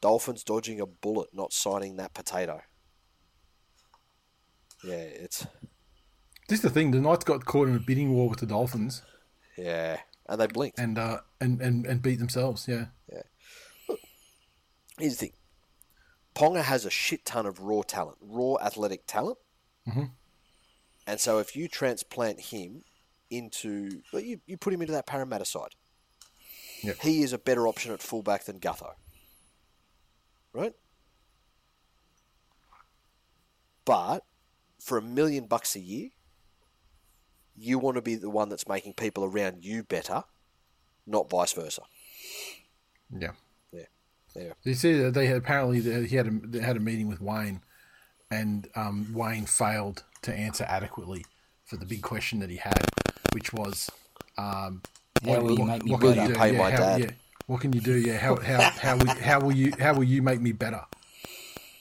Dolphins 0.00 0.44
dodging 0.44 0.80
a 0.80 0.86
bullet, 0.86 1.28
not 1.34 1.52
signing 1.52 1.96
that 1.96 2.14
potato. 2.14 2.62
Yeah, 4.82 4.94
it's 4.94 5.46
This 6.48 6.58
is 6.58 6.62
the 6.62 6.70
thing. 6.70 6.92
The 6.92 7.00
Knights 7.00 7.24
got 7.24 7.44
caught 7.44 7.68
in 7.68 7.76
a 7.76 7.80
bidding 7.80 8.12
war 8.12 8.28
with 8.28 8.40
the 8.40 8.46
Dolphins 8.46 9.02
yeah, 9.56 10.00
and 10.28 10.40
they 10.40 10.46
blinked. 10.46 10.78
and 10.78 10.98
uh, 10.98 11.20
and, 11.40 11.60
and 11.60 11.86
and 11.86 12.02
beat 12.02 12.18
themselves. 12.18 12.66
Yeah, 12.68 12.86
yeah. 13.12 13.22
Here's 14.98 15.12
the 15.16 15.26
thing: 15.26 15.32
Ponga 16.34 16.62
has 16.62 16.84
a 16.84 16.90
shit 16.90 17.24
ton 17.24 17.46
of 17.46 17.60
raw 17.60 17.82
talent, 17.82 18.18
raw 18.20 18.56
athletic 18.60 19.06
talent, 19.06 19.38
and 21.06 21.20
so 21.20 21.38
if 21.38 21.54
you 21.54 21.68
transplant 21.68 22.40
him 22.40 22.82
into, 23.30 24.02
well, 24.12 24.22
you 24.22 24.40
you 24.46 24.56
put 24.56 24.72
him 24.72 24.80
into 24.82 24.92
that 24.92 25.06
Parramatta 25.06 25.44
side, 25.44 25.74
Yeah. 26.82 26.94
he 27.02 27.22
is 27.22 27.32
a 27.32 27.38
better 27.38 27.66
option 27.68 27.92
at 27.92 28.00
fullback 28.02 28.44
than 28.44 28.58
Gutho, 28.60 28.92
right? 30.52 30.74
But 33.84 34.24
for 34.80 34.98
a 34.98 35.02
million 35.02 35.46
bucks 35.46 35.76
a 35.76 35.80
year, 35.80 36.10
you 37.56 37.78
want 37.78 37.96
to 37.96 38.02
be 38.02 38.14
the 38.14 38.30
one 38.30 38.48
that's 38.48 38.68
making 38.68 38.94
people 38.94 39.24
around 39.24 39.64
you 39.64 39.82
better, 39.82 40.24
not 41.06 41.30
vice 41.30 41.52
versa. 41.52 41.82
yeah. 43.18 43.32
Yeah, 43.72 43.82
yeah. 44.34 44.52
You 44.64 44.74
see, 44.74 44.92
that 45.02 45.14
they 45.14 45.26
had, 45.26 45.36
apparently 45.36 45.80
he 46.06 46.16
had 46.16 46.26
a, 46.26 46.30
they 46.30 46.60
had 46.60 46.76
a 46.76 46.80
meeting 46.80 47.08
with 47.08 47.20
Wayne, 47.20 47.60
and 48.30 48.68
um, 48.74 49.12
Wayne 49.14 49.46
failed 49.46 50.04
to 50.22 50.32
answer 50.34 50.64
adequately 50.68 51.24
for 51.64 51.76
the 51.76 51.86
big 51.86 52.02
question 52.02 52.40
that 52.40 52.50
he 52.50 52.56
had, 52.56 52.84
which 53.32 53.52
was, 53.52 53.90
um, 54.38 54.82
How 55.24 55.40
will 55.40 55.58
you 55.58 55.64
make 55.64 55.84
me 55.84 55.92
what 55.92 56.00
can 56.00 56.10
better? 56.10 56.22
you 56.22 56.28
do? 56.28 56.34
Pay 56.34 56.52
Yeah, 56.52 56.58
my 56.58 56.70
how, 56.70 56.76
dad. 56.78 57.00
yeah. 57.00 57.10
What 57.46 57.60
can 57.60 57.72
you 57.72 57.80
do? 57.80 57.94
Yeah, 57.96 58.18
how 58.18 58.36
how 58.36 58.58
how 58.60 58.96
will, 58.96 59.06
how 59.06 59.40
will 59.40 59.52
you 59.52 59.72
how 59.78 59.94
will 59.94 60.04
you 60.04 60.20
make 60.20 60.40
me 60.40 60.50
better? 60.50 60.82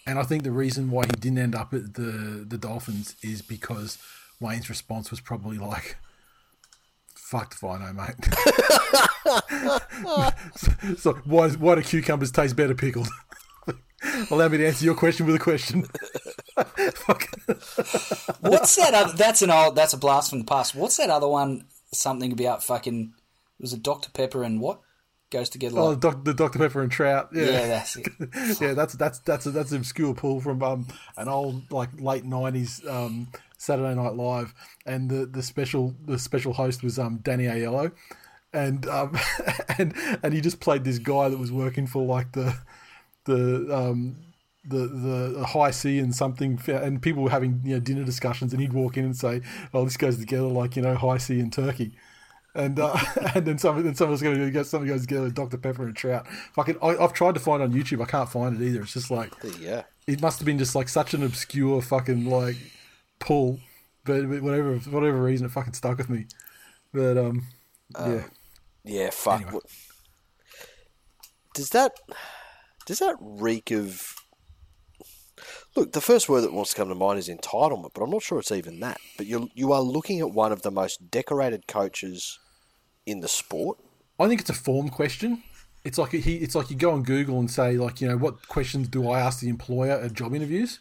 And 0.05 0.19
I 0.19 0.23
think 0.23 0.43
the 0.43 0.51
reason 0.51 0.91
why 0.91 1.05
he 1.05 1.11
didn't 1.13 1.39
end 1.39 1.55
up 1.55 1.73
at 1.73 1.95
the 1.95 2.45
the 2.47 2.57
Dolphins 2.59 3.15
is 3.23 3.41
because 3.41 3.97
Wayne's 4.45 4.69
response 4.69 5.09
was 5.09 5.19
probably 5.19 5.57
like, 5.57 5.97
"Fucked 7.15 7.61
know, 7.61 7.93
mate." 7.93 8.15
so 10.99 11.13
why 11.25 11.49
why 11.49 11.75
do 11.75 11.81
cucumbers 11.81 12.31
taste 12.31 12.55
better 12.55 12.75
pickled? 12.75 13.07
Allow 14.29 14.49
me 14.49 14.59
to 14.59 14.67
answer 14.67 14.85
your 14.85 14.95
question 14.95 15.25
with 15.25 15.35
a 15.35 15.39
question. 15.39 15.85
What's 18.41 18.75
that 18.75 18.93
other? 18.93 19.13
That's 19.17 19.41
an 19.41 19.49
old. 19.49 19.75
That's 19.75 19.93
a 19.93 19.97
blast 19.97 20.29
from 20.29 20.39
the 20.39 20.45
past. 20.45 20.75
What's 20.75 20.97
that 20.97 21.09
other 21.09 21.27
one? 21.27 21.65
Something 21.91 22.31
about 22.31 22.63
fucking. 22.63 23.13
Was 23.59 23.73
it 23.73 23.81
Dr 23.81 24.11
Pepper 24.11 24.43
and 24.43 24.61
what 24.61 24.81
goes 25.31 25.49
together? 25.49 25.79
Oh, 25.79 25.89
Like, 25.89 26.01
doc, 26.01 26.23
the 26.23 26.33
Dr 26.33 26.59
Pepper 26.59 26.83
and 26.83 26.91
Trout. 26.91 27.29
Yeah, 27.33 27.45
yeah, 27.45 27.67
that's 27.67 27.95
it. 27.95 28.07
yeah, 28.61 28.73
that's 28.73 28.93
that's 28.95 29.19
that's 29.19 29.45
a, 29.45 29.51
that's 29.51 29.71
an 29.71 29.77
obscure 29.77 30.13
pull 30.13 30.41
from 30.41 30.61
um, 30.61 30.87
an 31.17 31.27
old 31.27 31.71
like 31.71 31.89
late 31.99 32.25
nineties 32.25 32.85
um, 32.87 33.27
Saturday 33.57 33.95
Night 33.95 34.15
Live, 34.15 34.53
and 34.85 35.09
the, 35.09 35.25
the 35.25 35.43
special 35.43 35.95
the 36.05 36.19
special 36.19 36.53
host 36.53 36.83
was 36.83 36.99
um, 36.99 37.19
Danny 37.23 37.45
Aiello, 37.45 37.91
and 38.53 38.87
um, 38.87 39.17
and 39.77 39.93
and 40.23 40.33
he 40.33 40.41
just 40.41 40.59
played 40.59 40.83
this 40.83 40.99
guy 40.99 41.29
that 41.29 41.37
was 41.37 41.51
working 41.51 41.87
for 41.87 42.03
like 42.05 42.31
the 42.31 42.57
the 43.25 43.75
um, 43.75 44.17
the 44.67 44.87
the 44.87 45.45
Hi-C 45.45 45.99
and 45.99 46.15
something, 46.15 46.59
and 46.67 47.01
people 47.01 47.23
were 47.23 47.29
having 47.29 47.61
you 47.63 47.75
know 47.75 47.79
dinner 47.79 48.03
discussions, 48.03 48.53
and 48.53 48.61
he'd 48.61 48.73
walk 48.73 48.97
in 48.97 49.05
and 49.05 49.15
say, 49.15 49.41
"Oh, 49.73 49.83
this 49.83 49.97
goes 49.97 50.17
together 50.17 50.47
like 50.47 50.75
you 50.75 50.81
know 50.81 50.95
Hi-C 50.95 51.39
and 51.39 51.51
turkey." 51.51 51.93
And 52.55 52.79
uh, 52.79 52.97
and 53.35 53.45
then 53.45 53.57
some 53.57 53.83
then 53.83 53.95
someone's 53.95 54.21
going 54.21 54.39
to 54.39 54.49
get 54.49 54.65
something 54.65 54.87
goes 54.87 55.01
together 55.01 55.23
with 55.23 55.35
Dr 55.35 55.57
Pepper 55.57 55.85
and 55.85 55.95
Trout. 55.95 56.25
Fucking, 56.53 56.77
I, 56.81 56.95
I've 56.97 57.13
tried 57.13 57.33
to 57.35 57.41
find 57.41 57.61
it 57.61 57.65
on 57.65 57.73
YouTube. 57.73 58.01
I 58.01 58.05
can't 58.05 58.29
find 58.29 58.59
it 58.59 58.65
either. 58.65 58.81
It's 58.81 58.93
just 58.93 59.11
like 59.11 59.33
yeah, 59.59 59.83
it 60.07 60.21
must 60.21 60.39
have 60.39 60.45
been 60.45 60.57
just 60.57 60.75
like 60.75 60.89
such 60.89 61.13
an 61.13 61.21
obscure 61.23 61.81
fucking 61.81 62.25
like 62.25 62.55
pull, 63.19 63.59
but, 64.03 64.27
whatever 64.27 64.79
for 64.79 64.89
whatever 64.91 65.21
reason 65.21 65.45
it 65.45 65.51
fucking 65.51 65.73
stuck 65.73 65.97
with 65.97 66.09
me. 66.09 66.27
But 66.93 67.17
um, 67.17 67.47
yeah, 67.97 68.23
Yeah, 68.83 69.09
fuck. 69.11 69.41
Anyway. 69.41 69.59
Does 71.53 71.69
that 71.71 71.93
does 72.85 72.99
that 72.99 73.15
reek 73.19 73.71
of? 73.71 74.13
Look, 75.75 75.91
the 75.91 76.01
first 76.01 76.29
word 76.29 76.41
that 76.41 76.53
wants 76.53 76.71
to 76.71 76.77
come 76.77 76.87
to 76.87 76.95
mind 76.95 77.19
is 77.19 77.27
entitlement, 77.27 77.91
but 77.93 78.01
I'm 78.01 78.09
not 78.09 78.23
sure 78.23 78.39
it's 78.39 78.51
even 78.51 78.79
that. 78.79 78.97
But 79.17 79.25
you 79.25 79.49
you 79.55 79.71
are 79.73 79.81
looking 79.81 80.19
at 80.19 80.31
one 80.31 80.51
of 80.51 80.61
the 80.61 80.71
most 80.71 81.09
decorated 81.11 81.67
coaches 81.67 82.39
in 83.05 83.19
the 83.19 83.27
sport. 83.27 83.79
I 84.19 84.27
think 84.27 84.41
it's 84.41 84.49
a 84.49 84.53
form 84.53 84.89
question. 84.89 85.43
It's 85.83 85.97
like 85.97 86.11
he, 86.11 86.37
it's 86.37 86.55
like 86.55 86.69
you 86.69 86.75
go 86.75 86.91
on 86.91 87.03
Google 87.03 87.39
and 87.39 87.49
say 87.49 87.77
like 87.77 88.01
you 88.01 88.07
know 88.07 88.17
what 88.17 88.47
questions 88.47 88.87
do 88.87 89.09
I 89.09 89.19
ask 89.19 89.39
the 89.39 89.49
employer 89.49 89.91
at 89.91 90.13
job 90.13 90.33
interviews. 90.33 90.79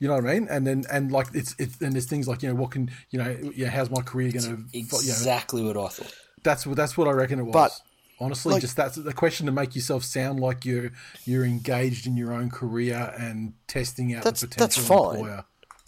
You 0.00 0.08
know 0.08 0.14
what 0.14 0.26
I 0.26 0.34
mean? 0.34 0.48
And 0.50 0.66
then 0.66 0.84
and 0.90 1.12
like 1.12 1.28
it's 1.34 1.54
it's 1.58 1.80
and 1.80 1.92
there's 1.92 2.06
things 2.06 2.26
like 2.26 2.42
you 2.42 2.48
know 2.48 2.54
what 2.56 2.70
can 2.72 2.90
you 3.10 3.18
know 3.22 3.52
yeah 3.54 3.68
how's 3.68 3.90
my 3.90 4.00
career 4.00 4.32
going 4.32 4.44
to 4.44 4.50
you 4.76 4.82
know 4.84 4.98
exactly 4.98 5.62
what 5.62 5.76
I 5.76 5.88
thought. 5.88 6.12
that's 6.42 6.66
what 6.66 6.76
that's 6.76 6.96
what 6.96 7.06
I 7.06 7.12
reckon 7.12 7.38
it 7.38 7.42
was. 7.44 7.52
But, 7.52 7.72
honestly, 8.18 8.54
like- 8.54 8.62
just 8.62 8.76
that's 8.76 8.96
the 8.96 9.12
question 9.12 9.44
to 9.46 9.52
make 9.52 9.74
yourself 9.76 10.02
sound 10.04 10.40
like 10.40 10.64
you're 10.64 10.90
you're 11.26 11.44
engaged 11.44 12.06
in 12.06 12.16
your 12.16 12.32
own 12.32 12.48
career 12.50 13.14
and 13.18 13.52
testing 13.68 14.14
out 14.14 14.24
That's- 14.24 14.40
the 14.40 14.46
that's 14.48 14.76
potential 14.78 14.96
fine. 15.12 15.18
employer. 15.20 15.44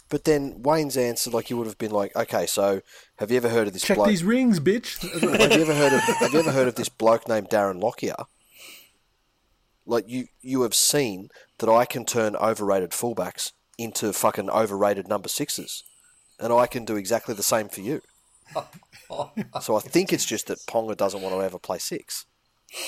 But 0.09 0.25
then 0.25 0.61
Wayne's 0.61 0.95
answer, 0.95 1.31
like 1.31 1.49
you 1.49 1.57
would 1.57 1.65
have 1.65 1.79
been 1.79 1.89
like, 1.89 2.15
okay, 2.15 2.45
so 2.45 2.83
have 3.15 3.31
you 3.31 3.37
ever 3.37 3.49
heard 3.49 3.65
of 3.65 3.73
this 3.73 3.81
Check 3.81 3.97
bloke? 3.97 4.09
these 4.09 4.23
rings, 4.23 4.59
bitch. 4.59 5.01
have 5.11 5.23
you 5.53 5.61
ever 5.63 5.73
heard 5.73 5.91
of 5.91 6.01
Have 6.01 6.33
you 6.33 6.39
ever 6.39 6.51
heard 6.51 6.67
of 6.67 6.75
this 6.75 6.87
bloke 6.87 7.27
named 7.27 7.49
Darren 7.49 7.81
Lockyer? 7.81 8.13
Like 9.87 10.07
you, 10.07 10.27
you 10.39 10.61
have 10.61 10.75
seen 10.75 11.29
that 11.57 11.67
I 11.69 11.85
can 11.85 12.05
turn 12.05 12.35
overrated 12.35 12.91
fullbacks 12.91 13.53
into 13.83 14.13
fucking 14.13 14.49
overrated 14.49 15.07
number 15.07 15.29
sixes, 15.29 15.83
and 16.39 16.53
I 16.53 16.67
can 16.67 16.85
do 16.85 16.95
exactly 16.95 17.35
the 17.35 17.43
same 17.43 17.69
for 17.69 17.81
you. 17.81 18.01
so 19.61 19.75
I 19.75 19.79
think 19.79 20.13
it's 20.13 20.25
just 20.25 20.47
that 20.47 20.59
Ponga 20.59 20.95
doesn't 20.95 21.21
want 21.21 21.35
to 21.35 21.41
ever 21.41 21.59
play 21.59 21.77
six. 21.77 22.25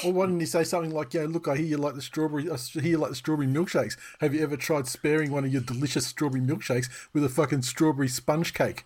Well, 0.04 0.14
why 0.14 0.26
didn't 0.26 0.40
you 0.40 0.48
say 0.48 0.64
something 0.64 0.92
like, 0.92 1.14
"Yeah, 1.14 1.26
look, 1.30 1.48
I 1.48 1.58
hear 1.58 1.66
you 1.66 1.78
like 1.78 1.94
the 1.94 2.02
strawberry. 2.02 2.50
I 2.50 2.58
hear 2.58 2.84
you 2.84 2.98
like 2.98 3.12
the 3.12 3.16
strawberry 3.16 3.48
milkshakes. 3.48 3.96
Have 4.20 4.34
you 4.34 4.42
ever 4.42 4.58
tried 4.58 4.88
sparing 4.88 5.32
one 5.32 5.46
of 5.46 5.54
your 5.54 5.62
delicious 5.62 6.08
strawberry 6.08 6.42
milkshakes 6.42 6.90
with 7.14 7.24
a 7.24 7.30
fucking 7.30 7.62
strawberry 7.62 8.08
sponge 8.08 8.54
cake 8.54 8.84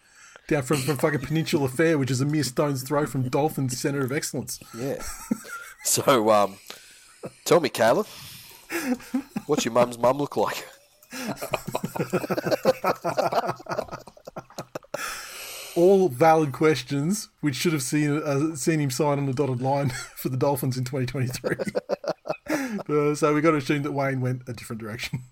down 0.47 0.63
from, 0.63 0.77
from 0.77 0.97
fucking 0.97 1.19
Peninsula 1.21 1.69
Fair, 1.69 1.97
which 1.97 2.11
is 2.11 2.19
a 2.19 2.25
mere 2.25 2.43
stone's 2.43 2.83
throw 2.83 3.05
from 3.05 3.29
Dolphin's 3.29 3.79
Centre 3.79 4.03
of 4.03 4.11
Excellence? 4.11 4.59
Yeah. 4.77 5.01
so, 5.85 6.31
um, 6.31 6.57
tell 7.45 7.61
me, 7.61 7.69
Caleb, 7.69 8.07
what's 9.45 9.63
your 9.63 9.73
mum's 9.73 9.97
mum 9.97 10.17
look 10.17 10.35
like? 10.35 10.67
All 15.75 16.09
valid 16.09 16.51
questions, 16.51 17.29
which 17.41 17.55
should 17.55 17.73
have 17.73 17.83
seen 17.83 18.21
uh, 18.21 18.55
seen 18.55 18.79
him 18.79 18.89
sign 18.89 19.17
on 19.17 19.25
the 19.25 19.33
dotted 19.33 19.61
line 19.61 19.89
for 20.15 20.29
the 20.29 20.37
Dolphins 20.37 20.77
in 20.77 20.83
2023. 20.83 21.55
uh, 22.89 23.15
so 23.15 23.33
we 23.33 23.41
got 23.41 23.51
to 23.51 23.57
assume 23.57 23.83
that 23.83 23.91
Wayne 23.91 24.21
went 24.21 24.43
a 24.47 24.53
different 24.53 24.81
direction. 24.81 25.23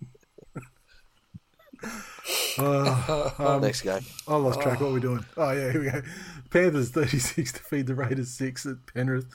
Next 2.57 3.81
game. 3.81 4.01
I 4.27 4.35
lost 4.35 4.61
track. 4.61 4.79
What 4.81 4.87
are 4.87 4.93
we 4.93 4.99
doing? 4.99 5.23
Oh 5.37 5.51
yeah, 5.51 5.71
here 5.71 5.81
we 5.81 5.91
go. 5.91 6.01
Panthers 6.49 6.89
thirty 6.89 7.19
six 7.19 7.51
to 7.51 7.59
feed 7.59 7.87
the 7.87 7.93
Raiders 7.95 8.29
six 8.29 8.65
at 8.65 8.77
Penrith. 8.93 9.25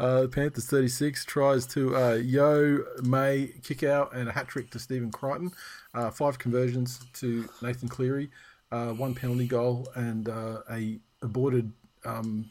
Uh, 0.00 0.26
Panthers 0.30 0.66
thirty 0.66 0.88
six 0.88 1.24
tries 1.24 1.66
to 1.68 1.94
uh, 1.96 2.14
Yeo 2.14 2.84
May 3.02 3.52
Kikau 3.60 4.12
and 4.12 4.28
a 4.28 4.32
hat 4.32 4.48
trick 4.48 4.70
to 4.70 4.78
Stephen 4.78 5.12
Crichton. 5.12 5.52
Uh, 5.94 6.10
five 6.10 6.38
conversions 6.38 7.00
to 7.14 7.48
Nathan 7.60 7.88
Cleary. 7.88 8.30
Uh, 8.70 8.92
one 8.92 9.14
penalty 9.14 9.46
goal 9.46 9.86
and 9.94 10.28
uh, 10.28 10.60
a 10.70 10.98
aborted 11.20 11.70
um, 12.04 12.48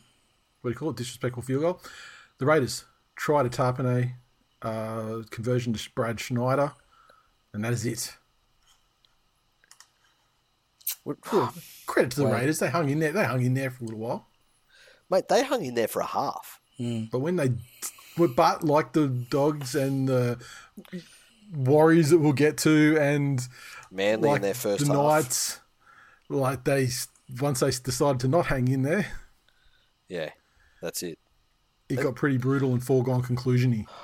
what 0.61 0.69
do 0.69 0.73
you 0.73 0.77
call 0.77 0.89
it? 0.91 0.95
Disrespectful 0.97 1.41
field 1.43 1.61
goal. 1.61 1.81
The 2.37 2.45
Raiders 2.45 2.85
try 3.15 3.43
to 3.43 3.49
Tarpanay. 3.49 4.13
Uh, 4.61 5.23
conversion 5.31 5.73
to 5.73 5.89
Brad 5.95 6.19
Schneider, 6.19 6.71
and 7.51 7.63
that 7.65 7.73
is 7.73 7.83
it. 7.85 8.15
What- 11.03 11.19
Credit 11.87 12.11
to 12.11 12.17
the 12.17 12.27
Raiders. 12.27 12.59
They 12.59 12.69
hung 12.69 12.89
in 12.89 12.99
there. 12.99 13.11
They 13.11 13.25
hung 13.25 13.43
in 13.43 13.55
there 13.55 13.71
for 13.71 13.83
a 13.83 13.87
little 13.87 13.99
while. 13.99 14.27
Mate, 15.09 15.27
they 15.27 15.43
hung 15.43 15.65
in 15.65 15.73
there 15.73 15.87
for 15.87 16.01
a 16.01 16.05
half. 16.05 16.61
But 17.11 17.19
when 17.19 17.35
they, 17.37 17.49
were 18.17 18.27
but 18.27 18.63
like 18.63 18.93
the 18.93 19.07
dogs 19.07 19.73
and 19.75 20.07
the 20.07 20.39
Warriors 21.53 22.09
that 22.11 22.19
we'll 22.19 22.33
get 22.33 22.57
to, 22.59 22.97
and 22.99 23.45
Manly 23.91 24.29
like 24.29 24.35
in 24.37 24.41
their 24.41 24.53
first 24.53 24.85
the 24.85 24.93
half. 24.93 24.95
Knights, 25.23 25.59
like 26.29 26.63
they 26.63 26.89
once 27.39 27.59
they 27.59 27.71
decided 27.71 28.19
to 28.21 28.27
not 28.27 28.47
hang 28.47 28.67
in 28.67 28.83
there, 28.83 29.07
Yeah, 30.07 30.29
that's 30.81 31.03
it. 31.03 31.19
it 31.89 31.97
got 32.01 32.15
pretty 32.15 32.37
brutal 32.37 32.71
and 32.73 32.83
foregone 32.83 33.23
conclusiony. 33.23 33.85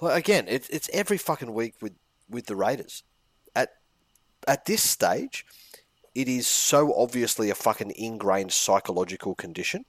Well, 0.00 0.16
again, 0.16 0.46
it's 0.48 0.66
it's 0.70 0.88
every 0.94 1.18
fucking 1.18 1.52
week 1.52 1.74
with 1.82 1.92
with 2.26 2.46
the 2.46 2.56
Raiders. 2.56 3.02
At 3.54 3.68
at 4.48 4.64
this 4.64 4.82
stage, 4.82 5.44
it 6.14 6.26
is 6.26 6.46
so 6.46 6.94
obviously 6.96 7.50
a 7.50 7.54
fucking 7.54 7.92
ingrained 7.94 8.50
psychological 8.50 9.34
condition. 9.34 9.84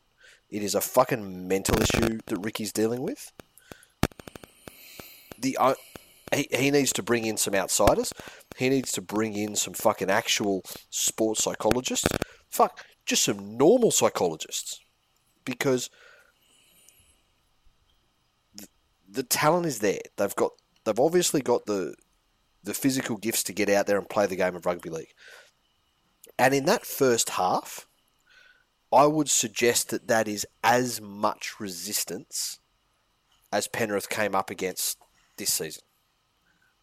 It 0.50 0.64
is 0.64 0.76
a 0.76 0.82
fucking 0.82 1.48
mental 1.48 1.82
issue 1.82 2.20
that 2.26 2.38
Ricky's 2.40 2.74
dealing 2.74 3.04
with. 3.04 3.32
The 5.40 5.58
he, 6.34 6.48
he 6.52 6.72
needs 6.72 6.94
to 6.94 7.04
bring 7.04 7.26
in 7.26 7.38
some 7.38 7.56
outsiders. 7.56 8.14
He 8.58 8.70
needs 8.70 8.92
to 8.94 9.02
bring 9.02 9.36
in 9.36 9.56
some 9.56 9.74
fucking 9.74 10.10
actual 10.10 10.64
sports 10.90 11.44
psychologists. 11.44 12.08
Fuck, 12.50 12.86
just 13.06 13.24
some 13.24 13.58
normal 13.58 13.92
psychologists, 13.92 14.80
because 15.46 15.90
the 19.10 19.24
talent 19.24 19.66
is 19.66 19.80
there. 19.80 20.00
They've 20.18 20.36
got 20.36 20.52
they've 20.86 21.00
obviously 21.00 21.42
got 21.42 21.66
the 21.66 21.96
the 22.64 22.74
physical 22.74 23.18
gifts 23.18 23.44
to 23.44 23.54
get 23.54 23.70
out 23.70 23.88
there 23.88 23.98
and 23.98 24.08
play 24.08 24.28
the 24.28 24.36
game 24.36 24.56
of 24.56 24.66
rugby 24.66 24.90
league. 24.90 25.14
And 26.38 26.54
in 26.54 26.66
that 26.66 26.86
first 26.86 27.32
half, 27.32 27.88
I 28.92 29.06
would 29.06 29.30
suggest 29.30 29.90
that 29.90 30.08
that 30.08 30.28
is 30.28 30.46
as 30.64 31.02
much 31.02 31.60
resistance 31.60 32.60
as 33.52 33.68
Penrith 33.68 34.10
came 34.10 34.36
up 34.36 34.50
against 34.50 34.98
this 35.38 35.54
season. 35.54 35.84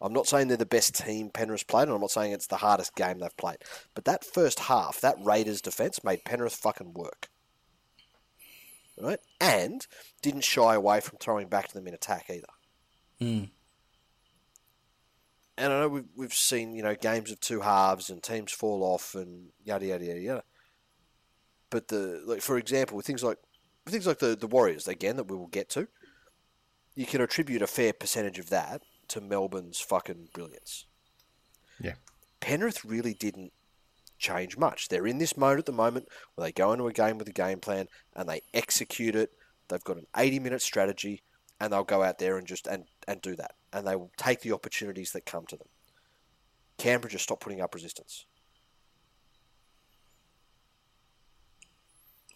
I'm 0.01 0.13
not 0.13 0.27
saying 0.27 0.47
they're 0.47 0.57
the 0.57 0.65
best 0.65 0.95
team 0.95 1.29
Penrith 1.29 1.67
played, 1.67 1.83
and 1.83 1.91
I'm 1.91 2.01
not 2.01 2.11
saying 2.11 2.31
it's 2.31 2.47
the 2.47 2.57
hardest 2.57 2.95
game 2.95 3.19
they've 3.19 3.35
played. 3.35 3.57
But 3.93 4.05
that 4.05 4.23
first 4.23 4.61
half, 4.61 5.01
that 5.01 5.17
Raiders 5.21 5.61
defence 5.61 6.03
made 6.03 6.23
Penrith 6.23 6.55
fucking 6.55 6.93
work. 6.93 7.27
Right? 8.97 9.19
And 9.41 9.85
didn't 10.21 10.43
shy 10.43 10.75
away 10.75 11.01
from 11.01 11.17
throwing 11.19 11.47
back 11.47 11.67
to 11.69 11.73
them 11.73 11.87
in 11.87 11.93
attack 11.93 12.29
either. 12.29 12.47
Hmm. 13.19 13.45
And 15.57 15.73
I 15.73 15.79
know 15.81 15.89
we've, 15.89 16.07
we've 16.15 16.33
seen, 16.33 16.73
you 16.73 16.83
know, 16.83 16.95
games 16.95 17.31
of 17.31 17.41
two 17.41 17.59
halves 17.59 18.09
and 18.09 18.23
teams 18.23 18.53
fall 18.53 18.81
off 18.83 19.15
and 19.15 19.49
yada 19.63 19.85
yada 19.85 20.05
yada 20.05 20.19
yada. 20.19 20.43
But 21.69 21.89
the 21.89 22.23
like 22.25 22.41
for 22.41 22.57
example, 22.57 22.95
with 22.95 23.05
things 23.05 23.23
like 23.23 23.37
with 23.83 23.93
things 23.93 24.07
like 24.07 24.19
the, 24.19 24.37
the 24.37 24.47
Warriors, 24.47 24.87
again 24.87 25.17
that 25.17 25.29
we 25.29 25.35
will 25.35 25.47
get 25.47 25.69
to, 25.71 25.89
you 26.95 27.05
can 27.05 27.19
attribute 27.19 27.61
a 27.61 27.67
fair 27.67 27.91
percentage 27.91 28.39
of 28.39 28.49
that 28.49 28.81
to 29.09 29.21
Melbourne's 29.21 29.79
fucking 29.79 30.29
brilliance. 30.33 30.85
Yeah. 31.81 31.95
Penrith 32.39 32.85
really 32.85 33.13
didn't 33.13 33.53
change 34.17 34.57
much. 34.57 34.89
They're 34.89 35.07
in 35.07 35.17
this 35.17 35.37
mode 35.37 35.59
at 35.59 35.65
the 35.65 35.71
moment 35.71 36.07
where 36.35 36.47
they 36.47 36.51
go 36.51 36.71
into 36.73 36.87
a 36.87 36.93
game 36.93 37.17
with 37.17 37.27
a 37.27 37.33
game 37.33 37.59
plan 37.59 37.87
and 38.15 38.27
they 38.27 38.41
execute 38.53 39.15
it. 39.15 39.31
They've 39.67 39.83
got 39.83 39.97
an 39.97 40.07
80 40.15 40.39
minute 40.39 40.61
strategy 40.61 41.23
and 41.59 41.71
they'll 41.71 41.83
go 41.83 42.03
out 42.03 42.19
there 42.19 42.37
and 42.37 42.47
just 42.47 42.67
and, 42.67 42.85
and 43.07 43.21
do 43.21 43.35
that. 43.35 43.55
And 43.73 43.85
they 43.85 43.95
will 43.95 44.11
take 44.17 44.41
the 44.41 44.51
opportunities 44.53 45.11
that 45.11 45.25
come 45.25 45.45
to 45.47 45.57
them. 45.57 45.67
Canberra 46.77 47.11
just 47.11 47.25
stopped 47.25 47.41
putting 47.41 47.61
up 47.61 47.73
resistance. 47.73 48.25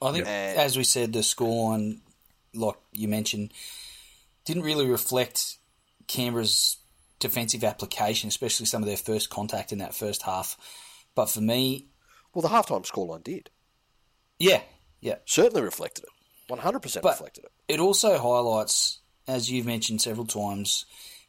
I 0.02 0.12
think, 0.12 0.28
as 0.28 0.76
we 0.76 0.84
said, 0.84 1.14
the 1.14 1.20
scoreline, 1.20 2.00
like 2.54 2.76
you 2.91 3.08
mentioned, 3.08 3.54
didn't 4.44 4.64
really 4.64 4.86
reflect 4.86 5.58
Canberra's 6.08 6.78
defensive 7.20 7.64
application, 7.64 8.28
especially 8.28 8.66
some 8.66 8.82
of 8.84 8.88
their 8.88 8.98
first 8.98 9.30
contact 9.30 9.72
in 9.72 9.80
that 9.80 9.96
first 9.96 10.24
half. 10.24 10.58
But 11.16 11.30
for 11.30 11.42
me, 11.42 11.88
Well, 12.34 12.42
the 12.42 12.50
halftime 12.50 12.86
scoreline 12.86 13.24
did. 13.24 13.50
yeah, 14.40 14.62
yeah. 15.02 15.16
Certainly 15.26 15.62
reflected 15.62 16.06
it. 16.06 16.10
100% 16.54 17.04
reflected 17.04 17.46
it. 17.46 17.52
it 17.68 17.80
also 17.80 18.18
highlights, 18.18 19.00
as 19.28 19.50
you've 19.52 19.66
mentioned 19.66 20.02
several 20.02 20.26
times, 20.26 20.86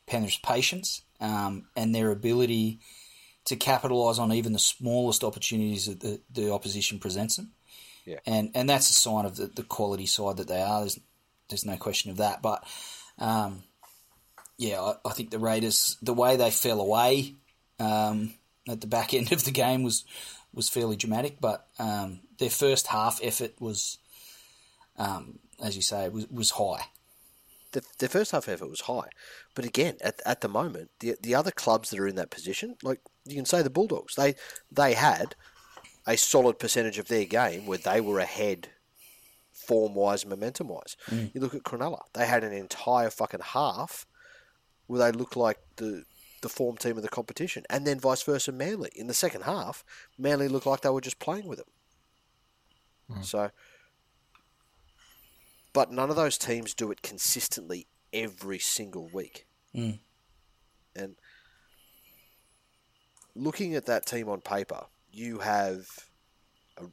Penrith's 0.06 0.38
patience 0.38 1.02
um, 1.20 1.66
and 1.76 1.94
their 1.94 2.10
ability 2.10 2.80
to 3.46 3.56
capitalise 3.56 4.18
on 4.18 4.32
even 4.32 4.52
the 4.52 4.58
smallest 4.58 5.22
opportunities 5.22 5.86
that 5.86 6.00
the, 6.00 6.20
the 6.32 6.52
opposition 6.52 6.98
presents 6.98 7.36
them. 7.36 7.52
Yeah. 8.04 8.18
And 8.26 8.50
and 8.54 8.68
that's 8.68 8.90
a 8.90 8.94
sign 8.94 9.24
of 9.24 9.36
the, 9.36 9.46
the 9.46 9.62
quality 9.62 10.06
side 10.06 10.36
that 10.38 10.48
they 10.48 10.60
are. 10.60 10.80
There's, 10.80 11.00
there's 11.48 11.64
no 11.64 11.76
question 11.76 12.10
of 12.10 12.18
that. 12.18 12.42
But 12.42 12.64
um, 13.18 13.62
yeah, 14.58 14.80
I, 14.80 14.94
I 15.04 15.12
think 15.12 15.30
the 15.30 15.38
Raiders, 15.38 15.96
the 16.02 16.14
way 16.14 16.36
they 16.36 16.50
fell 16.50 16.80
away 16.80 17.34
um, 17.78 18.34
at 18.68 18.80
the 18.80 18.86
back 18.86 19.14
end 19.18 19.32
of 19.32 19.44
the 19.44 19.50
game 19.50 19.82
was 19.82 20.04
was 20.52 20.68
fairly 20.68 20.96
dramatic. 20.96 21.40
But 21.40 21.66
um, 21.78 22.20
their 22.38 22.50
first 22.50 22.86
half 22.88 23.18
effort 23.22 23.60
was, 23.60 23.98
um, 24.96 25.38
as 25.62 25.76
you 25.76 25.82
say, 25.82 26.08
was 26.08 26.28
was 26.28 26.50
high. 26.52 26.86
the, 27.72 27.82
the 27.98 28.08
first 28.08 28.30
half 28.32 28.48
effort 28.48 28.70
was 28.70 28.82
high, 28.82 29.08
but 29.54 29.64
again, 29.64 29.96
at, 30.00 30.20
at 30.24 30.40
the 30.40 30.48
moment, 30.48 30.90
the 31.00 31.16
the 31.20 31.34
other 31.34 31.50
clubs 31.50 31.90
that 31.90 31.98
are 31.98 32.06
in 32.08 32.16
that 32.16 32.30
position, 32.30 32.76
like 32.82 33.00
you 33.26 33.34
can 33.34 33.44
say 33.44 33.62
the 33.62 33.70
Bulldogs, 33.70 34.14
they 34.14 34.34
they 34.70 34.94
had 34.94 35.34
a 36.06 36.16
solid 36.16 36.58
percentage 36.58 36.98
of 36.98 37.08
their 37.08 37.24
game 37.24 37.66
where 37.66 37.78
they 37.78 38.00
were 38.00 38.20
ahead, 38.20 38.68
form 39.52 39.94
wise, 39.94 40.24
momentum 40.26 40.68
wise. 40.68 40.96
You 41.32 41.40
look 41.40 41.54
at 41.54 41.62
Cronulla, 41.64 42.02
they 42.12 42.26
had 42.26 42.44
an 42.44 42.52
entire 42.52 43.10
fucking 43.10 43.40
half 43.40 44.06
where 44.86 45.00
they 45.00 45.16
look 45.16 45.36
like 45.36 45.58
the 45.76 46.04
the 46.42 46.48
form 46.50 46.76
team 46.76 46.96
of 46.96 47.02
the 47.02 47.08
competition, 47.08 47.64
and 47.70 47.86
then 47.86 47.98
vice 47.98 48.22
versa, 48.22 48.52
Manly 48.52 48.90
in 48.94 49.06
the 49.06 49.14
second 49.14 49.42
half, 49.42 49.82
Manly 50.18 50.48
looked 50.48 50.66
like 50.66 50.82
they 50.82 50.90
were 50.90 51.00
just 51.00 51.18
playing 51.18 51.46
with 51.46 51.58
them. 51.58 51.68
So 53.22 53.50
but 55.74 55.90
none 55.92 56.08
of 56.08 56.16
those 56.16 56.38
teams 56.38 56.72
do 56.72 56.90
it 56.90 57.02
consistently 57.02 57.88
every 58.14 58.60
single 58.60 59.10
week. 59.12 59.44
Mm. 59.74 59.98
And 60.96 61.16
looking 63.34 63.74
at 63.74 63.84
that 63.86 64.06
team 64.06 64.28
on 64.28 64.40
paper, 64.40 64.86
you 65.12 65.40
have 65.40 65.88
a, 66.78 66.84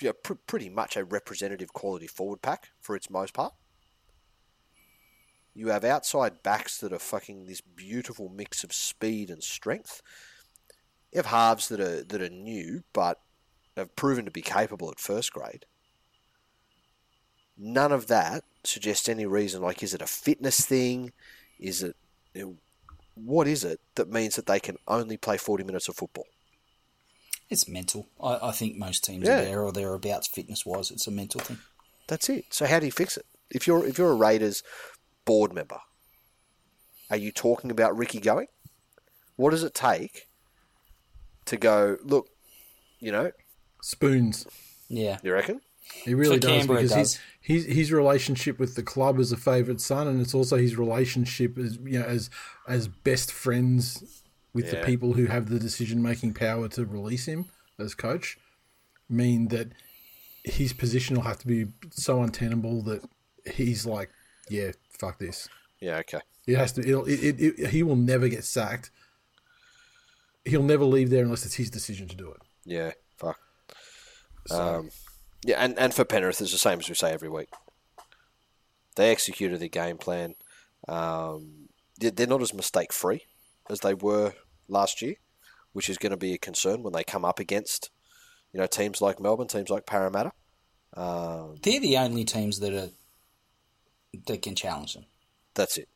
you 0.00 0.08
know, 0.08 0.12
pr- 0.14 0.32
pretty 0.46 0.70
much 0.70 0.96
a 0.96 1.04
representative 1.04 1.74
quality 1.74 2.06
forward 2.06 2.40
pack 2.40 2.70
for 2.80 2.96
its 2.96 3.10
most 3.10 3.34
part. 3.34 3.52
You 5.54 5.68
have 5.68 5.84
outside 5.84 6.42
backs 6.42 6.78
that 6.78 6.92
are 6.92 6.98
fucking 6.98 7.46
this 7.46 7.60
beautiful 7.60 8.28
mix 8.28 8.64
of 8.64 8.72
speed 8.72 9.30
and 9.30 9.42
strength. 9.42 10.02
You 11.12 11.18
have 11.18 11.26
halves 11.26 11.68
that 11.68 11.80
are 11.80 12.02
that 12.02 12.20
are 12.20 12.28
new 12.28 12.82
but 12.92 13.20
have 13.76 13.94
proven 13.96 14.24
to 14.24 14.30
be 14.30 14.42
capable 14.42 14.90
at 14.90 14.98
first 15.00 15.32
grade 15.32 15.66
none 17.56 17.92
of 17.92 18.06
that 18.08 18.44
suggests 18.64 19.08
any 19.08 19.26
reason. 19.26 19.62
Like, 19.62 19.82
is 19.82 19.94
it 19.94 20.02
a 20.02 20.06
fitness 20.06 20.64
thing? 20.64 21.12
Is 21.58 21.82
it 21.82 21.96
you 22.34 22.42
know, 22.42 22.54
what 23.14 23.46
is 23.46 23.64
it 23.64 23.80
that 23.94 24.08
means 24.10 24.36
that 24.36 24.46
they 24.46 24.60
can 24.60 24.76
only 24.88 25.16
play 25.16 25.36
forty 25.36 25.64
minutes 25.64 25.88
of 25.88 25.96
football? 25.96 26.26
It's 27.50 27.68
mental. 27.68 28.08
I, 28.22 28.48
I 28.48 28.52
think 28.52 28.76
most 28.76 29.04
teams 29.04 29.26
Yeah. 29.26 29.40
are 29.40 29.44
there 29.44 29.62
or 29.62 29.72
thereabouts 29.72 30.28
fitness 30.28 30.64
wise. 30.66 30.90
It's 30.90 31.06
a 31.06 31.10
mental 31.10 31.40
thing. 31.40 31.58
That's 32.08 32.28
it. 32.28 32.46
So 32.50 32.66
how 32.66 32.80
do 32.80 32.86
you 32.86 32.92
fix 32.92 33.16
it? 33.16 33.26
If 33.50 33.66
you're 33.66 33.86
if 33.86 33.98
you're 33.98 34.10
a 34.10 34.16
Raiders 34.16 34.62
board 35.24 35.52
member, 35.52 35.78
are 37.10 37.16
you 37.16 37.32
talking 37.32 37.70
about 37.70 37.96
Ricky 37.96 38.20
going? 38.20 38.46
What 39.36 39.50
does 39.50 39.64
it 39.64 39.74
take 39.74 40.28
to 41.46 41.56
go? 41.56 41.96
Look, 42.02 42.28
you 43.00 43.12
know, 43.12 43.32
Spoons. 43.82 44.46
Yeah. 44.88 45.18
you 45.22 45.32
reckon? 45.32 45.60
He 45.92 46.14
really 46.14 46.36
For 46.36 46.40
does 46.40 46.66
because 46.66 46.90
does. 46.90 47.20
his 47.40 47.64
his 47.66 47.76
his 47.76 47.92
relationship 47.92 48.58
with 48.58 48.74
the 48.74 48.82
club 48.82 49.18
is 49.18 49.32
a 49.32 49.36
favourite 49.36 49.80
son, 49.80 50.08
and 50.08 50.20
it's 50.20 50.34
also 50.34 50.56
his 50.56 50.76
relationship 50.76 51.58
as 51.58 51.76
you 51.84 51.98
know 52.00 52.06
as 52.06 52.30
as 52.66 52.88
best 52.88 53.30
friends 53.30 54.22
with 54.54 54.70
the 54.70 54.76
people 54.78 55.12
who 55.14 55.26
have 55.26 55.50
the 55.50 55.58
decision 55.58 56.00
making 56.00 56.32
power 56.32 56.68
to 56.68 56.86
release 56.86 57.26
him 57.26 57.46
as 57.78 57.94
coach, 57.94 58.38
mean 59.08 59.48
that 59.48 59.72
his 60.44 60.72
position 60.72 61.16
will 61.16 61.24
have 61.24 61.38
to 61.38 61.46
be 61.46 61.66
so 61.90 62.22
untenable 62.22 62.80
that 62.82 63.02
he's 63.44 63.84
like, 63.84 64.10
yeah, 64.48 64.70
fuck 64.98 65.18
this. 65.18 65.48
Yeah. 65.80 65.98
Okay. 65.98 66.20
It 66.46 66.56
has 66.56 66.72
to. 66.72 66.80
It'll, 66.86 67.04
it, 67.06 67.20
it, 67.22 67.40
it, 67.40 67.66
he 67.70 67.82
will 67.82 67.96
never 67.96 68.28
get 68.28 68.44
sacked. 68.44 68.90
He'll 70.44 70.62
never 70.62 70.84
leave 70.84 71.08
there 71.10 71.24
unless 71.24 71.44
it's 71.46 71.54
his 71.54 71.70
decision 71.70 72.06
to 72.08 72.16
do 72.16 72.30
it. 72.30 72.40
Yeah. 72.64 72.92
Fuck. 73.16 73.38
Um, 74.50 74.90
yeah, 75.46 75.56
and, 75.64 75.78
and 75.78 75.94
for 75.94 76.04
Penrith, 76.04 76.40
it's 76.42 76.52
the 76.52 76.58
same 76.58 76.78
as 76.80 76.88
we 76.88 76.94
say 76.94 77.12
every 77.12 77.30
week. 77.30 77.48
They 78.96 79.10
executed 79.10 79.58
their 79.60 79.68
game 79.68 79.96
plan. 79.96 80.34
Um, 80.86 81.68
they- 81.98 82.10
they're 82.10 82.26
not 82.26 82.42
as 82.42 82.52
mistake 82.52 82.92
free 82.92 83.22
as 83.70 83.80
they 83.80 83.94
were 83.94 84.34
last 84.68 85.00
year, 85.00 85.14
which 85.72 85.88
is 85.88 85.96
going 85.98 86.10
to 86.10 86.16
be 86.18 86.34
a 86.34 86.38
concern 86.38 86.82
when 86.82 86.92
they 86.92 87.04
come 87.04 87.24
up 87.24 87.38
against, 87.38 87.90
you 88.52 88.60
know, 88.60 88.66
teams 88.66 89.00
like 89.00 89.18
Melbourne, 89.20 89.48
teams 89.48 89.70
like 89.70 89.86
Parramatta. 89.86 90.32
Um, 90.94 91.56
They're 91.62 91.80
the 91.80 91.96
only 91.96 92.24
teams 92.24 92.60
that 92.60 92.72
are 92.74 92.90
that 94.26 94.42
can 94.42 94.54
challenge 94.54 94.94
them. 94.94 95.04
that's 95.54 95.78
it. 95.78 95.88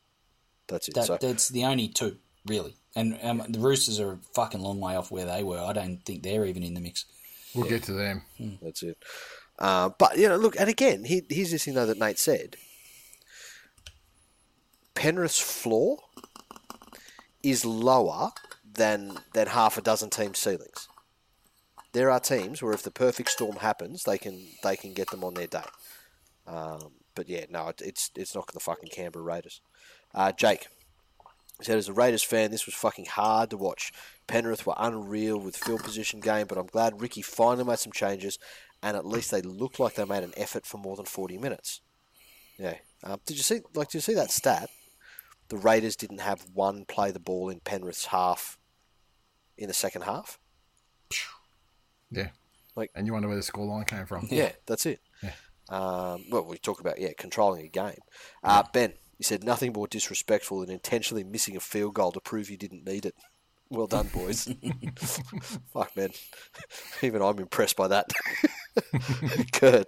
That's 0.67 0.87
it. 0.87 0.95
That, 0.95 1.05
so, 1.05 1.17
That's 1.19 1.49
the 1.49 1.65
only 1.65 1.87
two, 1.87 2.17
really. 2.45 2.75
And 2.95 3.17
um, 3.23 3.43
the 3.49 3.59
Roosters 3.59 3.99
are 3.99 4.13
a 4.13 4.19
fucking 4.33 4.61
long 4.61 4.79
way 4.79 4.95
off 4.95 5.11
where 5.11 5.25
they 5.25 5.43
were. 5.43 5.59
I 5.59 5.73
don't 5.73 6.03
think 6.05 6.23
they're 6.23 6.45
even 6.45 6.63
in 6.63 6.73
the 6.73 6.79
mix. 6.79 7.05
We'll 7.55 7.67
get 7.67 7.83
to 7.83 7.93
them. 7.93 8.21
That's 8.61 8.83
it. 8.83 8.97
Uh, 9.57 9.89
but 9.97 10.17
you 10.17 10.29
know, 10.29 10.37
look, 10.37 10.59
and 10.59 10.69
again, 10.69 11.03
he, 11.03 11.23
here's 11.29 11.51
this 11.51 11.65
thing 11.65 11.73
though 11.73 11.85
that 11.85 11.99
Nate 11.99 12.19
said. 12.19 12.55
Penrith's 14.95 15.39
floor 15.39 15.99
is 17.41 17.65
lower 17.65 18.31
than 18.73 19.17
than 19.33 19.47
half 19.47 19.77
a 19.77 19.81
dozen 19.81 20.09
team 20.09 20.33
ceilings. 20.33 20.87
There 21.93 22.11
are 22.11 22.19
teams 22.19 22.61
where 22.61 22.73
if 22.73 22.83
the 22.83 22.91
perfect 22.91 23.29
storm 23.29 23.57
happens, 23.57 24.03
they 24.03 24.17
can 24.17 24.45
they 24.63 24.75
can 24.75 24.93
get 24.93 25.09
them 25.09 25.23
on 25.23 25.33
their 25.33 25.47
day. 25.47 25.63
Um, 26.47 26.91
but 27.15 27.29
yeah, 27.29 27.45
no, 27.49 27.67
it, 27.69 27.81
it's 27.83 28.11
it's 28.15 28.35
not 28.35 28.47
the 28.53 28.59
fucking 28.59 28.89
Canberra 28.89 29.23
Raiders. 29.23 29.61
Uh, 30.13 30.31
Jake 30.31 30.67
said, 31.61 31.77
as 31.77 31.89
a 31.89 31.93
Raiders 31.93 32.23
fan, 32.23 32.51
this 32.51 32.65
was 32.65 32.75
fucking 32.75 33.05
hard 33.05 33.49
to 33.49 33.57
watch. 33.57 33.91
Penrith 34.27 34.65
were 34.65 34.75
unreal 34.77 35.37
with 35.39 35.57
field 35.57 35.83
position 35.83 36.19
game, 36.19 36.47
but 36.47 36.57
I'm 36.57 36.67
glad 36.67 37.01
Ricky 37.01 37.21
finally 37.21 37.65
made 37.65 37.79
some 37.79 37.91
changes, 37.91 38.39
and 38.81 38.95
at 38.95 39.05
least 39.05 39.31
they 39.31 39.41
looked 39.41 39.79
like 39.79 39.95
they 39.95 40.05
made 40.05 40.23
an 40.23 40.33
effort 40.37 40.65
for 40.65 40.77
more 40.77 40.95
than 40.95 41.05
40 41.05 41.37
minutes. 41.37 41.81
Yeah. 42.57 42.75
Um, 43.03 43.19
did 43.25 43.37
you 43.37 43.43
see? 43.43 43.61
Like, 43.73 43.87
did 43.89 43.95
you 43.95 44.01
see 44.01 44.13
that 44.13 44.31
stat? 44.31 44.69
The 45.49 45.57
Raiders 45.57 45.95
didn't 45.95 46.19
have 46.19 46.45
one 46.53 46.85
play 46.85 47.11
the 47.11 47.19
ball 47.19 47.49
in 47.49 47.59
Penrith's 47.59 48.07
half 48.07 48.57
in 49.57 49.67
the 49.67 49.73
second 49.73 50.03
half. 50.03 50.39
Yeah. 52.11 52.29
Like- 52.75 52.91
and 52.95 53.07
you 53.07 53.13
wonder 53.13 53.27
where 53.27 53.37
the 53.37 53.43
scoreline 53.43 53.87
came 53.87 54.05
from. 54.05 54.27
Yeah, 54.29 54.51
that's 54.65 54.85
it. 54.85 54.99
Um, 55.69 56.25
well, 56.29 56.45
we 56.45 56.57
talk 56.57 56.79
about 56.79 56.99
yeah 56.99 57.11
controlling 57.17 57.65
a 57.65 57.69
game. 57.69 57.99
Uh, 58.43 58.63
Ben, 58.73 58.93
you 59.17 59.23
said 59.23 59.43
nothing 59.43 59.73
more 59.73 59.87
disrespectful 59.87 60.61
than 60.61 60.69
intentionally 60.69 61.23
missing 61.23 61.55
a 61.55 61.59
field 61.59 61.93
goal 61.93 62.11
to 62.11 62.19
prove 62.19 62.49
you 62.49 62.57
didn't 62.57 62.85
need 62.85 63.05
it. 63.05 63.15
Well 63.69 63.87
done, 63.87 64.07
boys. 64.07 64.51
Fuck, 65.73 65.95
man. 65.95 66.09
Even 67.03 67.21
I'm 67.21 67.37
impressed 67.37 67.75
by 67.75 67.87
that. 67.89 68.11
Good. 69.59 69.85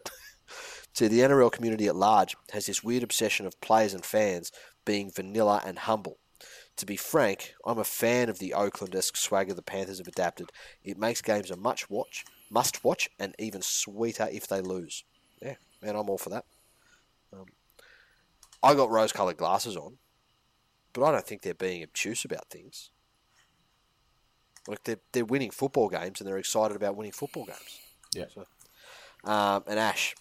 See, 0.93 1.07
the 1.07 1.21
NRL 1.21 1.51
community 1.51 1.87
at 1.87 1.95
large 1.95 2.35
has 2.51 2.67
this 2.67 2.83
weird 2.83 3.01
obsession 3.01 3.47
of 3.47 3.59
players 3.61 3.93
and 3.93 4.05
fans 4.05 4.51
being 4.85 5.09
vanilla 5.09 5.61
and 5.65 5.79
humble. 5.79 6.17
To 6.77 6.85
be 6.85 6.97
frank, 6.97 7.53
I'm 7.65 7.79
a 7.79 7.83
fan 7.83 8.29
of 8.29 8.39
the 8.39 8.53
Oakland-esque 8.53 9.15
swagger 9.15 9.53
the 9.53 9.61
Panthers 9.61 9.99
have 9.99 10.07
adapted. 10.07 10.51
It 10.83 10.97
makes 10.97 11.21
games 11.21 11.49
a 11.49 11.55
much 11.55 11.89
watch, 11.89 12.25
must 12.49 12.83
watch, 12.83 13.09
and 13.19 13.35
even 13.39 13.61
sweeter 13.61 14.27
if 14.31 14.47
they 14.47 14.61
lose. 14.61 15.03
Yeah, 15.41 15.55
man, 15.81 15.95
I'm 15.95 16.09
all 16.09 16.17
for 16.17 16.29
that. 16.29 16.45
Um, 17.33 17.45
I 18.63 18.73
got 18.73 18.89
rose-coloured 18.89 19.37
glasses 19.37 19.75
on, 19.75 19.97
but 20.93 21.03
I 21.03 21.11
don't 21.11 21.25
think 21.25 21.41
they're 21.41 21.53
being 21.53 21.83
obtuse 21.83 22.25
about 22.25 22.49
things. 22.49 22.91
Like 24.67 24.83
they're 24.83 24.99
they're 25.11 25.25
winning 25.25 25.49
football 25.49 25.89
games 25.89 26.21
and 26.21 26.27
they're 26.27 26.37
excited 26.37 26.75
about 26.75 26.95
winning 26.95 27.13
football 27.13 27.45
games. 27.45 27.79
Yeah. 28.13 28.25
So, 28.33 28.45
um, 29.29 29.63
and 29.65 29.79
Ash, 29.79 30.15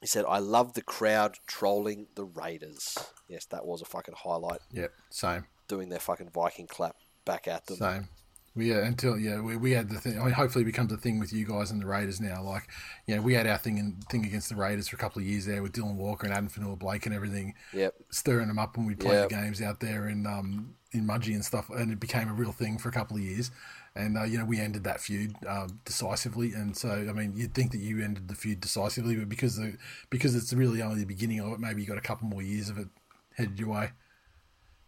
he 0.00 0.08
said, 0.08 0.24
"I 0.28 0.38
love 0.38 0.72
the 0.72 0.82
crowd 0.82 1.36
trolling 1.46 2.08
the 2.16 2.24
Raiders." 2.24 2.98
Yes, 3.28 3.44
that 3.46 3.64
was 3.64 3.80
a 3.80 3.84
fucking 3.84 4.14
highlight. 4.18 4.60
Yeah. 4.72 4.88
Same. 5.10 5.46
Doing 5.68 5.90
their 5.90 6.00
fucking 6.00 6.30
Viking 6.30 6.66
clap 6.66 6.96
back 7.24 7.46
at 7.46 7.66
them. 7.66 7.76
Same. 7.76 8.08
We, 8.54 8.70
yeah, 8.70 8.84
until 8.84 9.18
yeah, 9.18 9.40
we, 9.40 9.56
we 9.56 9.70
had 9.70 9.88
the 9.88 9.98
thing. 9.98 10.20
I 10.20 10.24
mean, 10.24 10.34
hopefully, 10.34 10.62
it 10.62 10.66
becomes 10.66 10.92
a 10.92 10.98
thing 10.98 11.18
with 11.18 11.32
you 11.32 11.46
guys 11.46 11.70
and 11.70 11.80
the 11.80 11.86
Raiders 11.86 12.20
now. 12.20 12.42
Like, 12.42 12.68
you 13.06 13.16
know, 13.16 13.22
we 13.22 13.32
had 13.32 13.46
our 13.46 13.56
thing 13.56 13.78
and 13.78 14.04
thing 14.10 14.26
against 14.26 14.50
the 14.50 14.56
Raiders 14.56 14.88
for 14.88 14.96
a 14.96 14.98
couple 14.98 15.22
of 15.22 15.26
years 15.26 15.46
there 15.46 15.62
with 15.62 15.72
Dylan 15.72 15.94
Walker 15.94 16.26
and 16.26 16.34
Addin 16.34 16.50
Fonua-Blake 16.50 17.06
and 17.06 17.14
everything. 17.14 17.54
Yep. 17.72 17.94
stirring 18.10 18.48
them 18.48 18.58
up 18.58 18.76
when 18.76 18.84
we 18.86 18.94
played 18.94 19.12
Yep. 19.14 19.28
the 19.30 19.34
games 19.34 19.62
out 19.62 19.80
there 19.80 20.06
in 20.08 20.26
um, 20.26 20.74
in 20.92 21.06
Mudgee 21.06 21.34
and 21.34 21.42
stuff, 21.44 21.70
and 21.70 21.90
it 21.90 21.98
became 22.00 22.28
a 22.28 22.34
real 22.34 22.52
thing 22.52 22.76
for 22.76 22.90
a 22.90 22.92
couple 22.92 23.16
of 23.16 23.22
years. 23.22 23.50
And 23.94 24.18
uh, 24.18 24.24
you 24.24 24.38
know, 24.38 24.44
we 24.44 24.60
ended 24.60 24.84
that 24.84 25.00
feud 25.00 25.34
um, 25.46 25.80
decisively. 25.86 26.52
And 26.52 26.76
so, 26.76 26.90
I 26.90 27.12
mean, 27.12 27.32
you'd 27.34 27.54
think 27.54 27.72
that 27.72 27.78
you 27.78 28.02
ended 28.02 28.28
the 28.28 28.34
feud 28.34 28.60
decisively, 28.60 29.16
but 29.16 29.28
because 29.30 29.56
the 29.56 29.76
because 30.10 30.34
it's 30.34 30.52
really 30.52 30.82
only 30.82 31.00
the 31.00 31.06
beginning 31.06 31.40
of 31.40 31.52
it, 31.52 31.60
maybe 31.60 31.80
you 31.80 31.88
got 31.88 31.98
a 31.98 32.02
couple 32.02 32.28
more 32.28 32.42
years 32.42 32.68
of 32.68 32.76
it 32.78 32.88
headed 33.36 33.58
your 33.58 33.68
way, 33.70 33.92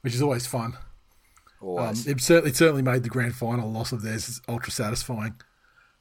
which 0.03 0.15
is 0.15 0.21
always 0.23 0.47
fun. 0.47 0.75
Um, 1.65 1.95
it, 2.07 2.21
certainly, 2.21 2.51
it 2.51 2.57
certainly 2.57 2.83
made 2.83 3.03
the 3.03 3.09
grand 3.09 3.35
final 3.35 3.71
loss 3.71 3.93
of 3.93 4.03
theirs 4.03 4.41
ultra 4.49 4.71
satisfying 4.71 5.35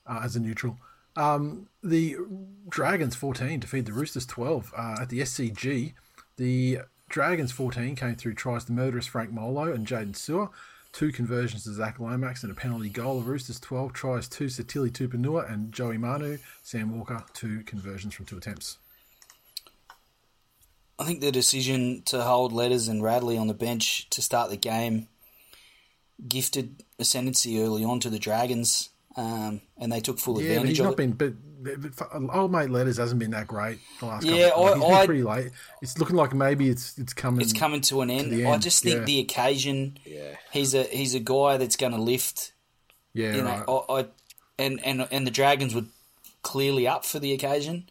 uh, 0.06 0.22
as 0.24 0.36
a 0.36 0.40
neutral. 0.40 0.78
Um, 1.16 1.68
the 1.84 2.18
Dragons 2.68 3.16
14 3.16 3.60
defeat 3.60 3.86
the 3.86 3.94
Roosters 3.94 4.26
12 4.26 4.74
uh, 4.76 4.98
at 5.02 5.10
the 5.10 5.20
SCG. 5.20 5.94
The 6.38 6.80
Dragons 7.10 7.52
14 7.52 7.96
came 7.96 8.16
through 8.16 8.34
tries 8.34 8.66
to 8.66 8.72
murderous 8.72 9.06
Frank 9.06 9.32
Molo 9.32 9.72
and 9.72 9.86
Jaydn 9.86 10.14
Su'A, 10.14 10.50
two 10.92 11.12
conversions 11.12 11.64
to 11.64 11.74
Zac 11.74 12.00
Lomax 12.00 12.44
and 12.44 12.52
a 12.52 12.56
penalty 12.56 12.90
goal. 12.90 13.22
The 13.22 13.30
Roosters 13.30 13.60
12 13.60 13.94
tries 13.94 14.28
to 14.30 14.46
Sitili 14.46 14.92
Tupouniua 14.92 15.52
and 15.52 15.72
Joey 15.72 15.98
Manu. 15.98 16.40
Sam 16.64 16.98
Walker, 16.98 17.24
two 17.34 17.62
conversions 17.64 18.16
from 18.16 18.26
two 18.26 18.38
attempts. 18.38 18.78
I 20.98 21.06
think 21.06 21.22
the 21.22 21.32
decision 21.32 22.04
to 22.06 22.22
hold 22.22 22.54
Letters 22.54 22.88
and 22.88 23.04
Radley 23.04 23.38
on 23.38 23.48
the 23.48 23.54
bench 23.54 24.10
to 24.12 24.22
start 24.22 24.50
the 24.50 24.58
game 24.58 25.08
gifted 26.28 26.84
ascendancy 27.00 27.62
early 27.62 27.84
on 27.84 28.00
to 28.02 28.10
the 28.10 28.20
Dragons, 28.20 28.90
um, 29.16 29.62
and 29.78 29.92
they 29.92 30.00
took 30.00 30.20
full 30.20 30.42
Yeah, 30.42 30.48
but 30.48 30.52
advantage 30.52 30.70
he's 30.70 30.80
of 30.80 30.86
not 30.86 30.94
it. 30.94 30.98
been. 30.98 31.12
But, 31.12 31.34
but 31.64 32.08
old 32.36 32.52
mate 32.52 32.70
Letters 32.70 32.98
hasn't 32.98 33.20
been 33.20 33.32
that 33.32 33.48
great 33.48 33.80
the 34.00 34.06
last. 34.08 34.26
Yeah, 34.26 34.50
couple. 34.50 34.64
Like, 34.66 34.76
he's 34.76 34.84
I- 34.84 34.88
been 34.90 34.94
I- 34.96 35.06
pretty 35.06 35.24
late. 35.24 35.52
It's 35.82 35.98
looking 35.98 36.16
like 36.18 36.34
maybe 36.34 36.70
it's 36.70 36.98
it's 36.98 37.14
coming. 37.14 37.42
it's 37.42 37.54
coming 37.54 37.82
to 37.82 38.02
an 38.02 38.10
end. 38.10 38.32
the 38.32 38.46
I 38.46 38.58
just 38.58 38.84
think 38.84 39.00
yeah. 39.00 39.06
the 39.06 39.20
occasion. 39.20 39.98
Yeah. 40.06 40.36
He's 40.52 40.74
a 40.74 40.84
he's 40.84 41.16
a 41.16 41.20
guy 41.20 41.58
that's 41.58 41.76
going 41.78 41.94
to 41.94 42.02
lift. 42.02 42.52
Yeah, 43.14 43.36
You 43.36 43.44
right. 43.44 43.66
know, 43.68 43.86
I, 43.90 44.00
I 44.02 44.06
and 44.60 44.80
and 44.86 45.08
and 45.12 45.26
the 45.28 45.32
Dragons 45.32 45.74
were 45.74 45.86
clearly 46.42 46.88
up 46.88 47.06
for 47.06 47.20
the 47.20 47.32
occasion. 47.32 47.90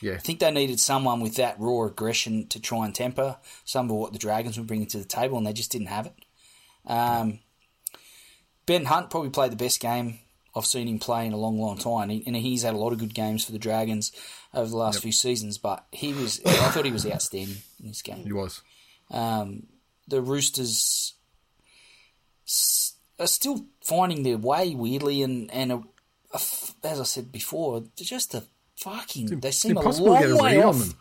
yeah, 0.00 0.14
I 0.14 0.18
think 0.18 0.40
they 0.40 0.50
needed 0.50 0.80
someone 0.80 1.20
with 1.20 1.36
that 1.36 1.54
raw 1.60 1.84
aggression 1.86 2.48
to 2.48 2.58
try 2.60 2.84
and 2.86 2.92
temper 2.94 3.36
some 3.64 3.88
of 3.90 3.96
what 3.96 4.12
the 4.12 4.18
Dragons 4.18 4.58
were 4.58 4.64
bringing 4.64 4.86
to 4.88 4.98
the 4.98 5.04
table, 5.04 5.38
and 5.38 5.46
they 5.46 5.52
just 5.52 5.70
didn't 5.70 5.86
have 5.88 6.06
it. 6.06 6.14
Um, 6.86 7.38
ben 8.66 8.84
Hunt 8.86 9.10
probably 9.10 9.30
played 9.30 9.52
the 9.52 9.56
best 9.56 9.80
game 9.80 10.18
I've 10.54 10.66
seen 10.66 10.86
him 10.86 10.98
play 10.98 11.26
in 11.26 11.32
a 11.32 11.36
long, 11.38 11.58
long 11.58 11.78
time, 11.78 12.10
He- 12.10 12.22
and 12.26 12.36
he's 12.36 12.62
had 12.62 12.74
a 12.74 12.76
lot 12.78 12.92
of 12.92 12.98
good 12.98 13.14
games 13.14 13.44
for 13.44 13.52
the 13.52 13.58
Dragons 13.58 14.12
over 14.52 14.68
the 14.68 14.76
last 14.76 15.00
few 15.00 15.10
seasons. 15.12 15.56
But 15.58 15.86
he 15.92 16.12
was, 16.12 16.40
I 16.44 16.70
thought 16.70 16.84
he 16.84 16.92
was 16.92 17.06
outstanding 17.06 17.56
in 17.80 17.88
this 17.88 18.02
game. 18.02 18.22
he 18.24 18.32
was. 18.32 18.60
Um, 19.10 19.66
the 20.08 20.20
Roosters 20.20 21.14
are 23.18 23.26
still 23.26 23.66
finding 23.82 24.22
their 24.22 24.36
way 24.38 24.74
weirdly, 24.74 25.22
and 25.22 25.50
and 25.52 25.72
a, 25.72 25.82
a 26.34 26.40
as 26.84 27.00
I 27.00 27.04
said 27.04 27.32
before, 27.32 27.80
they're 27.80 28.04
just 28.04 28.34
a 28.34 28.44
fucking. 28.76 29.40
They 29.40 29.48
It's 29.48 29.58
seem 29.58 29.76
a 29.76 29.82
long 30.00 30.20
way 30.42 30.62
off. 30.62 30.94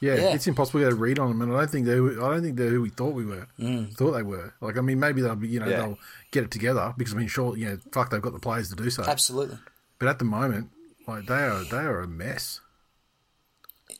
Yeah, 0.00 0.14
Yeah. 0.14 0.34
it's 0.34 0.46
impossible 0.46 0.80
to 0.80 0.86
get 0.86 0.92
a 0.92 0.96
read 0.96 1.18
on 1.18 1.28
them, 1.30 1.40
and 1.42 1.52
I 1.54 1.60
don't 1.60 1.70
think 1.70 1.86
they. 1.86 1.94
I 1.94 2.30
don't 2.30 2.42
think 2.42 2.56
they're 2.56 2.68
who 2.70 2.82
we 2.82 2.90
thought 2.90 3.14
we 3.14 3.24
were. 3.24 3.48
Mm. 3.58 3.94
Thought 3.94 4.12
they 4.12 4.22
were. 4.22 4.52
Like, 4.60 4.76
I 4.76 4.80
mean, 4.82 5.00
maybe 5.00 5.22
they'll 5.22 5.36
be. 5.36 5.48
You 5.48 5.60
know, 5.60 5.68
Yeah. 5.68 5.76
they'll 5.78 5.98
get 6.32 6.44
it 6.44 6.50
together 6.50 6.92
because 6.98 7.14
I 7.14 7.16
mean, 7.16 7.28
sure, 7.28 7.56
you 7.56 7.66
know, 7.66 7.78
fuck, 7.92 8.10
they've 8.10 8.20
got 8.20 8.32
the 8.34 8.38
players 8.38 8.68
to 8.70 8.76
do 8.76 8.90
so. 8.90 9.04
Absolutely. 9.04 9.58
But 9.98 10.08
at 10.08 10.18
the 10.18 10.24
moment, 10.26 10.70
like 11.06 11.26
they 11.26 11.34
are, 11.44 11.64
they 11.64 11.78
are 11.78 12.00
a 12.00 12.06
mess. 12.06 12.60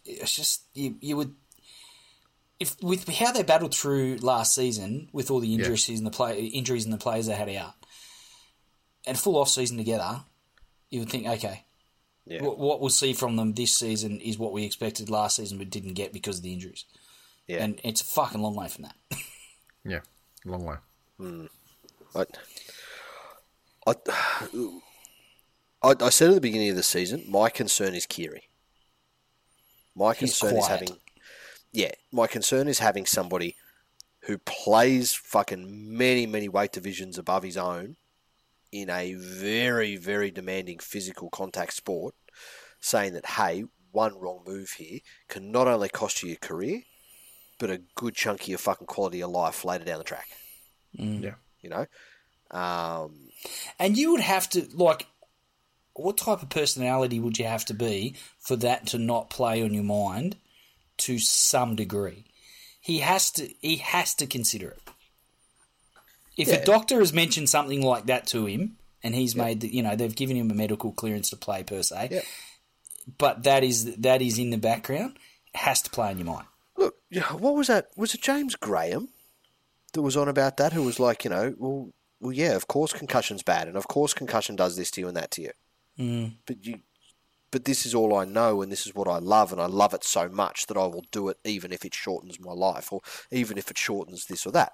it's 0.05 0.35
just 0.35 0.62
you, 0.74 0.97
you 1.01 1.16
would 1.16 1.35
if 2.60 2.77
with 2.82 3.09
how 3.09 3.32
they 3.32 3.43
battled 3.43 3.74
through 3.74 4.16
last 4.20 4.55
season 4.55 5.09
with 5.12 5.31
all 5.31 5.40
the 5.40 5.55
injuries 5.55 5.89
and 5.89 6.06
the 6.06 6.10
play 6.10 6.44
injuries 6.47 6.85
and 6.85 6.93
the 6.93 6.98
players 6.98 7.27
they 7.27 7.35
had 7.35 7.48
out 7.51 7.74
and 9.06 9.18
full 9.18 9.36
off 9.36 9.48
season 9.48 9.77
together, 9.77 10.23
you 10.90 11.01
would 11.01 11.10
think 11.10 11.27
okay. 11.27 11.64
Yeah. 12.27 12.43
What, 12.43 12.59
what 12.59 12.81
we'll 12.81 12.90
see 12.90 13.12
from 13.12 13.36
them 13.36 13.55
this 13.55 13.74
season 13.74 14.20
is 14.20 14.39
what 14.39 14.53
we 14.53 14.65
expected 14.65 15.09
last 15.09 15.36
season, 15.36 15.59
but 15.59 15.70
didn't 15.70 15.94
get 15.94 16.12
because 16.12 16.39
of 16.39 16.43
the 16.43 16.53
injuries. 16.53 16.85
Yeah. 17.47 17.62
And 17.62 17.81
it's 17.85 18.01
a 18.01 18.05
fucking 18.05 18.40
long 18.40 18.57
way 18.57 18.69
from 18.69 18.85
that. 18.85 18.97
Yeah, 19.89 20.01
long 20.44 20.65
way. 20.65 20.77
Hmm. 21.16 21.47
I, 22.15 22.24
I, 23.86 23.94
I, 25.82 25.94
I 26.01 26.09
said 26.11 26.31
at 26.31 26.35
the 26.35 26.40
beginning 26.40 26.70
of 26.70 26.77
the 26.77 26.82
season, 26.82 27.24
my 27.28 27.48
concern 27.51 27.94
is 27.94 28.05
Keary. 28.05 28.48
My 29.94 30.12
He's 30.12 30.39
concern 30.39 30.59
is 30.59 30.66
having, 30.66 30.89
yeah, 31.73 31.93
my 32.12 32.27
concern 32.27 32.66
is 32.66 32.81
having 32.81 33.07
somebody 33.07 33.55
who 34.23 34.39
plays 34.39 35.15
fucking 35.15 35.97
many, 35.97 36.27
many 36.27 36.48
weight 36.48 36.73
divisions 36.73 37.16
above 37.16 37.44
his 37.44 37.57
own 37.57 37.94
in 38.72 38.90
a 38.90 39.14
very, 39.14 39.97
very 39.97 40.30
demanding 40.30 40.78
physical 40.78 41.30
contact 41.30 41.74
sport, 41.74 42.14
saying 42.80 43.14
that, 43.14 43.26
hey, 43.26 43.64
one 43.93 44.18
wrong 44.18 44.43
move 44.47 44.70
here 44.72 45.01
can 45.28 45.51
not 45.51 45.68
only 45.68 45.88
cost 45.88 46.22
you 46.22 46.28
your 46.28 46.38
career, 46.38 46.82
but 47.59 47.70
a 47.70 47.82
good 47.94 48.14
chunk 48.14 48.43
of 48.43 48.48
your 48.48 48.59
fucking 48.59 48.86
quality 48.86 49.22
of 49.22 49.30
life 49.30 49.64
later 49.64 49.84
down 49.84 49.98
the 49.98 50.05
track. 50.05 50.28
Yeah, 50.93 51.34
You 51.62 51.70
know, 51.70 51.86
um, 52.51 53.28
And 53.78 53.97
you 53.97 54.12
would 54.12 54.20
have 54.20 54.48
to 54.51 54.66
like, 54.74 55.06
what 55.94 56.18
type 56.18 56.43
of 56.43 56.51
personality 56.51 57.18
would 57.18 57.38
you 57.38 57.47
have 57.47 57.64
to 57.66 57.74
be 57.74 58.16
for 58.38 58.56
that 58.56 58.86
to 58.88 58.98
not 58.98 59.30
play 59.30 59.62
on 59.62 59.72
your 59.72 59.84
mind 59.84 60.36
to 60.98 61.18
some 61.18 61.74
degree? 61.74 62.24
He 62.80 62.98
has 62.98 63.30
to. 63.32 63.48
He 63.60 63.76
has 63.76 64.14
to 64.14 64.26
consider 64.26 64.68
it. 64.68 64.82
If 66.36 66.48
Yeah. 66.48 66.54
a 66.56 66.64
doctor 66.64 66.98
has 67.00 67.12
mentioned 67.12 67.48
something 67.48 67.82
like 67.82 68.06
that 68.06 68.26
to 68.28 68.46
him, 68.46 68.76
and 69.02 69.14
he's 69.14 69.34
made, 69.34 69.60
the, 69.60 69.74
you 69.74 69.82
know, 69.82 69.94
they've 69.96 70.14
given 70.14 70.36
him 70.36 70.50
a 70.50 70.54
medical 70.54 70.92
clearance 70.92 71.30
to 71.30 71.36
play 71.36 71.62
per 71.62 71.82
se, 71.82 72.08
Yeah. 72.10 72.20
but 73.18 73.42
that 73.44 73.64
is 73.64 73.96
that 73.96 74.20
is 74.22 74.38
in 74.38 74.50
the 74.50 74.58
background, 74.58 75.18
it 75.54 75.58
has 75.60 75.82
to 75.82 75.90
play 75.90 76.10
in 76.10 76.18
your 76.18 76.26
mind. 76.26 76.46
Look, 76.76 76.96
what 77.38 77.54
was 77.54 77.68
that? 77.68 77.88
Was 77.96 78.14
it 78.14 78.20
James 78.22 78.54
Graham 78.56 79.08
that 79.92 80.02
was 80.02 80.16
on 80.16 80.28
about 80.28 80.56
that? 80.58 80.72
Who 80.72 80.82
was 80.82 80.98
like, 81.00 81.24
you 81.24 81.30
know, 81.30 81.54
well, 81.56 81.92
well, 82.20 82.32
yeah, 82.32 82.54
of 82.54 82.66
course 82.66 82.92
concussion's 82.92 83.42
bad, 83.42 83.68
and 83.68 83.76
of 83.76 83.88
course 83.88 84.12
concussion 84.12 84.56
does 84.56 84.76
this 84.76 84.90
to 84.92 85.00
you 85.00 85.08
and 85.08 85.16
that 85.16 85.30
to 85.32 85.42
you. 85.42 85.50
Mm. 85.98 86.32
But 86.46 86.64
you, 86.66 86.80
but 87.50 87.64
this 87.64 87.86
is 87.86 87.94
all 87.94 88.14
I 88.14 88.24
know, 88.24 88.60
and 88.60 88.70
this 88.70 88.86
is 88.86 88.94
what 88.94 89.08
I 89.08 89.18
love, 89.18 89.52
and 89.52 89.60
I 89.60 89.66
love 89.66 89.94
it 89.94 90.04
so 90.04 90.28
much 90.28 90.66
that 90.66 90.76
I 90.76 90.86
will 90.86 91.04
do 91.12 91.28
it, 91.28 91.38
even 91.44 91.72
if 91.72 91.84
it 91.84 91.94
shortens 91.94 92.38
my 92.40 92.52
life, 92.52 92.92
or 92.92 93.00
even 93.30 93.56
if 93.56 93.70
it 93.70 93.78
shortens 93.78 94.26
this 94.26 94.44
or 94.46 94.50
that. 94.52 94.72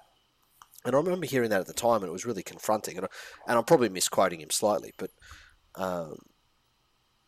And 0.85 0.95
I 0.95 0.99
remember 0.99 1.25
hearing 1.25 1.49
that 1.51 1.61
at 1.61 1.67
the 1.67 1.73
time, 1.73 2.01
and 2.01 2.09
it 2.09 2.11
was 2.11 2.25
really 2.25 2.43
confronting. 2.43 2.97
And, 2.97 3.05
I, 3.05 3.09
and 3.47 3.57
I'm 3.57 3.63
probably 3.63 3.89
misquoting 3.89 4.41
him 4.41 4.49
slightly, 4.51 4.93
but 4.97 5.11
um, 5.75 6.17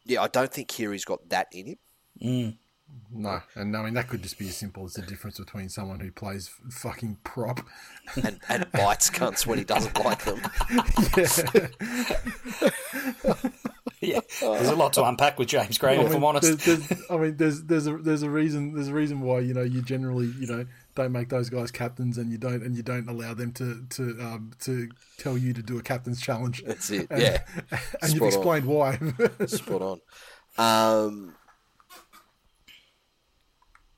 yeah, 0.05 0.21
I 0.21 0.27
don't 0.27 0.51
think 0.51 0.67
Keary's 0.67 1.05
got 1.05 1.29
that 1.29 1.47
in 1.51 1.67
him. 1.67 1.77
no, 3.11 3.41
and 3.55 3.75
I 3.75 3.83
mean 3.83 3.93
that 3.95 4.07
could 4.07 4.21
just 4.21 4.37
be 4.37 4.47
as 4.47 4.55
simple 4.57 4.85
as 4.85 4.93
the 4.93 5.01
difference 5.01 5.39
between 5.39 5.69
someone 5.69 5.99
who 5.99 6.11
plays 6.11 6.49
f- 6.67 6.73
fucking 6.73 7.17
prop. 7.23 7.61
and, 8.23 8.39
and 8.47 8.71
bites 8.71 9.09
cunts 9.09 9.45
when 9.47 9.57
he 9.57 9.63
doesn't 9.63 9.97
like 10.05 10.23
them. 10.23 10.41
Yeah, 14.01 14.19
there's 14.39 14.67
a 14.67 14.75
lot 14.75 14.93
to 14.93 15.03
unpack 15.05 15.39
with 15.39 15.47
James 15.47 15.77
Graham, 15.77 16.01
I 16.01 16.03
if 16.03 16.09
mean, 16.09 16.17
I'm 16.17 16.23
honest. 16.25 16.59
There's, 16.65 16.87
there's, 16.87 17.01
I 17.09 17.17
mean, 17.17 17.37
there's 17.37 17.63
there's 17.63 17.87
a 17.87 17.97
there's 17.97 18.23
a 18.23 18.29
reason 18.29 18.75
there's 18.75 18.89
a 18.89 18.93
reason 18.93 19.21
why 19.21 19.39
you 19.39 19.53
know 19.53 19.63
you 19.63 19.81
generally 19.81 20.31
you 20.39 20.47
know 20.47 20.65
don't 20.95 21.11
make 21.11 21.29
those 21.29 21.49
guys 21.49 21.71
captains 21.71 22.17
and 22.17 22.31
you 22.31 22.37
don't 22.37 22.63
and 22.63 22.75
you 22.75 22.83
don't 22.83 23.09
allow 23.09 23.33
them 23.33 23.51
to 23.53 23.85
to 23.89 24.03
um, 24.21 24.51
to 24.59 24.89
tell 25.17 25.37
you 25.37 25.53
to 25.53 25.61
do 25.61 25.77
a 25.77 25.81
captain's 25.83 26.21
challenge. 26.21 26.63
That's 26.65 26.89
it. 26.89 27.07
And, 27.09 27.21
Yeah, 27.21 27.43
and 28.01 28.13
you've 28.13 28.17
Spot 28.17 28.21
on. 28.21 28.27
explained 28.27 28.65
why. 28.65 28.99
spot 29.47 29.81
on. 29.81 30.01
Um, 30.57 31.35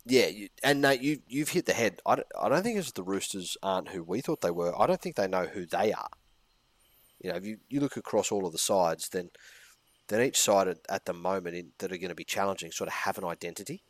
yeah, 0.05 0.27
you, 0.27 0.47
and 0.63 0.81
no, 0.81 0.91
you 0.91 1.19
you've 1.27 1.49
hit 1.49 1.65
the 1.65 1.73
head. 1.73 2.01
I 2.05 2.15
don't, 2.15 2.27
I 2.39 2.49
don't 2.49 2.63
think 2.63 2.79
it's 2.79 2.91
the 2.91 3.03
Roosters 3.03 3.57
aren't 3.61 3.89
who 3.89 4.03
we 4.03 4.21
thought 4.21 4.41
they 4.41 4.51
were. 4.51 4.73
I 4.79 4.87
don't 4.87 5.01
think 5.01 5.15
they 5.17 5.27
know 5.27 5.45
who 5.45 5.65
they 5.65 5.91
are. 5.91 6.09
You 7.21 7.31
know, 7.31 7.35
if 7.35 7.45
you, 7.45 7.57
you 7.67 7.79
look 7.79 7.97
across 7.97 8.31
all 8.31 8.45
of 8.45 8.51
the 8.53 8.57
sides, 8.57 9.09
then 9.09 9.29
then 10.07 10.21
each 10.21 10.39
side 10.39 10.67
at, 10.69 10.77
at 10.89 11.05
the 11.05 11.13
moment 11.13 11.55
in, 11.55 11.71
that 11.79 11.91
are 11.91 11.97
going 11.97 12.09
to 12.09 12.15
be 12.15 12.23
challenging 12.23 12.71
sort 12.71 12.87
of 12.87 12.93
have 12.93 13.17
an 13.17 13.25
identity. 13.25 13.83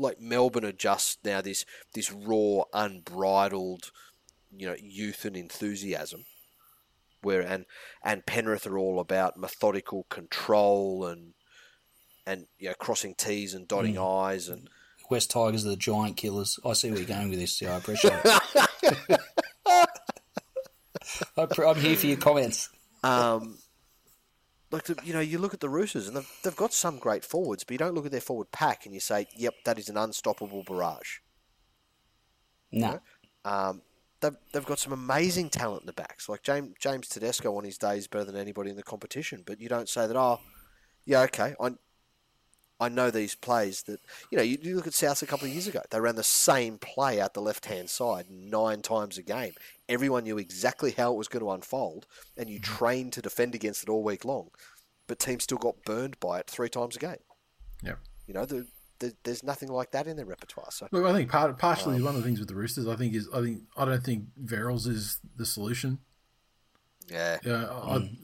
Like 0.00 0.20
Melbourne 0.20 0.64
are 0.64 0.72
just 0.72 1.24
now 1.24 1.40
this 1.40 1.64
this 1.94 2.10
raw, 2.10 2.62
unbridled, 2.72 3.90
you 4.56 4.66
know, 4.66 4.76
youth 4.80 5.24
and 5.24 5.36
enthusiasm 5.36 6.24
where 7.22 7.40
and 7.40 7.66
and 8.02 8.26
Penrith 8.26 8.66
are 8.66 8.78
all 8.78 9.00
about 9.00 9.36
methodical 9.36 10.04
control 10.04 11.06
and 11.06 11.34
and 12.26 12.46
you 12.58 12.68
know 12.68 12.74
crossing 12.78 13.14
T's 13.14 13.54
and 13.54 13.68
dotting 13.68 13.98
I's 13.98 14.48
and 14.48 14.68
West 15.10 15.30
Tigers 15.30 15.66
are 15.66 15.70
the 15.70 15.76
giant 15.76 16.16
killers. 16.16 16.58
I 16.64 16.72
see 16.72 16.90
where 16.90 17.00
you're 17.00 17.08
going 17.08 17.30
with 17.30 17.40
this. 17.40 17.60
Yeah, 17.60 17.74
I 17.74 17.78
appreciate 17.78 18.20
it. 18.24 19.20
I'm 21.66 21.76
here 21.76 21.96
for 21.96 22.06
your 22.06 22.16
comments. 22.16 22.68
Um, 23.02 23.58
like 24.70 24.84
the, 24.84 24.96
you 25.04 25.12
know, 25.12 25.20
you 25.20 25.38
look 25.38 25.54
at 25.54 25.60
the 25.60 25.68
Roosters 25.68 26.06
and 26.06 26.16
they've, 26.16 26.32
they've 26.42 26.56
got 26.56 26.72
some 26.72 26.98
great 26.98 27.24
forwards, 27.24 27.64
but 27.64 27.72
you 27.72 27.78
don't 27.78 27.94
look 27.94 28.06
at 28.06 28.12
their 28.12 28.20
forward 28.20 28.52
pack 28.52 28.86
and 28.86 28.94
you 28.94 29.00
say, 29.00 29.26
"Yep, 29.36 29.54
that 29.64 29.78
is 29.78 29.88
an 29.88 29.96
unstoppable 29.96 30.62
barrage." 30.62 31.18
No. 32.72 33.00
Um, 33.44 33.82
they've, 34.20 34.36
they've 34.52 34.64
got 34.66 34.78
some 34.78 34.92
amazing 34.92 35.50
talent 35.50 35.82
in 35.82 35.86
the 35.86 35.92
backs. 35.92 36.28
Like 36.28 36.42
James 36.42 36.74
James 36.78 37.08
Tedesco 37.08 37.56
on 37.56 37.64
his 37.64 37.78
day 37.78 37.98
is 37.98 38.06
better 38.06 38.24
than 38.24 38.36
anybody 38.36 38.70
in 38.70 38.76
the 38.76 38.82
competition. 38.82 39.42
But 39.44 39.60
you 39.60 39.68
don't 39.68 39.88
say 39.88 40.06
that. 40.06 40.16
Oh, 40.16 40.40
yeah, 41.04 41.22
okay. 41.22 41.54
I 41.60 41.70
I 42.80 42.88
know 42.88 43.10
these 43.10 43.34
plays 43.34 43.82
that 43.82 44.00
you 44.30 44.38
know. 44.38 44.44
You, 44.44 44.58
you 44.62 44.74
look 44.74 44.86
at 44.86 44.94
South 44.94 45.22
a 45.22 45.26
couple 45.26 45.46
of 45.46 45.52
years 45.52 45.66
ago. 45.66 45.82
They 45.90 46.00
ran 46.00 46.16
the 46.16 46.24
same 46.24 46.78
play 46.78 47.20
out 47.20 47.34
the 47.34 47.42
left 47.42 47.66
hand 47.66 47.90
side 47.90 48.30
nine 48.30 48.80
times 48.80 49.18
a 49.18 49.22
game. 49.22 49.52
Everyone 49.88 50.24
knew 50.24 50.38
exactly 50.38 50.92
how 50.92 51.12
it 51.12 51.16
was 51.16 51.28
going 51.28 51.44
to 51.44 51.50
unfold, 51.50 52.06
and 52.36 52.48
you 52.48 52.58
mm-hmm. 52.58 52.74
trained 52.74 53.12
to 53.12 53.22
defend 53.22 53.54
against 53.54 53.82
it 53.82 53.88
all 53.90 54.02
week 54.02 54.24
long. 54.24 54.48
But 55.06 55.18
teams 55.18 55.44
still 55.44 55.58
got 55.58 55.84
burned 55.84 56.18
by 56.20 56.38
it 56.40 56.48
three 56.48 56.68
times 56.68 56.96
a 56.96 57.00
game. 57.00 57.16
Yeah, 57.82 57.94
You 58.26 58.34
know, 58.34 58.44
the, 58.46 58.66
the, 59.00 59.14
there's 59.24 59.42
nothing 59.42 59.68
like 59.68 59.90
that 59.90 60.06
in 60.06 60.16
their 60.16 60.26
repertoire. 60.26 60.70
So 60.70 60.88
Look, 60.90 61.04
I 61.04 61.12
think 61.12 61.30
part, 61.30 61.58
partially 61.58 61.96
um, 61.96 62.04
one 62.04 62.14
of 62.14 62.22
the 62.22 62.26
things 62.26 62.38
with 62.38 62.48
the 62.48 62.54
Roosters, 62.54 62.86
I 62.86 62.96
think 62.96 63.14
is 63.14 63.28
I 63.34 63.40
think 63.42 63.62
I 63.76 63.84
don't 63.84 64.02
think 64.02 64.24
Verrills 64.42 64.86
is 64.86 65.18
the 65.36 65.44
solution. 65.44 65.98
yeah, 67.10 67.38
Yeah, 67.44 67.66
I, 67.70 67.98
mm. 67.98 68.16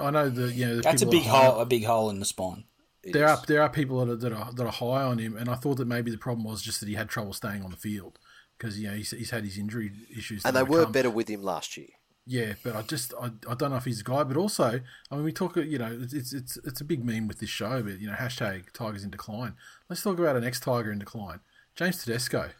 I 0.00 0.10
know 0.10 0.28
that 0.28 0.54
you 0.54 0.66
know 0.66 0.76
the 0.76 0.82
That's 0.82 1.02
a 1.02 1.06
big 1.06 1.24
that 1.24 1.30
are 1.30 1.52
hole. 1.52 1.60
A 1.60 1.66
big 1.66 1.84
hole 1.84 2.10
in 2.10 2.20
the 2.20 2.26
spine. 2.26 2.64
It 3.04 3.12
There 3.12 3.24
is. 3.24 3.30
are 3.30 3.42
there 3.46 3.62
are 3.62 3.68
people 3.68 4.04
that 4.04 4.12
are, 4.12 4.16
that 4.16 4.32
are 4.32 4.52
that 4.52 4.66
are 4.66 4.72
high 4.72 5.02
on 5.02 5.18
him, 5.18 5.36
and 5.36 5.48
I 5.48 5.54
thought 5.54 5.76
that 5.76 5.86
maybe 5.86 6.10
the 6.10 6.18
problem 6.18 6.44
was 6.44 6.62
just 6.62 6.80
that 6.80 6.88
he 6.88 6.94
had 6.94 7.08
trouble 7.08 7.32
staying 7.32 7.62
on 7.62 7.70
the 7.70 7.76
field 7.76 8.18
because 8.58 8.78
you 8.78 8.88
know 8.88 8.94
he's, 8.94 9.10
he's 9.10 9.30
had 9.30 9.44
his 9.44 9.58
injury 9.58 9.92
issues, 10.16 10.44
and 10.44 10.56
they 10.56 10.62
were 10.62 10.78
overcome. 10.78 10.92
better 10.92 11.10
with 11.10 11.28
him 11.28 11.42
last 11.42 11.76
year. 11.76 11.88
Yeah, 12.26 12.54
but 12.62 12.74
I 12.74 12.82
just 12.82 13.12
I, 13.20 13.26
I 13.48 13.54
don't 13.54 13.70
know 13.70 13.76
if 13.76 13.84
he's 13.84 14.00
a 14.00 14.04
guy. 14.04 14.24
But 14.24 14.36
also, 14.36 14.80
I 15.10 15.14
mean, 15.14 15.24
we 15.24 15.32
talk 15.32 15.56
you 15.56 15.78
know 15.78 15.98
it's 16.02 16.14
it's 16.14 16.32
it's, 16.32 16.56
it's 16.64 16.80
a 16.80 16.84
big 16.84 17.04
meme 17.04 17.28
with 17.28 17.38
this 17.40 17.50
show, 17.50 17.82
but 17.82 18.00
you 18.00 18.06
know 18.06 18.14
hashtag 18.14 18.72
Tigers 18.72 19.04
in 19.04 19.10
decline. 19.10 19.54
Let's 19.88 20.02
talk 20.02 20.18
about 20.18 20.36
an 20.36 20.44
ex 20.44 20.58
Tiger 20.58 20.90
in 20.90 20.98
decline, 20.98 21.40
James 21.76 22.02
Tedesco. 22.02 22.50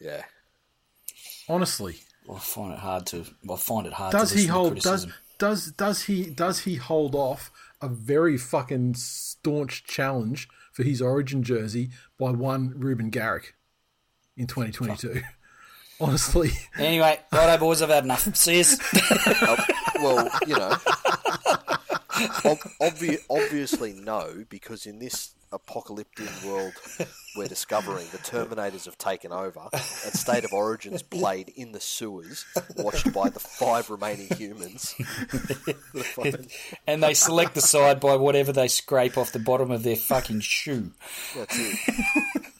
Yeah. 0.00 0.22
Honestly, 1.48 1.96
I 2.32 2.38
find 2.38 2.72
it 2.72 2.78
hard 2.78 3.06
to. 3.08 3.24
I 3.50 3.56
find 3.56 3.86
it 3.86 3.92
hard. 3.92 4.12
does 4.12 4.30
to 4.30 4.36
he 4.36 4.42
listen 4.42 4.54
to 4.54 4.58
hold 4.58 4.80
does 4.80 5.06
does 5.38 5.72
does 5.72 6.02
he 6.04 6.30
does 6.30 6.60
he 6.60 6.76
hold 6.76 7.14
off 7.14 7.50
a 7.84 7.88
very 7.88 8.36
fucking 8.36 8.94
staunch 8.94 9.84
challenge 9.84 10.48
for 10.72 10.82
his 10.82 11.00
origin 11.02 11.42
jersey 11.42 11.90
by 12.18 12.30
one 12.30 12.72
Reuben 12.76 13.10
Garrick 13.10 13.54
in 14.36 14.46
2022? 14.46 15.20
Honestly, 16.00 16.50
Anyway, 16.76 17.20
righto, 17.32 17.58
boys. 17.60 17.80
I've 17.80 17.88
had 17.90 18.04
enough. 18.04 18.34
See 18.36 18.56
yous. 18.58 18.78
Uh, 19.46 19.56
well, 20.02 20.28
you 20.46 20.54
know, 20.56 20.70
ob- 22.44 22.58
obvi- 22.82 23.20
obviously 23.30 23.92
no, 23.92 24.44
because 24.48 24.86
in 24.86 24.98
this 24.98 25.34
apocalyptic 25.54 26.28
world 26.44 26.72
we're 27.36 27.48
discovering, 27.48 28.06
the 28.12 28.18
Terminators 28.18 28.84
have 28.84 28.98
taken 28.98 29.32
over, 29.32 29.60
and 29.72 29.82
State 29.82 30.44
of 30.44 30.52
Origins 30.52 31.02
played 31.20 31.50
in 31.56 31.72
the 31.72 31.80
sewers, 31.80 32.44
watched 32.76 33.12
by 33.12 33.28
the 33.30 33.40
five 33.40 33.90
remaining 33.90 34.28
humans. 34.36 34.94
And 36.86 37.02
they 37.02 37.14
select 37.14 37.54
the 37.54 37.60
side 37.60 38.00
by 38.00 38.16
whatever 38.16 38.52
they 38.52 38.68
scrape 38.68 39.16
off 39.16 39.32
the 39.32 39.38
bottom 39.38 39.70
of 39.70 39.82
their 39.82 39.96
fucking 39.96 40.40
shoe. 40.40 40.92
That's 41.36 41.56
it. 41.58 41.78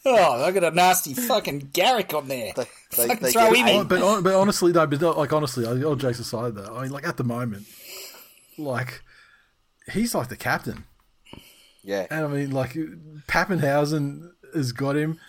Oh, 0.07 0.45
I 0.45 0.51
got 0.51 0.65
a 0.65 0.71
nasty 0.71 1.15
fucking 1.15 1.71
Garrick 1.73 2.13
on 2.15 2.29
there. 2.29 2.53
They, 2.55 2.65
they, 2.97 3.07
Fucking 3.09 3.23
they 3.23 3.33
throw 3.33 3.53
him 3.53 3.67
in. 3.67 3.87
but 3.87 4.01
hon- 4.01 4.23
but 4.23 4.35
honestly 4.35 4.73
though, 4.73 4.87
but 4.87 5.01
like 5.17 5.33
honestly, 5.33 5.65
all 5.85 5.97
jokes 5.97 6.19
aside 6.19 6.55
though, 6.55 6.77
I 6.77 6.83
mean, 6.83 6.91
like 6.93 7.07
at 7.07 7.17
the 7.17 7.25
moment, 7.25 7.67
like 8.59 9.03
he's 9.91 10.15
like 10.15 10.29
the 10.29 10.37
captain. 10.37 10.85
Yeah, 11.85 12.07
And 12.11 12.25
I 12.25 12.29
mean, 12.29 12.51
like 12.51 12.73
Papenhuyzen 13.29 14.31
has 14.55 14.73
got 14.73 14.97
him. 14.97 15.21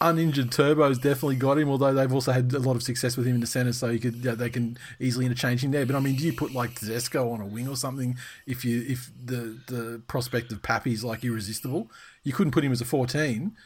Uninjured 0.00 0.52
Turbo's 0.52 0.98
definitely 0.98 1.36
got 1.36 1.58
him, 1.58 1.68
although 1.68 1.92
they've 1.92 2.12
also 2.12 2.30
had 2.30 2.52
a 2.52 2.60
lot 2.60 2.76
of 2.76 2.84
success 2.84 3.16
with 3.16 3.26
him 3.26 3.34
in 3.34 3.40
the 3.40 3.48
centre, 3.48 3.72
so 3.72 3.88
you 3.88 3.98
could 3.98 4.16
yeah, 4.16 4.34
they 4.34 4.50
can 4.50 4.78
easily 5.00 5.26
interchange 5.26 5.64
him 5.64 5.72
there. 5.72 5.84
But 5.86 5.96
I 5.96 6.00
mean, 6.00 6.14
do 6.14 6.24
you 6.24 6.32
put 6.32 6.52
like 6.52 6.76
Tedesco 6.76 7.32
on 7.32 7.40
a 7.40 7.46
wing 7.46 7.66
or 7.66 7.74
something 7.76 8.16
if 8.46 8.64
you 8.64 8.84
if 8.86 9.10
the 9.24 9.58
the 9.66 10.02
prospect 10.06 10.52
of 10.52 10.62
Pappy's 10.62 11.02
like 11.02 11.24
irresistible? 11.24 11.90
You 12.22 12.32
couldn't 12.32 12.52
put 12.52 12.62
him 12.62 12.70
as 12.70 12.80
a 12.80 12.84
fourteen. 12.84 13.56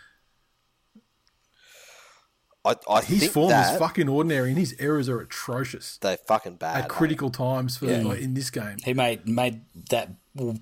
I, 2.64 2.76
I 2.88 3.02
His 3.02 3.20
think 3.20 3.32
form 3.32 3.48
that 3.50 3.74
is 3.74 3.78
fucking 3.78 4.08
ordinary, 4.08 4.50
and 4.50 4.58
his 4.58 4.74
errors 4.78 5.08
are 5.08 5.20
atrocious 5.20 5.98
they're 5.98 6.16
fucking 6.16 6.56
bad. 6.56 6.84
at 6.84 6.88
critical 6.88 7.28
times 7.28 7.76
for 7.76 7.86
like, 7.86 8.20
in 8.20 8.34
this 8.34 8.50
game. 8.50 8.76
He 8.84 8.94
made 8.94 9.28
made 9.28 9.62
that 9.90 10.14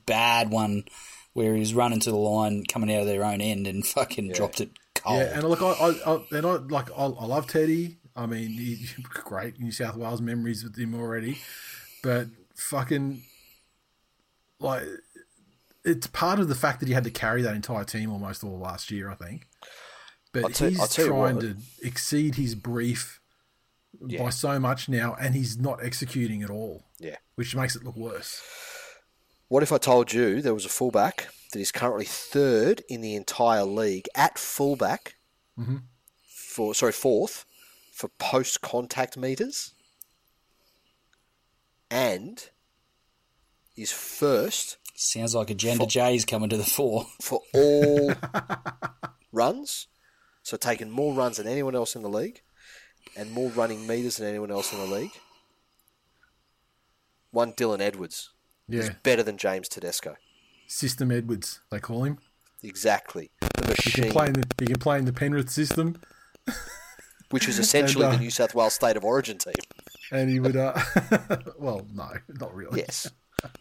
bad 0.07 0.51
one 0.51 0.85
where 1.33 1.55
he 1.55 1.61
was 1.61 1.75
running 1.75 2.01
to 2.01 2.11
the 2.11 2.17
line, 2.17 2.65
coming 2.65 2.93
out 2.95 3.03
of 3.03 3.07
their 3.07 3.25
own 3.25 3.41
end, 3.41 3.67
and 3.67 3.87
fucking 3.87 4.33
dropped 4.33 4.61
it 4.61 4.71
cold. 4.95 5.19
Yeah, 5.21 5.39
and 5.39 5.49
look, 5.49 5.63
I, 5.63 5.67
I, 5.71 6.15
I 6.15 6.25
and 6.37 6.47
I 6.47 6.53
like 6.57 6.91
I, 6.91 7.05
I 7.05 7.27
love 7.27 7.47
Teddy. 7.47 7.97
I 8.17 8.27
mean, 8.27 8.51
he, 8.51 8.87
great 9.03 9.61
New 9.61 9.71
South 9.73 9.97
Wales 9.97 10.21
memories 10.21 10.65
with 10.65 10.77
him 10.77 10.95
already, 10.95 11.39
but 12.03 12.27
fucking 12.57 13.23
like 14.59 14.83
it's 15.85 16.07
part 16.09 16.39
of 16.41 16.49
the 16.49 16.55
fact 16.55 16.81
that 16.81 16.89
he 16.89 16.95
had 16.95 17.05
to 17.05 17.11
carry 17.11 17.43
that 17.43 17.55
entire 17.55 17.85
team 17.85 18.11
almost 18.13 18.45
all 18.45 18.59
last 18.59 18.91
year. 18.91 19.09
I 19.11 19.15
think, 19.15 19.47
but 20.33 20.61
I'll 20.61 20.69
he's 20.69 20.81
I'll 20.81 20.87
tell 20.87 21.05
you 21.07 21.11
trying 21.13 21.37
what. 21.37 21.43
to 21.43 21.57
exceed 21.83 22.35
his 22.35 22.55
brief 22.55 23.21
Yeah. 24.07 24.23
by 24.25 24.31
so 24.31 24.59
much 24.59 24.89
now, 24.89 25.17
and 25.21 25.35
he's 25.35 25.57
not 25.59 25.83
executing 25.83 26.43
at 26.43 26.51
all, 26.51 26.85
Yeah. 26.99 27.17
which 27.37 27.55
makes 27.57 27.77
it 27.77 27.85
look 27.85 27.97
worse. 27.97 28.43
What 29.51 29.65
if 29.65 29.73
I 29.73 29.79
told 29.79 30.13
you 30.13 30.41
there 30.41 30.55
was 30.55 30.65
a 30.65 30.69
fullback 30.69 31.27
that 31.53 31.59
is 31.59 31.73
currently 31.73 32.05
third 32.05 32.85
in 32.89 33.01
the 33.01 33.17
entire 33.17 33.65
league 33.65 34.07
at 34.15 34.39
fullback 34.39 35.17
mm-hmm. 35.59 35.79
for 36.25 36.73
sorry 36.73 36.93
fourth 36.93 37.45
for 37.93 38.07
post 38.11 38.61
contact 38.61 39.17
meters, 39.17 39.75
and 41.91 42.49
is 43.77 43.91
first 43.91 44.79
Sounds 44.95 45.35
like 45.35 45.51
Agenda 45.51 45.85
J's 45.85 46.25
coming 46.25 46.51
to 46.51 46.57
the 46.57 46.63
fore. 46.63 47.07
for 47.21 47.41
all 47.53 48.13
runs, 49.33 49.89
so 50.45 50.57
taking 50.57 50.93
more 50.93 51.13
runs 51.13 51.39
than 51.39 51.49
anyone 51.49 51.75
else 51.75 51.97
in 51.97 52.03
the 52.03 52.09
league, 52.09 52.43
and 53.17 53.33
more 53.33 53.51
running 53.51 53.85
meters 53.85 54.19
than 54.19 54.29
anyone 54.29 54.53
else 54.53 54.73
in 54.73 54.79
the 54.79 54.87
league. 54.87 55.19
One 57.33 57.53
Dylan 57.53 57.81
Edwards 57.81 58.31
Yeah, 58.73 58.81
is 58.83 58.91
better 59.03 59.23
than 59.23 59.37
James 59.37 59.69
Tedesco. 59.69 60.17
System 60.67 61.11
Edwards 61.11 61.61
they 61.71 61.81
call 61.81 62.05
him. 62.05 62.19
Exactly, 62.63 63.31
the 63.41 63.47
He 63.83 63.91
can 63.91 64.03
machine. 64.05 64.13
play 64.13 64.27
in 64.29 64.33
the 64.35 64.47
he 64.61 64.67
can 64.67 64.79
play 64.79 64.99
in 64.99 65.05
the 65.05 65.13
Penrith 65.13 65.51
system. 65.51 66.01
which 67.31 67.49
is 67.49 67.59
essentially 67.59 68.05
And, 68.05 68.15
uh, 68.15 68.17
the 68.17 68.23
New 68.25 68.31
South 68.31 68.55
Wales 68.55 68.75
State 68.75 68.97
of 68.97 69.05
Origin 69.05 69.39
team. 69.39 69.55
and 70.11 70.29
he 70.29 70.41
would 70.41 70.57
uh 70.57 70.75
well 71.59 71.87
no 71.95 72.11
not 72.29 72.55
really 72.55 72.81
Yes, 72.81 73.11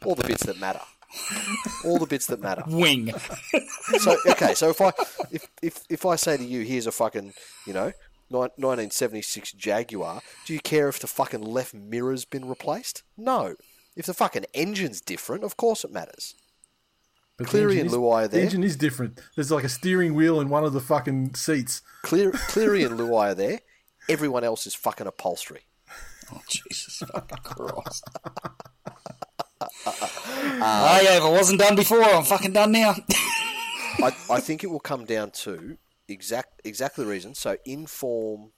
all 0.06 0.15
the 0.15 0.27
bits 0.27 0.45
that 0.45 0.60
matter. 0.60 0.81
All 1.86 1.98
the 1.98 2.06
bits 2.06 2.27
that 2.27 2.40
matter. 2.41 2.64
Wing. 2.68 3.11
So 3.99 4.18
okay, 4.27 4.53
so 4.53 4.69
if 4.69 4.80
I 4.81 4.91
if 5.31 5.48
if, 5.61 5.84
if 5.90 6.06
I 6.06 6.15
say 6.15 6.38
to 6.38 6.44
you, 6.44 6.61
here's 6.64 6.86
a 6.88 6.91
fucking 6.91 7.34
you 7.65 7.73
know. 7.73 7.91
1976 8.31 9.53
Jaguar. 9.53 10.22
Do 10.45 10.53
you 10.53 10.60
care 10.60 10.88
if 10.88 10.99
the 10.99 11.07
fucking 11.07 11.41
left 11.41 11.73
mirror's 11.73 12.26
been 12.26 12.48
replaced? 12.48 13.02
No. 13.18 13.56
If 13.99 14.05
the 14.05 14.13
fucking 14.13 14.45
engine's 14.53 15.01
different, 15.01 15.43
of 15.43 15.57
course 15.57 15.84
it 15.84 15.91
matters. 15.91 16.34
But 17.38 17.47
Cleary 17.47 17.81
and 17.81 17.88
is- 17.88 17.93
Luai 17.93 18.23
are 18.23 18.27
there. 18.30 18.39
the 18.39 18.45
engine 18.45 18.63
is 18.63 18.77
different 18.77 19.19
there's 19.35 19.51
like 19.51 19.65
a 19.65 19.69
steering 19.69 20.13
wheel 20.13 20.39
in 20.39 20.47
one 20.47 20.63
of 20.63 20.71
the 20.71 20.80
fucking 20.80 21.35
seats 21.35 21.81
Clear, 22.01 22.31
Cleary 22.47 22.84
and 22.84 22.97
Luai 22.97 23.31
are 23.31 23.35
there. 23.35 23.59
Everyone 24.07 24.45
else 24.45 24.65
is 24.65 24.73
fucking 24.73 25.05
upholstery. 25.05 25.63
Oh, 26.31 26.41
Jesus 26.47 27.03
fucking 27.11 27.38
Christ. 27.43 28.03
Uh, 29.61 29.91
oh, 29.91 31.01
yeah, 31.03 31.17
if 31.17 31.23
it 31.23 31.31
wasn't 31.31 31.59
done 31.59 31.76
before, 31.76 32.01
I'm 32.01 32.23
fucking 32.23 32.53
done 32.53 32.71
now. 32.71 32.95
I, 33.99 34.15
I 34.30 34.39
think 34.39 34.63
it 34.63 34.67
will 34.67 34.80
come 34.80 35.03
down 35.03 35.31
to 35.43 35.77
exact 36.07 36.61
exactly 36.63 37.03
the 37.03 37.11
reason. 37.11 37.35
So 37.35 37.57
inform 37.65 38.51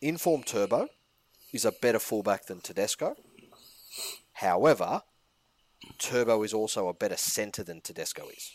inform 0.00 0.42
Turbo 0.42 0.88
is 1.52 1.64
a 1.64 1.70
better 1.72 1.98
fullback 2.00 2.46
than 2.46 2.60
Tedesco. 2.60 3.14
However, 4.34 5.02
Turbo 5.98 6.42
is 6.42 6.54
also 6.54 6.88
a 6.88 6.94
better 6.94 7.16
centre 7.16 7.62
than 7.62 7.80
Tedesco 7.80 8.28
is. 8.28 8.50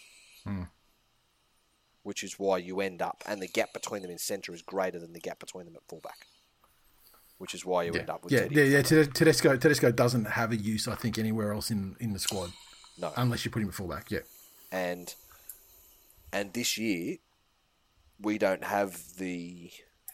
Which 2.04 2.24
is 2.24 2.38
why 2.38 2.60
you 2.60 2.82
end 2.82 3.02
up 3.02 3.24
and 3.26 3.42
the 3.42 3.48
gap 3.48 3.74
between 3.74 4.04
them 4.04 4.12
in 4.12 4.20
centre 4.20 4.54
is 4.54 4.62
greater 4.62 5.00
than 5.00 5.14
the 5.14 5.20
gap 5.20 5.40
between 5.40 5.66
them 5.66 5.76
at 5.76 5.82
fullback. 5.88 6.28
Which 7.38 7.54
is 7.54 7.66
why 7.66 7.84
you 7.84 7.94
end 7.94 8.10
up 8.10 8.24
with 8.24 8.32
yeah 8.32 8.42
Teddy 8.42 8.56
yeah 8.56 8.64
yeah 8.64 8.82
Tedesco 8.82 9.58
Tedesco 9.58 9.92
doesn't 9.92 10.26
have 10.26 10.52
a 10.52 10.56
use 10.56 10.88
I 10.88 10.96
think 10.96 11.18
anywhere 11.18 11.52
else 11.52 11.72
in 11.72 11.96
in 12.00 12.14
the 12.14 12.20
squad 12.20 12.52
No. 12.98 13.12
unless 13.18 13.44
you 13.44 13.52
put 13.52 13.62
him 13.62 13.70
at 13.70 13.74
fullback 13.74 14.12
yeah 14.12 14.20
and 14.72 15.14
and 16.32 16.54
this 16.54 16.78
year 16.78 17.18
we 18.22 18.38
don't 18.38 18.64
have 18.64 19.16
the 19.18 19.72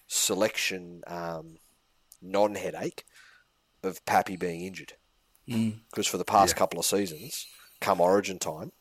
selection 0.07 1.03
um, 1.07 1.57
non-headache 2.21 3.05
of 3.83 4.03
Pappy 4.05 4.35
being 4.35 4.61
injured. 4.61 4.93
Mm. 5.51 5.73
Because 5.89 6.07
for 6.07 6.17
the 6.17 6.25
past 6.25 6.55
couple 6.55 6.79
of 6.79 6.85
seasons, 6.85 7.47
come 7.79 7.99
Origin 8.01 8.39
time, 8.39 8.71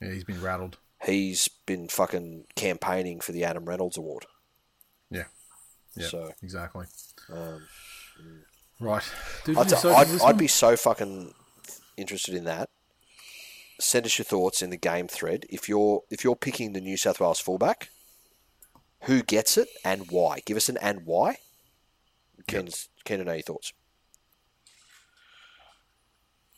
Yeah, 0.00 0.12
he's 0.12 0.24
been 0.24 0.40
rattled. 0.42 0.78
he's 1.04 1.48
been 1.66 1.88
fucking 1.88 2.46
campaigning 2.56 3.20
for 3.20 3.32
the 3.32 3.44
Adam 3.44 3.64
Reynolds 3.66 3.96
Award. 3.96 4.26
Yeah. 5.10 5.24
Yeah. 5.96 6.08
So- 6.08 6.32
exactly. 6.42 6.86
Um, 7.30 7.66
right. 8.80 9.02
Dude, 9.44 9.58
I'd, 9.58 9.64
you 9.70 9.76
say- 9.76 9.82
so- 9.82 9.94
I'd, 9.94 10.20
I'd 10.22 10.38
be 10.38 10.48
so 10.48 10.76
fucking 10.76 11.34
interested 11.96 12.34
in 12.34 12.44
that. 12.44 12.70
Send 13.80 14.06
us 14.06 14.18
your 14.18 14.24
thoughts 14.24 14.62
in 14.62 14.70
the 14.70 14.76
game 14.76 15.08
thread. 15.08 15.46
If 15.50 15.68
you're 15.68 16.02
if 16.08 16.22
you're 16.22 16.36
picking 16.36 16.72
the 16.74 16.80
New 16.80 16.96
South 16.96 17.18
Wales 17.20 17.40
fullback, 17.40 17.88
who 19.02 19.20
gets 19.22 19.58
it 19.58 19.68
and 19.84 20.10
why? 20.10 20.40
Give 20.46 20.56
us 20.56 20.68
an 20.68 20.76
and 20.78 21.04
why. 21.04 21.38
Ken, 22.46 22.68
keen 23.04 23.18
to 23.18 23.24
know 23.24 23.32
your 23.32 23.42
thoughts. 23.42 23.72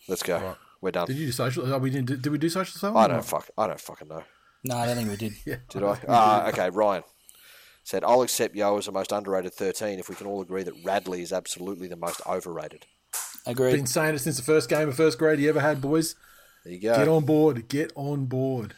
Let's 0.09 0.23
go. 0.23 0.39
Right. 0.39 0.57
We're 0.81 0.91
done. 0.91 1.07
Did 1.07 1.17
you 1.17 1.27
do 1.27 1.33
social? 1.33 1.73
Oh, 1.73 1.79
we 1.79 1.91
didn't. 1.91 2.07
Do, 2.07 2.17
did 2.17 2.31
we 2.31 2.39
do 2.39 2.49
social 2.49 2.79
selling? 2.79 2.97
I 2.97 3.09
don't 3.09 3.25
fuck. 3.25 3.49
I 3.57 3.67
don't 3.67 3.81
fucking 3.81 4.09
know. 4.09 4.23
No, 4.65 4.77
I 4.77 4.87
don't 4.87 4.97
think 4.97 5.09
we 5.11 5.17
did. 5.17 5.33
Yeah. 5.47 5.57
Did 5.69 5.83
I? 5.83 5.99
Ah, 6.09 6.49
okay. 6.49 6.71
Ryan 6.71 7.03
said, 7.85 8.05
"I'll 8.05 8.23
accept 8.23 8.55
Yeo 8.55 8.77
as 8.79 8.87
the 8.87 8.93
most 8.93 9.13
underrated 9.13 9.55
13 9.55 9.99
if 9.99 10.09
we 10.09 10.15
can 10.15 10.27
all 10.27 10.43
agree 10.43 10.63
that 10.63 10.75
Radley 10.85 11.23
is 11.23 11.33
absolutely 11.33 11.89
the 11.89 11.97
most 11.97 12.21
overrated." 12.27 12.87
Agreed. 13.47 13.77
Been 13.77 13.87
saying 13.87 14.15
it 14.15 14.19
since 14.19 14.37
the 14.37 14.43
first 14.43 14.69
game 14.69 14.89
of 14.89 14.97
first 14.97 15.19
grade 15.19 15.39
he 15.39 15.49
ever 15.49 15.61
had, 15.61 15.81
boys. 15.81 16.17
There 16.65 16.75
you 16.75 16.81
go. 16.81 16.97
Get 16.97 17.09
on 17.09 17.25
board. 17.25 17.69
Get 17.69 17.93
on 17.95 18.27
board. 18.27 18.75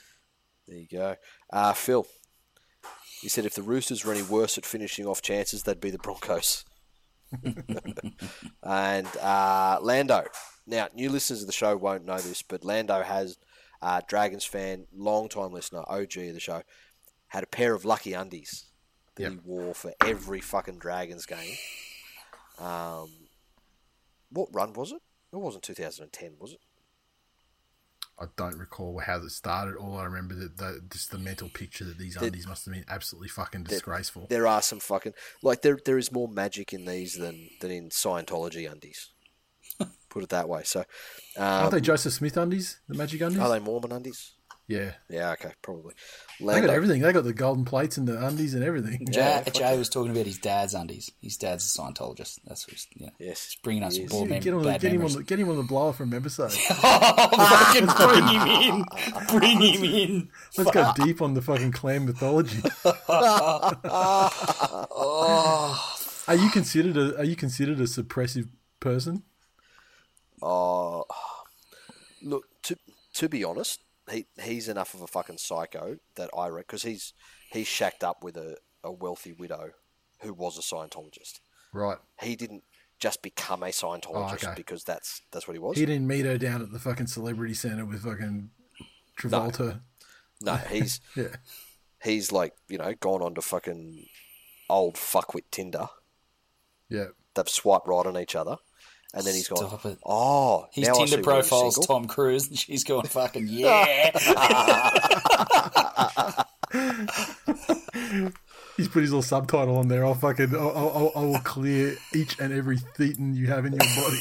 There 0.67 0.77
you 0.77 0.87
go. 0.91 1.17
Uh, 1.51 1.73
Phil, 1.73 2.07
he 3.23 3.29
said 3.29 3.47
if 3.47 3.55
the 3.55 3.63
Roosters 3.63 4.05
were 4.05 4.13
any 4.13 4.23
worse 4.23 4.59
at 4.59 4.67
finishing 4.67 5.07
off 5.07 5.23
chances, 5.23 5.63
they'd 5.63 5.81
be 5.81 5.91
the 5.91 5.99
Broncos. 5.99 6.67
and 8.63 9.07
uh, 9.17 9.79
Lando. 9.81 10.25
Now, 10.69 10.89
new 10.95 11.09
listeners 11.11 11.41
of 11.41 11.47
the 11.47 11.53
show 11.53 11.77
won't 11.77 12.05
know 12.05 12.19
this, 12.19 12.43
but 12.43 12.63
Lando 12.65 13.03
has, 13.03 13.39
uh, 13.81 14.03
Dragons 14.07 14.45
fan, 14.45 14.87
long 14.95 15.29
time 15.29 15.51
listener, 15.53 15.83
OG 15.89 16.29
of 16.29 16.35
the 16.35 16.41
show, 16.41 16.63
had 17.29 17.43
a 17.43 17.47
pair 17.47 17.75
of 17.75 17.85
lucky 17.87 18.13
undies 18.13 18.67
that 19.15 19.23
Yep. 19.23 19.33
he 19.33 19.39
wore 19.39 19.75
for 19.75 19.95
every 20.05 20.41
fucking 20.41 20.79
Dragons 20.79 21.25
game. 21.25 21.57
Um, 22.59 23.29
what 24.31 24.49
run 24.53 24.75
was 24.75 24.93
it? 24.93 25.01
It 25.33 25.37
wasn't 25.37 25.65
2010, 25.65 26.37
was 26.39 26.53
it? 26.53 26.61
I 28.21 28.27
don't 28.37 28.59
recall 28.59 28.99
how 28.99 29.19
it 29.19 29.31
started. 29.31 29.77
All 29.77 29.97
I 29.97 30.05
remember 30.05 30.35
that 30.35 30.57
the, 30.57 30.83
just 30.91 31.13
the 31.13 31.19
mental 31.19 31.49
picture 31.49 31.85
that 31.85 31.99
these 31.99 32.17
undies 32.17 32.49
must 32.49 32.65
have 32.65 32.75
been 32.75 32.85
absolutely 32.89 33.29
fucking 33.29 33.63
disgraceful. 33.63 34.27
There 34.29 34.47
are 34.49 34.61
some 34.61 34.81
fucking 34.81 35.15
like 35.41 35.63
there 35.63 35.79
there 35.85 35.99
is 35.99 36.11
more 36.11 36.27
magic 36.27 36.73
in 36.73 36.85
these 36.85 37.15
than 37.15 37.49
than 37.61 37.71
in 37.71 37.91
Scientology 37.91 38.69
undies. 38.71 39.11
Put 40.11 40.23
it 40.23 40.29
that 40.31 40.49
way. 40.49 40.63
So, 40.65 40.85
Aren't 41.39 41.65
um, 41.67 41.71
they 41.71 41.81
Joseph 41.81 42.13
Smith 42.15 42.37
undies? 42.37 42.81
The 42.89 42.97
magic 42.97 43.21
undies? 43.21 43.39
are 43.41 43.51
they 43.51 43.59
Mormon 43.61 43.93
undies? 43.93 44.33
yeah. 44.67 44.93
Yeah, 45.09 45.33
okay, 45.33 45.53
probably. 45.63 45.95
They 46.39 46.45
Lando, 46.47 46.67
got 46.69 46.75
everything. 46.77 47.01
They 47.03 47.13
got 47.13 47.25
the 47.25 47.33
golden 47.33 47.65
plates 47.65 47.97
and 47.97 48.07
the 48.07 48.23
undies 48.27 48.55
and 48.55 48.63
everything. 48.63 49.07
Jay, 49.11 49.43
Jay 49.55 49.79
was 49.79 49.89
talking 49.89 50.11
about 50.13 50.27
his 50.27 50.39
dad's 50.39 50.75
undies. 50.75 51.11
His 51.23 51.37
dad's 51.39 51.65
a 51.65 51.69
Scientologist. 51.81 52.41
That's 52.47 52.67
what 52.67 52.73
he's, 52.73 52.87
yeah. 52.95 53.09
Yes, 53.19 53.45
He's 53.47 53.57
bringing 53.63 53.83
us 53.83 53.97
he 53.97 54.03
is. 54.03 54.11
board 54.11 54.29
Yeah, 54.29 54.35
mem- 54.35 54.43
get, 54.43 54.55
on 54.55 54.63
the, 54.63 54.69
bad 54.69 54.81
get, 54.83 54.93
him 54.93 55.05
on 55.05 55.13
the, 55.13 55.23
get 55.25 55.39
him 55.39 55.49
on 55.49 55.57
the 55.57 55.63
blower 55.63 55.93
from 55.95 56.13
episode. 56.15 56.53
fucking 56.53 57.87
bring 57.87 58.29
him 58.29 58.47
in. 58.49 58.85
Bring 59.29 59.61
him 59.61 59.85
in. 59.85 60.31
Let's 60.59 60.71
go 60.71 60.93
deep 60.97 61.23
on 61.23 61.33
the 61.35 61.43
fucking 61.43 61.73
clan 61.73 62.05
mythology. 62.07 62.63
Are 66.29 66.35
you 66.35 66.51
considered 66.51 66.97
a 66.97 67.19
Are 67.19 67.25
you 67.25 67.37
considered 67.37 67.81
a 67.81 67.85
suppressive 67.85 68.49
person? 68.81 69.23
Oh, 70.43 71.05
look 72.23 72.45
to 72.63 72.77
to 73.15 73.29
be 73.29 73.45
honest, 73.45 73.81
he 74.11 74.27
he's 74.43 74.69
enough 74.69 74.95
of 74.95 75.03
a 75.03 75.07
fucking 75.07 75.39
psycho 75.39 75.99
that 76.17 76.31
I 76.37 76.49
reckon 76.49 76.67
because 76.69 76.83
he's 76.83 77.13
he's 77.53 77.67
shacked 77.67 78.05
up 78.05 78.23
with 78.23 78.37
a, 78.37 78.57
a 78.85 78.93
wealthy 78.93 79.33
widow 79.33 79.71
who 80.21 80.33
was 80.33 80.59
a 80.59 80.63
Scientologist. 80.63 81.41
Right. 81.73 81.99
He 82.21 82.37
didn't 82.37 82.65
just 82.99 83.23
become 83.23 83.63
a 83.63 83.67
Scientologist 83.69 84.45
oh, 84.45 84.51
okay. 84.51 84.53
because 84.57 84.85
that's 84.85 85.23
that's 85.31 85.47
what 85.47 85.55
he 85.55 85.61
was. 85.61 85.77
He 85.77 85.87
didn't 85.87 86.07
meet 86.07 86.25
her 86.25 86.39
down 86.39 86.63
at 86.63 86.73
the 86.73 86.79
fucking 86.79 87.07
celebrity 87.07 87.55
center 87.55 87.85
with 87.85 88.03
fucking 88.03 88.51
Travolta. 89.19 89.81
No, 90.41 90.57
he's 90.57 91.01
Yeah. 91.17 91.37
he's 92.03 92.33
like 92.33 92.55
you 92.69 92.79
know 92.79 92.95
gone 92.95 93.23
on 93.23 93.35
to 93.35 93.43
fucking 93.43 94.07
old 94.69 94.95
fuckwit 94.95 95.45
Tinder. 95.51 95.89
Yeah. 96.89 97.09
They've 97.35 97.49
swiped 97.49 97.87
right 97.87 98.07
on 98.07 98.19
each 98.19 98.35
other, 98.35 98.57
and 99.15 99.25
then 99.25 99.35
he's 99.35 99.49
gone. 99.49 99.79
It. 99.85 99.99
Oh, 100.05 100.67
His 100.73 100.87
now 100.87 100.95
I 100.95 101.07
Tinder 101.07 101.23
profile's. 101.23 101.87
Tom 101.87 102.07
Cruise, 102.07 102.49
and 102.49 102.59
she's 102.59 102.85
going 102.85 103.07
fucking 103.07 103.47
yeah. 103.49 104.11
He's 108.77 108.87
put 108.87 109.01
his 109.03 109.11
little 109.11 109.23
subtitle 109.23 109.77
on 109.77 109.89
there. 109.89 110.05
I'll 110.05 110.15
fucking, 110.15 110.55
I'll, 110.55 110.71
I'll, 110.71 111.13
I 111.17 111.21
will 111.27 111.41
clear 111.41 111.97
each 112.15 112.39
and 112.39 112.53
every 112.53 112.77
thetan 112.77 113.35
you 113.35 113.49
have 113.49 113.67
in 113.67 113.73
your 113.73 113.81
body. 113.81 114.19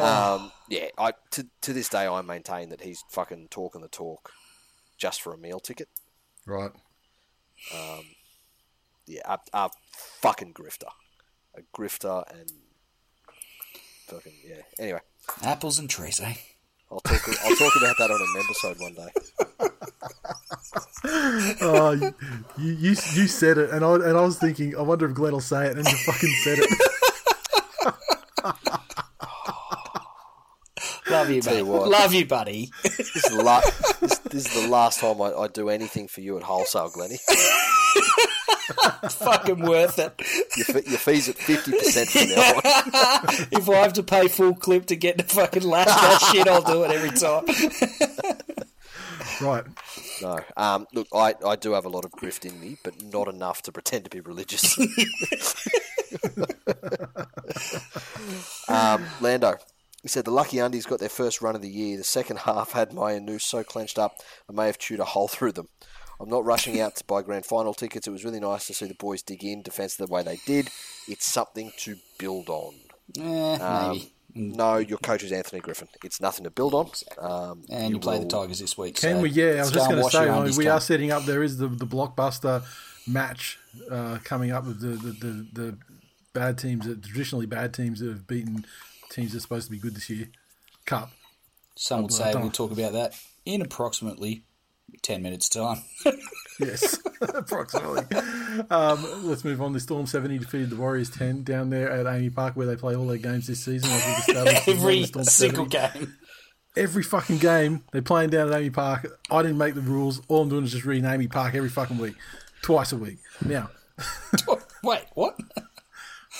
Um, 0.00 0.52
yeah, 0.68 0.88
I 0.98 1.12
to 1.32 1.46
to 1.62 1.72
this 1.72 1.88
day 1.88 2.06
I 2.06 2.20
maintain 2.22 2.68
that 2.70 2.82
he's 2.82 3.02
fucking 3.10 3.48
talking 3.50 3.80
the 3.80 3.88
talk, 3.88 4.30
just 4.96 5.22
for 5.22 5.32
a 5.32 5.38
meal 5.38 5.60
ticket. 5.60 5.88
right. 6.46 6.70
Yeah, 9.08 9.22
a, 9.24 9.38
a 9.54 9.70
fucking 10.20 10.52
grifter, 10.52 10.90
a 11.56 11.62
grifter, 11.76 12.22
and 12.30 12.52
fucking 14.06 14.34
yeah. 14.46 14.62
Anyway, 14.78 15.00
Apples 15.42 15.78
and 15.78 15.88
trees, 15.88 16.20
eh? 16.20 16.34
I'll 16.90 17.00
talk. 17.00 17.20
I'll 17.44 17.56
talk 17.56 17.72
about 17.76 17.96
that 17.98 18.10
on 18.10 18.20
a 18.20 18.26
membesode 18.38 18.80
one 18.80 18.94
day. 18.94 19.12
Oh, 21.62 21.92
you, 21.92 22.14
you, 22.58 22.72
you 22.72 22.90
you 22.90 23.26
said 23.28 23.56
it, 23.58 23.70
and 23.70 23.84
I 23.84 23.94
and 23.94 24.16
I 24.16 24.20
was 24.20 24.38
thinking, 24.38 24.76
I 24.76 24.82
wonder 24.82 25.06
if 25.06 25.14
Glenn 25.14 25.32
will 25.32 25.40
say 25.40 25.66
it, 25.68 25.76
and 25.78 25.86
you 25.86 25.96
fucking 25.96 26.34
said 26.44 26.58
it. 26.60 26.70
Love 31.10 31.30
you, 31.30 31.40
Tell 31.40 31.54
mate. 31.54 31.58
you 31.60 31.66
what. 31.66 31.88
Love 31.88 32.12
you, 32.12 32.26
buddy. 32.26 32.70
This 32.82 33.16
is 33.16 33.22
the 33.34 33.42
last. 33.42 34.00
this, 34.00 34.18
this 34.18 34.46
is 34.54 34.62
the 34.62 34.68
last 34.68 35.00
time 35.00 35.20
I, 35.22 35.32
I 35.32 35.48
do 35.48 35.70
anything 35.70 36.06
for 36.08 36.20
you 36.20 36.36
at 36.36 36.42
wholesale, 36.42 36.90
Glenny. 36.90 37.18
fucking 39.10 39.60
worth 39.60 39.98
it. 39.98 40.20
Your, 40.56 40.82
your 40.82 40.98
fees 40.98 41.28
at 41.28 41.36
fifty 41.36 41.72
percent 41.72 42.08
from 42.08 42.28
now 42.28 42.52
on. 42.52 42.60
If 43.52 43.68
I 43.68 43.76
have 43.76 43.92
to 43.94 44.02
pay 44.02 44.28
full 44.28 44.54
clip 44.54 44.86
to 44.86 44.96
get 44.96 45.18
the 45.18 45.24
fucking 45.24 45.62
lash 45.62 45.86
that 45.86 46.30
shit, 46.32 46.48
I'll 46.48 46.62
do 46.62 46.84
it 46.84 46.90
every 46.90 47.10
time. 47.10 47.44
Right. 49.40 49.64
No. 50.22 50.40
Um, 50.56 50.86
look, 50.92 51.08
I, 51.14 51.34
I 51.46 51.56
do 51.56 51.72
have 51.72 51.84
a 51.84 51.88
lot 51.88 52.04
of 52.04 52.12
grift 52.12 52.44
in 52.44 52.60
me, 52.60 52.76
but 52.82 53.02
not 53.02 53.28
enough 53.28 53.62
to 53.62 53.72
pretend 53.72 54.04
to 54.04 54.10
be 54.10 54.20
religious. 54.20 54.78
um, 58.68 59.04
Lando. 59.20 59.56
He 60.02 60.08
said 60.08 60.24
the 60.24 60.30
Lucky 60.30 60.58
Undies 60.58 60.86
got 60.86 61.00
their 61.00 61.08
first 61.08 61.42
run 61.42 61.56
of 61.56 61.62
the 61.62 61.68
year. 61.68 61.96
The 61.96 62.04
second 62.04 62.38
half 62.38 62.72
had 62.72 62.92
my 62.92 63.18
noose 63.18 63.44
so 63.44 63.64
clenched 63.64 63.98
up 63.98 64.18
I 64.48 64.52
may 64.52 64.66
have 64.66 64.78
chewed 64.78 65.00
a 65.00 65.04
hole 65.04 65.26
through 65.26 65.52
them. 65.52 65.68
I'm 66.20 66.28
not 66.28 66.44
rushing 66.44 66.80
out 66.80 66.96
to 66.96 67.04
buy 67.04 67.22
grand 67.22 67.46
final 67.46 67.74
tickets. 67.74 68.06
It 68.06 68.10
was 68.10 68.24
really 68.24 68.40
nice 68.40 68.66
to 68.66 68.74
see 68.74 68.86
the 68.86 68.94
boys 68.94 69.22
dig 69.22 69.44
in 69.44 69.62
defence 69.62 69.96
the 69.96 70.06
way 70.06 70.22
they 70.22 70.36
did. 70.46 70.68
It's 71.06 71.26
something 71.26 71.72
to 71.78 71.96
build 72.18 72.48
on. 72.48 72.74
Eh, 73.18 73.54
Um, 73.56 73.92
maybe. 73.92 74.12
No, 74.34 74.76
your 74.76 74.98
coach 74.98 75.22
is 75.22 75.32
Anthony 75.32 75.60
Griffin. 75.60 75.88
It's 76.04 76.20
nothing 76.20 76.44
to 76.44 76.50
build 76.50 76.74
on. 76.74 76.90
Um, 77.18 77.64
And 77.70 77.90
you 77.90 77.98
play 77.98 78.18
the 78.18 78.26
Tigers 78.26 78.58
this 78.58 78.76
week. 78.76 78.96
Can 78.96 79.16
so 79.16 79.22
we? 79.22 79.30
Yeah, 79.30 79.52
I 79.52 79.60
was 79.60 79.70
just 79.72 79.88
going 79.88 80.02
to 80.04 80.10
say, 80.10 80.28
I 80.28 80.44
mean, 80.44 80.56
we 80.56 80.64
cunt. 80.66 80.74
are 80.74 80.80
setting 80.80 81.10
up. 81.10 81.24
There 81.24 81.42
is 81.42 81.56
the 81.58 81.66
the 81.68 81.86
blockbuster 81.86 82.62
match 83.06 83.58
uh, 83.90 84.18
coming 84.24 84.52
up 84.52 84.66
with 84.66 84.80
the 84.80 84.88
the, 84.88 85.12
the 85.12 85.46
the 85.52 85.78
bad 86.34 86.58
teams, 86.58 86.86
that 86.86 87.02
traditionally 87.02 87.46
bad 87.46 87.72
teams 87.72 88.00
that 88.00 88.08
have 88.08 88.26
beaten 88.26 88.66
teams 89.10 89.32
that 89.32 89.38
are 89.38 89.40
supposed 89.40 89.66
to 89.66 89.72
be 89.72 89.78
good 89.78 89.94
this 89.96 90.10
year. 90.10 90.28
Cup. 90.84 91.10
Some 91.74 92.02
would 92.02 92.12
say 92.12 92.32
we'll 92.34 92.50
talk 92.50 92.70
about 92.70 92.92
that 92.92 93.14
in 93.44 93.62
approximately 93.62 94.42
10 95.02 95.22
minutes' 95.22 95.48
time. 95.48 95.82
Yes, 96.60 96.98
approximately. 97.20 98.02
Um, 98.68 99.28
let's 99.28 99.44
move 99.44 99.62
on. 99.62 99.72
The 99.74 99.78
Storm 99.78 100.06
70 100.08 100.38
defeated 100.38 100.70
the 100.70 100.76
Warriors 100.76 101.08
10 101.08 101.44
down 101.44 101.70
there 101.70 101.88
at 101.88 102.04
AAMI 102.04 102.34
Park, 102.34 102.56
where 102.56 102.66
they 102.66 102.74
play 102.74 102.96
all 102.96 103.06
their 103.06 103.16
games 103.16 103.46
this 103.46 103.60
season. 103.64 103.88
as 103.92 104.04
we've 104.04 104.18
established. 104.36 104.66
As 104.68 104.74
well, 104.76 104.88
Every 104.88 105.04
single 105.24 105.70
70. 105.70 105.70
game. 106.00 106.16
Every 106.76 107.04
fucking 107.04 107.38
game, 107.38 107.84
they're 107.92 108.02
playing 108.02 108.30
down 108.30 108.52
at 108.52 108.60
AAMI 108.60 108.72
Park. 108.72 109.20
I 109.30 109.42
didn't 109.42 109.58
make 109.58 109.74
the 109.76 109.82
rules. 109.82 110.20
All 110.26 110.42
I'm 110.42 110.48
doing 110.48 110.64
is 110.64 110.72
just 110.72 110.84
reading 110.84 111.04
AAMI 111.04 111.30
Park 111.30 111.54
every 111.54 111.68
fucking 111.68 111.98
week, 111.98 112.16
twice 112.62 112.90
a 112.90 112.96
week. 112.96 113.18
Now, 113.44 113.70
Wait, 114.82 115.04
what? 115.14 115.38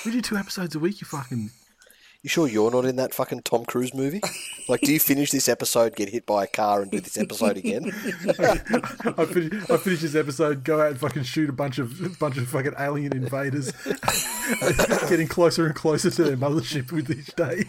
we 0.04 0.10
do 0.10 0.20
two 0.20 0.36
episodes 0.36 0.74
a 0.74 0.80
week, 0.80 1.00
you 1.00 1.06
fucking. 1.06 1.50
You 2.28 2.30
sure 2.30 2.46
you're 2.46 2.70
not 2.70 2.84
in 2.84 2.96
that 2.96 3.14
fucking 3.14 3.40
Tom 3.40 3.64
Cruise 3.64 3.94
movie? 3.94 4.20
Like, 4.68 4.82
do 4.82 4.92
you 4.92 5.00
finish 5.00 5.30
this 5.30 5.48
episode, 5.48 5.96
get 5.96 6.10
hit 6.10 6.26
by 6.26 6.44
a 6.44 6.46
car, 6.46 6.82
and 6.82 6.90
do 6.90 7.00
this 7.00 7.16
episode 7.16 7.56
again? 7.56 7.86
I 7.86 9.24
finish, 9.24 9.70
I 9.70 9.76
finish 9.78 10.02
this 10.02 10.14
episode, 10.14 10.62
go 10.62 10.78
out 10.78 10.90
and 10.90 11.00
fucking 11.00 11.22
shoot 11.22 11.48
a 11.48 11.54
bunch 11.54 11.78
of 11.78 12.18
bunch 12.18 12.36
of 12.36 12.46
fucking 12.48 12.74
alien 12.78 13.16
invaders, 13.16 13.72
getting 15.08 15.26
closer 15.26 15.64
and 15.64 15.74
closer 15.74 16.10
to 16.10 16.24
their 16.24 16.36
mothership 16.36 16.92
with 16.92 17.10
each 17.10 17.34
day. 17.34 17.64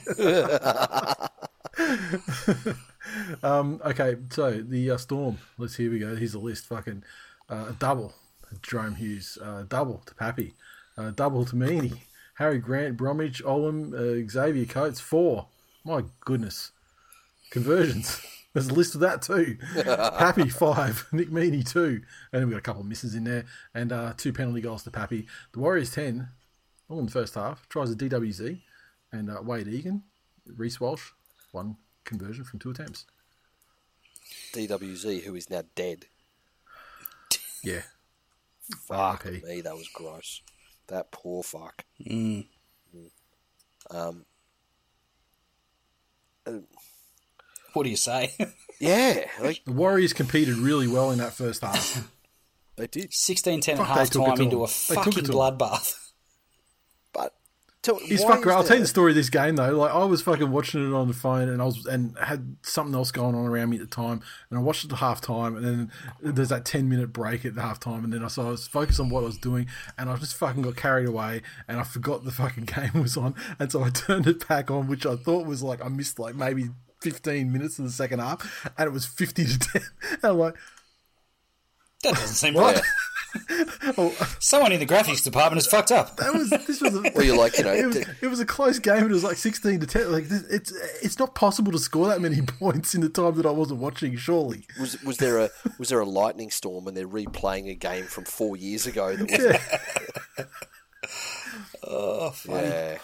um, 3.41 3.79
okay, 3.85 4.17
so 4.29 4.61
the 4.61 4.91
uh, 4.91 4.97
storm. 4.97 5.37
Let's 5.57 5.77
here 5.77 5.89
we 5.89 5.99
go. 5.99 6.17
Here's 6.17 6.33
the 6.33 6.39
list. 6.39 6.65
Fucking 6.65 7.05
uh, 7.47 7.71
double, 7.79 8.13
Jahrome 8.61 8.97
Hughes. 8.97 9.37
Uh, 9.41 9.63
double 9.69 10.03
to 10.05 10.13
Pappy. 10.15 10.53
Uh, 10.97 11.11
double 11.11 11.45
to 11.45 11.55
Meaney. 11.55 11.99
Harry 12.39 12.57
Grant, 12.57 12.95
Bromwich, 12.95 13.43
Olam, 13.43 13.93
uh, 13.93 14.25
Xavier 14.29 14.65
Coates. 14.65 15.01
Four. 15.01 15.47
My 15.83 16.05
goodness. 16.21 16.71
Conversions. 17.51 18.21
There's 18.53 18.69
a 18.69 18.73
list 18.73 18.95
of 18.95 19.01
that 19.01 19.21
too. 19.21 19.57
Pappy 19.83 20.47
five, 20.47 21.05
Nick 21.11 21.29
Meaney 21.29 21.69
two, 21.69 22.01
and 22.31 22.45
we've 22.45 22.51
got 22.51 22.59
a 22.59 22.61
couple 22.61 22.81
of 22.81 22.87
misses 22.87 23.13
in 23.13 23.25
there, 23.25 23.45
and 23.75 23.91
uh, 23.91 24.13
two 24.15 24.31
penalty 24.31 24.61
goals 24.61 24.83
to 24.83 24.91
Pappy. 24.91 25.27
The 25.51 25.59
Warriors 25.59 25.91
ten, 25.91 26.29
all 26.89 26.99
in 26.99 27.05
the 27.05 27.11
first 27.11 27.35
half. 27.35 27.67
Tries 27.67 27.91
a 27.91 27.95
DWZ, 27.95 28.61
and 29.11 29.29
uh, 29.29 29.41
Wade 29.43 29.67
Egan, 29.67 30.03
Reece 30.47 30.79
Walsh, 30.79 31.11
one 31.51 31.75
conversion 32.05 32.45
from 32.45 32.59
two 32.59 32.71
attempts. 32.71 33.05
DWZ, 34.53 35.23
who 35.23 35.35
is 35.35 35.49
now 35.49 35.63
dead. 35.75 36.05
Yeah, 37.61 37.81
Fuck 38.87 39.25
me, 39.25 39.61
that 39.61 39.75
was 39.75 39.89
gross. 39.89 40.41
That 40.89 41.11
poor 41.11 41.43
fuck. 41.43 41.85
Mm. 42.03 42.45
Um, 43.91 44.25
What 47.73 47.83
do 47.83 47.89
you 47.89 47.95
say? 47.95 48.33
yeah, 48.79 49.25
like 49.41 49.63
the 49.65 49.71
Warriors 49.71 50.13
competed 50.13 50.55
really 50.55 50.87
well 50.87 51.11
in 51.11 51.19
that 51.19 51.33
first 51.33 51.61
half. 51.61 52.11
they 52.75 52.87
did. 52.87 53.13
16 53.13 53.61
10 53.61 53.73
at 53.73 53.77
Fuck, 53.77 53.87
they 53.87 53.93
half 53.93 54.09
time 54.09 54.41
into 54.41 54.63
a 54.63 54.67
They 54.67 54.95
fucking 54.95 55.25
bloodbath. 55.25 56.08
But 57.81 57.97
tell, 57.97 57.99
He's 58.07 58.23
fucking. 58.23 58.49
is 58.49 58.55
I'll 58.55 58.63
tell 58.63 58.75
you 58.77 58.83
the 58.83 58.87
story 58.87 59.11
of 59.11 59.15
this 59.15 59.29
game 59.29 59.55
though. 59.55 59.71
Like 59.71 59.91
I 59.91 60.03
was 60.03 60.21
fucking 60.21 60.51
watching 60.51 60.87
it 60.89 60.93
on 60.93 61.07
the 61.07 61.13
phone, 61.13 61.49
and 61.49 61.61
I 61.61 61.65
was 61.65 61.85
and 61.85 62.17
had 62.17 62.57
something 62.61 62.93
else 62.93 63.11
going 63.11 63.35
on 63.35 63.45
around 63.45 63.69
me 63.69 63.77
at 63.77 63.81
the 63.81 63.87
time, 63.87 64.21
and 64.49 64.59
I 64.59 64.61
watched 64.61 64.85
it 64.85 64.91
at 64.91 64.97
half 64.99 65.21
time, 65.21 65.55
and 65.55 65.65
then 65.65 65.91
there's 66.21 66.49
that 66.49 66.65
ten 66.65 66.89
minute 66.89 67.13
break 67.13 67.45
at 67.45 67.55
the 67.55 67.61
half 67.61 67.79
time, 67.79 68.03
and 68.03 68.11
then 68.13 68.23
I 68.23 68.27
so 68.27 68.47
I 68.47 68.51
was 68.51 68.67
focused 68.67 68.99
on 68.99 69.09
what 69.09 69.21
I 69.21 69.27
was 69.27 69.37
doing, 69.37 69.67
and 69.97 70.09
I 70.09 70.15
just 70.17 70.35
fucking 70.35 70.61
got 70.61 70.75
carried 70.75 71.07
away, 71.07 71.41
and 71.67 71.79
I 71.79 71.83
forgot 71.83 72.25
the 72.25 72.31
fucking 72.31 72.65
game 72.93 73.01
was 73.01 73.15
on, 73.17 73.35
and 73.59 73.71
so 73.71 73.83
I 73.83 73.89
turned 73.89 74.27
it 74.27 74.47
back 74.47 74.69
on, 74.69 74.87
which 74.87 75.05
I 75.05 75.15
thought 75.15 75.45
was 75.45 75.63
like 75.63 75.83
I 75.83 75.87
missed 75.89 76.19
like 76.19 76.35
maybe. 76.35 76.69
15 77.01 77.49
minutes 77.49 77.79
in 77.79 77.85
the 77.85 77.91
second 77.91 78.19
half, 78.19 78.69
and 78.77 78.85
it 78.85 78.91
was 78.91 79.05
50 79.05 79.45
to 79.45 79.57
10. 79.57 79.81
And 80.11 80.19
I'm 80.21 80.37
like, 80.37 80.55
That 82.03 82.13
doesn't 82.15 82.35
seem 82.35 82.55
what? 82.55 82.75
right. 83.49 83.93
oh, 83.97 84.35
Someone 84.39 84.71
in 84.71 84.79
the 84.79 84.85
graphics 84.85 85.23
department 85.23 85.59
is 85.61 85.67
fucked 85.67 85.91
up. 85.91 86.17
that 86.17 86.33
was, 86.33 86.49
this 86.49 86.81
was 86.81 86.95
a, 86.95 87.01
Well, 87.15 87.23
you're 87.25 87.37
like, 87.37 87.57
you 87.57 87.63
know, 87.63 87.73
it 87.73 87.85
was, 87.85 87.95
d- 87.97 88.03
it 88.21 88.27
was 88.27 88.39
a 88.39 88.45
close 88.45 88.79
game. 88.79 88.97
and 89.03 89.11
It 89.11 89.13
was 89.13 89.23
like 89.23 89.37
sixteen 89.37 89.79
to 89.79 89.87
ten. 89.87 90.11
Like 90.11 90.25
this- 90.29 90.43
it's 90.49 90.71
it's 91.03 91.19
not 91.19 91.35
possible 91.35 91.71
to 91.71 91.79
score 91.79 92.07
that 92.07 92.21
many 92.21 92.41
points 92.59 92.95
in 92.95 93.01
the 93.01 93.09
time 93.09 93.35
that 93.35 93.45
I 93.45 93.51
wasn't 93.51 93.79
watching. 93.79 94.15
Surely, 94.17 94.65
was 94.79 95.01
was 95.03 95.17
there 95.17 95.37
a 95.39 95.49
was 95.77 95.89
there 95.89 95.99
a 95.99 96.05
lightning 96.05 96.49
storm 96.51 96.87
and 96.87 96.95
they're 96.97 97.07
replaying 97.07 97.69
a 97.69 97.75
game 97.75 98.05
from 98.05 98.25
four 98.25 98.57
years 98.57 98.85
ago? 98.87 99.15
That 99.15 99.29
was, 100.37 100.45
Oh, 101.83 102.29
funny. 102.31 102.67
yeah. 102.67 102.97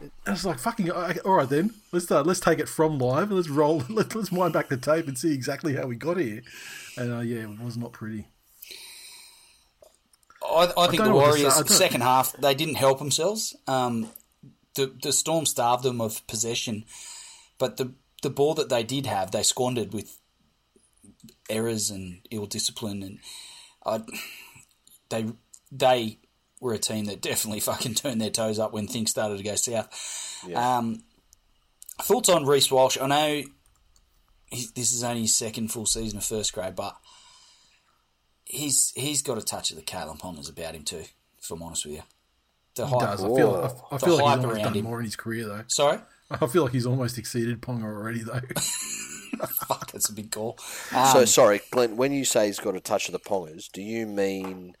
and 0.00 0.10
it's 0.34 0.44
like 0.44 0.58
fucking. 0.58 0.90
All 0.90 1.34
right, 1.34 1.48
then 1.48 1.72
let's 1.92 2.10
uh, 2.10 2.22
let's 2.22 2.40
take 2.40 2.58
it 2.58 2.68
from 2.68 2.98
live 2.98 3.28
and 3.28 3.36
let's 3.36 3.48
roll. 3.48 3.82
Let's 3.88 4.14
let's 4.14 4.32
wind 4.32 4.52
back 4.52 4.68
the 4.68 4.76
tape 4.76 5.06
and 5.08 5.16
see 5.16 5.32
exactly 5.32 5.74
how 5.76 5.86
we 5.86 5.96
got 5.96 6.16
here. 6.18 6.42
And 6.96 7.12
uh, 7.12 7.20
yeah, 7.20 7.42
it 7.50 7.60
was 7.60 7.76
not 7.76 7.92
pretty. 7.92 8.26
I, 10.52 10.84
I 10.84 10.86
think 10.88 11.02
don't 11.02 11.06
the 11.06 11.10
know 11.10 11.16
what 11.16 11.32
to 11.32 11.38
say. 11.38 11.42
Warriors, 11.44 11.58
I 11.58 11.66
second 11.66 12.00
half, 12.02 12.32
they 12.34 12.54
didn't 12.54 12.76
help 12.76 12.98
themselves. 12.98 13.56
Um, 13.66 14.08
the 14.74 14.94
the 15.02 15.12
Storm 15.12 15.46
starved 15.46 15.82
them 15.82 16.00
of 16.00 16.26
possession, 16.26 16.84
but 17.58 17.76
the 17.76 17.92
the 18.22 18.30
ball 18.30 18.54
that 18.54 18.68
they 18.68 18.82
did 18.82 19.06
have, 19.06 19.30
they 19.30 19.42
squandered 19.42 19.92
with 19.92 20.18
errors 21.50 21.90
and 21.90 22.20
ill 22.30 22.46
discipline, 22.46 23.02
and 23.02 23.18
I, 23.84 24.02
they 25.08 25.26
they 25.70 26.18
were 26.60 26.72
a 26.72 26.78
team 26.78 27.06
that 27.06 27.20
definitely 27.20 27.60
fucking 27.70 27.94
turned 27.94 28.20
their 28.20 28.30
toes 28.30 28.58
up 28.58 28.72
when 28.72 28.86
things 28.86 29.10
started 29.10 29.38
to 29.38 29.44
go 29.44 29.56
south. 29.56 30.46
Um, 30.78 31.02
thoughts 32.00 32.28
on 32.28 32.46
Reece 32.46 32.70
Walsh? 32.70 32.98
I 33.00 33.06
know 33.06 33.42
he, 34.50 34.66
this 34.74 34.92
is 34.92 35.02
only 35.04 35.22
his 35.22 35.34
second 35.34 35.68
full 35.68 35.86
season 35.86 36.18
of 36.18 36.24
first 36.24 36.52
grade, 36.52 36.76
but 36.76 36.96
he's 38.52 38.92
he's 38.94 39.22
got 39.22 39.38
a 39.38 39.42
touch 39.42 39.70
of 39.70 39.76
the 39.76 39.82
Kalyn 39.82 40.18
Pongas 40.20 40.50
about 40.50 40.74
him 40.74 40.82
too. 40.84 41.04
If 41.40 41.50
I'm 41.50 41.62
honest 41.62 41.84
with 41.86 41.94
you, 41.96 42.02
the 42.76 42.86
He 42.86 42.90
hype. 42.92 43.00
does. 43.00 43.24
I 43.24 43.28
feel. 43.28 43.54
I, 43.90 43.94
I 43.94 43.98
feel 43.98 44.16
like 44.16 44.36
he's 44.36 44.44
almost 44.44 44.62
done 44.62 44.74
him. 44.74 44.84
more 44.84 44.98
in 45.00 45.04
his 45.04 45.16
career 45.16 45.46
though. 45.46 45.64
Sorry, 45.68 45.98
I 46.30 46.46
feel 46.46 46.62
like 46.64 46.72
he's 46.72 46.86
almost 46.86 47.18
exceeded 47.18 47.60
Ponga 47.60 47.84
already 47.84 48.22
though. 48.22 48.40
fuck, 49.66 49.90
that's 49.92 50.08
a 50.08 50.12
big 50.12 50.30
call. 50.30 50.58
So 50.58 51.20
Um, 51.20 51.26
sorry, 51.26 51.60
Glenn. 51.70 51.96
When 51.96 52.12
you 52.12 52.24
say 52.24 52.46
he's 52.46 52.60
got 52.60 52.76
a 52.76 52.80
touch 52.80 53.08
of 53.08 53.12
the 53.12 53.18
Pongas, 53.18 53.70
do 53.72 53.82
you 53.82 54.06
mean 54.06 54.74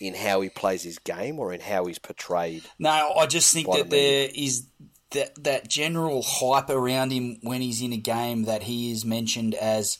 in 0.00 0.14
how 0.14 0.40
he 0.40 0.48
plays 0.48 0.82
his 0.82 0.98
game 0.98 1.38
or 1.38 1.52
in 1.52 1.60
how 1.60 1.84
he's 1.86 1.98
portrayed? 1.98 2.64
No, 2.78 3.12
I 3.16 3.26
just 3.26 3.52
think 3.52 3.68
that 3.68 3.90
the 3.90 3.96
media. 3.96 4.28
there 4.28 4.30
is 4.34 4.66
that 5.10 5.44
that 5.44 5.68
general 5.68 6.22
hype 6.26 6.70
around 6.70 7.12
him 7.12 7.36
when 7.42 7.60
he's 7.60 7.82
in 7.82 7.92
a 7.92 7.98
game 7.98 8.44
that 8.44 8.62
he 8.64 8.90
is 8.90 9.04
mentioned 9.04 9.54
as, 9.54 9.98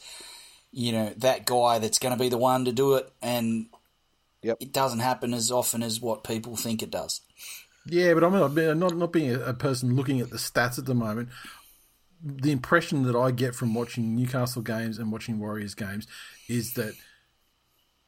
you 0.72 0.90
know, 0.92 1.12
that 1.18 1.44
guy 1.46 1.78
that's 1.78 1.98
going 1.98 2.16
to 2.16 2.20
be 2.20 2.28
the 2.28 2.38
one 2.38 2.64
to 2.64 2.72
do 2.72 2.94
it, 2.94 3.12
and 3.20 3.66
Yep. 4.42 4.56
it 4.60 4.72
doesn't 4.72 4.98
happen 4.98 5.34
as 5.34 5.52
often 5.52 5.82
as 5.84 6.00
what 6.00 6.24
people 6.24 6.56
think 6.56 6.82
it 6.82 6.90
does. 6.90 7.20
Yeah, 7.86 8.14
but 8.14 8.24
I'm 8.24 8.32
not 8.32 8.54
being, 8.54 8.78
not, 8.78 8.96
not 8.96 9.12
being 9.12 9.30
a, 9.30 9.38
a 9.40 9.54
person 9.54 9.94
looking 9.94 10.20
at 10.20 10.30
the 10.30 10.36
stats 10.36 10.78
at 10.78 10.86
the 10.86 10.94
moment. 10.94 11.28
The 12.24 12.50
impression 12.52 13.02
that 13.04 13.14
I 13.16 13.30
get 13.32 13.54
from 13.54 13.74
watching 13.74 14.16
Newcastle 14.16 14.62
games 14.62 14.98
and 14.98 15.12
watching 15.12 15.38
Warriors 15.38 15.74
games 15.74 16.06
is 16.48 16.74
that 16.74 16.94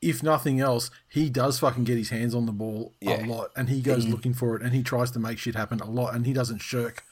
if 0.00 0.22
nothing 0.22 0.60
else, 0.60 0.90
he 1.08 1.28
does 1.30 1.58
fucking 1.58 1.84
get 1.84 1.96
his 1.98 2.10
hands 2.10 2.34
on 2.34 2.46
the 2.46 2.52
ball 2.52 2.94
Yeah. 3.00 3.24
a 3.24 3.26
lot, 3.26 3.50
and 3.56 3.68
he 3.68 3.80
goes 3.80 4.02
mm-hmm. 4.04 4.12
looking 4.12 4.34
for 4.34 4.56
it, 4.56 4.62
and 4.62 4.72
he 4.74 4.82
tries 4.82 5.10
to 5.12 5.18
make 5.18 5.38
shit 5.38 5.54
happen 5.54 5.80
a 5.80 5.88
lot, 5.90 6.14
and 6.14 6.26
he 6.26 6.32
doesn't 6.32 6.60
shirk 6.60 7.02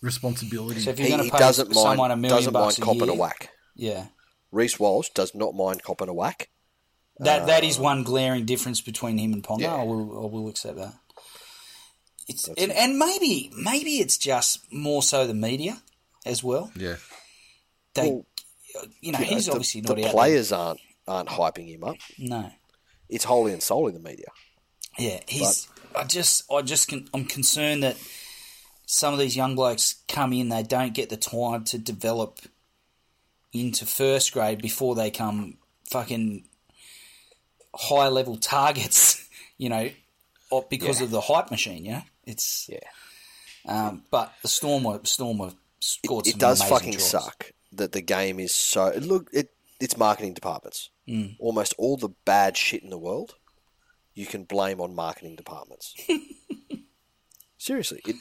responsibility. 0.00 0.80
So 0.80 0.90
if 0.90 0.98
you're 0.98 1.06
He, 1.08 1.12
going 1.12 1.24
he 1.24 1.30
to 1.30 1.36
pay 1.36 1.40
doesn't 1.40 1.74
someone 1.74 2.10
a 2.10 2.16
million 2.16 2.36
doesn't 2.38 2.52
mind 2.52 2.64
bucks 2.66 2.78
a 2.78 2.80
copping 2.82 3.00
year, 3.02 3.10
a 3.10 3.14
whack. 3.14 3.50
yeah, 3.74 4.06
Reece 4.56 4.78
Walsh 4.80 5.10
does 5.10 5.34
not 5.34 5.54
mind 5.54 5.82
copping 5.82 6.08
a 6.08 6.14
whack. 6.14 6.48
that 7.18 7.46
that 7.46 7.62
is 7.64 7.76
um, 7.78 7.84
one 7.84 8.02
glaring 8.02 8.44
difference 8.46 8.80
between 8.80 9.18
him 9.18 9.32
and 9.32 9.42
Ponga. 9.42 9.60
Yeah. 9.62 9.74
I 9.74 9.82
will 9.84 10.24
I 10.24 10.26
will 10.30 10.48
accept 10.48 10.76
that. 10.78 10.94
It's 12.28 12.48
and, 12.48 12.72
and 12.72 12.98
maybe 12.98 13.50
maybe 13.56 13.98
it's 13.98 14.18
just 14.18 14.60
more 14.72 15.02
so 15.02 15.26
the 15.26 15.34
media 15.34 15.80
as 16.24 16.42
well. 16.42 16.72
yeah, 16.74 16.96
They, 17.94 18.10
Well, 18.10 18.26
you 19.00 19.12
know, 19.12 19.20
You 19.20 19.24
he's 19.26 19.46
the, 19.46 19.52
obviously 19.52 19.80
the 19.82 19.88
not 19.90 19.98
out 19.98 20.02
there. 20.02 20.12
players 20.12 20.52
aren't 20.52 20.80
aren't 21.06 21.28
hyping 21.28 21.68
him 21.68 21.84
up. 21.84 21.96
No. 22.18 22.50
It's 23.08 23.24
wholly 23.24 23.52
and 23.52 23.62
solely 23.62 23.92
the 23.92 24.00
media. 24.00 24.26
Yeah, 24.98 25.20
he's. 25.28 25.68
I 25.94 26.04
just, 26.04 26.50
I 26.52 26.62
just, 26.62 26.88
con, 26.88 27.08
I'm 27.14 27.24
concerned 27.24 27.82
that 27.84 27.96
some 28.86 29.12
of 29.14 29.20
these 29.20 29.36
young 29.36 29.54
blokes 29.54 30.02
come 30.08 30.32
in, 30.32 30.48
they 30.48 30.62
don't 30.62 30.92
get 30.92 31.08
the 31.08 31.16
time 31.16 31.64
to 31.64 31.78
develop 31.78 32.40
into 33.52 33.86
first 33.86 34.32
grade 34.32 34.60
before 34.60 34.94
they 34.94 35.10
come 35.10 35.58
fucking 35.90 36.48
high 37.74 38.08
level 38.08 38.36
targets. 38.36 39.22
You 39.58 39.70
know, 39.70 39.90
because 40.68 40.98
Yeah. 41.00 41.06
of 41.06 41.10
the 41.12 41.20
hype 41.22 41.50
machine. 41.50 41.86
Yeah, 41.86 42.02
it's. 42.26 42.68
Yeah. 42.68 42.80
Um, 43.64 44.02
but 44.10 44.30
the 44.42 44.48
Storm 44.48 44.84
were 44.84 45.00
Storm 45.04 45.38
were 45.38 45.52
scored 45.80 46.26
It 46.26 46.32
some 46.32 46.38
does 46.40 46.62
fucking 46.62 46.92
tries. 46.92 47.08
suck 47.10 47.52
that 47.72 47.92
the 47.92 48.02
game 48.02 48.38
is 48.38 48.54
so 48.54 48.92
look. 49.00 49.30
It 49.32 49.54
it's 49.80 49.96
marketing 49.96 50.34
departments. 50.34 50.90
Almost 51.38 51.72
all 51.78 51.96
the 51.96 52.10
bad 52.26 52.58
shit 52.58 52.82
in 52.82 52.90
the 52.90 52.98
world, 52.98 53.36
you 54.14 54.26
can 54.26 54.44
blame 54.44 54.78
on 54.78 54.94
marketing 54.94 55.36
departments. 55.36 55.94
Seriously, 57.58 58.02
it 58.06 58.16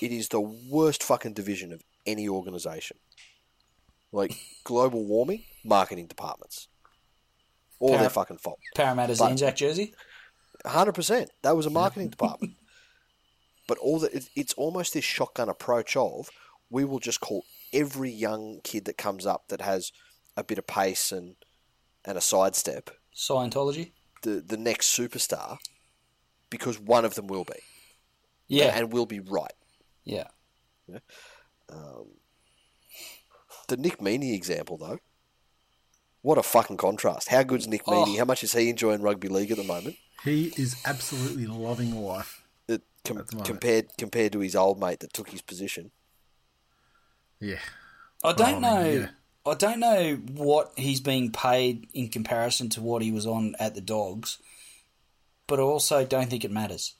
it 0.00 0.12
is 0.12 0.28
the 0.28 0.40
worst 0.40 1.02
fucking 1.02 1.32
division 1.32 1.72
of 1.72 1.82
any 2.06 2.28
organization. 2.28 2.98
Like 4.12 4.34
global 4.64 5.04
warming, 5.04 5.44
marketing 5.64 6.06
departments. 6.06 6.68
All 7.78 7.90
Par- 7.90 7.98
their 8.00 8.10
fucking 8.10 8.38
fault. 8.38 8.58
Parramatta's 8.74 9.18
But- 9.18 9.30
Anzac 9.32 9.56
jersey. 9.56 9.94
hundred 10.66 10.94
percent. 10.94 11.30
That 11.42 11.56
was 11.56 11.66
a 11.66 11.70
marketing 11.70 12.10
department. 12.10 12.54
But 13.68 13.76
all 13.78 13.98
that 13.98 14.14
it, 14.14 14.30
it's 14.34 14.54
almost 14.54 14.94
this 14.94 15.04
shotgun 15.04 15.50
approach 15.50 15.94
of 15.94 16.30
we 16.70 16.86
will 16.86 17.00
just 17.00 17.20
call 17.20 17.44
every 17.70 18.10
young 18.10 18.60
kid 18.64 18.86
that 18.86 18.96
comes 18.96 19.26
up 19.26 19.48
that 19.48 19.60
has 19.60 19.92
a 20.38 20.42
bit 20.42 20.56
of 20.56 20.66
pace 20.66 21.12
and 21.12 21.36
and 22.06 22.16
a 22.16 22.20
sidestep 22.22 22.88
Scientology. 23.14 23.92
the 24.22 24.40
the 24.40 24.56
next 24.56 24.96
superstar 24.98 25.58
because 26.48 26.80
one 26.80 27.04
of 27.04 27.14
them 27.14 27.26
will 27.26 27.44
be 27.44 27.60
Yeah, 28.46 28.72
and 28.74 28.90
will 28.90 29.04
be 29.04 29.20
right. 29.20 29.52
yeah. 30.04 30.28
Yeah. 30.86 31.00
Um, 31.68 32.06
the 33.68 33.76
Nick 33.76 33.98
Meaney 33.98 34.34
example, 34.34 34.76
though. 34.76 34.98
What 36.22 36.38
a 36.38 36.42
fucking 36.42 36.76
contrast. 36.78 37.28
How 37.28 37.42
good's 37.42 37.68
Nick 37.68 37.82
oh. 37.86 37.92
Meaney? 37.92 38.14
Oh. 38.16 38.18
How 38.18 38.24
much 38.24 38.42
is 38.42 38.52
he 38.52 38.68
enjoying 38.68 39.02
rugby 39.02 39.28
league 39.28 39.50
at 39.50 39.56
the 39.56 39.64
moment? 39.64 39.96
He 40.24 40.52
is 40.56 40.76
absolutely 40.84 41.46
loving 41.46 41.94
life. 41.94 42.42
It, 42.66 42.82
com- 43.04 43.18
At 43.18 43.28
the 43.28 43.36
moment. 43.36 43.46
compared 43.46 43.86
compared 43.96 44.32
to 44.32 44.40
his 44.40 44.56
old 44.56 44.80
mate 44.80 44.98
that 45.00 45.12
took 45.12 45.30
his 45.30 45.42
position. 45.42 45.92
Yeah. 47.40 47.60
I 48.24 48.32
don't 48.32 48.64
Oh, 48.64 48.68
I 48.68 48.82
know. 48.82 48.90
yeah. 48.90 49.08
I 49.46 49.54
don't 49.54 49.78
know 49.80 50.14
what 50.34 50.72
he's 50.76 51.00
being 51.00 51.30
paid 51.30 51.86
in 51.94 52.08
comparison 52.08 52.68
to 52.70 52.82
what 52.82 53.00
he 53.00 53.12
was 53.12 53.26
on 53.26 53.54
at 53.60 53.74
the 53.74 53.80
Dogs, 53.80 54.38
but 55.46 55.58
I 55.58 55.62
also 55.62 56.04
don't 56.04 56.28
think 56.28 56.44
it 56.44 56.50
matters. 56.50 56.94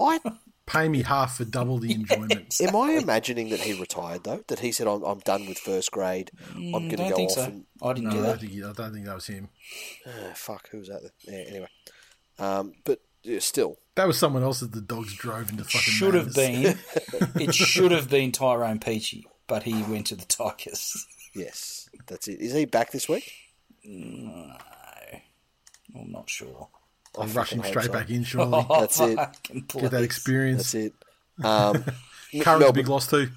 I 0.00 0.18
Pay 0.66 0.88
me 0.88 1.02
half 1.02 1.36
for 1.36 1.44
double 1.44 1.78
the 1.78 1.92
enjoyment. 1.92 2.54
am 2.62 2.74
I 2.74 2.92
imagining 2.92 3.50
that 3.50 3.60
he 3.60 3.78
retired 3.78 4.24
though? 4.24 4.42
That 4.48 4.60
he 4.60 4.72
said, 4.72 4.86
"I'm, 4.86 5.02
I'm 5.02 5.18
done 5.20 5.46
with 5.46 5.58
first 5.58 5.90
grade. 5.92 6.30
I'm 6.56 6.88
going 6.88 6.88
to 6.90 6.96
Mm, 6.96 7.00
I 7.04 7.08
don't 7.08 7.10
go 7.10 7.16
think 7.16 7.30
off 7.30 7.34
so. 7.36 7.44
and 7.44 7.64
I 7.82 7.92
didn't 7.92 8.04
No, 8.04 8.10
do 8.12 8.18
I 8.18 8.20
that. 8.22 8.40
don't, 8.40 8.50
think, 8.50 8.64
I 8.64 8.72
don't 8.72 8.92
think 8.94 9.06
that 9.06 9.14
was 9.14 9.26
him. 9.26 9.48
Ah, 10.06 10.32
fuck, 10.34 10.68
who 10.70 10.78
was 10.78 10.88
that? 10.88 11.02
Then? 11.02 11.10
Yeah, 11.34 11.50
anyway, 11.50 11.68
um, 12.38 12.72
but 12.84 13.00
yeah, 13.22 13.40
still, 13.40 13.76
That 13.96 14.06
was 14.06 14.18
someone 14.18 14.42
else 14.42 14.60
that 14.60 14.72
the 14.72 14.80
dogs 14.80 15.14
drove 15.14 15.50
into 15.50 15.64
fucking 15.64 15.80
Should 15.80 16.14
have 16.14 16.34
been. 16.34 16.78
it 17.36 17.54
should 17.54 17.90
have 17.92 18.08
been 18.08 18.32
Tyrone 18.32 18.78
Peachey, 18.80 19.24
but 19.46 19.62
he 19.64 19.82
went 19.82 20.06
to 20.08 20.16
the 20.16 20.24
Tigers. 20.26 21.06
yes, 21.34 21.88
that's 22.06 22.26
it. 22.28 22.40
Is 22.40 22.52
he 22.54 22.64
back 22.64 22.90
this 22.90 23.08
week? 23.08 23.30
No, 23.84 24.56
I'm 25.94 26.10
not 26.10 26.28
sure. 26.30 26.68
I 27.18 27.26
Rush 27.26 27.52
him 27.52 27.58
fucking 27.58 27.70
straight 27.70 27.86
so. 27.86 27.92
back 27.92 28.10
in, 28.10 28.24
surely. 28.24 28.66
That's 28.68 29.00
it. 29.00 29.18
Get 29.68 29.90
that 29.90 30.02
experience. 30.02 30.72
That's 30.72 30.86
it. 30.86 30.92
Um, 31.44 31.82
Current's 32.30 32.46
Melbourne, 32.46 32.74
big 32.74 32.88
loss 32.88 33.08
too. 33.08 33.28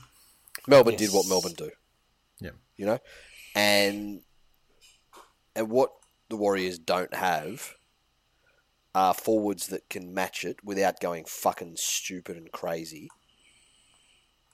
Melbourne 0.67 0.93
Yes. 0.93 1.01
did 1.01 1.09
what 1.15 1.27
Melbourne 1.27 1.53
do. 1.57 1.71
Yeah. 2.39 2.51
you 2.75 2.85
know, 2.85 2.99
and 3.55 4.21
and 5.55 5.69
what 5.71 5.91
the 6.29 6.35
Warriors 6.35 6.77
don't 6.77 7.13
have 7.15 7.73
are 8.93 9.13
forwards 9.15 9.67
that 9.67 9.89
can 9.89 10.13
match 10.13 10.45
it 10.45 10.57
without 10.63 10.99
going 10.99 11.25
fucking 11.25 11.75
stupid 11.77 12.37
and 12.37 12.51
crazy, 12.51 13.09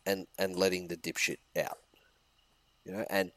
and 0.06 0.28
and 0.40 0.56
letting 0.56 0.88
the 0.88 0.96
dipshit 0.96 1.38
out, 1.62 1.80
you 2.86 2.94
know. 2.94 3.06
And 3.10 3.32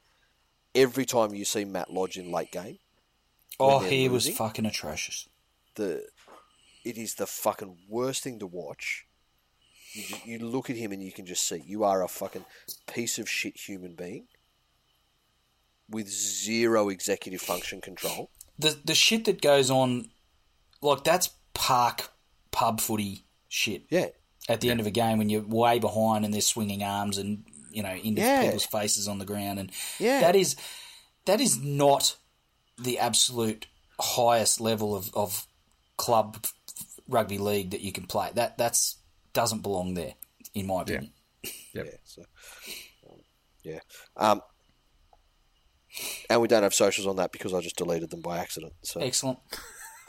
every 0.75 1.05
time 1.05 1.35
you 1.35 1.45
see 1.45 1.65
Matt 1.65 1.93
Lodge 1.93 2.17
in 2.17 2.31
late 2.31 2.53
game, 2.53 2.79
Oh, 3.59 3.81
they're 3.81 3.91
he 3.91 4.09
was 4.09 4.29
fucking 4.29 4.67
atrocious. 4.67 5.29
The 5.77 6.05
it 6.85 6.97
is 6.99 7.15
the 7.15 7.27
fucking 7.27 7.77
worst 7.89 8.23
thing 8.23 8.39
to 8.41 8.47
watch. 8.47 9.07
You, 9.93 10.05
you 10.25 10.39
look 10.41 10.69
at 10.71 10.77
him 10.77 10.93
and 10.93 11.03
you 11.03 11.13
can 11.13 11.25
just 11.27 11.47
see 11.49 11.63
you 11.67 11.85
are 11.85 12.03
a 12.03 12.09
fucking 12.09 12.45
piece 12.87 13.19
of 13.19 13.29
shit 13.31 13.57
human 13.69 13.95
being 13.95 14.27
with 15.89 16.09
zero 16.09 16.89
executive 16.89 17.41
function 17.41 17.81
control. 17.81 18.31
The 18.59 18.77
the 18.85 18.95
shit 18.95 19.25
that 19.27 19.41
goes 19.43 19.71
on, 19.71 20.11
like 20.83 21.05
that's 21.05 21.31
park 21.55 22.11
pub 22.51 22.81
footy 22.81 23.25
shit. 23.49 23.85
Yeah, 23.91 24.07
At 24.49 24.61
the 24.61 24.71
end 24.71 24.81
of 24.81 24.87
a 24.87 24.91
game, 24.91 25.19
when 25.19 25.29
you're 25.29 25.43
way 25.43 25.79
behind 25.79 26.25
and 26.25 26.33
they're 26.35 26.41
swinging 26.41 26.83
arms 26.83 27.19
and 27.19 27.45
you 27.71 27.83
know 27.83 27.95
into 27.95 28.23
Yeah. 28.23 28.43
people's 28.43 28.67
faces 28.67 29.09
on 29.09 29.19
the 29.19 29.25
ground, 29.27 29.59
and 29.59 29.71
Yeah. 29.99 30.21
that 30.21 30.35
is 30.37 30.57
that 31.27 31.41
is 31.41 31.59
not 31.59 32.17
the 32.79 32.99
absolute 32.99 33.67
highest 33.99 34.61
level 34.61 34.95
of, 34.95 35.11
of 35.15 35.47
club 35.97 36.45
rugby 37.09 37.39
league 37.39 37.71
that 37.71 37.81
you 37.81 37.93
can 37.93 38.07
play. 38.07 38.31
That 38.35 38.59
that's 38.59 38.97
doesn't 39.33 39.63
belong 39.63 39.95
there, 39.95 40.15
in 40.55 40.67
my 40.67 40.83
opinion. 40.83 41.13
Yep. 41.75 41.87
yeah, 41.87 41.93
so 42.05 42.23
um, 43.09 43.19
yeah. 43.63 43.79
Um, 44.17 44.43
and 46.29 46.41
we 46.41 46.49
don't 46.49 46.63
have 46.63 46.75
socials 46.75 47.07
on 47.07 47.17
that 47.17 47.33
because 47.33 47.55
I 47.55 47.61
just 47.61 47.77
deleted 47.77 48.11
them 48.11 48.21
by 48.21 48.39
accident. 48.39 48.75
So 48.83 49.01
Excellent. 49.01 49.39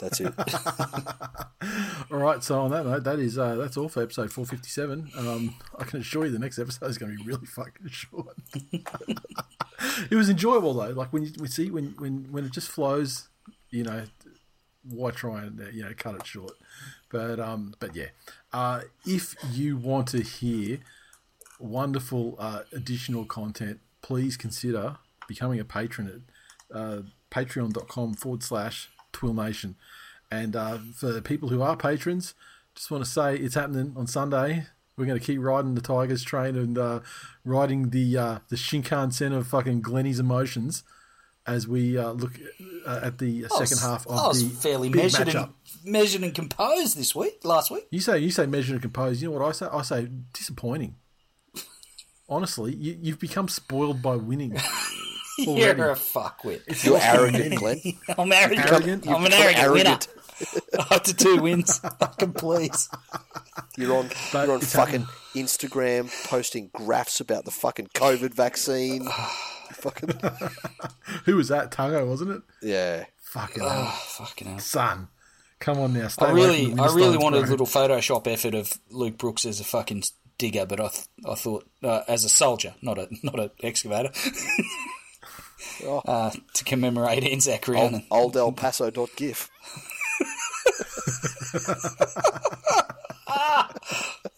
that's 0.00 0.20
it. 0.20 0.32
All 2.10 2.18
right. 2.18 2.42
So 2.42 2.60
on 2.60 2.70
that 2.70 2.84
note, 2.84 3.04
that 3.04 3.18
is 3.18 3.38
uh, 3.38 3.56
that's 3.56 3.76
all 3.76 3.88
for 3.88 4.02
episode 4.02 4.32
four 4.32 4.46
fifty 4.46 4.68
seven. 4.68 5.10
Um, 5.16 5.54
I 5.78 5.84
can 5.84 6.00
assure 6.00 6.26
you, 6.26 6.32
the 6.32 6.38
next 6.38 6.58
episode 6.58 6.86
is 6.86 6.98
going 6.98 7.16
to 7.16 7.18
be 7.18 7.24
really 7.24 7.46
fucking 7.46 7.88
short. 7.88 8.36
it 10.10 10.14
was 10.14 10.30
enjoyable 10.30 10.74
though. 10.74 10.90
Like 10.90 11.12
when 11.12 11.24
you 11.24 11.32
we 11.40 11.48
see 11.48 11.70
when 11.70 11.94
when 11.98 12.30
when 12.30 12.44
it 12.44 12.52
just 12.52 12.68
flows, 12.68 13.28
you 13.70 13.82
know, 13.82 14.04
why 14.82 15.10
try 15.10 15.42
and 15.42 15.60
you 15.72 15.82
know 15.82 15.92
cut 15.96 16.14
it 16.16 16.26
short? 16.26 16.52
But 17.10 17.40
um, 17.40 17.74
but 17.78 17.94
yeah, 17.94 18.08
uh, 18.52 18.82
if 19.06 19.34
you 19.50 19.76
want 19.76 20.08
to 20.08 20.22
hear 20.22 20.78
wonderful 21.58 22.36
uh, 22.38 22.62
additional 22.72 23.24
content, 23.24 23.80
please 24.02 24.36
consider 24.36 24.96
becoming 25.26 25.60
a 25.60 25.64
patron 25.64 26.24
at 26.72 26.76
uh, 26.76 27.02
patreon.com 27.30 28.14
forward 28.14 28.42
slash 28.42 28.88
Twill 29.12 29.34
Nation. 29.34 29.76
And 30.30 30.54
uh, 30.54 30.78
for 30.94 31.20
people 31.20 31.48
who 31.48 31.62
are 31.62 31.76
patrons, 31.76 32.34
just 32.74 32.90
want 32.90 33.04
to 33.04 33.10
say 33.10 33.36
it's 33.36 33.54
happening 33.54 33.94
on 33.96 34.06
Sunday. 34.06 34.66
We're 34.96 35.06
going 35.06 35.18
to 35.18 35.24
keep 35.24 35.40
riding 35.40 35.74
the 35.74 35.80
Tigers 35.80 36.22
train 36.22 36.56
and 36.56 36.76
uh, 36.76 37.00
riding 37.44 37.90
the 37.90 38.16
uh, 38.16 38.38
the 38.48 38.56
Shinkansen 38.56 39.32
of 39.32 39.46
fucking 39.46 39.80
Glenny's 39.80 40.18
emotions 40.18 40.82
as 41.48 41.66
we 41.66 41.96
uh, 41.96 42.10
look 42.12 42.32
uh, 42.86 43.00
at 43.02 43.18
the 43.18 43.46
I 43.46 43.58
was- 43.58 43.70
second 43.70 43.88
half 43.90 44.06
of 44.06 44.12
I 44.12 44.28
was 44.28 44.48
the 44.48 44.54
fairly 44.54 44.90
big 44.90 45.02
measured 45.04 45.28
matchup. 45.28 45.44
and, 45.44 45.92
measured 45.92 46.22
and 46.22 46.34
composed 46.34 46.96
this 46.96 47.14
week, 47.14 47.44
last 47.44 47.70
week. 47.70 47.86
You 47.90 48.00
say 48.00 48.18
you 48.18 48.30
say 48.30 48.46
measured 48.46 48.74
and 48.74 48.82
composed. 48.82 49.22
You 49.22 49.30
know 49.30 49.38
what 49.38 49.48
I 49.48 49.52
say? 49.52 49.66
I 49.72 49.82
say 49.82 50.08
disappointing. 50.34 50.94
Honestly, 52.28 52.74
you, 52.74 52.98
you've 53.00 53.18
become 53.18 53.48
spoiled 53.48 54.02
by 54.02 54.16
winning. 54.16 54.56
You're 55.38 55.92
a 55.92 55.94
fuckwit. 55.94 56.62
It's 56.66 56.84
You're 56.84 56.98
arrogant. 57.00 57.54
Glenn. 57.58 57.80
I'm 58.18 58.30
arrogant. 58.32 58.70
Arrogant? 58.72 59.08
I'm 59.08 59.24
an 59.24 59.32
arrogant, 59.32 59.64
arrogant. 59.64 60.08
winner. 60.08 60.86
After 60.90 61.14
two 61.14 61.40
wins, 61.40 61.78
fucking 61.78 62.32
please. 62.32 62.88
You're 63.76 63.96
on 63.96 64.10
But 64.32 64.46
you're 64.46 64.56
on 64.56 64.62
it's 64.62 64.74
fucking 64.74 65.06
Instagram 65.34 66.10
posting 66.28 66.70
graphs 66.72 67.20
about 67.20 67.44
the 67.44 67.50
fucking 67.52 67.88
COVID 67.94 68.34
vaccine. 68.34 69.08
fucking 69.78 70.10
Who 71.24 71.36
was 71.36 71.48
that? 71.48 71.70
Tango, 71.72 72.06
wasn't 72.06 72.30
it? 72.32 72.42
yeah. 72.62 73.04
Fucking 73.22 73.62
Oh, 73.62 73.68
hell. 73.68 73.86
fucking 73.90 74.48
hell. 74.48 74.58
son. 74.58 75.08
Come 75.60 75.78
on 75.80 75.92
now, 75.92 76.06
stay 76.08 76.24
I 76.26 76.30
really, 76.32 76.72
I 76.78 76.94
really 76.94 77.18
wanted 77.18 77.44
a 77.44 77.46
little 77.50 77.66
Photoshop 77.66 78.26
effort 78.26 78.54
of 78.54 78.72
Luke 78.90 79.18
Brooks 79.18 79.44
as 79.44 79.58
a 79.60 79.64
fucking 79.64 80.04
digger, 80.38 80.64
but 80.66 80.80
I, 80.80 80.86
th- 80.88 81.06
I 81.28 81.34
thought 81.34 81.68
uh, 81.82 82.02
as 82.06 82.24
a 82.24 82.28
soldier, 82.28 82.74
not 82.80 82.96
a, 82.98 83.08
not 83.24 83.38
an 83.40 83.50
excavator, 83.62 84.10
Oh. 85.84 85.98
uh, 86.06 86.30
to 86.54 86.64
commemorate 86.64 87.24
Anzac 87.24 87.68
Old, 87.68 88.02
old 88.10 88.36
El 88.36 88.52
Paso 88.52 88.90
dot 88.90 89.10
gif. 89.16 89.50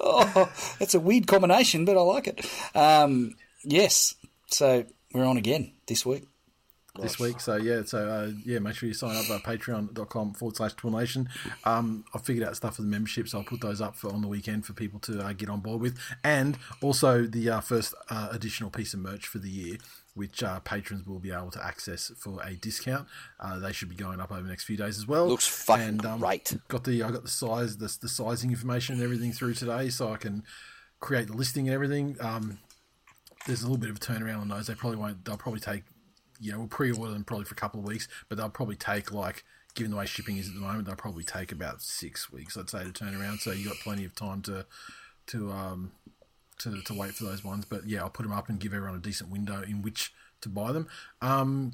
Oh, 0.03 0.51
it's 0.81 0.95
a 0.95 1.01
weird 1.01 1.27
combination, 1.27 1.85
but 1.85 1.97
I 1.97 2.01
like 2.01 2.27
it. 2.27 2.47
Um, 2.75 3.35
yes, 3.62 4.15
so 4.47 4.85
we're 5.12 5.24
on 5.24 5.37
again 5.37 5.73
this 5.87 6.07
week. 6.07 6.24
this 7.01 7.19
week. 7.19 7.41
So 7.41 7.57
yeah, 7.57 7.82
so 7.85 8.09
uh, 8.09 8.31
yeah, 8.45 8.59
make 8.59 8.74
sure 8.74 8.89
you 8.89 8.95
sign 8.95 9.16
up 9.16 9.31
at 9.31 9.43
patreon.com 9.43 10.35
forward 10.35 10.57
slash 10.57 10.73
Nation. 10.82 11.28
Um, 11.65 12.05
I've 12.15 12.23
figured 12.24 12.47
out 12.47 12.57
stuff 12.57 12.77
for 12.77 12.82
the 12.82 12.89
memberships. 12.89 13.35
I'll 13.35 13.45
put 13.45 13.61
those 13.61 13.81
up 13.81 13.97
for 13.97 14.12
on 14.12 14.23
the 14.23 14.28
weekend 14.28 14.66
for 14.66 14.73
people 14.73 14.99
to 15.01 15.20
uh, 15.20 15.32
get 15.32 15.49
on 15.49 15.61
board 15.61 15.81
with, 15.81 15.99
and 16.24 16.59
also 16.82 17.27
the 17.27 17.49
uh, 17.49 17.61
first 17.61 17.95
uh, 18.09 18.28
additional 18.32 18.70
piece 18.70 18.93
of 18.95 19.01
merch 19.01 19.27
for 19.27 19.39
the 19.39 19.51
year. 19.51 19.77
Which 20.15 20.43
uh, 20.43 20.59
patrons 20.61 21.07
will 21.07 21.20
be 21.20 21.31
able 21.31 21.53
to 21.53 21.65
access 21.65 22.11
for 22.19 22.43
a 22.43 22.55
discount. 22.55 23.07
Uh, 23.39 23.61
they 23.61 23.73
should 23.73 23.89
be 23.89 23.95
going 23.95 24.20
up 24.20 24.32
over 24.32 24.43
the 24.43 24.49
next 24.49 24.65
few 24.65 24.77
days 24.77 24.99
as 24.99 25.07
well. 25.07 25.28
Looks 25.28 25.47
fucking 25.47 25.85
And, 25.85 26.05
um, 26.05 26.19
great. 26.19 26.57
Got 26.66 26.82
the 26.82 27.05
I 27.05 27.12
got 27.12 27.23
the 27.23 27.28
size, 27.28 27.77
the, 27.77 27.97
the 28.03 28.09
sizing 28.09 28.51
information 28.51 28.97
and 28.97 29.05
everything 29.05 29.31
through 29.31 29.55
today, 29.55 29.89
so 29.89 30.12
I 30.12 30.16
can 30.16 30.43
create 30.99 31.28
the 31.28 31.35
listing 31.35 31.69
and 31.69 31.74
everything. 31.74 32.16
Um, 32.20 32.59
there's 33.47 33.62
a 33.62 33.65
little 33.65 33.79
bit 33.79 33.91
of 33.91 33.97
a 33.97 34.01
turnaround 34.01 34.41
on 34.41 34.49
those. 34.49 34.67
They 34.67 34.75
probably 34.75 34.99
won't. 34.99 35.25
They'll 35.25 35.37
probably 35.37 35.61
take, 35.61 35.85
you 36.41 36.53
know, 36.53 36.59
we'll 36.59 36.69
pre-order 36.69 37.12
them 37.12 37.25
probably 37.25 37.45
for 37.45 37.55
a 37.55 37.57
couple 37.57 37.81
of 37.81 37.87
weeks, 37.87 38.09
but 38.29 38.39
they'll 38.39 38.51
probably 38.51 38.77
take 38.77 39.12
like, 39.12 39.45
given 39.75 39.91
the 39.91 39.97
way 39.97 40.07
shipping 40.07 40.37
is 40.37 40.49
at 40.49 40.55
the 40.55 40.61
moment, 40.61 40.87
they'll 40.87 40.97
probably 40.97 41.25
take 41.25 41.53
about 41.53 41.81
six 41.83 42.31
weeks, 42.33 42.57
I'd 42.57 42.71
say, 42.71 42.85
to 42.85 42.93
turn 42.93 43.15
around. 43.15 43.39
So 43.41 43.53
you've 43.53 43.69
got 43.69 43.79
plenty 43.79 44.05
of 44.05 44.15
time 44.15 44.43
to, 44.43 44.67
to 45.29 45.51
um, 45.51 45.93
to 46.59 46.83
to 46.83 46.95
wait 46.95 47.12
for 47.12 47.25
those 47.25 47.45
ones. 47.45 47.65
But 47.65 47.87
yeah, 47.87 48.01
I'll 48.01 48.11
put 48.11 48.25
them 48.25 48.33
up 48.33 48.49
and 48.49 48.59
give 48.59 48.75
everyone 48.75 48.97
a 48.97 49.03
decent 49.03 49.31
window 49.31 49.62
in 49.62 49.83
which 49.83 50.12
to 50.43 50.49
buy 50.49 50.73
them. 50.73 50.89
Um, 51.21 51.73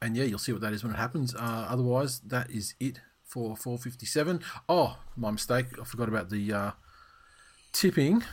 and 0.00 0.16
yeah, 0.16 0.24
you'll 0.24 0.38
see 0.38 0.52
what 0.52 0.60
that 0.62 0.72
is 0.72 0.82
when 0.82 0.92
it 0.92 0.98
happens. 0.98 1.34
Uh, 1.34 1.66
otherwise, 1.68 2.20
that 2.20 2.50
is 2.50 2.74
it 2.80 3.00
for 3.24 3.56
457. 3.56 4.40
Oh, 4.68 4.98
my 5.16 5.30
mistake. 5.30 5.66
I 5.80 5.84
forgot 5.84 6.08
about 6.08 6.28
the 6.28 6.52
uh, 6.52 6.70
tipping. 7.72 8.24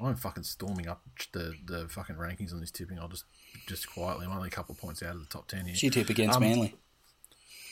I'm 0.00 0.16
fucking 0.16 0.44
storming 0.44 0.88
up 0.88 1.02
the, 1.32 1.54
the 1.66 1.88
fucking 1.88 2.16
rankings 2.16 2.52
on 2.52 2.60
this 2.60 2.70
tipping. 2.70 2.98
I'll 2.98 3.08
just 3.08 3.24
just 3.66 3.90
quietly. 3.90 4.26
I'm 4.26 4.32
only 4.32 4.48
a 4.48 4.50
couple 4.50 4.72
of 4.74 4.80
points 4.80 5.02
out 5.02 5.14
of 5.14 5.20
the 5.20 5.26
top 5.26 5.48
ten 5.48 5.66
here. 5.66 5.74
She 5.74 5.90
tip 5.90 6.08
against 6.10 6.36
Um, 6.36 6.42
Manly. 6.42 6.74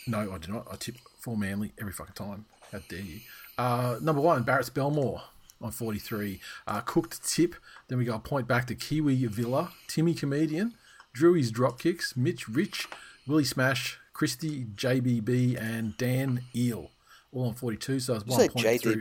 No, 0.06 0.32
I 0.32 0.38
do 0.38 0.52
not. 0.52 0.66
I 0.70 0.76
tip 0.76 0.96
for 1.20 1.36
Manly 1.36 1.72
every 1.80 1.92
fucking 1.92 2.14
time. 2.14 2.46
How 2.72 2.78
dare 2.88 3.00
you? 3.00 3.20
Uh, 3.58 3.98
number 4.00 4.20
one, 4.20 4.42
Barrett's 4.42 4.70
Belmore. 4.70 5.22
on 5.60 5.70
43. 5.70 6.38
Uh, 6.66 6.80
cooked 6.80 7.26
tip. 7.26 7.54
Then 7.88 7.98
we 7.98 8.04
got 8.04 8.16
a 8.16 8.20
point 8.20 8.46
back 8.46 8.66
to 8.66 8.74
Kiwi 8.74 9.24
Villa, 9.26 9.72
Timmy 9.88 10.12
Comedian, 10.14 10.74
Drewy's 11.16 11.50
Dropkicks, 11.50 12.16
Mitch 12.16 12.46
Rich, 12.48 12.88
Willie 13.26 13.44
Smash, 13.44 13.98
Christy 14.12 14.64
JBB, 14.76 15.58
and 15.60 15.96
Dan 15.96 16.42
Eel. 16.54 16.90
All 17.32 17.48
on 17.48 17.54
42. 17.54 18.00
So 18.00 18.14
it's 18.16 18.24
one 18.26 18.38
point 18.48 18.82
through. 18.82 18.94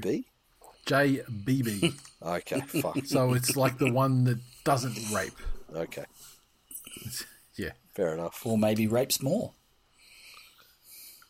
JDB? 0.86 1.26
JBB. 1.45 1.94
Okay, 2.26 2.60
fuck. 2.62 2.98
so 3.06 3.34
it's 3.36 3.56
like 3.56 3.78
the 3.78 3.91
one 3.91 4.24
that 4.24 4.40
doesn't 4.64 4.98
rape. 5.14 5.34
Okay, 5.76 6.06
Yeah. 7.56 7.74
fair 7.94 8.16
enough. 8.16 8.44
Or 8.45 8.57
maybe 8.57 8.88
rapes 8.88 9.22
more. 9.22 9.53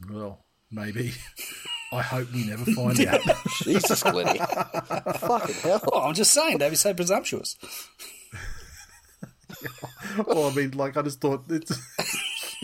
Well, 0.09 0.45
maybe. 0.71 1.13
I 1.91 2.01
hope 2.01 2.31
we 2.33 2.45
never 2.47 2.63
find 2.71 2.99
out. 3.07 3.19
Jesus, 3.63 4.03
Glenny. 4.03 4.39
Fucking 4.39 5.55
hell. 5.55 5.81
Oh, 5.91 6.01
I'm 6.07 6.13
just 6.13 6.33
saying, 6.33 6.59
don't 6.59 6.69
be 6.69 6.75
so 6.77 6.93
presumptuous. 6.93 7.57
well, 10.25 10.45
I 10.49 10.53
mean, 10.53 10.71
like 10.71 10.95
I 10.97 11.01
just 11.01 11.19
thought 11.21 11.43
it's. 11.49 11.77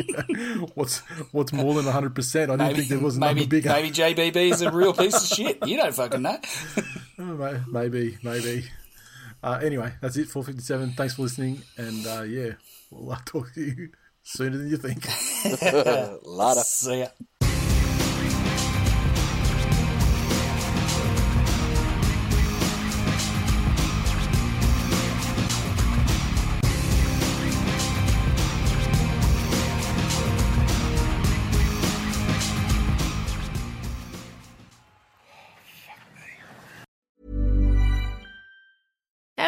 You 0.07 0.35
know, 0.57 0.67
what's 0.75 0.99
what's 1.31 1.53
more 1.53 1.73
than 1.75 1.85
hundred 1.91 2.15
percent? 2.15 2.49
I 2.51 2.55
didn't 2.55 2.67
Maybe, 2.67 2.77
think 2.79 2.89
there 2.89 2.99
was 2.99 3.17
a 3.17 3.19
maybe, 3.19 3.41
number 3.41 3.49
bigger. 3.55 3.69
maybe 3.69 3.91
JBB 3.91 4.35
is 4.51 4.61
a 4.61 4.71
real 4.71 4.93
piece 4.93 5.15
of 5.31 5.37
shit. 5.37 5.65
You 5.67 5.77
don't 5.77 5.93
fucking 5.93 6.21
know. 6.21 6.37
Oh, 7.23 7.63
Maybe, 7.71 8.17
maybe. 8.23 8.65
Uh, 9.43 9.59
anyway, 9.63 9.93
that's 10.01 10.17
it. 10.17 10.27
Four 10.27 10.43
fifty 10.43 10.61
seven. 10.61 10.91
Thanks 10.93 11.13
for 11.15 11.21
listening, 11.21 11.61
and 11.77 12.05
uh, 12.07 12.21
yeah, 12.23 12.53
we'll 12.89 13.11
uh, 13.11 13.17
talk 13.25 13.53
to 13.53 13.61
you 13.61 13.89
sooner 14.23 14.57
than 14.57 14.69
you 14.69 14.77
think. 14.77 15.05
Later. 16.25 16.61
See 16.61 16.99
ya. 17.01 17.07